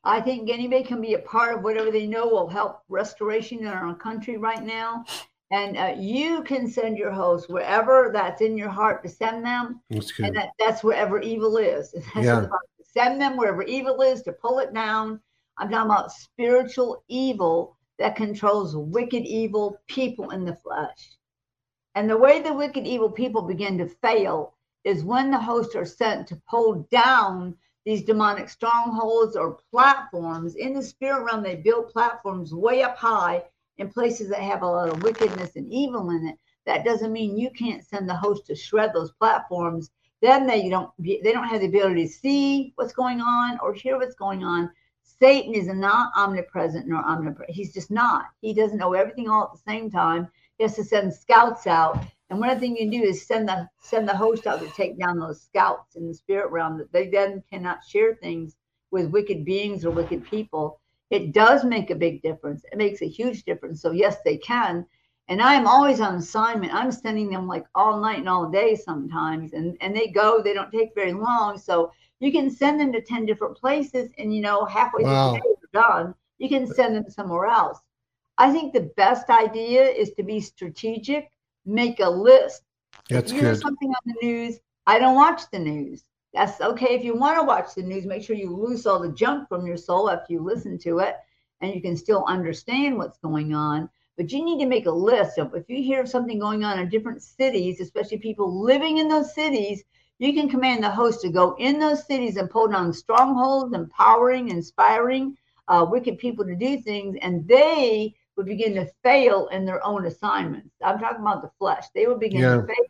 I 0.09 0.23
think 0.23 0.49
anybody 0.49 0.83
can 0.83 1.03
be 1.03 1.15
a 1.15 1.19
part 1.19 1.55
of 1.55 1.63
whatever 1.63 1.91
they 1.91 2.07
know 2.07 2.27
will 2.27 2.49
help 2.49 2.83
restoration 2.89 3.59
in 3.59 3.67
our 3.67 3.95
country 3.95 4.39
right 4.39 4.63
now. 4.63 5.05
And 5.51 5.77
uh, 5.77 5.95
you 5.99 6.43
can 6.45 6.67
send 6.67 6.97
your 6.97 7.13
host 7.13 7.51
wherever 7.51 8.11
that's 8.13 8.41
in 8.41 8.57
your 8.57 8.71
heart 8.71 9.03
to 9.03 9.09
send 9.09 9.45
them. 9.45 9.81
That's 9.91 10.11
good. 10.13 10.27
And 10.27 10.37
that, 10.37 10.51
that's 10.59 10.83
wherever 10.83 11.21
evil 11.21 11.59
is. 11.59 11.95
Yeah. 12.17 12.41
the 12.41 12.41
Bible 12.43 12.59
says. 12.79 12.87
Send 12.93 13.21
them 13.21 13.37
wherever 13.37 13.63
evil 13.63 14.01
is 14.01 14.23
to 14.23 14.33
pull 14.33 14.59
it 14.61 14.73
down. 14.73 15.21
I'm 15.59 15.69
talking 15.69 15.91
about 15.91 16.13
spiritual 16.13 17.05
evil 17.09 17.77
that 17.99 18.17
controls 18.17 18.75
wicked, 18.75 19.25
evil 19.25 19.79
people 19.89 20.31
in 20.31 20.45
the 20.45 20.57
flesh. 20.57 21.17
And 21.95 22.09
the 22.09 22.17
way 22.17 22.41
the 22.41 22.53
wicked, 22.53 22.87
evil 22.87 23.11
people 23.11 23.43
begin 23.43 23.77
to 23.79 23.89
fail 23.89 24.55
is 24.85 25.05
when 25.05 25.31
the 25.31 25.39
hosts 25.39 25.75
are 25.75 25.85
sent 25.85 26.27
to 26.29 26.41
pull 26.49 26.89
down 26.91 27.55
these 27.89 28.05
demonic 28.05 28.51
strongholds 28.51 29.35
or 29.35 29.59
platforms 29.71 30.57
in 30.57 30.75
the 30.75 30.83
spirit 30.83 31.25
realm. 31.25 31.43
They 31.43 31.57
build 31.57 31.89
platforms 31.89 32.53
way 32.53 32.83
up 32.83 32.99
high 32.99 33.43
in 33.79 33.89
places 33.89 34.29
that 34.29 34.41
have 34.41 34.61
a 34.61 34.67
lot 34.67 34.91
of 34.91 35.03
wickedness 35.03 35.57
and 35.57 35.73
evil 35.73 36.11
in 36.11 36.27
it. 36.29 36.37
That 36.67 36.85
doesn't 36.85 37.15
mean 37.15 37.39
you 37.39 37.51
can't 37.51 37.83
send 37.83 38.07
the 38.07 38.15
host 38.15 38.45
to 38.47 38.55
shred 38.55 38.93
those 38.93 39.13
platforms. 39.13 39.91
Then 40.21 40.47
they 40.47 40.69
don't 40.69 40.91
they 40.99 41.33
don't 41.33 41.49
have 41.49 41.61
the 41.61 41.69
ability 41.69 42.07
to 42.07 42.13
see 42.13 42.75
what's 42.77 42.93
going 42.93 43.23
on 43.23 43.59
or 43.63 43.73
hear 43.73 43.97
what's 43.97 44.15
going 44.15 44.45
on. 44.45 44.71
Satan 45.03 45.55
is 45.55 45.69
not 45.69 46.13
omnipresent 46.15 46.87
nor 46.87 46.99
omnipresent. 46.99 47.57
He's 47.57 47.73
just 47.73 47.91
not. 47.91 48.27
He 48.43 48.53
doesn't 48.53 48.77
know 48.77 48.93
everything 48.93 49.31
all 49.31 49.45
at 49.45 49.53
the 49.53 49.71
same 49.71 49.91
time. 49.91 50.29
He 50.59 50.65
has 50.65 50.77
to 50.77 50.85
send 50.85 51.15
scouts 51.15 51.67
out 51.67 52.05
And 52.31 52.41
one 52.41 52.51
of 52.51 52.61
the 52.61 52.69
you 52.69 52.77
can 52.77 52.91
do 52.91 53.03
is 53.03 53.27
send 53.27 53.49
the 53.49 53.69
send 53.81 54.09
the 54.09 54.17
host 54.17 54.47
out 54.47 54.61
to 54.61 54.69
take 54.71 54.99
down 54.99 55.19
those 55.19 55.43
scouts 55.43 55.97
in 55.97 56.07
the 56.07 56.15
spirit 56.15 56.51
realm 56.51 56.79
that 56.79 56.93
they 56.93 57.09
then 57.09 57.43
cannot 57.51 57.85
share 57.85 58.15
things 58.15 58.57
with 58.91 59.11
wicked 59.11 59.45
beings 59.45 59.85
or 59.85 59.91
wicked 59.91 60.25
people. 60.25 60.81
It 61.11 61.33
does 61.33 61.65
make 61.65 61.91
a 61.91 61.95
big 61.97 62.23
difference. 62.23 62.65
It 62.73 62.79
makes 62.79 63.03
a 63.03 63.09
huge 63.09 63.45
difference. 63.45 63.81
So 63.83 63.93
yes, 63.93 64.17
they 64.25 64.37
can. 64.39 64.87
And 65.29 65.43
I'm 65.43 65.67
always 65.67 66.01
on 66.01 66.17
assignment. 66.17 66.75
I'm 66.75 66.91
sending 66.93 67.31
them 67.31 67.47
like 67.47 67.67
all 67.75 68.01
night 68.01 68.19
and 68.19 68.29
all 68.29 68.51
day 68.51 68.75
sometimes. 68.75 69.53
And 69.53 69.77
and 69.81 69.95
they 69.97 70.09
go, 70.09 70.43
they 70.43 70.55
don't 70.55 70.71
take 70.73 70.95
very 70.95 71.13
long. 71.13 71.59
So 71.59 71.93
you 72.21 72.33
can 72.33 72.51
send 72.51 72.81
them 72.81 72.93
to 72.93 73.01
10 73.03 73.27
different 73.27 73.57
places 73.57 74.11
and 74.19 74.35
you 74.35 74.43
know, 74.43 74.65
halfway 74.65 75.05
Wow. 75.05 75.09
through 75.09 75.23
the 75.23 75.31
day 75.31 75.41
they're 75.73 75.83
done. 75.83 76.15
You 76.39 76.49
can 76.49 76.67
send 76.67 76.95
them 76.97 77.09
somewhere 77.09 77.47
else. 77.47 77.79
I 78.39 78.53
think 78.53 78.73
the 78.73 78.91
best 78.97 79.31
idea 79.31 79.85
is 79.85 80.13
to 80.15 80.23
be 80.23 80.41
strategic, 80.41 81.31
make 81.69 82.01
a 82.01 82.09
list. 82.09 82.63
That's 83.09 83.31
if 83.31 83.37
you 83.37 83.43
hear 83.43 83.53
good. 83.53 83.63
something 83.63 83.89
on 83.89 84.03
the 84.07 84.27
news, 84.27 84.59
I 84.87 84.99
don't 84.99 85.15
watch 85.15 85.43
the 85.53 85.59
news. 85.59 86.05
That's 86.35 86.61
okay 86.61 86.95
if 86.95 87.05
you 87.05 87.17
want 87.17 87.39
to 87.39 87.45
watch 87.45 87.75
the 87.75 87.83
news. 87.83 88.07
Make 88.07 88.23
sure 88.23 88.37
you 88.37 88.55
loose 88.55 88.87
all 88.87 89.01
the 89.01 89.13
junk 89.13 89.49
from 89.49 89.67
your 89.67 89.77
soul 89.77 90.11
after 90.11 90.33
you 90.33 90.41
listen 90.41 90.79
to 90.81 90.99
it, 90.99 91.17
and 91.61 91.75
you 91.75 91.81
can 91.81 91.97
still 91.97 92.25
understand 92.27 92.97
what's 92.97 93.19
going 93.19 93.55
on. 93.55 93.89
But 94.17 94.33
you 94.33 94.45
need 94.45 94.59
to 94.59 94.67
make 94.67 94.87
a 94.87 94.91
list 94.91 95.39
of 95.39 95.55
if 95.55 95.69
you 95.69 95.83
hear 95.83 96.01
of 96.01 96.09
something 96.09 96.39
going 96.39 96.65
on 96.65 96.79
in 96.79 96.89
different 96.89 97.23
cities, 97.23 97.81
especially 97.81 98.19
people 98.19 98.63
living 98.63 98.99
in 98.99 99.09
those 99.09 99.35
cities, 99.35 99.85
you 100.19 100.35
can 100.35 100.49
command 100.49 100.83
the 100.83 100.91
host 100.91 101.21
to 101.21 101.31
go 101.31 101.55
in 101.59 101.79
those 101.79 102.05
cities 102.05 102.37
and 102.37 102.51
pull 102.51 102.67
down 102.67 102.93
strongholds, 102.93 103.75
empowering, 103.75 104.49
inspiring 104.49 105.37
uh, 105.69 105.87
wicked 105.89 106.19
people 106.19 106.45
to 106.45 106.57
do 106.57 106.81
things, 106.81 107.17
and 107.23 107.47
they 107.47 108.15
would 108.39 108.47
begin 108.47 108.75
to 108.77 108.87
fail 109.03 109.49
in 109.49 109.67
their 109.67 109.85
own 109.85 110.07
assignments. 110.07 110.71
I'm 110.83 110.99
talking 110.99 111.21
about 111.21 111.43
the 111.43 111.51
flesh. 111.59 111.87
They 111.95 112.07
would 112.07 112.21
begin 112.21 112.43
Yeah. 112.43 112.61
to 112.61 112.67
fail 112.67 112.87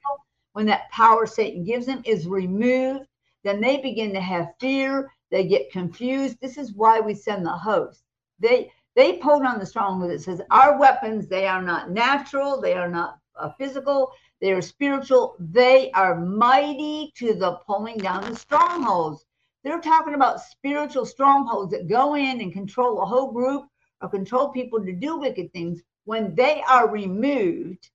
when 0.53 0.67
that 0.67 0.91
power 0.91 1.27
Satan 1.27 1.65
gives 1.65 1.87
them 1.87 2.03
is 2.05 2.29
removed. 2.29 3.09
Then 3.45 3.61
they 3.61 3.79
begin 3.79 4.13
to 4.13 4.21
have 4.21 4.55
fear. 4.61 5.11
They 5.31 5.47
get 5.47 5.73
confused. 5.73 6.39
This 6.41 6.59
is 6.59 6.75
why 6.75 7.01
we 7.01 7.15
send 7.15 7.47
the 7.47 7.51
host. 7.51 8.05
They 8.39 8.71
they 8.95 9.15
pulled 9.19 9.45
on 9.45 9.59
the 9.59 9.67
stronghold 9.67 10.11
that 10.11 10.21
says 10.21 10.43
our 10.51 10.79
weapons 10.79 11.29
they 11.29 11.47
are 11.47 11.63
not 11.63 11.91
natural. 11.91 12.61
They 12.61 12.75
are 12.75 12.89
not 12.89 13.19
uh, 13.37 13.51
physical. 13.59 14.13
They 14.41 14.53
are 14.53 14.61
spiritual. 14.63 15.37
They 15.39 15.91
are 15.93 16.15
mighty 16.21 17.13
to 17.17 17.35
the 17.35 17.53
pulling 17.67 17.99
down 17.99 18.31
the 18.31 18.37
strongholds. 18.37 19.25
They're 19.65 19.81
talking 19.81 20.15
about 20.15 20.41
spiritual 20.41 21.07
strongholds 21.07 21.73
that 21.73 21.89
go 21.89 22.15
in 22.17 22.41
and 22.41 22.53
control 22.53 23.01
a 23.01 23.07
whole 23.07 23.33
group 23.33 23.65
or 24.01 24.09
control 24.09 24.49
people 24.51 24.85
to 24.85 24.93
do 24.93 25.19
wicked 25.19 25.53
things. 25.53 25.83
When 26.05 26.35
they 26.35 26.63
are 26.69 26.89
removed, 26.89 27.91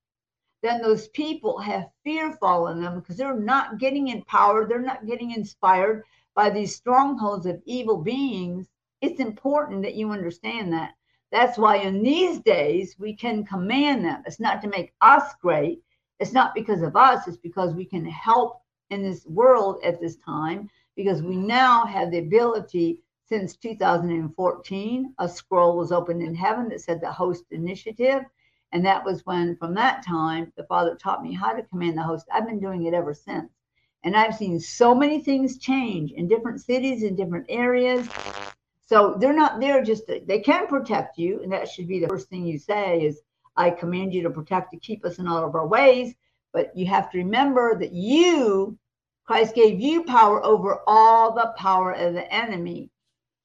then 0.61 0.81
those 0.81 1.09
people 1.09 1.59
have 1.59 1.91
fear 2.03 2.31
fall 2.33 2.67
on 2.67 2.81
them 2.81 2.99
because 2.99 3.17
they're 3.17 3.39
not 3.39 3.79
getting 3.79 4.07
empowered, 4.07 4.69
they're 4.69 4.79
not 4.79 5.05
getting 5.05 5.31
inspired 5.31 6.03
by 6.35 6.49
these 6.49 6.75
strongholds 6.75 7.45
of 7.45 7.61
evil 7.65 7.97
beings. 7.97 8.67
It's 9.01 9.19
important 9.19 9.81
that 9.83 9.95
you 9.95 10.11
understand 10.11 10.71
that. 10.73 10.93
That's 11.31 11.57
why 11.57 11.77
in 11.77 12.03
these 12.03 12.39
days 12.39 12.95
we 12.97 13.13
can 13.13 13.43
command 13.43 14.05
them. 14.05 14.23
It's 14.25 14.39
not 14.39 14.61
to 14.61 14.69
make 14.69 14.93
us 15.01 15.33
great, 15.41 15.81
it's 16.19 16.31
not 16.31 16.55
because 16.55 16.81
of 16.81 16.95
us, 16.95 17.27
it's 17.27 17.37
because 17.37 17.73
we 17.73 17.85
can 17.85 18.05
help 18.05 18.61
in 18.89 19.01
this 19.01 19.25
world 19.25 19.79
at 19.83 19.99
this 19.99 20.15
time 20.17 20.69
because 20.95 21.21
we 21.21 21.35
now 21.35 21.85
have 21.85 22.11
the 22.11 22.19
ability 22.19 23.01
since 23.33 23.55
2014 23.55 25.15
a 25.17 25.27
scroll 25.27 25.75
was 25.75 25.91
opened 25.91 26.21
in 26.21 26.35
heaven 26.35 26.69
that 26.69 26.81
said 26.81 27.01
the 27.01 27.11
host 27.11 27.43
initiative. 27.49 28.21
And 28.71 28.85
that 28.85 29.03
was 29.03 29.25
when 29.25 29.57
from 29.57 29.73
that 29.73 30.05
time 30.05 30.53
the 30.55 30.65
father 30.65 30.93
taught 30.93 31.23
me 31.23 31.33
how 31.33 31.51
to 31.51 31.63
command 31.63 31.97
the 31.97 32.03
host. 32.03 32.27
I've 32.31 32.45
been 32.45 32.59
doing 32.59 32.85
it 32.85 32.93
ever 32.93 33.15
since. 33.15 33.51
And 34.03 34.15
i've 34.15 34.35
seen 34.35 34.59
so 34.59 34.93
many 34.93 35.19
things 35.19 35.57
change 35.57 36.11
in 36.11 36.27
different 36.27 36.61
cities 36.61 37.01
in 37.01 37.15
different 37.15 37.47
areas. 37.49 38.07
So 38.85 39.17
they're 39.19 39.33
not 39.33 39.59
there 39.59 39.83
just 39.83 40.05
to, 40.09 40.21
they 40.27 40.39
can 40.39 40.67
protect 40.67 41.17
you. 41.17 41.41
And 41.41 41.51
that 41.51 41.67
should 41.67 41.87
be 41.87 41.99
the 41.99 42.09
first 42.09 42.29
thing 42.29 42.45
you 42.45 42.59
say 42.59 43.01
is 43.01 43.21
i 43.57 43.71
command 43.71 44.13
you 44.13 44.21
to 44.21 44.29
protect 44.29 44.71
to 44.73 44.77
keep 44.77 45.03
us 45.05 45.17
in 45.17 45.27
all 45.27 45.43
of 45.43 45.55
our 45.55 45.65
ways. 45.65 46.13
But 46.51 46.71
you 46.77 46.85
have 46.85 47.09
to 47.13 47.17
remember 47.17 47.79
that 47.79 47.93
you 47.93 48.77
christ 49.25 49.55
gave 49.55 49.79
you 49.81 50.03
power 50.03 50.45
over 50.45 50.81
all 50.85 51.33
the 51.33 51.51
power 51.57 51.93
of 51.93 52.13
the 52.13 52.31
enemy 52.31 52.91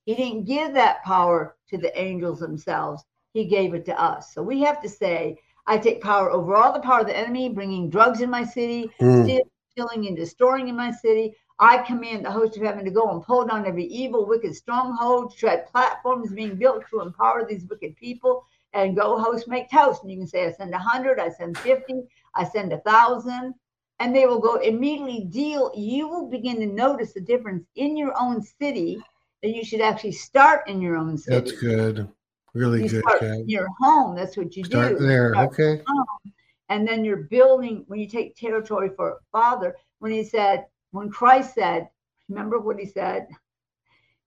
he 0.09 0.15
didn't 0.15 0.47
give 0.47 0.73
that 0.73 1.05
power 1.05 1.55
to 1.69 1.77
the 1.77 1.93
angels 2.01 2.41
themselves. 2.41 3.05
He 3.35 3.45
gave 3.45 3.75
it 3.75 3.85
to 3.85 4.01
us. 4.01 4.33
So 4.33 4.43
we 4.43 4.63
have 4.63 4.81
to 4.81 4.89
say, 4.89 5.37
I 5.67 5.77
take 5.77 6.01
power 6.01 6.31
over 6.31 6.55
all 6.57 6.73
the 6.73 6.81
power 6.81 7.01
of 7.01 7.07
the 7.07 7.15
enemy, 7.15 7.51
bringing 7.51 7.91
drugs 7.91 8.23
in 8.23 8.31
my 8.31 8.43
city, 8.43 8.91
Mm. 9.03 9.25
stealing, 9.25 9.51
killing, 9.77 10.07
and 10.07 10.17
destroying 10.17 10.69
in 10.69 10.77
my 10.77 10.91
city. 10.91 11.35
I 11.59 11.77
command 11.77 12.25
the 12.25 12.31
host 12.31 12.57
of 12.57 12.63
heaven 12.63 12.87
to 12.87 12.91
go 12.91 13.11
and 13.11 13.23
pull 13.23 13.45
down 13.45 13.67
every 13.67 13.85
evil, 13.85 14.25
wicked 14.25 14.55
stronghold, 14.57 15.37
tread 15.37 15.67
platforms 15.67 16.33
being 16.33 16.57
built 16.57 16.85
to 16.89 17.03
empower 17.03 17.45
these 17.45 17.67
wicked 17.69 17.95
people, 17.97 18.47
and 18.73 18.97
go 18.97 19.19
host, 19.19 19.47
make 19.47 19.71
toast. 19.71 20.05
And 20.05 20.11
you 20.11 20.17
can 20.17 20.27
say, 20.27 20.47
I 20.47 20.53
send 20.53 20.73
a 20.73 20.79
hundred, 20.79 21.21
I 21.21 21.29
send 21.29 21.59
fifty, 21.59 22.01
I 22.35 22.45
send 22.45 22.73
a 22.73 22.79
thousand, 22.79 23.53
and 23.99 24.17
they 24.17 24.25
will 24.25 24.41
go 24.41 24.55
immediately 24.55 25.25
deal. 25.25 25.71
You 25.77 26.09
will 26.09 26.31
begin 26.31 26.61
to 26.61 26.67
notice 26.67 27.13
the 27.13 27.21
difference 27.21 27.67
in 27.77 27.95
your 27.95 28.15
own 28.19 28.41
city 28.41 29.03
that 29.43 29.55
you 29.55 29.64
should 29.64 29.80
actually 29.80 30.12
start 30.12 30.68
in 30.68 30.80
your 30.80 30.97
own 30.97 31.16
city. 31.16 31.36
That's 31.36 31.61
good. 31.61 32.09
Really 32.55 32.82
You 32.82 32.89
good, 32.89 33.03
start 33.03 33.22
in 33.22 33.49
your 33.49 33.68
home. 33.80 34.16
That's 34.16 34.36
what 34.36 34.57
you 34.57 34.64
Start 34.64 34.99
do. 34.99 35.07
there. 35.07 35.34
Start 35.34 35.53
Okay. 35.53 35.82
home. 35.86 36.32
And 36.70 36.86
then 36.86 37.05
you're 37.05 37.16
building 37.16 37.84
when 37.86 38.01
you 38.01 38.09
take 38.09 38.36
territory 38.36 38.91
for 38.95 39.20
Father. 39.32 39.76
When 40.01 40.12
he 40.12 40.24
said, 40.24 40.66
when 40.91 41.11
Christ 41.11 41.55
said, 41.55 41.89
remember 42.28 42.59
what 42.59 42.78
he 42.78 42.86
said? 42.86 43.28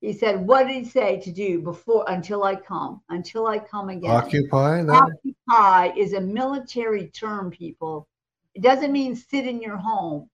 He 0.02 0.14
said, 0.14 0.46
What 0.46 0.68
did 0.68 0.84
he 0.84 0.86
say 0.90 1.20
to 1.20 1.32
do 1.32 1.62
before 1.62 2.06
until 2.08 2.44
I 2.44 2.56
come? 2.56 3.02
Until 3.10 3.46
I 3.46 3.60
come 3.60 3.90
again. 3.90 4.10
Occupy 4.10 4.84
that. 4.84 5.12
Occupy 5.50 5.94
is 5.96 6.14
a 6.14 6.22
military 6.22 7.10
term, 7.10 7.52
people. 7.52 8.08
It 8.56 8.64
doesn't 8.64 8.92
mean 8.92 9.16
sit 9.16 9.46
in 9.46 9.62
your 9.62 9.78
home. 9.78 10.28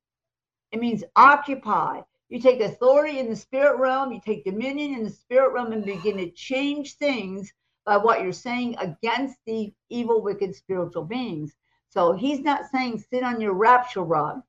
It 0.71 0.79
means 0.79 1.03
occupy. 1.17 2.01
You 2.29 2.39
take 2.41 2.59
authority 2.59 3.19
in 3.19 3.29
the 3.29 3.35
spirit 3.35 3.77
realm, 3.79 4.11
you 4.11 4.19
take 4.19 4.43
dominion 4.43 4.95
in 4.95 5.03
the 5.03 5.09
spirit 5.09 5.53
realm, 5.53 5.71
and 5.71 5.85
begin 5.85 6.17
to 6.17 6.29
change 6.31 6.95
things 6.95 7.53
by 7.85 7.95
what 7.95 8.21
you're 8.21 8.33
saying 8.33 8.75
against 8.79 9.37
the 9.45 9.73
evil, 9.89 10.21
wicked 10.21 10.53
spiritual 10.53 11.05
beings. 11.05 11.55
So 11.89 12.11
he's 12.11 12.41
not 12.41 12.65
saying 12.69 12.99
sit 12.99 13.23
on 13.23 13.39
your 13.39 13.53
rapture 13.53 14.03
rod. 14.03 14.43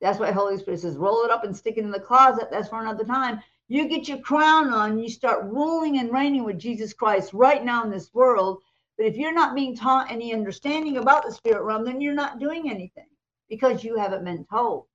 That's 0.00 0.18
why 0.18 0.32
Holy 0.32 0.56
Spirit 0.56 0.80
says 0.80 0.96
roll 0.96 1.24
it 1.24 1.30
up 1.30 1.44
and 1.44 1.54
stick 1.54 1.76
it 1.76 1.84
in 1.84 1.90
the 1.90 2.00
closet. 2.00 2.48
That's 2.50 2.70
for 2.70 2.80
another 2.80 3.04
time. 3.04 3.42
You 3.68 3.86
get 3.86 4.08
your 4.08 4.18
crown 4.20 4.70
on, 4.70 4.98
you 4.98 5.10
start 5.10 5.44
ruling 5.44 5.98
and 5.98 6.10
reigning 6.10 6.44
with 6.44 6.58
Jesus 6.58 6.94
Christ 6.94 7.34
right 7.34 7.62
now 7.62 7.84
in 7.84 7.90
this 7.90 8.12
world. 8.14 8.62
But 8.96 9.06
if 9.06 9.16
you're 9.16 9.34
not 9.34 9.54
being 9.54 9.76
taught 9.76 10.10
any 10.10 10.32
understanding 10.32 10.96
about 10.96 11.24
the 11.24 11.32
spirit 11.32 11.62
realm, 11.64 11.84
then 11.84 12.00
you're 12.00 12.14
not 12.14 12.40
doing 12.40 12.70
anything 12.70 13.08
because 13.48 13.84
you 13.84 13.96
haven't 13.96 14.24
been 14.24 14.46
told. 14.46 14.86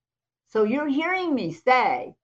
So 0.56 0.64
you're 0.64 0.88
hearing 0.88 1.36
me 1.36 1.52
say, 1.52 2.16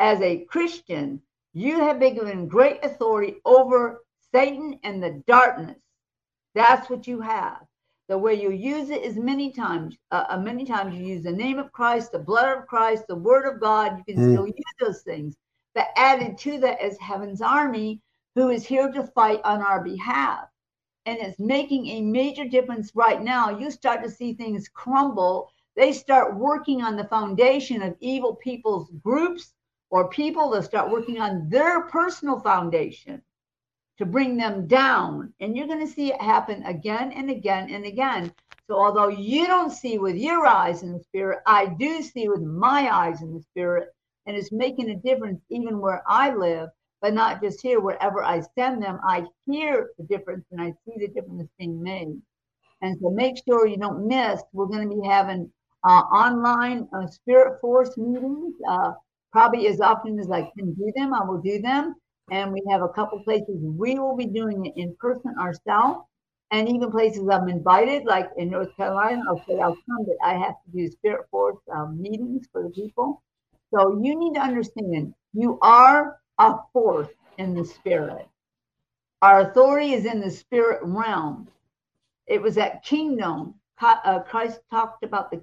as 0.00 0.20
a 0.20 0.44
Christian, 0.46 1.22
you 1.54 1.78
have 1.78 2.00
been 2.00 2.16
given 2.16 2.48
great 2.48 2.84
authority 2.84 3.36
over 3.44 4.04
Satan 4.32 4.80
and 4.82 5.00
the 5.02 5.22
darkness. 5.28 5.78
That's 6.56 6.90
what 6.90 7.06
you 7.06 7.20
have. 7.20 7.64
The 8.08 8.18
way 8.18 8.34
you 8.34 8.50
use 8.50 8.90
it 8.90 9.02
is 9.02 9.16
many 9.16 9.52
times. 9.52 9.96
Uh, 10.10 10.24
uh, 10.30 10.38
many 10.38 10.64
times 10.64 10.96
you 10.96 11.06
use 11.06 11.22
the 11.22 11.32
name 11.32 11.60
of 11.60 11.72
Christ, 11.72 12.12
the 12.12 12.18
blood 12.18 12.58
of 12.58 12.66
Christ, 12.66 13.04
the 13.08 13.16
Word 13.16 13.46
of 13.46 13.60
God. 13.60 13.98
You 13.98 14.04
can 14.04 14.22
Mm. 14.22 14.32
still 14.32 14.46
use 14.48 14.74
those 14.80 15.02
things. 15.02 15.36
But 15.74 15.88
added 15.96 16.38
to 16.38 16.58
that 16.60 16.82
is 16.82 16.98
Heaven's 16.98 17.42
army, 17.42 18.02
who 18.34 18.50
is 18.50 18.66
here 18.66 18.90
to 18.92 19.04
fight 19.04 19.40
on 19.44 19.62
our 19.62 19.84
behalf 19.84 20.48
and 21.06 21.18
it's 21.18 21.38
making 21.38 21.86
a 21.86 22.02
major 22.02 22.44
difference 22.44 22.92
right 22.94 23.22
now. 23.22 23.50
You 23.50 23.70
start 23.70 24.02
to 24.02 24.10
see 24.10 24.34
things 24.34 24.68
crumble. 24.68 25.52
They 25.76 25.92
start 25.92 26.36
working 26.36 26.82
on 26.82 26.96
the 26.96 27.04
foundation 27.08 27.82
of 27.82 27.96
evil 28.00 28.34
people's 28.36 28.90
groups 29.02 29.52
or 29.90 30.08
people 30.08 30.50
that 30.50 30.64
start 30.64 30.90
working 30.90 31.20
on 31.20 31.48
their 31.48 31.82
personal 31.82 32.40
foundation 32.40 33.22
to 33.98 34.06
bring 34.06 34.36
them 34.36 34.66
down. 34.66 35.32
And 35.40 35.56
you're 35.56 35.66
going 35.66 35.86
to 35.86 35.92
see 35.92 36.12
it 36.12 36.20
happen 36.20 36.62
again 36.64 37.12
and 37.12 37.30
again 37.30 37.70
and 37.70 37.84
again. 37.84 38.32
So, 38.68 38.74
although 38.74 39.08
you 39.08 39.46
don't 39.46 39.70
see 39.70 39.98
with 39.98 40.16
your 40.16 40.46
eyes 40.46 40.82
in 40.82 40.92
the 40.92 41.00
spirit, 41.00 41.40
I 41.46 41.66
do 41.78 42.02
see 42.02 42.28
with 42.28 42.42
my 42.42 42.92
eyes 42.92 43.22
in 43.22 43.32
the 43.32 43.42
spirit. 43.42 43.88
And 44.26 44.36
it's 44.36 44.50
making 44.50 44.90
a 44.90 44.96
difference 44.96 45.40
even 45.50 45.78
where 45.78 46.02
I 46.08 46.34
live 46.34 46.70
but 47.00 47.14
not 47.14 47.42
just 47.42 47.60
here. 47.60 47.80
Wherever 47.80 48.24
I 48.24 48.42
send 48.56 48.82
them, 48.82 48.98
I 49.06 49.26
hear 49.46 49.90
the 49.98 50.04
difference 50.04 50.44
and 50.50 50.60
I 50.60 50.72
see 50.84 50.94
the 50.96 51.08
difference 51.08 51.48
being 51.58 51.82
made. 51.82 52.20
And 52.82 52.98
so 53.00 53.10
make 53.10 53.36
sure 53.46 53.66
you 53.66 53.76
don't 53.76 54.08
miss. 54.08 54.42
We're 54.52 54.66
going 54.66 54.88
to 54.88 54.94
be 54.94 55.06
having 55.06 55.52
online 55.90 56.88
uh, 56.96 57.06
Spirit 57.08 57.60
Force 57.60 57.96
meetings, 57.96 58.54
uh, 58.68 58.92
probably 59.32 59.68
as 59.68 59.80
often 59.80 60.18
as 60.18 60.30
I 60.30 60.50
can 60.58 60.74
do 60.74 60.92
them. 60.96 61.14
I 61.14 61.24
will 61.24 61.40
do 61.40 61.60
them. 61.60 61.94
And 62.30 62.52
we 62.52 62.62
have 62.70 62.82
a 62.82 62.88
couple 62.88 63.22
places 63.24 63.56
we 63.62 63.98
will 63.98 64.16
be 64.16 64.26
doing 64.26 64.66
it 64.66 64.74
in 64.76 64.96
person 65.00 65.34
ourselves. 65.40 66.06
And 66.52 66.68
even 66.68 66.90
places 66.90 67.28
I'm 67.30 67.48
invited, 67.48 68.04
like 68.04 68.30
in 68.36 68.50
North 68.50 68.76
Carolina, 68.76 69.22
I'll 69.28 69.44
say 69.48 69.58
I'll 69.60 69.74
come, 69.74 70.06
but 70.06 70.16
I 70.24 70.34
have 70.34 70.54
to 70.64 70.72
do 70.72 70.88
spirit 70.88 71.26
force 71.30 71.58
um, 71.74 72.00
meetings 72.00 72.46
for 72.52 72.62
the 72.62 72.70
people. 72.70 73.22
So 73.74 74.00
you 74.02 74.18
need 74.18 74.34
to 74.34 74.40
understand 74.40 75.14
you 75.34 75.58
are 75.62 76.18
a 76.38 76.54
force 76.72 77.08
in 77.38 77.54
the 77.54 77.64
spirit. 77.64 78.28
Our 79.22 79.50
authority 79.50 79.92
is 79.94 80.04
in 80.06 80.20
the 80.20 80.30
spirit 80.30 80.80
realm. 80.82 81.48
It 82.26 82.40
was 82.42 82.54
that 82.56 82.84
kingdom. 82.84 83.54
Uh, 83.80 84.20
Christ 84.20 84.60
talked 84.70 85.04
about 85.04 85.30
the 85.30 85.42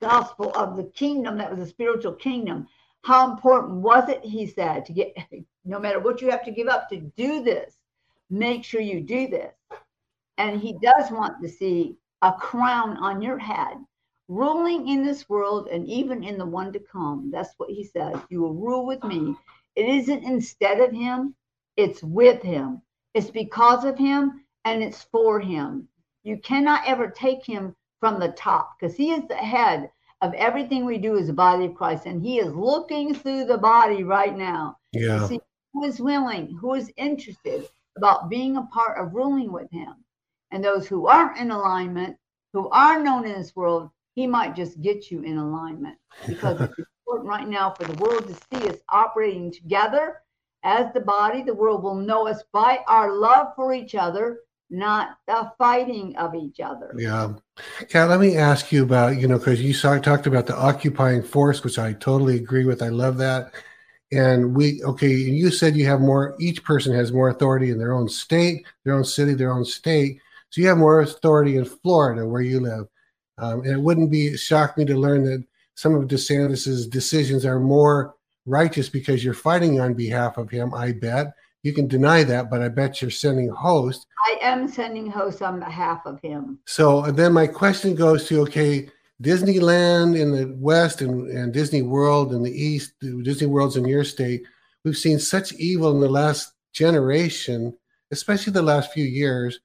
gospel 0.00 0.52
of 0.54 0.76
the 0.76 0.84
kingdom 0.84 1.38
that 1.38 1.50
was 1.50 1.60
a 1.60 1.66
spiritual 1.66 2.14
kingdom. 2.14 2.66
How 3.02 3.30
important 3.30 3.76
was 3.80 4.08
it, 4.08 4.24
he 4.24 4.46
said, 4.46 4.84
to 4.86 4.92
get 4.92 5.16
no 5.64 5.78
matter 5.78 6.00
what 6.00 6.20
you 6.20 6.30
have 6.30 6.44
to 6.44 6.50
give 6.50 6.68
up 6.68 6.88
to 6.88 6.98
do 7.16 7.42
this, 7.42 7.76
make 8.30 8.64
sure 8.64 8.80
you 8.80 9.00
do 9.00 9.28
this. 9.28 9.52
And 10.38 10.60
he 10.60 10.72
does 10.82 11.10
want 11.10 11.42
to 11.42 11.48
see 11.48 11.96
a 12.22 12.32
crown 12.32 12.96
on 12.98 13.22
your 13.22 13.38
head, 13.38 13.76
ruling 14.28 14.88
in 14.88 15.04
this 15.04 15.28
world 15.28 15.68
and 15.68 15.86
even 15.88 16.22
in 16.24 16.38
the 16.38 16.46
one 16.46 16.72
to 16.72 16.78
come. 16.78 17.30
That's 17.30 17.54
what 17.56 17.70
he 17.70 17.84
says. 17.84 18.16
You 18.30 18.40
will 18.42 18.54
rule 18.54 18.86
with 18.86 19.02
me. 19.04 19.36
It 19.76 19.86
isn't 19.86 20.24
instead 20.24 20.80
of 20.80 20.92
him, 20.92 21.34
it's 21.76 22.02
with 22.02 22.42
him. 22.42 22.82
It's 23.14 23.30
because 23.30 23.84
of 23.84 23.98
him 23.98 24.44
and 24.64 24.82
it's 24.82 25.02
for 25.02 25.40
him. 25.40 25.88
You 26.22 26.38
cannot 26.38 26.86
ever 26.86 27.08
take 27.08 27.44
him 27.44 27.74
from 28.00 28.18
the 28.18 28.32
top 28.32 28.76
because 28.78 28.96
he 28.96 29.12
is 29.12 29.22
the 29.28 29.36
head 29.36 29.90
of 30.22 30.34
everything 30.34 30.84
we 30.84 30.98
do 30.98 31.16
as 31.16 31.28
a 31.28 31.34
body 31.34 31.66
of 31.66 31.74
Christ. 31.74 32.06
And 32.06 32.22
he 32.22 32.38
is 32.38 32.54
looking 32.54 33.14
through 33.14 33.44
the 33.44 33.58
body 33.58 34.02
right 34.02 34.36
now. 34.36 34.78
Yeah. 34.92 35.26
See 35.26 35.40
who 35.72 35.84
is 35.84 36.00
willing, 36.00 36.56
who 36.60 36.74
is 36.74 36.92
interested 36.96 37.68
about 37.96 38.28
being 38.28 38.56
a 38.56 38.62
part 38.72 38.98
of 38.98 39.14
ruling 39.14 39.52
with 39.52 39.70
him. 39.70 39.94
And 40.50 40.64
those 40.64 40.88
who 40.88 41.06
aren't 41.06 41.38
in 41.38 41.50
alignment, 41.50 42.16
who 42.52 42.68
are 42.70 43.02
known 43.02 43.24
in 43.24 43.32
this 43.32 43.54
world, 43.54 43.90
he 44.14 44.26
might 44.26 44.56
just 44.56 44.80
get 44.82 45.10
you 45.10 45.22
in 45.22 45.38
alignment 45.38 45.96
because 46.26 46.60
it's 46.60 46.78
important 46.78 47.28
right 47.28 47.48
now 47.48 47.70
for 47.70 47.84
the 47.84 48.02
world 48.02 48.26
to 48.26 48.34
see 48.34 48.68
us 48.68 48.78
operating 48.88 49.52
together 49.52 50.20
as 50.64 50.92
the 50.92 51.00
body. 51.00 51.42
The 51.42 51.54
world 51.54 51.82
will 51.82 51.94
know 51.94 52.26
us 52.26 52.42
by 52.52 52.80
our 52.88 53.12
love 53.12 53.54
for 53.54 53.72
each 53.72 53.94
other 53.94 54.40
not 54.70 55.18
the 55.26 55.52
fighting 55.58 56.16
of 56.16 56.34
each 56.34 56.60
other. 56.60 56.94
Yeah. 56.96 57.34
Kat, 57.88 58.08
let 58.08 58.20
me 58.20 58.36
ask 58.36 58.70
you 58.70 58.84
about, 58.84 59.18
you 59.18 59.26
know, 59.26 59.38
because 59.38 59.60
you 59.60 59.74
saw, 59.74 59.98
talked 59.98 60.26
about 60.26 60.46
the 60.46 60.56
occupying 60.56 61.22
force, 61.22 61.62
which 61.64 61.78
I 61.78 61.92
totally 61.94 62.36
agree 62.36 62.64
with. 62.64 62.82
I 62.82 62.88
love 62.88 63.18
that. 63.18 63.52
And 64.12 64.54
we, 64.54 64.82
okay, 64.82 65.08
you 65.08 65.50
said 65.50 65.76
you 65.76 65.86
have 65.86 66.00
more, 66.00 66.36
each 66.40 66.64
person 66.64 66.94
has 66.94 67.12
more 67.12 67.28
authority 67.28 67.70
in 67.70 67.78
their 67.78 67.92
own 67.92 68.08
state, 68.08 68.64
their 68.84 68.94
own 68.94 69.04
city, 69.04 69.34
their 69.34 69.52
own 69.52 69.64
state. 69.64 70.20
So 70.50 70.60
you 70.60 70.68
have 70.68 70.78
more 70.78 71.00
authority 71.00 71.56
in 71.56 71.64
Florida 71.64 72.26
where 72.26 72.42
you 72.42 72.60
live. 72.60 72.86
Um, 73.38 73.60
and 73.60 73.70
it 73.70 73.80
wouldn't 73.80 74.10
be 74.10 74.36
shock 74.36 74.76
me 74.76 74.84
to 74.84 74.96
learn 74.96 75.24
that 75.24 75.44
some 75.74 75.94
of 75.94 76.08
DeSantis's 76.08 76.86
decisions 76.86 77.44
are 77.44 77.60
more 77.60 78.14
righteous 78.46 78.88
because 78.88 79.24
you're 79.24 79.34
fighting 79.34 79.80
on 79.80 79.94
behalf 79.94 80.38
of 80.38 80.50
him, 80.50 80.74
I 80.74 80.92
bet 80.92 81.32
you 81.62 81.72
can 81.72 81.86
deny 81.86 82.24
that, 82.24 82.50
but 82.50 82.62
I 82.62 82.68
bet 82.68 83.02
you're 83.02 83.10
sending 83.10 83.48
host. 83.48 84.06
I 84.24 84.38
am 84.42 84.66
sending 84.68 85.10
host 85.10 85.42
on 85.42 85.60
behalf 85.60 86.00
of 86.06 86.20
him. 86.20 86.58
So 86.66 87.04
and 87.04 87.16
then 87.16 87.32
my 87.32 87.46
question 87.46 87.94
goes 87.94 88.26
to 88.28 88.40
okay, 88.42 88.88
Disneyland 89.22 90.18
in 90.18 90.32
the 90.32 90.54
West 90.56 91.02
and, 91.02 91.28
and 91.28 91.52
Disney 91.52 91.82
World 91.82 92.32
in 92.32 92.42
the 92.42 92.50
East, 92.52 92.94
Disney 93.00 93.46
World's 93.46 93.76
in 93.76 93.86
your 93.86 94.04
state. 94.04 94.42
We've 94.84 94.96
seen 94.96 95.18
such 95.18 95.52
evil 95.54 95.90
in 95.90 96.00
the 96.00 96.08
last 96.08 96.54
generation, 96.72 97.76
especially 98.10 98.54
the 98.54 98.62
last 98.62 98.92
few 98.92 99.04
years. 99.04 99.60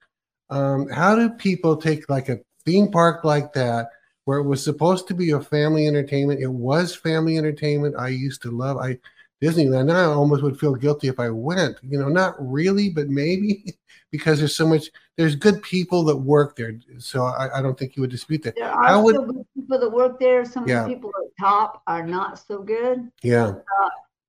Um, 0.50 0.88
how 0.90 1.16
do 1.16 1.30
people 1.30 1.76
take 1.76 2.08
like 2.10 2.28
a 2.28 2.40
theme 2.66 2.90
park 2.90 3.24
like 3.24 3.54
that, 3.54 3.88
where 4.26 4.38
it 4.38 4.46
was 4.46 4.62
supposed 4.62 5.08
to 5.08 5.14
be 5.14 5.30
a 5.30 5.40
family 5.40 5.86
entertainment? 5.86 6.40
It 6.40 6.52
was 6.52 6.94
family 6.94 7.38
entertainment. 7.38 7.96
I 7.98 8.08
used 8.08 8.42
to 8.42 8.50
love. 8.50 8.76
I 8.76 8.98
Disneyland. 9.42 9.86
Now 9.86 10.12
I 10.12 10.14
almost 10.14 10.42
would 10.42 10.58
feel 10.58 10.74
guilty 10.74 11.08
if 11.08 11.20
I 11.20 11.30
went. 11.30 11.78
You 11.82 11.98
know, 11.98 12.08
not 12.08 12.34
really, 12.38 12.90
but 12.90 13.08
maybe 13.08 13.74
because 14.10 14.38
there's 14.38 14.56
so 14.56 14.66
much. 14.66 14.90
There's 15.16 15.34
good 15.34 15.62
people 15.62 16.04
that 16.04 16.16
work 16.16 16.56
there, 16.56 16.74
so 16.98 17.24
I, 17.24 17.58
I 17.58 17.62
don't 17.62 17.78
think 17.78 17.96
you 17.96 18.02
would 18.02 18.10
dispute 18.10 18.42
that. 18.42 18.56
There 18.56 18.70
are 18.70 19.02
would, 19.02 19.14
still 19.14 19.26
good 19.26 19.46
people 19.54 19.78
that 19.78 19.90
work 19.90 20.18
there. 20.18 20.44
Some 20.44 20.68
yeah. 20.68 20.82
of 20.82 20.88
the 20.88 20.94
people 20.94 21.10
at 21.10 21.24
the 21.24 21.44
top 21.44 21.82
are 21.86 22.06
not 22.06 22.38
so 22.38 22.62
good. 22.62 23.10
Yeah. 23.22 23.46
Uh, 23.46 23.88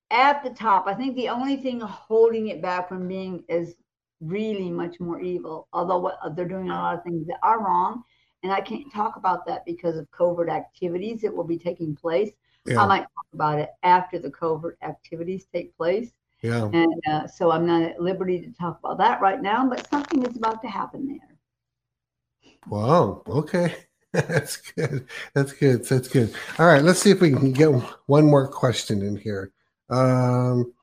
at 0.10 0.44
the 0.44 0.50
top, 0.52 0.88
I 0.88 0.94
think 0.94 1.16
the 1.16 1.30
only 1.30 1.58
thing 1.58 1.82
holding 1.82 2.48
it 2.48 2.62
back 2.62 2.88
from 2.88 3.08
being 3.08 3.44
is 3.50 3.76
really 4.22 4.70
much 4.70 5.00
more 5.00 5.20
evil. 5.20 5.68
Although 5.74 6.00
what, 6.00 6.36
they're 6.36 6.48
doing 6.48 6.70
a 6.70 6.74
lot 6.74 6.98
of 6.98 7.04
things 7.04 7.28
that 7.28 7.40
are 7.44 7.64
wrong, 7.64 8.04
and 8.44 8.52
I 8.52 8.62
can't 8.62 8.92
talk 8.94 9.18
about 9.18 9.46
that 9.48 9.66
because 9.66 9.98
of 9.98 10.10
covert 10.12 10.50
activities 10.50 11.22
that 11.22 11.36
will 11.36 11.44
be 11.44 11.58
taking 11.58 11.96
place. 11.96 12.32
Yeah. 12.68 12.84
I 12.84 12.88
might 12.88 13.02
talk 13.02 13.26
about 13.34 13.60
it 13.60 13.70
after 13.84 14.20
the 14.20 14.30
covert 14.30 14.78
activities 14.82 15.48
take 15.54 15.76
place. 15.78 16.12
Yeah. 16.42 16.70
And 16.72 17.02
uh, 17.10 17.28
so 17.28 17.52
I'm 17.52 17.66
not 17.66 17.82
at 17.82 18.02
liberty 18.02 18.42
to 18.42 18.52
talk 18.52 18.80
about 18.84 18.98
that 19.00 19.22
right 19.22 19.42
now, 19.42 19.68
but 19.68 19.90
something 19.90 20.24
is 20.26 20.36
about 20.36 20.62
to 20.62 20.68
happen 20.68 21.08
there. 21.08 22.54
Wow. 22.68 23.24
Okay. 23.28 23.76
That's 24.12 24.58
good. 24.58 25.08
That's 25.34 25.54
good. 25.54 25.86
That's 25.86 26.08
good. 26.08 26.34
All 26.60 26.68
right. 26.68 26.84
Let's 26.84 27.00
see 27.00 27.12
if 27.12 27.22
we 27.22 27.32
can 27.32 27.54
get 27.54 27.70
one 28.08 28.26
more 28.26 28.48
question 28.48 29.02
in 29.02 29.16
here. 29.16 29.52
Um, 29.90 30.74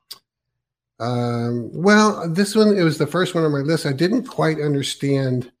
um, 0.99 1.69
well, 1.73 2.29
this 2.29 2.55
one, 2.55 2.77
it 2.77 2.83
was 2.83 2.97
the 2.97 3.07
first 3.07 3.35
one 3.35 3.43
on 3.43 3.51
my 3.51 3.59
list. 3.59 3.85
I 3.85 3.93
didn't 3.93 4.25
quite 4.25 4.61
understand 4.61 5.51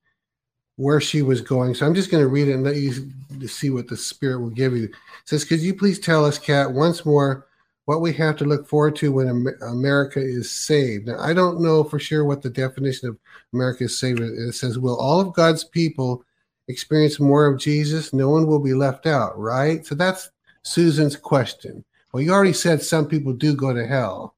where 0.77 1.01
she 1.01 1.21
was 1.21 1.41
going. 1.41 1.73
So 1.73 1.85
I'm 1.85 1.95
just 1.95 2.11
going 2.11 2.23
to 2.23 2.29
read 2.29 2.47
it 2.47 2.53
and 2.53 2.63
let 2.63 2.77
you 2.77 3.11
see 3.47 3.69
what 3.69 3.87
the 3.87 3.97
Spirit 3.97 4.39
will 4.39 4.49
give 4.49 4.75
you. 4.75 4.85
It 4.85 4.93
says, 5.25 5.43
Could 5.43 5.61
you 5.61 5.73
please 5.73 5.99
tell 5.99 6.25
us, 6.25 6.37
Kat, 6.37 6.71
once 6.71 7.05
more 7.05 7.47
what 7.85 8.01
we 8.01 8.13
have 8.13 8.35
to 8.37 8.45
look 8.45 8.67
forward 8.67 8.95
to 8.97 9.11
when 9.11 9.47
America 9.61 10.19
is 10.19 10.51
saved? 10.51 11.07
Now, 11.07 11.19
I 11.19 11.33
don't 11.33 11.61
know 11.61 11.83
for 11.83 11.99
sure 11.99 12.25
what 12.25 12.41
the 12.41 12.49
definition 12.49 13.09
of 13.09 13.17
America 13.53 13.85
is 13.85 13.99
saved. 13.99 14.19
It 14.19 14.53
says, 14.53 14.79
Will 14.79 14.97
all 14.97 15.19
of 15.19 15.33
God's 15.33 15.63
people 15.63 16.23
experience 16.67 17.19
more 17.19 17.45
of 17.45 17.59
Jesus? 17.59 18.13
No 18.13 18.29
one 18.29 18.47
will 18.47 18.59
be 18.59 18.73
left 18.73 19.05
out, 19.05 19.37
right? 19.37 19.85
So 19.85 19.95
that's 19.95 20.31
Susan's 20.63 21.15
question. 21.15 21.83
Well, 22.11 22.23
you 22.23 22.31
already 22.31 22.53
said 22.53 22.81
some 22.81 23.07
people 23.07 23.33
do 23.33 23.55
go 23.55 23.73
to 23.73 23.85
hell. 23.85 24.35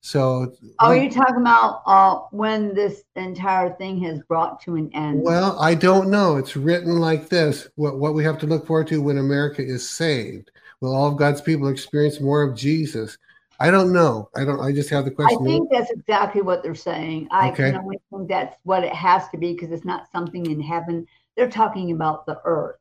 So, 0.00 0.54
oh, 0.78 0.92
you're 0.92 1.10
talking 1.10 1.36
about 1.36 1.82
uh, 1.84 2.20
when 2.30 2.72
this 2.72 3.02
entire 3.16 3.74
thing 3.74 4.00
has 4.04 4.20
brought 4.20 4.60
to 4.62 4.76
an 4.76 4.90
end? 4.94 5.22
Well, 5.22 5.58
I 5.60 5.74
don't 5.74 6.08
know. 6.08 6.36
It's 6.36 6.56
written 6.56 7.00
like 7.00 7.28
this: 7.28 7.68
what 7.74 7.98
what 7.98 8.14
we 8.14 8.22
have 8.24 8.38
to 8.38 8.46
look 8.46 8.66
forward 8.66 8.86
to 8.88 9.02
when 9.02 9.18
America 9.18 9.62
is 9.62 9.88
saved. 9.88 10.50
Will 10.80 10.94
all 10.94 11.08
of 11.08 11.18
God's 11.18 11.40
people 11.40 11.68
experience 11.68 12.20
more 12.20 12.42
of 12.42 12.56
Jesus? 12.56 13.18
I 13.60 13.72
don't 13.72 13.92
know. 13.92 14.30
I 14.36 14.44
don't. 14.44 14.60
I 14.60 14.72
just 14.72 14.88
have 14.90 15.04
the 15.04 15.10
question. 15.10 15.42
I 15.42 15.44
think 15.44 15.68
that's 15.70 15.90
exactly 15.90 16.42
what 16.42 16.62
they're 16.62 16.76
saying. 16.76 17.26
I 17.32 17.50
okay. 17.50 17.72
can 17.72 17.80
only 17.80 17.98
think 18.10 18.28
that's 18.28 18.56
what 18.62 18.84
it 18.84 18.94
has 18.94 19.28
to 19.30 19.36
be 19.36 19.52
because 19.52 19.72
it's 19.72 19.84
not 19.84 20.10
something 20.12 20.46
in 20.46 20.60
heaven. 20.60 21.06
They're 21.36 21.50
talking 21.50 21.90
about 21.90 22.24
the 22.24 22.40
earth, 22.44 22.78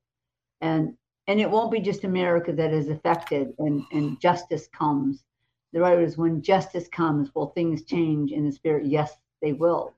and 0.61 0.95
and 1.25 1.41
it 1.41 1.49
won't 1.49 1.71
be 1.71 1.79
just 1.79 2.03
America 2.03 2.53
that 2.53 2.73
is 2.73 2.89
affected, 2.89 3.53
and 3.57 3.83
and 3.91 4.21
justice 4.21 4.67
comes 4.67 5.23
the 5.73 5.81
writer 5.81 6.01
is 6.01 6.17
when 6.17 6.41
justice 6.41 6.87
comes, 6.87 7.33
will 7.35 7.47
things 7.47 7.83
change 7.83 8.31
in 8.31 8.45
the 8.45 8.51
spirit? 8.51 8.85
Yes, 8.85 9.17
they 9.41 9.53
will. 9.53 9.93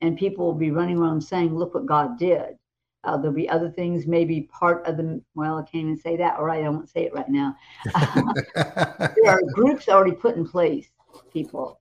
And 0.00 0.18
people 0.18 0.46
will 0.46 0.54
be 0.54 0.70
running 0.70 0.98
around 0.98 1.20
saying, 1.20 1.54
look 1.54 1.74
what 1.74 1.86
God 1.86 2.18
did. 2.18 2.56
Uh, 3.04 3.16
there'll 3.16 3.32
be 3.34 3.48
other 3.48 3.70
things, 3.70 4.06
maybe 4.06 4.42
part 4.52 4.86
of 4.86 4.96
the, 4.96 5.22
well, 5.34 5.58
I 5.58 5.62
can't 5.62 5.84
even 5.84 5.96
say 5.96 6.16
that. 6.16 6.36
All 6.36 6.44
right, 6.44 6.64
I 6.64 6.68
won't 6.68 6.88
say 6.88 7.04
it 7.04 7.14
right 7.14 7.28
now. 7.28 7.56
there 7.94 9.28
are 9.28 9.40
groups 9.54 9.88
already 9.88 10.12
put 10.12 10.36
in 10.36 10.46
place, 10.46 10.88
people. 11.32 11.80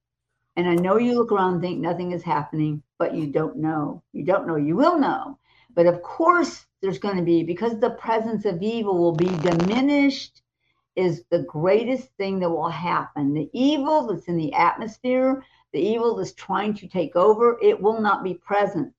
And 0.55 0.67
I 0.67 0.75
know 0.75 0.97
you 0.97 1.13
look 1.13 1.31
around 1.31 1.53
and 1.53 1.61
think 1.61 1.79
nothing 1.79 2.11
is 2.11 2.23
happening, 2.23 2.83
but 2.97 3.13
you 3.13 3.27
don't 3.27 3.57
know. 3.57 4.01
You 4.13 4.23
don't 4.23 4.47
know. 4.47 4.55
You 4.55 4.75
will 4.75 4.97
know. 4.97 5.37
But 5.75 5.85
of 5.85 6.01
course, 6.01 6.65
there's 6.81 6.99
going 6.99 7.17
to 7.17 7.23
be, 7.23 7.43
because 7.43 7.79
the 7.79 7.91
presence 7.91 8.45
of 8.45 8.61
evil 8.61 8.97
will 8.97 9.15
be 9.15 9.29
diminished 9.37 10.41
is 10.99 11.23
the 11.29 11.43
greatest 11.43 12.09
thing 12.17 12.39
that 12.39 12.49
will 12.49 12.69
happen. 12.69 13.33
The 13.33 13.49
evil 13.53 14.05
that's 14.05 14.27
in 14.27 14.35
the 14.35 14.53
atmosphere, 14.53 15.45
the 15.71 15.79
evil 15.79 16.15
that's 16.15 16.33
trying 16.33 16.73
to 16.73 16.89
take 16.89 17.15
over, 17.15 17.57
it 17.61 17.81
will 17.81 18.01
not 18.01 18.21
be 18.21 18.33
present. 18.33 18.93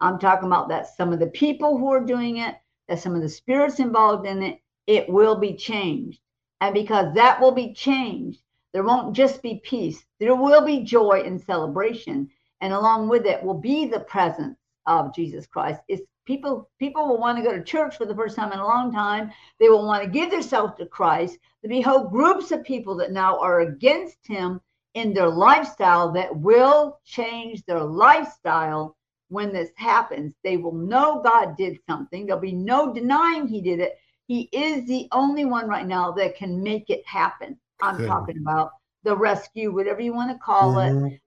I'm 0.00 0.18
talking 0.18 0.46
about 0.46 0.70
that 0.70 0.96
some 0.96 1.12
of 1.12 1.18
the 1.18 1.26
people 1.26 1.76
who 1.76 1.92
are 1.92 2.00
doing 2.00 2.38
it, 2.38 2.56
that 2.88 3.00
some 3.00 3.14
of 3.14 3.20
the 3.20 3.28
spirits 3.28 3.80
involved 3.80 4.26
in 4.26 4.42
it, 4.42 4.60
it 4.86 5.10
will 5.10 5.36
be 5.36 5.54
changed. 5.54 6.20
And 6.62 6.72
because 6.72 7.14
that 7.14 7.38
will 7.38 7.52
be 7.52 7.74
changed, 7.74 8.40
there 8.72 8.84
won't 8.84 9.14
just 9.14 9.42
be 9.42 9.60
peace, 9.62 10.06
there 10.18 10.34
will 10.34 10.64
be 10.64 10.84
joy 10.84 11.22
and 11.26 11.38
celebration. 11.38 12.30
And 12.62 12.72
along 12.72 13.10
with 13.10 13.26
it 13.26 13.42
will 13.42 13.60
be 13.60 13.86
the 13.86 14.00
presence 14.00 14.56
of 14.86 15.14
Jesus 15.14 15.46
Christ. 15.46 15.82
It's 15.88 16.02
people 16.26 16.68
people 16.78 17.06
will 17.08 17.18
want 17.18 17.38
to 17.38 17.44
go 17.44 17.56
to 17.56 17.64
church 17.64 17.96
for 17.96 18.06
the 18.06 18.14
first 18.14 18.36
time 18.36 18.52
in 18.52 18.58
a 18.58 18.66
long 18.66 18.92
time 18.92 19.30
they 19.60 19.68
will 19.68 19.86
want 19.86 20.02
to 20.02 20.10
give 20.10 20.30
themselves 20.30 20.74
to 20.76 20.86
christ 20.86 21.38
there 21.62 21.70
be 21.70 21.80
whole 21.80 22.08
groups 22.08 22.52
of 22.52 22.64
people 22.64 22.96
that 22.96 23.12
now 23.12 23.38
are 23.38 23.60
against 23.60 24.18
him 24.26 24.60
in 24.94 25.12
their 25.12 25.28
lifestyle 25.28 26.10
that 26.12 26.34
will 26.36 26.98
change 27.04 27.64
their 27.64 27.82
lifestyle 27.82 28.96
when 29.28 29.52
this 29.52 29.70
happens. 29.76 30.34
They 30.42 30.56
will 30.56 30.72
know 30.72 31.22
God 31.22 31.56
did 31.56 31.78
something. 31.88 32.26
There'll 32.26 32.40
be 32.40 32.52
no 32.52 32.92
denying 32.94 33.46
He 33.46 33.60
did 33.60 33.80
it. 33.80 33.98
He 34.26 34.48
is 34.52 34.86
the 34.86 35.08
only 35.12 35.44
one 35.44 35.68
right 35.68 35.86
now 35.86 36.12
that 36.12 36.36
can 36.36 36.62
make 36.62 36.90
it 36.90 37.06
happen. 37.06 37.58
I'm 37.82 37.98
Good. 37.98 38.08
talking 38.08 38.38
about 38.38 38.70
the 39.04 39.16
rescue, 39.16 39.72
whatever 39.72 40.00
you 40.00 40.14
want 40.14 40.30
to 40.32 40.38
call 40.38 40.78
it. 40.78 40.92
Mhm. 40.92 41.20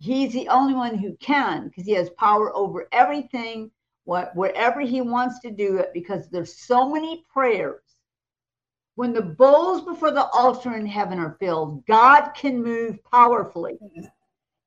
He's 0.00 0.32
the 0.32 0.48
only 0.48 0.74
one 0.74 0.96
who 0.96 1.16
can 1.16 1.68
because 1.68 1.86
he 1.86 1.92
has 1.92 2.10
power 2.10 2.54
over 2.54 2.88
everything, 2.92 3.70
what 4.08 4.34
wherever 4.34 4.80
he 4.80 5.02
wants 5.02 5.38
to 5.40 5.50
do 5.50 5.76
it, 5.76 5.90
because 5.92 6.30
there's 6.30 6.56
so 6.56 6.88
many 6.88 7.26
prayers. 7.30 7.82
When 8.94 9.12
the 9.12 9.20
bowls 9.20 9.82
before 9.82 10.12
the 10.12 10.28
altar 10.28 10.74
in 10.76 10.86
heaven 10.86 11.18
are 11.18 11.36
filled, 11.38 11.84
God 11.84 12.30
can 12.30 12.62
move 12.62 13.04
powerfully. 13.04 13.78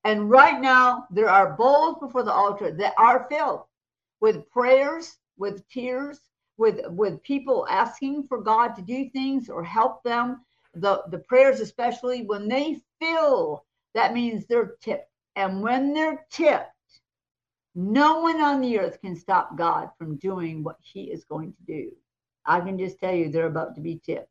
And 0.03 0.29
right 0.29 0.61
now, 0.61 1.07
there 1.09 1.27
are 1.27 1.57
bowls 1.57 1.97
before 1.99 2.21
the 2.21 2.31
altar 2.31 2.71
that 2.71 2.93
are 2.99 3.25
filled 3.31 3.63
with 4.19 4.47
prayers, 4.51 5.17
with 5.37 5.67
tears, 5.69 6.19
with 6.57 6.81
with 6.89 7.23
people 7.23 7.65
asking 7.67 8.27
for 8.27 8.43
God 8.43 8.75
to 8.75 8.83
do 8.83 9.09
things 9.09 9.49
or 9.49 9.63
help 9.63 10.03
them. 10.03 10.41
The 10.75 11.01
the 11.09 11.17
prayers, 11.17 11.61
especially 11.61 12.27
when 12.27 12.47
they 12.47 12.79
fill, 12.99 13.65
that 13.95 14.13
means 14.13 14.45
they're 14.45 14.75
tipped. 14.81 15.09
And 15.35 15.63
when 15.63 15.95
they're 15.95 16.27
tipped, 16.29 16.70
no 17.75 18.19
one 18.19 18.41
on 18.41 18.61
the 18.61 18.79
earth 18.79 18.99
can 19.01 19.15
stop 19.15 19.57
God 19.57 19.89
from 19.97 20.17
doing 20.17 20.63
what 20.63 20.77
He 20.81 21.03
is 21.03 21.23
going 21.23 21.53
to 21.53 21.63
do. 21.65 21.91
I 22.45 22.59
can 22.59 22.77
just 22.77 22.99
tell 22.99 23.13
you, 23.13 23.29
they're 23.29 23.45
about 23.45 23.75
to 23.75 23.81
be 23.81 24.01
tipped. 24.03 24.27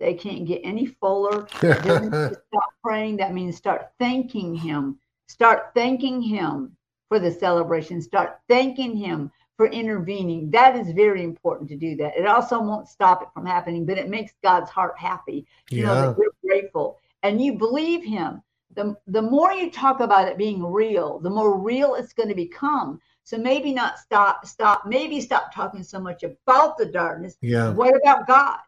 They 0.00 0.14
can't 0.14 0.46
get 0.46 0.60
any 0.64 0.86
fuller. 0.86 1.46
It 1.62 1.82
doesn't 1.84 2.02
mean 2.02 2.10
to 2.10 2.40
stop 2.48 2.70
praying. 2.82 3.16
That 3.16 3.32
means 3.32 3.56
start 3.56 3.90
thanking 3.98 4.54
Him. 4.54 4.98
Start 5.28 5.70
thanking 5.74 6.20
Him 6.20 6.76
for 7.08 7.18
the 7.18 7.30
celebration. 7.30 8.02
Start 8.02 8.40
thanking 8.48 8.96
Him 8.96 9.30
for 9.56 9.66
intervening. 9.66 10.50
That 10.50 10.76
is 10.76 10.90
very 10.92 11.22
important 11.22 11.68
to 11.70 11.76
do 11.76 11.96
that. 11.96 12.16
It 12.16 12.26
also 12.26 12.60
won't 12.60 12.88
stop 12.88 13.22
it 13.22 13.28
from 13.32 13.46
happening, 13.46 13.86
but 13.86 13.98
it 13.98 14.08
makes 14.08 14.32
God's 14.42 14.70
heart 14.70 14.98
happy. 14.98 15.46
You 15.70 15.84
know 15.84 15.94
that 15.94 16.18
you're 16.18 16.34
grateful 16.44 16.98
and 17.22 17.40
you 17.40 17.54
believe 17.54 18.04
Him. 18.04 18.42
The, 18.74 18.96
the 19.06 19.22
more 19.22 19.52
you 19.52 19.70
talk 19.70 20.00
about 20.00 20.28
it 20.28 20.36
being 20.36 20.64
real, 20.64 21.20
the 21.20 21.30
more 21.30 21.58
real 21.58 21.94
it's 21.94 22.12
going 22.12 22.28
to 22.28 22.34
become. 22.34 23.00
So 23.22 23.38
maybe 23.38 23.72
not 23.72 23.98
stop, 23.98 24.46
stop, 24.46 24.86
maybe 24.86 25.20
stop 25.20 25.54
talking 25.54 25.82
so 25.82 26.00
much 26.00 26.22
about 26.22 26.76
the 26.76 26.86
darkness. 26.86 27.36
Yeah. 27.40 27.70
What 27.70 27.96
about 27.96 28.26
God? 28.26 28.58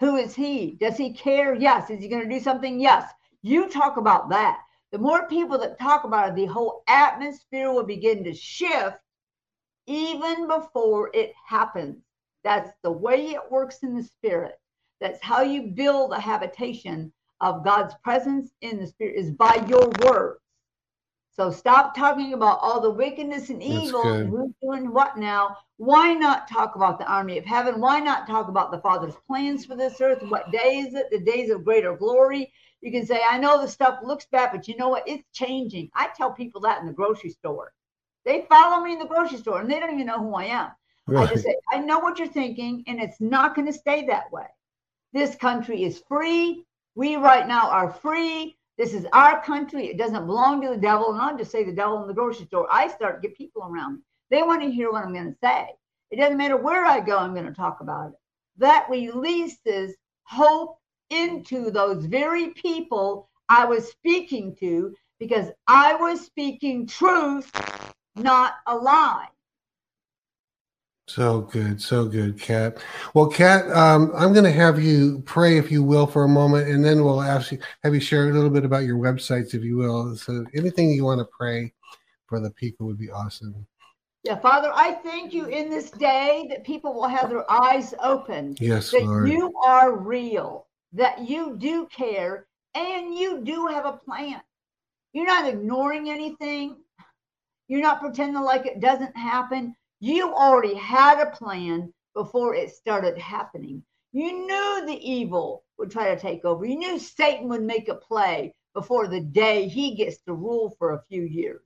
Who 0.00 0.16
is 0.16 0.34
He? 0.34 0.76
Does 0.80 0.96
He 0.96 1.12
care? 1.12 1.54
Yes. 1.54 1.90
Is 1.90 2.00
He 2.00 2.08
going 2.08 2.22
to 2.22 2.28
do 2.28 2.40
something? 2.40 2.80
Yes. 2.80 3.10
You 3.42 3.68
talk 3.68 3.96
about 3.96 4.28
that. 4.30 4.60
The 4.92 4.98
more 4.98 5.28
people 5.28 5.58
that 5.58 5.78
talk 5.78 6.04
about 6.04 6.30
it, 6.30 6.34
the 6.34 6.46
whole 6.46 6.82
atmosphere 6.88 7.72
will 7.72 7.84
begin 7.84 8.24
to 8.24 8.32
shift 8.32 8.98
even 9.86 10.46
before 10.46 11.10
it 11.14 11.32
happens. 11.46 11.96
That's 12.44 12.70
the 12.82 12.92
way 12.92 13.30
it 13.30 13.50
works 13.50 13.82
in 13.82 13.94
the 13.94 14.02
spirit. 14.02 14.58
That's 15.00 15.22
how 15.22 15.42
you 15.42 15.68
build 15.68 16.12
a 16.12 16.20
habitation 16.20 17.12
of 17.40 17.64
God's 17.64 17.94
presence 18.02 18.50
in 18.60 18.78
the 18.78 18.86
spirit 18.86 19.16
is 19.16 19.30
by 19.30 19.64
your 19.68 19.90
words. 20.04 20.40
So 21.30 21.52
stop 21.52 21.94
talking 21.94 22.32
about 22.32 22.58
all 22.60 22.80
the 22.80 22.90
wickedness 22.90 23.48
and 23.50 23.62
evil 23.62 24.02
and 24.02 24.28
who's 24.28 24.52
doing 24.60 24.92
what 24.92 25.16
now. 25.16 25.56
Why 25.76 26.12
not 26.12 26.48
talk 26.48 26.74
about 26.74 26.98
the 26.98 27.06
army 27.06 27.38
of 27.38 27.44
heaven? 27.44 27.80
Why 27.80 28.00
not 28.00 28.26
talk 28.26 28.48
about 28.48 28.72
the 28.72 28.80
Father's 28.80 29.14
plans 29.28 29.64
for 29.64 29.76
this 29.76 30.00
earth? 30.00 30.20
What 30.22 30.50
day 30.50 30.78
is 30.78 30.94
it? 30.94 31.06
The 31.12 31.20
days 31.20 31.50
of 31.50 31.64
greater 31.64 31.96
glory. 31.96 32.52
You 32.80 32.90
can 32.90 33.06
say, 33.06 33.20
I 33.28 33.38
know 33.38 33.60
the 33.60 33.68
stuff 33.68 34.00
looks 34.02 34.26
bad, 34.26 34.50
but 34.50 34.66
you 34.66 34.76
know 34.76 34.88
what? 34.88 35.06
It's 35.06 35.22
changing. 35.32 35.90
I 35.94 36.08
tell 36.16 36.32
people 36.32 36.60
that 36.62 36.80
in 36.80 36.86
the 36.88 36.92
grocery 36.92 37.30
store. 37.30 37.72
They 38.24 38.44
follow 38.48 38.82
me 38.82 38.94
in 38.94 38.98
the 38.98 39.06
grocery 39.06 39.38
store 39.38 39.60
and 39.60 39.70
they 39.70 39.78
don't 39.78 39.94
even 39.94 40.06
know 40.06 40.18
who 40.18 40.34
I 40.34 40.46
am. 40.46 40.70
I 41.16 41.26
just 41.26 41.44
say, 41.44 41.54
I 41.72 41.78
know 41.78 42.00
what 42.00 42.18
you're 42.18 42.28
thinking, 42.28 42.84
and 42.86 43.00
it's 43.00 43.20
not 43.20 43.54
going 43.54 43.66
to 43.66 43.72
stay 43.72 44.04
that 44.06 44.30
way. 44.30 44.44
This 45.12 45.34
country 45.36 45.84
is 45.84 46.02
free. 46.06 46.66
We 46.98 47.14
right 47.14 47.46
now 47.46 47.70
are 47.70 47.92
free. 47.92 48.58
This 48.76 48.92
is 48.92 49.06
our 49.12 49.40
country. 49.44 49.86
It 49.86 49.98
doesn't 49.98 50.26
belong 50.26 50.60
to 50.62 50.70
the 50.70 50.76
devil. 50.76 51.12
And 51.12 51.22
I'll 51.22 51.38
just 51.38 51.52
say 51.52 51.62
the 51.62 51.70
devil 51.70 52.02
in 52.02 52.08
the 52.08 52.12
grocery 52.12 52.46
store. 52.46 52.66
I 52.72 52.88
start 52.88 53.22
to 53.22 53.28
get 53.28 53.38
people 53.38 53.62
around 53.62 53.94
me. 53.94 54.00
They 54.32 54.42
want 54.42 54.62
to 54.62 54.70
hear 54.72 54.90
what 54.90 55.04
I'm 55.04 55.12
going 55.12 55.32
to 55.32 55.38
say. 55.40 55.68
It 56.10 56.16
doesn't 56.16 56.36
matter 56.36 56.56
where 56.56 56.84
I 56.84 56.98
go, 56.98 57.16
I'm 57.16 57.34
going 57.34 57.46
to 57.46 57.52
talk 57.52 57.82
about 57.82 58.08
it. 58.08 58.14
That 58.56 58.88
releases 58.90 59.94
hope 60.24 60.80
into 61.10 61.70
those 61.70 62.04
very 62.04 62.48
people 62.48 63.30
I 63.48 63.64
was 63.64 63.88
speaking 63.88 64.56
to 64.56 64.92
because 65.20 65.52
I 65.68 65.94
was 65.94 66.26
speaking 66.26 66.84
truth, 66.84 67.48
not 68.16 68.54
a 68.66 68.74
lie. 68.74 69.28
So 71.08 71.40
good, 71.40 71.80
so 71.80 72.04
good, 72.04 72.38
Kat. 72.38 72.76
Well, 73.14 73.28
Kat, 73.28 73.66
um, 73.70 74.12
I'm 74.14 74.34
going 74.34 74.44
to 74.44 74.52
have 74.52 74.78
you 74.78 75.22
pray, 75.24 75.56
if 75.56 75.70
you 75.70 75.82
will, 75.82 76.06
for 76.06 76.24
a 76.24 76.28
moment, 76.28 76.68
and 76.68 76.84
then 76.84 77.02
we'll 77.02 77.22
ask 77.22 77.50
you, 77.50 77.58
have 77.82 77.94
you 77.94 78.00
share 78.00 78.28
a 78.28 78.32
little 78.32 78.50
bit 78.50 78.62
about 78.62 78.84
your 78.84 78.98
websites, 78.98 79.54
if 79.54 79.64
you 79.64 79.78
will. 79.78 80.14
So, 80.16 80.44
anything 80.54 80.90
you 80.90 81.06
want 81.06 81.20
to 81.20 81.24
pray 81.24 81.72
for 82.26 82.40
the 82.40 82.50
people 82.50 82.86
would 82.86 82.98
be 82.98 83.10
awesome. 83.10 83.66
Yeah, 84.22 84.38
Father, 84.38 84.70
I 84.74 84.92
thank 84.92 85.32
you 85.32 85.46
in 85.46 85.70
this 85.70 85.90
day 85.90 86.46
that 86.50 86.62
people 86.62 86.92
will 86.92 87.08
have 87.08 87.30
their 87.30 87.50
eyes 87.50 87.94
open, 88.02 88.54
Yes, 88.60 88.90
that 88.90 89.04
Lord. 89.04 89.30
you 89.30 89.50
are 89.64 89.96
real, 89.96 90.66
that 90.92 91.26
you 91.26 91.56
do 91.56 91.86
care, 91.86 92.46
and 92.74 93.14
you 93.14 93.40
do 93.42 93.66
have 93.66 93.86
a 93.86 93.94
plan. 93.94 94.42
You're 95.14 95.24
not 95.24 95.48
ignoring 95.48 96.10
anything. 96.10 96.76
You're 97.66 97.80
not 97.80 98.00
pretending 98.00 98.42
like 98.42 98.66
it 98.66 98.80
doesn't 98.80 99.16
happen. 99.16 99.74
You 100.00 100.32
already 100.32 100.74
had 100.74 101.20
a 101.20 101.30
plan 101.30 101.92
before 102.14 102.54
it 102.54 102.70
started 102.70 103.18
happening. 103.18 103.82
You 104.12 104.46
knew 104.46 104.86
the 104.86 104.98
evil 105.02 105.64
would 105.76 105.90
try 105.90 106.14
to 106.14 106.20
take 106.20 106.44
over. 106.44 106.64
You 106.64 106.76
knew 106.76 106.98
Satan 106.98 107.48
would 107.48 107.62
make 107.62 107.88
a 107.88 107.94
play 107.94 108.54
before 108.74 109.08
the 109.08 109.20
day 109.20 109.66
he 109.66 109.96
gets 109.96 110.18
to 110.18 110.34
rule 110.34 110.74
for 110.78 110.92
a 110.92 111.02
few 111.08 111.22
years. 111.22 111.62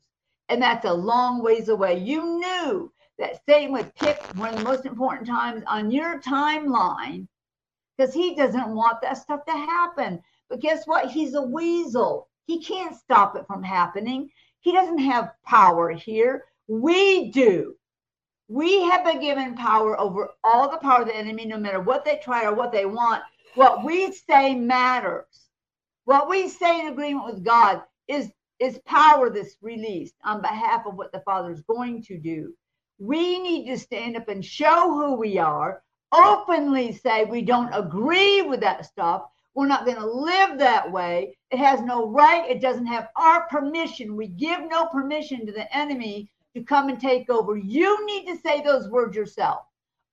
And 0.49 0.63
that's 0.63 0.87
a 0.87 0.93
long 0.93 1.43
ways 1.43 1.69
away. 1.69 1.99
You 1.99 2.39
knew 2.39 2.93
that 3.19 3.43
Satan 3.47 3.73
would 3.73 3.95
pick 3.97 4.21
one 4.35 4.55
of 4.55 4.59
the 4.59 4.65
most 4.65 4.87
important 4.87 5.27
times 5.27 5.63
on 5.67 5.91
your 5.91 6.21
timeline 6.21 7.29
because 7.97 8.15
he 8.15 8.35
doesn't 8.35 8.75
want 8.75 9.01
that 9.03 9.19
stuff 9.19 9.45
to 9.45 9.53
happen. 9.53 10.23
But 10.49 10.61
guess 10.61 10.87
what? 10.87 11.11
He's 11.11 11.35
a 11.35 11.43
weasel. 11.43 12.29
He 12.47 12.63
can't 12.63 12.97
stop 12.97 13.37
it 13.37 13.47
from 13.47 13.63
happening. 13.63 14.31
He 14.61 14.73
doesn't 14.73 14.99
have 14.99 15.35
power 15.45 15.91
here. 15.91 16.45
We 16.67 17.31
do. 17.31 17.77
We 18.49 18.83
have 18.83 19.05
been 19.05 19.21
given 19.21 19.55
power 19.55 19.99
over 19.99 20.31
all 20.45 20.71
the 20.71 20.79
power 20.79 21.03
of 21.03 21.09
the 21.09 21.17
enemy, 21.17 21.47
no 21.47 21.59
matter 21.59 21.81
what 21.81 22.05
they 22.05 22.21
try 22.23 22.45
or 22.45 22.55
what 22.55 22.73
they 22.73 22.87
want. 22.87 23.23
What 23.55 23.85
we 23.85 24.13
say 24.13 24.55
matters. 24.55 25.49
What 26.05 26.29
we 26.29 26.49
say 26.49 26.81
in 26.81 26.89
agreement 26.89 27.27
with 27.27 27.45
God 27.45 27.83
is, 28.09 28.31
is 28.59 28.81
power 28.85 29.31
that's 29.31 29.57
released 29.63 30.15
on 30.25 30.43
behalf 30.43 30.87
of 30.87 30.97
what 30.97 31.13
the 31.13 31.21
Father 31.21 31.53
is 31.53 31.63
going 31.63 32.03
to 32.05 32.19
do. 32.19 32.55
We 32.99 33.39
need 33.39 33.67
to 33.69 33.79
stand 33.79 34.17
up 34.17 34.29
and 34.29 34.45
show 34.45 34.91
who 34.91 35.15
we 35.15 35.39
are, 35.39 35.83
openly 36.13 36.93
say 36.93 37.25
we 37.25 37.43
don't 37.43 37.73
agree 37.73 38.43
with 38.43 38.61
that 38.61 38.87
stuff. 38.87 39.23
We're 39.55 39.67
not 39.67 39.85
going 39.85 39.99
to 39.99 40.07
live 40.07 40.59
that 40.59 40.91
way. 40.91 41.37
It 41.51 41.59
has 41.59 41.83
no 41.83 42.09
right. 42.09 42.51
It 42.51 42.61
doesn't 42.61 42.87
have 42.87 43.09
our 43.17 43.47
permission. 43.49 44.17
We 44.17 44.29
give 44.29 44.61
no 44.69 44.87
permission 44.87 45.47
to 45.47 45.53
the 45.53 45.75
enemy 45.77 46.31
to 46.55 46.63
come 46.63 46.89
and 46.89 47.01
take 47.01 47.31
over. 47.31 47.57
You 47.57 48.07
need 48.07 48.27
to 48.27 48.37
say 48.37 48.63
those 48.63 48.89
words 48.89 49.17
yourself. 49.17 49.63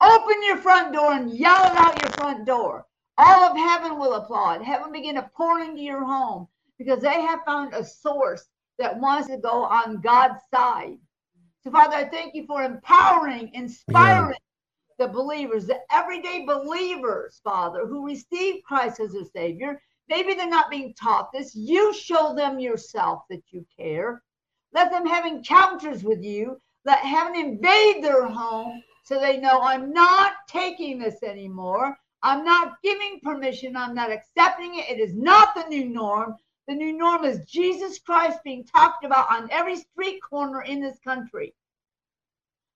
Open 0.02 0.44
your 0.44 0.58
front 0.58 0.94
door 0.94 1.14
and 1.14 1.32
yell 1.32 1.66
it 1.66 1.78
out 1.78 2.02
your 2.02 2.12
front 2.12 2.46
door. 2.46 2.86
All 3.18 3.44
of 3.44 3.58
heaven 3.58 4.00
will 4.00 4.14
applaud. 4.14 4.62
Heaven 4.62 4.92
begin 4.92 5.16
to 5.16 5.30
pour 5.36 5.60
into 5.60 5.82
your 5.82 6.06
home 6.06 6.48
because 6.78 7.02
they 7.02 7.22
have 7.22 7.42
found 7.46 7.74
a 7.74 7.84
source 7.84 8.48
that 8.78 8.98
wants 8.98 9.28
to 9.28 9.38
go 9.38 9.64
on 9.66 10.00
God's 10.00 10.40
side. 10.54 10.98
So, 11.62 11.72
Father, 11.72 11.98
I 11.98 12.06
thank 12.06 12.34
you 12.34 12.46
for 12.46 12.64
empowering, 12.64 13.52
inspiring 13.54 14.38
the 14.98 15.08
believers, 15.10 15.68
the 15.68 15.80
everyday 15.92 16.46
believers, 16.46 17.42
Father, 17.44 17.86
who 17.86 18.06
receive 18.06 18.64
Christ 18.64 19.02
as 19.02 19.12
their 19.12 19.26
Savior. 19.26 19.82
Maybe 20.08 20.34
they're 20.34 20.50
not 20.50 20.70
being 20.70 20.94
taught 20.94 21.32
this. 21.34 21.54
You 21.54 21.94
show 21.94 22.34
them 22.34 22.60
yourself 22.60 23.24
that 23.30 23.44
you 23.52 23.66
care. 23.78 24.24
Let 24.74 24.92
them 24.92 25.06
have 25.06 25.26
encounters 25.26 26.04
with 26.04 26.24
you. 26.24 26.62
Let 26.86 27.00
heaven 27.00 27.36
invade 27.36 28.04
their 28.04 28.28
home 28.28 28.84
so 29.04 29.20
they 29.20 29.38
know 29.38 29.62
I'm 29.62 29.92
not 29.92 30.34
taking 30.48 31.00
this 31.00 31.24
anymore. 31.24 31.98
I'm 32.22 32.44
not 32.44 32.82
giving 32.84 33.20
permission. 33.24 33.76
I'm 33.76 33.96
not 33.96 34.12
accepting 34.12 34.76
it. 34.76 34.90
It 34.90 35.00
is 35.00 35.16
not 35.16 35.56
the 35.56 35.68
new 35.68 35.86
norm. 35.86 36.36
The 36.68 36.76
new 36.76 36.94
norm 36.94 37.26
is 37.26 37.46
Jesus 37.46 37.98
Christ 37.98 38.40
being 38.44 38.64
talked 38.64 39.04
about 39.04 39.32
on 39.32 39.50
every 39.52 39.78
street 39.78 40.20
corner 40.22 40.62
in 40.62 40.82
this 40.82 41.00
country. 41.00 41.56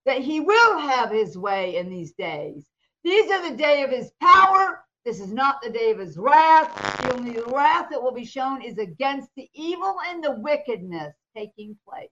That 0.06 0.20
he 0.20 0.40
will 0.40 0.80
have 0.80 1.12
his 1.12 1.38
way 1.38 1.78
in 1.78 1.90
these 1.90 2.14
days. 2.14 2.66
These 3.04 3.30
are 3.30 3.50
the 3.50 3.56
day 3.56 3.84
of 3.84 3.92
his 3.92 4.12
power. 4.20 4.84
This 5.06 5.20
is 5.20 5.32
not 5.32 5.62
the 5.62 5.70
day 5.70 5.92
of 5.92 6.00
his 6.00 6.18
wrath. 6.18 6.74
The 7.04 7.14
only 7.14 7.40
wrath 7.48 7.90
that 7.92 8.02
will 8.02 8.14
be 8.14 8.26
shown 8.26 8.62
is 8.62 8.78
against 8.78 9.30
the 9.36 9.50
evil 9.54 9.98
and 10.08 10.24
the 10.24 10.32
wickedness 10.32 11.14
taking 11.36 11.78
place. 11.88 12.10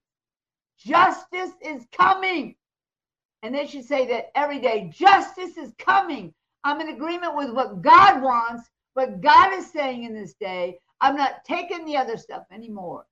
justice 0.77 1.51
is 1.61 1.85
coming. 1.91 2.55
And 3.43 3.53
they 3.53 3.67
should 3.67 3.85
say 3.85 4.07
that 4.07 4.31
every 4.35 4.59
day, 4.59 4.91
justice 4.93 5.57
is 5.57 5.73
coming. 5.77 6.33
I'm 6.63 6.81
in 6.81 6.89
agreement 6.89 7.35
with 7.35 7.51
what 7.51 7.81
God 7.81 8.21
wants, 8.21 8.69
what 8.93 9.21
God 9.21 9.53
is 9.53 9.71
saying 9.71 10.03
in 10.03 10.13
this 10.13 10.33
day. 10.39 10.79
I'm 11.01 11.15
not 11.15 11.43
taking 11.45 11.85
the 11.85 11.97
other 11.97 12.17
stuff 12.17 12.43
anymore. 12.51 13.05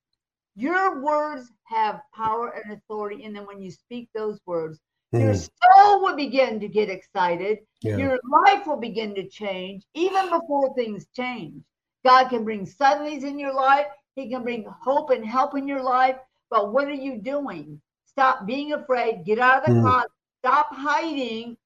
Your 0.55 1.01
words 1.01 1.51
have 1.63 2.01
power 2.13 2.49
and 2.49 2.73
authority 2.73 3.23
in 3.23 3.33
them 3.33 3.45
when 3.45 3.61
you 3.61 3.71
speak 3.71 4.09
those 4.13 4.39
words. 4.45 4.79
Your 5.13 5.33
Mhm. 5.33 5.49
soul 5.73 6.01
will 6.03 6.15
begin 6.15 6.59
to 6.59 6.67
get 6.67 6.89
excited. 6.89 7.65
Yeah. 7.81 7.97
Your 7.97 8.19
life 8.29 8.67
will 8.67 8.77
begin 8.77 9.15
to 9.15 9.27
change 9.27 9.85
even 9.95 10.29
before 10.29 10.73
things 10.75 11.07
change. 11.15 11.63
God 12.05 12.29
can 12.29 12.43
bring 12.43 12.65
suddenlies 12.65 13.23
in 13.23 13.39
your 13.39 13.53
life. 13.53 13.87
He 14.19 14.29
can 14.29 14.43
bring 14.43 14.65
hope 14.65 15.09
and 15.11 15.25
help 15.25 15.55
in 15.55 15.67
your 15.67 15.81
life. 15.81 16.17
But 16.49 16.73
what 16.73 16.87
are 16.87 16.93
you 16.93 17.17
doing? 17.17 17.81
Stop 18.05 18.45
being 18.45 18.73
afraid. 18.73 19.25
Get 19.25 19.39
out 19.39 19.65
of 19.65 19.73
the 19.73 19.79
Mm. 19.79 19.81
closet. 19.81 20.11
Stop 20.39 20.67
hiding 20.71 21.57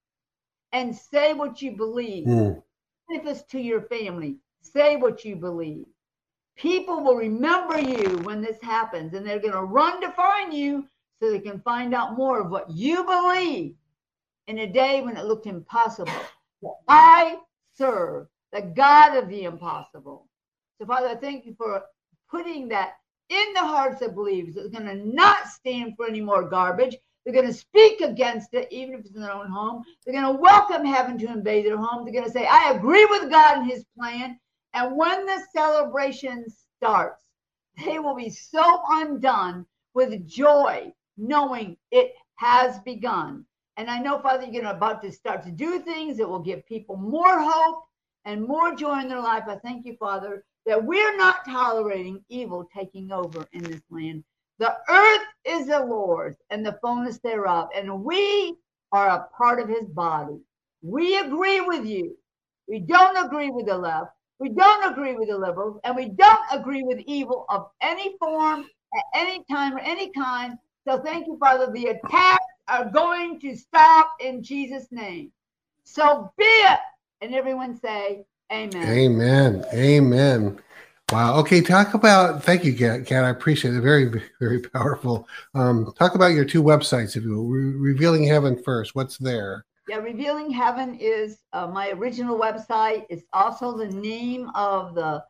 and 0.72 0.96
say 0.96 1.34
what 1.34 1.62
you 1.62 1.72
believe. 1.76 2.28
Mm. 2.28 2.64
If 3.10 3.26
it's 3.26 3.44
to 3.52 3.60
your 3.60 3.82
family, 3.82 4.38
say 4.62 4.96
what 4.98 5.26
you 5.26 5.36
believe. 5.36 5.86
People 6.56 7.04
will 7.04 7.16
remember 7.16 7.80
you 7.80 8.18
when 8.20 8.42
this 8.42 8.62
happens 8.62 9.14
and 9.14 9.26
they're 9.26 9.40
going 9.40 9.54
to 9.54 9.64
run 9.64 10.02
to 10.02 10.12
find 10.12 10.54
you 10.54 10.88
so 11.20 11.32
they 11.32 11.40
can 11.40 11.60
find 11.62 11.94
out 11.94 12.16
more 12.18 12.42
of 12.42 12.52
what 12.52 12.70
you 12.70 13.04
believe 13.04 13.76
in 14.48 14.60
a 14.60 14.68
day 14.68 15.02
when 15.02 15.18
it 15.18 15.26
looked 15.26 15.48
impossible. 15.48 16.12
I 16.88 17.40
serve 17.74 18.28
the 18.52 18.62
God 18.62 19.18
of 19.18 19.30
the 19.30 19.44
impossible. 19.46 20.28
So, 20.80 20.86
Father, 20.86 21.10
I 21.10 21.16
thank 21.16 21.46
you 21.46 21.56
for 21.56 21.84
putting 22.34 22.68
that 22.70 22.94
in 23.30 23.54
the 23.54 23.60
hearts 23.60 24.02
of 24.02 24.16
believers. 24.16 24.56
They're 24.56 24.70
going 24.70 24.86
to 24.86 25.16
not 25.16 25.48
stand 25.48 25.94
for 25.96 26.08
any 26.08 26.22
more 26.22 26.50
garbage. 26.50 26.98
They're 27.24 27.34
going 27.34 27.48
to 27.48 27.54
speak 27.54 28.02
against 28.02 28.54
it, 28.54 28.68
even 28.72 28.96
if 28.96 29.02
it's 29.02 29.16
in 29.16 29.22
their 29.22 29.32
own 29.32 29.50
home. 29.50 29.84
They're 30.06 30.20
going 30.20 30.36
to 30.36 30.42
welcome 30.42 30.86
heaven 30.86 31.18
to 31.20 31.28
invade 31.28 31.66
their 31.66 31.78
home. 31.78 32.04
They're 32.04 32.14
going 32.14 32.26
to 32.26 32.32
say, 32.32 32.46
I 32.46 32.72
agree 32.72 33.06
with 33.06 33.30
God 33.30 33.60
and 33.60 33.72
his 33.72 33.86
plan. 33.98 34.40
And 34.74 34.98
when 34.98 35.26
the 35.26 35.42
celebration 35.54 36.46
starts, 36.78 37.24
they 37.86 38.00
will 38.00 38.16
be 38.16 38.30
so 38.30 38.82
undone 38.90 39.66
with 39.94 40.28
joy, 40.28 40.92
knowing 41.18 41.78
it 41.92 42.14
has 42.36 42.80
begun. 42.80 43.46
And 43.78 43.90
I 43.90 44.00
know, 44.00 44.20
Father, 44.20 44.46
you're 44.46 44.66
about 44.66 45.02
to 45.04 45.12
start 45.12 45.44
to 45.44 45.52
do 45.52 45.80
things 45.80 46.18
that 46.18 46.28
will 46.28 46.40
give 46.40 46.66
people 46.68 46.98
more 46.98 47.40
hope 47.40 47.86
and 48.26 48.46
more 48.46 48.76
joy 48.76 49.00
in 49.00 49.08
their 49.08 49.22
life. 49.22 49.44
I 49.48 49.56
thank 49.58 49.86
you, 49.86 49.96
Father, 49.98 50.44
that 50.66 50.84
we're 50.84 51.18
not 51.18 51.46
tolerating 51.46 52.24
evil 52.30 52.68
taking 52.76 53.12
over 53.12 53.46
in 53.54 53.64
this 53.64 53.82
land. 53.90 54.24
The 54.60 54.76
earth 54.90 55.28
is 55.46 55.68
the 55.68 55.86
Lord's 55.86 56.38
and 56.50 56.66
the 56.66 56.78
fullness 56.82 57.20
thereof, 57.20 57.70
and 57.76 58.04
we 58.04 58.56
are 58.92 59.10
a 59.10 59.28
part 59.36 59.60
of 59.60 59.68
his 59.68 59.88
body. 59.90 60.40
We 60.82 61.18
agree 61.18 61.62
with 61.62 61.86
you. 61.86 62.16
We 62.68 62.80
don't 62.80 63.26
agree 63.26 63.50
with 63.50 63.66
the 63.66 63.78
left. 63.78 64.12
We 64.40 64.50
don't 64.50 64.92
agree 64.92 65.16
with 65.16 65.30
the 65.30 65.38
liberals, 65.38 65.80
and 65.84 65.96
we 65.96 66.10
don't 66.10 66.46
agree 66.52 66.84
with 66.84 67.00
evil 67.06 67.46
of 67.50 67.68
any 67.82 68.16
form, 68.18 68.66
at 68.96 69.04
any 69.16 69.44
time, 69.50 69.76
or 69.76 69.80
any 69.80 70.12
kind. 70.12 70.58
So 70.88 71.00
thank 71.00 71.28
you, 71.28 71.38
Father. 71.40 71.72
The 71.72 71.88
attacks 71.88 72.46
are 72.68 72.90
going 72.90 73.40
to 73.42 73.56
stop 73.56 74.12
in 74.20 74.44
Jesus' 74.44 74.88
name. 74.92 75.32
So 75.84 76.32
be 76.38 76.46
it. 76.46 76.80
And 77.22 77.34
everyone 77.34 77.80
say, 77.80 78.26
Amen. 78.52 78.88
Amen. 78.88 79.66
Amen. 79.74 80.60
Wow. 81.12 81.40
Okay. 81.40 81.62
Talk 81.62 81.94
about. 81.94 82.44
Thank 82.44 82.64
you, 82.64 82.76
Kat. 82.76 83.06
Kat 83.06 83.24
I 83.24 83.30
appreciate 83.30 83.74
it. 83.74 83.82
Very, 83.82 84.22
very 84.40 84.60
powerful. 84.60 85.28
Um, 85.54 85.94
talk 85.98 86.16
about 86.16 86.34
your 86.34 86.46
two 86.46 86.64
websites, 86.64 87.16
if 87.16 87.24
you 87.24 87.36
will. 87.36 87.48
Re- 87.48 87.92
Revealing 87.92 88.24
Heaven 88.24 88.62
first. 88.64 88.96
What's 88.96 89.18
there? 89.18 89.66
Yeah, 89.88 89.98
Revealing 89.98 90.50
Heaven 90.50 90.96
is 90.96 91.40
uh, 91.52 91.68
my 91.68 91.90
original 91.92 92.40
website. 92.40 93.06
It's 93.10 93.26
also 93.34 93.78
the 93.78 93.90
name 93.90 94.50
of 94.56 94.96
the 94.96 95.24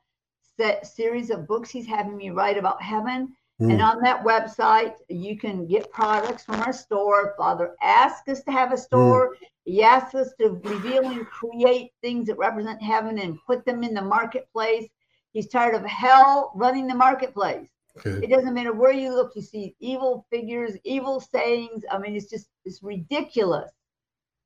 set 0.57 0.85
series 0.85 1.31
of 1.31 1.47
books 1.47 1.69
he's 1.69 1.87
having 1.87 2.15
me 2.15 2.29
write 2.29 2.57
about 2.57 2.81
heaven. 2.81 3.35
And 3.59 3.79
Mm. 3.79 3.85
on 3.85 4.01
that 4.01 4.23
website, 4.23 4.95
you 5.09 5.37
can 5.37 5.65
get 5.67 5.91
products 5.91 6.43
from 6.43 6.59
our 6.61 6.73
store. 6.73 7.35
Father 7.37 7.75
asked 7.81 8.27
us 8.27 8.43
to 8.43 8.51
have 8.51 8.73
a 8.73 8.77
store. 8.77 9.37
He 9.65 9.81
asked 9.83 10.15
us 10.15 10.33
to 10.39 10.49
reveal 10.49 11.05
and 11.05 11.25
create 11.27 11.91
things 12.01 12.27
that 12.27 12.37
represent 12.37 12.81
heaven 12.81 13.19
and 13.19 13.39
put 13.45 13.63
them 13.65 13.83
in 13.83 13.93
the 13.93 14.01
marketplace. 14.01 14.89
He's 15.33 15.47
tired 15.47 15.75
of 15.75 15.85
hell 15.85 16.51
running 16.55 16.87
the 16.87 16.95
marketplace. 16.95 17.69
It 18.05 18.29
doesn't 18.29 18.53
matter 18.53 18.73
where 18.73 18.91
you 18.91 19.13
look, 19.13 19.35
you 19.35 19.41
see 19.41 19.75
evil 19.79 20.25
figures, 20.29 20.77
evil 20.83 21.19
sayings. 21.19 21.85
I 21.89 21.97
mean, 21.99 22.15
it's 22.15 22.29
just 22.29 22.49
it's 22.65 22.83
ridiculous. 22.83 23.71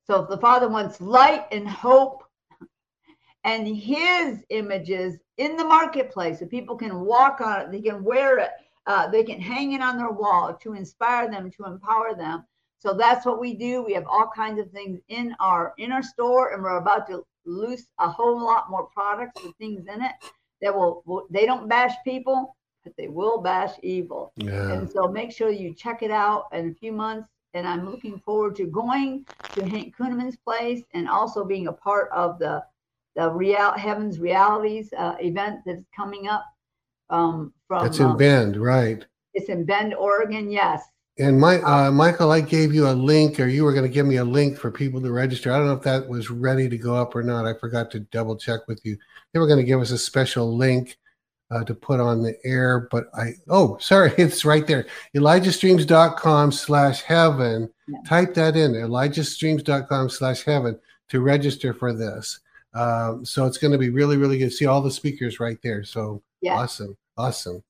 So 0.06 0.22
if 0.22 0.28
the 0.28 0.38
Father 0.38 0.68
wants 0.68 1.00
light 1.00 1.46
and 1.50 1.68
hope 1.68 2.24
and 3.44 3.66
his 3.66 4.44
images 4.50 5.18
in 5.38 5.56
the 5.56 5.64
marketplace, 5.64 6.38
so 6.40 6.46
people 6.46 6.76
can 6.76 7.00
walk 7.00 7.40
on 7.40 7.62
it, 7.62 7.70
they 7.72 7.80
can 7.80 8.04
wear 8.04 8.38
it, 8.38 8.50
uh, 8.88 9.06
they 9.06 9.22
can 9.22 9.40
hang 9.40 9.72
it 9.72 9.82
on 9.82 9.98
their 9.98 10.10
wall 10.10 10.54
to 10.62 10.72
inspire 10.72 11.30
them, 11.30 11.50
to 11.50 11.64
empower 11.66 12.14
them. 12.14 12.44
So 12.78 12.94
that's 12.94 13.26
what 13.26 13.38
we 13.38 13.54
do. 13.54 13.82
We 13.82 13.92
have 13.92 14.06
all 14.06 14.30
kinds 14.34 14.58
of 14.58 14.70
things 14.70 14.98
in 15.08 15.36
our 15.40 15.74
in 15.78 15.92
our 15.92 16.02
store, 16.02 16.54
and 16.54 16.62
we're 16.62 16.78
about 16.78 17.06
to 17.08 17.24
loose 17.44 17.86
a 18.00 18.08
whole 18.08 18.42
lot 18.42 18.70
more 18.70 18.86
products 18.86 19.42
with 19.44 19.54
things 19.56 19.86
in 19.86 20.02
it 20.02 20.12
that 20.62 20.74
will, 20.74 21.02
will 21.04 21.26
they 21.30 21.44
don't 21.44 21.68
bash 21.68 21.94
people, 22.02 22.56
but 22.82 22.94
they 22.96 23.08
will 23.08 23.42
bash 23.42 23.72
evil. 23.82 24.32
Yeah. 24.36 24.72
And 24.72 24.90
so 24.90 25.06
make 25.06 25.32
sure 25.32 25.50
you 25.50 25.74
check 25.74 26.02
it 26.02 26.10
out 26.10 26.46
in 26.52 26.70
a 26.70 26.74
few 26.74 26.92
months. 26.92 27.28
And 27.54 27.66
I'm 27.66 27.90
looking 27.90 28.18
forward 28.20 28.56
to 28.56 28.66
going 28.66 29.26
to 29.54 29.68
Hank 29.68 29.96
Kunneman's 29.96 30.36
place 30.36 30.82
and 30.94 31.08
also 31.08 31.44
being 31.44 31.66
a 31.66 31.72
part 31.72 32.10
of 32.12 32.38
the 32.38 32.64
the 33.16 33.30
real 33.30 33.72
Heavens 33.72 34.18
Realities 34.18 34.92
uh, 34.96 35.16
event 35.20 35.60
that's 35.66 35.84
coming 35.94 36.28
up. 36.28 36.44
Um, 37.10 37.52
from 37.66 37.84
That's 37.84 37.98
in 37.98 38.06
um, 38.06 38.16
Bend, 38.16 38.56
right? 38.56 39.04
it's 39.34 39.48
in 39.48 39.64
Bend, 39.64 39.94
Oregon. 39.94 40.50
Yes. 40.50 40.82
And 41.18 41.40
my 41.40 41.60
uh, 41.62 41.90
Michael, 41.90 42.30
I 42.30 42.40
gave 42.40 42.72
you 42.72 42.88
a 42.88 42.92
link, 42.92 43.40
or 43.40 43.46
you 43.46 43.64
were 43.64 43.72
going 43.72 43.86
to 43.86 43.92
give 43.92 44.06
me 44.06 44.16
a 44.16 44.24
link 44.24 44.56
for 44.56 44.70
people 44.70 45.00
to 45.00 45.10
register. 45.10 45.52
I 45.52 45.58
don't 45.58 45.66
know 45.66 45.72
if 45.72 45.82
that 45.82 46.08
was 46.08 46.30
ready 46.30 46.68
to 46.68 46.78
go 46.78 46.94
up 46.94 47.16
or 47.16 47.22
not. 47.22 47.44
I 47.44 47.54
forgot 47.54 47.90
to 47.92 48.00
double 48.00 48.36
check 48.36 48.60
with 48.68 48.80
you. 48.84 48.96
They 49.32 49.40
were 49.40 49.48
going 49.48 49.58
to 49.58 49.66
give 49.66 49.80
us 49.80 49.90
a 49.90 49.98
special 49.98 50.56
link 50.56 50.96
uh, 51.50 51.64
to 51.64 51.74
put 51.74 51.98
on 51.98 52.22
the 52.22 52.36
air, 52.44 52.88
but 52.90 53.06
I 53.14 53.32
oh 53.48 53.78
sorry, 53.78 54.12
it's 54.18 54.44
right 54.44 54.66
there. 54.66 54.86
ElijahStreams.com 55.16 56.52
slash 56.52 57.02
heaven. 57.02 57.68
Yeah. 57.88 57.98
Type 58.06 58.34
that 58.34 58.56
in, 58.56 58.72
ElijahStreams.com 58.72 60.10
slash 60.10 60.44
heaven 60.44 60.78
to 61.08 61.20
register 61.20 61.74
for 61.74 61.92
this. 61.92 62.38
Um, 62.74 63.24
so 63.24 63.46
it's 63.46 63.58
going 63.58 63.72
to 63.72 63.78
be 63.78 63.90
really, 63.90 64.18
really 64.18 64.38
good. 64.38 64.52
See 64.52 64.66
all 64.66 64.82
the 64.82 64.90
speakers 64.90 65.40
right 65.40 65.58
there. 65.62 65.82
So 65.82 66.22
Yeah. 66.40 66.54
awesome, 66.56 66.96
awesome, 67.16 67.62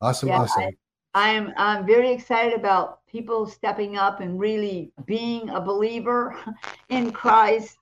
awesome, 0.00 0.28
Yeah, 0.28 0.40
awesome. 0.42 0.70
I'm 1.14 1.52
I'm 1.56 1.86
very 1.86 2.10
excited 2.10 2.54
about 2.54 3.06
people 3.06 3.46
stepping 3.46 3.96
up 3.96 4.20
and 4.20 4.38
really 4.38 4.92
being 5.06 5.50
a 5.50 5.60
believer 5.60 6.36
in 6.88 7.12
Christ. 7.12 7.78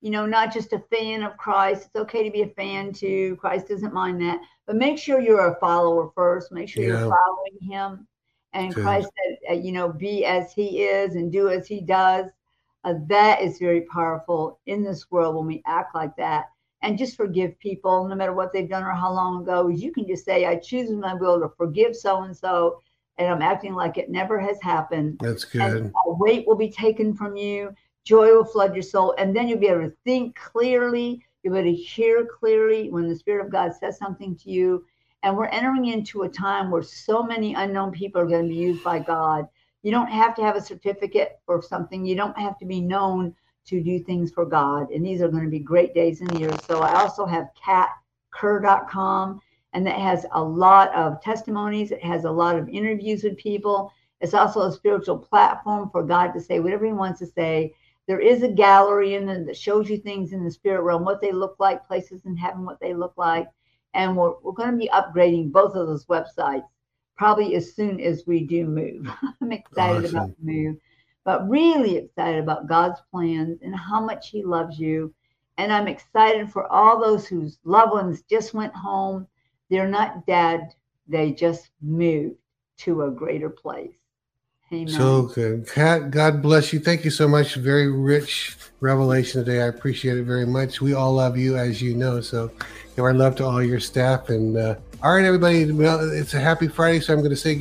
You 0.00 0.10
know, 0.10 0.26
not 0.26 0.52
just 0.54 0.72
a 0.72 0.78
fan 0.90 1.24
of 1.24 1.36
Christ. 1.36 1.86
It's 1.86 1.96
okay 1.96 2.22
to 2.22 2.30
be 2.30 2.42
a 2.42 2.48
fan 2.50 2.92
too. 2.92 3.36
Christ 3.40 3.66
doesn't 3.68 3.92
mind 3.92 4.20
that. 4.22 4.40
But 4.66 4.76
make 4.76 4.96
sure 4.96 5.20
you're 5.20 5.52
a 5.52 5.58
follower 5.58 6.10
first. 6.14 6.52
Make 6.52 6.68
sure 6.68 6.84
Yeah. 6.84 6.88
you're 7.00 7.10
following 7.10 7.58
him. 7.60 8.06
And. 8.52 8.72
Christ 8.74 9.10
said, 9.26 9.38
uh, 9.50 9.54
you 9.60 9.72
know, 9.72 9.88
be 9.88 10.24
as 10.24 10.52
he 10.52 10.84
is 10.84 11.16
and 11.16 11.32
do 11.32 11.48
as 11.48 11.66
he 11.66 11.80
does. 11.80 12.30
Uh, 12.84 12.94
that 13.08 13.42
is 13.42 13.58
very 13.58 13.82
powerful 13.82 14.60
in 14.66 14.84
this 14.84 15.10
world 15.10 15.34
when 15.34 15.46
we 15.46 15.62
act 15.66 15.94
like 15.96 16.14
that. 16.16 16.46
And 16.82 16.96
just 16.96 17.16
forgive 17.16 17.58
people, 17.58 18.06
no 18.06 18.14
matter 18.14 18.32
what 18.32 18.52
they've 18.52 18.68
done 18.68 18.84
or 18.84 18.92
how 18.92 19.12
long 19.12 19.42
ago. 19.42 19.68
You 19.68 19.92
can 19.92 20.06
just 20.06 20.24
say, 20.24 20.46
I 20.46 20.56
choose 20.56 20.90
in 20.90 21.00
my 21.00 21.14
will 21.14 21.40
to 21.40 21.48
forgive 21.56 21.96
so 21.96 22.22
and 22.22 22.36
so, 22.36 22.80
and 23.18 23.28
I'm 23.28 23.42
acting 23.42 23.74
like 23.74 23.98
it 23.98 24.10
never 24.10 24.38
has 24.38 24.60
happened. 24.62 25.18
That's 25.20 25.44
good. 25.44 25.92
a 26.06 26.12
weight 26.14 26.46
will 26.46 26.56
be 26.56 26.70
taken 26.70 27.14
from 27.14 27.36
you, 27.36 27.74
joy 28.04 28.28
will 28.28 28.44
flood 28.44 28.74
your 28.74 28.82
soul, 28.82 29.14
and 29.18 29.34
then 29.34 29.48
you'll 29.48 29.58
be 29.58 29.66
able 29.66 29.88
to 29.88 29.96
think 30.04 30.36
clearly. 30.36 31.24
You'll 31.42 31.54
be 31.54 31.60
able 31.60 31.72
to 31.72 31.76
hear 31.76 32.26
clearly 32.26 32.90
when 32.90 33.08
the 33.08 33.16
Spirit 33.16 33.46
of 33.46 33.52
God 33.52 33.72
says 33.74 33.98
something 33.98 34.36
to 34.36 34.50
you. 34.50 34.84
And 35.24 35.36
we're 35.36 35.46
entering 35.46 35.86
into 35.86 36.22
a 36.22 36.28
time 36.28 36.70
where 36.70 36.82
so 36.82 37.22
many 37.24 37.54
unknown 37.54 37.90
people 37.90 38.20
are 38.20 38.26
going 38.26 38.44
to 38.44 38.48
be 38.48 38.54
used 38.54 38.84
by 38.84 39.00
God. 39.00 39.48
You 39.82 39.90
don't 39.90 40.10
have 40.10 40.34
to 40.36 40.42
have 40.42 40.56
a 40.56 40.60
certificate 40.60 41.40
or 41.48 41.60
something. 41.60 42.06
You 42.06 42.14
don't 42.14 42.38
have 42.38 42.58
to 42.58 42.64
be 42.66 42.80
known 42.80 43.34
to 43.68 43.82
do 43.82 43.98
things 43.98 44.30
for 44.30 44.44
God. 44.46 44.90
And 44.90 45.04
these 45.04 45.20
are 45.20 45.28
going 45.28 45.44
to 45.44 45.50
be 45.50 45.58
great 45.58 45.94
days 45.94 46.20
and 46.20 46.38
years. 46.38 46.58
So 46.66 46.80
I 46.80 47.00
also 47.00 47.26
have 47.26 47.48
katkerr.com, 48.32 49.40
and 49.72 49.86
that 49.86 49.98
has 49.98 50.26
a 50.32 50.42
lot 50.42 50.94
of 50.94 51.20
testimonies. 51.22 51.90
It 51.90 52.02
has 52.02 52.24
a 52.24 52.30
lot 52.30 52.56
of 52.56 52.68
interviews 52.68 53.22
with 53.22 53.36
people. 53.36 53.92
It's 54.20 54.34
also 54.34 54.62
a 54.62 54.72
spiritual 54.72 55.18
platform 55.18 55.90
for 55.90 56.02
God 56.02 56.32
to 56.32 56.40
say 56.40 56.60
whatever 56.60 56.86
He 56.86 56.92
wants 56.92 57.18
to 57.20 57.26
say. 57.26 57.74
There 58.06 58.20
is 58.20 58.42
a 58.42 58.48
gallery 58.48 59.14
in 59.14 59.26
there 59.26 59.44
that 59.44 59.56
shows 59.56 59.90
you 59.90 59.98
things 59.98 60.32
in 60.32 60.42
the 60.42 60.50
spirit 60.50 60.82
realm, 60.82 61.04
what 61.04 61.20
they 61.20 61.32
look 61.32 61.56
like, 61.58 61.86
places 61.86 62.24
in 62.24 62.36
heaven, 62.36 62.64
what 62.64 62.80
they 62.80 62.94
look 62.94 63.12
like. 63.16 63.48
And 63.92 64.16
we're, 64.16 64.32
we're 64.42 64.52
going 64.52 64.70
to 64.70 64.76
be 64.76 64.88
upgrading 64.88 65.52
both 65.52 65.74
of 65.74 65.86
those 65.86 66.06
websites 66.06 66.64
probably 67.18 67.56
as 67.56 67.74
soon 67.74 68.00
as 68.00 68.26
we 68.26 68.44
do 68.44 68.64
move. 68.64 69.10
I'm 69.42 69.52
excited 69.52 70.04
Awesome. 70.04 70.16
about 70.16 70.28
the 70.38 70.44
move, 70.52 70.76
but 71.28 71.46
really 71.46 71.94
excited 71.94 72.42
about 72.42 72.66
God's 72.66 73.02
plans 73.10 73.58
and 73.60 73.76
how 73.76 74.00
much 74.00 74.30
He 74.30 74.42
loves 74.42 74.78
you. 74.78 75.12
And 75.58 75.70
I'm 75.70 75.86
excited 75.86 76.50
for 76.50 76.66
all 76.72 76.98
those 76.98 77.26
whose 77.26 77.58
loved 77.64 77.92
ones 77.92 78.22
just 78.30 78.54
went 78.54 78.74
home. 78.74 79.26
They're 79.68 79.86
not 79.86 80.26
dead, 80.26 80.72
they 81.06 81.32
just 81.32 81.68
moved 81.82 82.36
to 82.78 83.02
a 83.02 83.10
greater 83.10 83.50
place. 83.50 83.92
Amen. 84.72 84.88
So 84.88 85.24
good. 85.24 85.68
Kat, 85.68 86.10
God 86.10 86.40
bless 86.40 86.72
you. 86.72 86.80
Thank 86.80 87.04
you 87.04 87.10
so 87.10 87.28
much. 87.28 87.56
Very 87.56 87.92
rich 87.92 88.56
revelation 88.80 89.44
today. 89.44 89.60
I 89.60 89.66
appreciate 89.66 90.16
it 90.16 90.24
very 90.24 90.46
much. 90.46 90.80
We 90.80 90.94
all 90.94 91.12
love 91.12 91.36
you, 91.36 91.58
as 91.58 91.82
you 91.82 91.94
know. 91.94 92.22
So 92.22 92.50
give 92.96 93.04
our 93.04 93.12
love 93.12 93.36
to 93.36 93.44
all 93.44 93.62
your 93.62 93.80
staff. 93.80 94.30
And 94.30 94.56
uh, 94.56 94.76
all 95.02 95.14
right, 95.14 95.26
everybody, 95.26 95.60
it's 95.60 96.32
a 96.32 96.40
happy 96.40 96.68
Friday. 96.68 97.00
So 97.00 97.12
I'm 97.12 97.18
going 97.18 97.30
to 97.30 97.36
say 97.36 97.54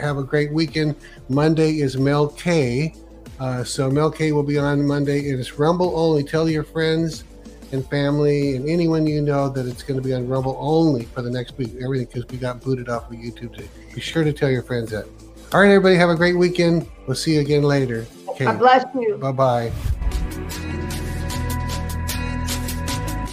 have 0.00 0.18
a 0.18 0.22
great 0.22 0.52
weekend. 0.52 0.96
Monday 1.30 1.80
is 1.80 1.96
Mel 1.96 2.28
K. 2.28 2.94
Uh, 3.38 3.62
so 3.62 3.90
Mel 3.90 4.10
K 4.10 4.32
will 4.32 4.42
be 4.42 4.58
on 4.58 4.86
Monday. 4.86 5.20
It 5.20 5.38
is 5.38 5.58
Rumble 5.58 5.98
only. 5.98 6.24
Tell 6.24 6.48
your 6.48 6.64
friends 6.64 7.24
and 7.72 7.86
family 7.88 8.56
and 8.56 8.68
anyone 8.68 9.06
you 9.06 9.20
know 9.20 9.48
that 9.48 9.66
it's 9.66 9.82
going 9.82 10.00
to 10.00 10.06
be 10.06 10.14
on 10.14 10.26
Rumble 10.28 10.56
only 10.58 11.04
for 11.04 11.22
the 11.22 11.30
next 11.30 11.56
week. 11.58 11.72
Everything 11.82 12.06
because 12.06 12.26
we 12.28 12.38
got 12.38 12.60
booted 12.62 12.88
off 12.88 13.10
of 13.10 13.16
YouTube 13.16 13.54
today. 13.54 13.68
Be 13.94 14.00
sure 14.00 14.24
to 14.24 14.32
tell 14.32 14.50
your 14.50 14.62
friends 14.62 14.90
that. 14.90 15.06
All 15.52 15.60
right, 15.60 15.68
everybody, 15.68 15.96
have 15.96 16.10
a 16.10 16.16
great 16.16 16.36
weekend. 16.36 16.88
We'll 17.06 17.14
see 17.16 17.34
you 17.34 17.40
again 17.40 17.62
later. 17.62 18.06
Okay, 18.28 18.44
God 18.46 18.58
bless 18.58 18.84
you. 18.94 19.16
bye 19.18 19.32
bye. 19.32 19.72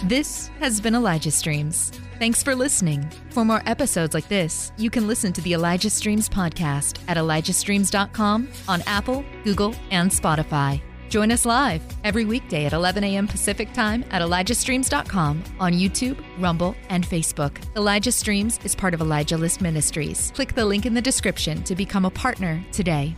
This 0.04 0.48
has 0.60 0.80
been 0.80 0.94
Elijah 0.94 1.30
Streams. 1.30 1.90
Thanks 2.24 2.42
for 2.42 2.54
listening. 2.54 3.06
For 3.32 3.44
more 3.44 3.60
episodes 3.66 4.14
like 4.14 4.28
this, 4.28 4.72
you 4.78 4.88
can 4.88 5.06
listen 5.06 5.30
to 5.34 5.42
the 5.42 5.52
Elijah 5.52 5.90
Streams 5.90 6.26
podcast 6.26 6.98
at 7.06 7.18
ElijahStreams.com 7.18 8.48
on 8.66 8.82
Apple, 8.86 9.26
Google, 9.44 9.74
and 9.90 10.10
Spotify. 10.10 10.80
Join 11.10 11.30
us 11.30 11.44
live 11.44 11.82
every 12.02 12.24
weekday 12.24 12.64
at 12.64 12.72
11 12.72 13.04
a.m. 13.04 13.28
Pacific 13.28 13.74
Time 13.74 14.06
at 14.10 14.22
ElijahStreams.com 14.22 15.44
on 15.60 15.74
YouTube, 15.74 16.18
Rumble, 16.38 16.74
and 16.88 17.06
Facebook. 17.06 17.58
Elijah 17.76 18.10
Streams 18.10 18.58
is 18.64 18.74
part 18.74 18.94
of 18.94 19.02
Elijah 19.02 19.36
List 19.36 19.60
Ministries. 19.60 20.32
Click 20.34 20.54
the 20.54 20.64
link 20.64 20.86
in 20.86 20.94
the 20.94 21.02
description 21.02 21.62
to 21.64 21.76
become 21.76 22.06
a 22.06 22.10
partner 22.10 22.64
today. 22.72 23.14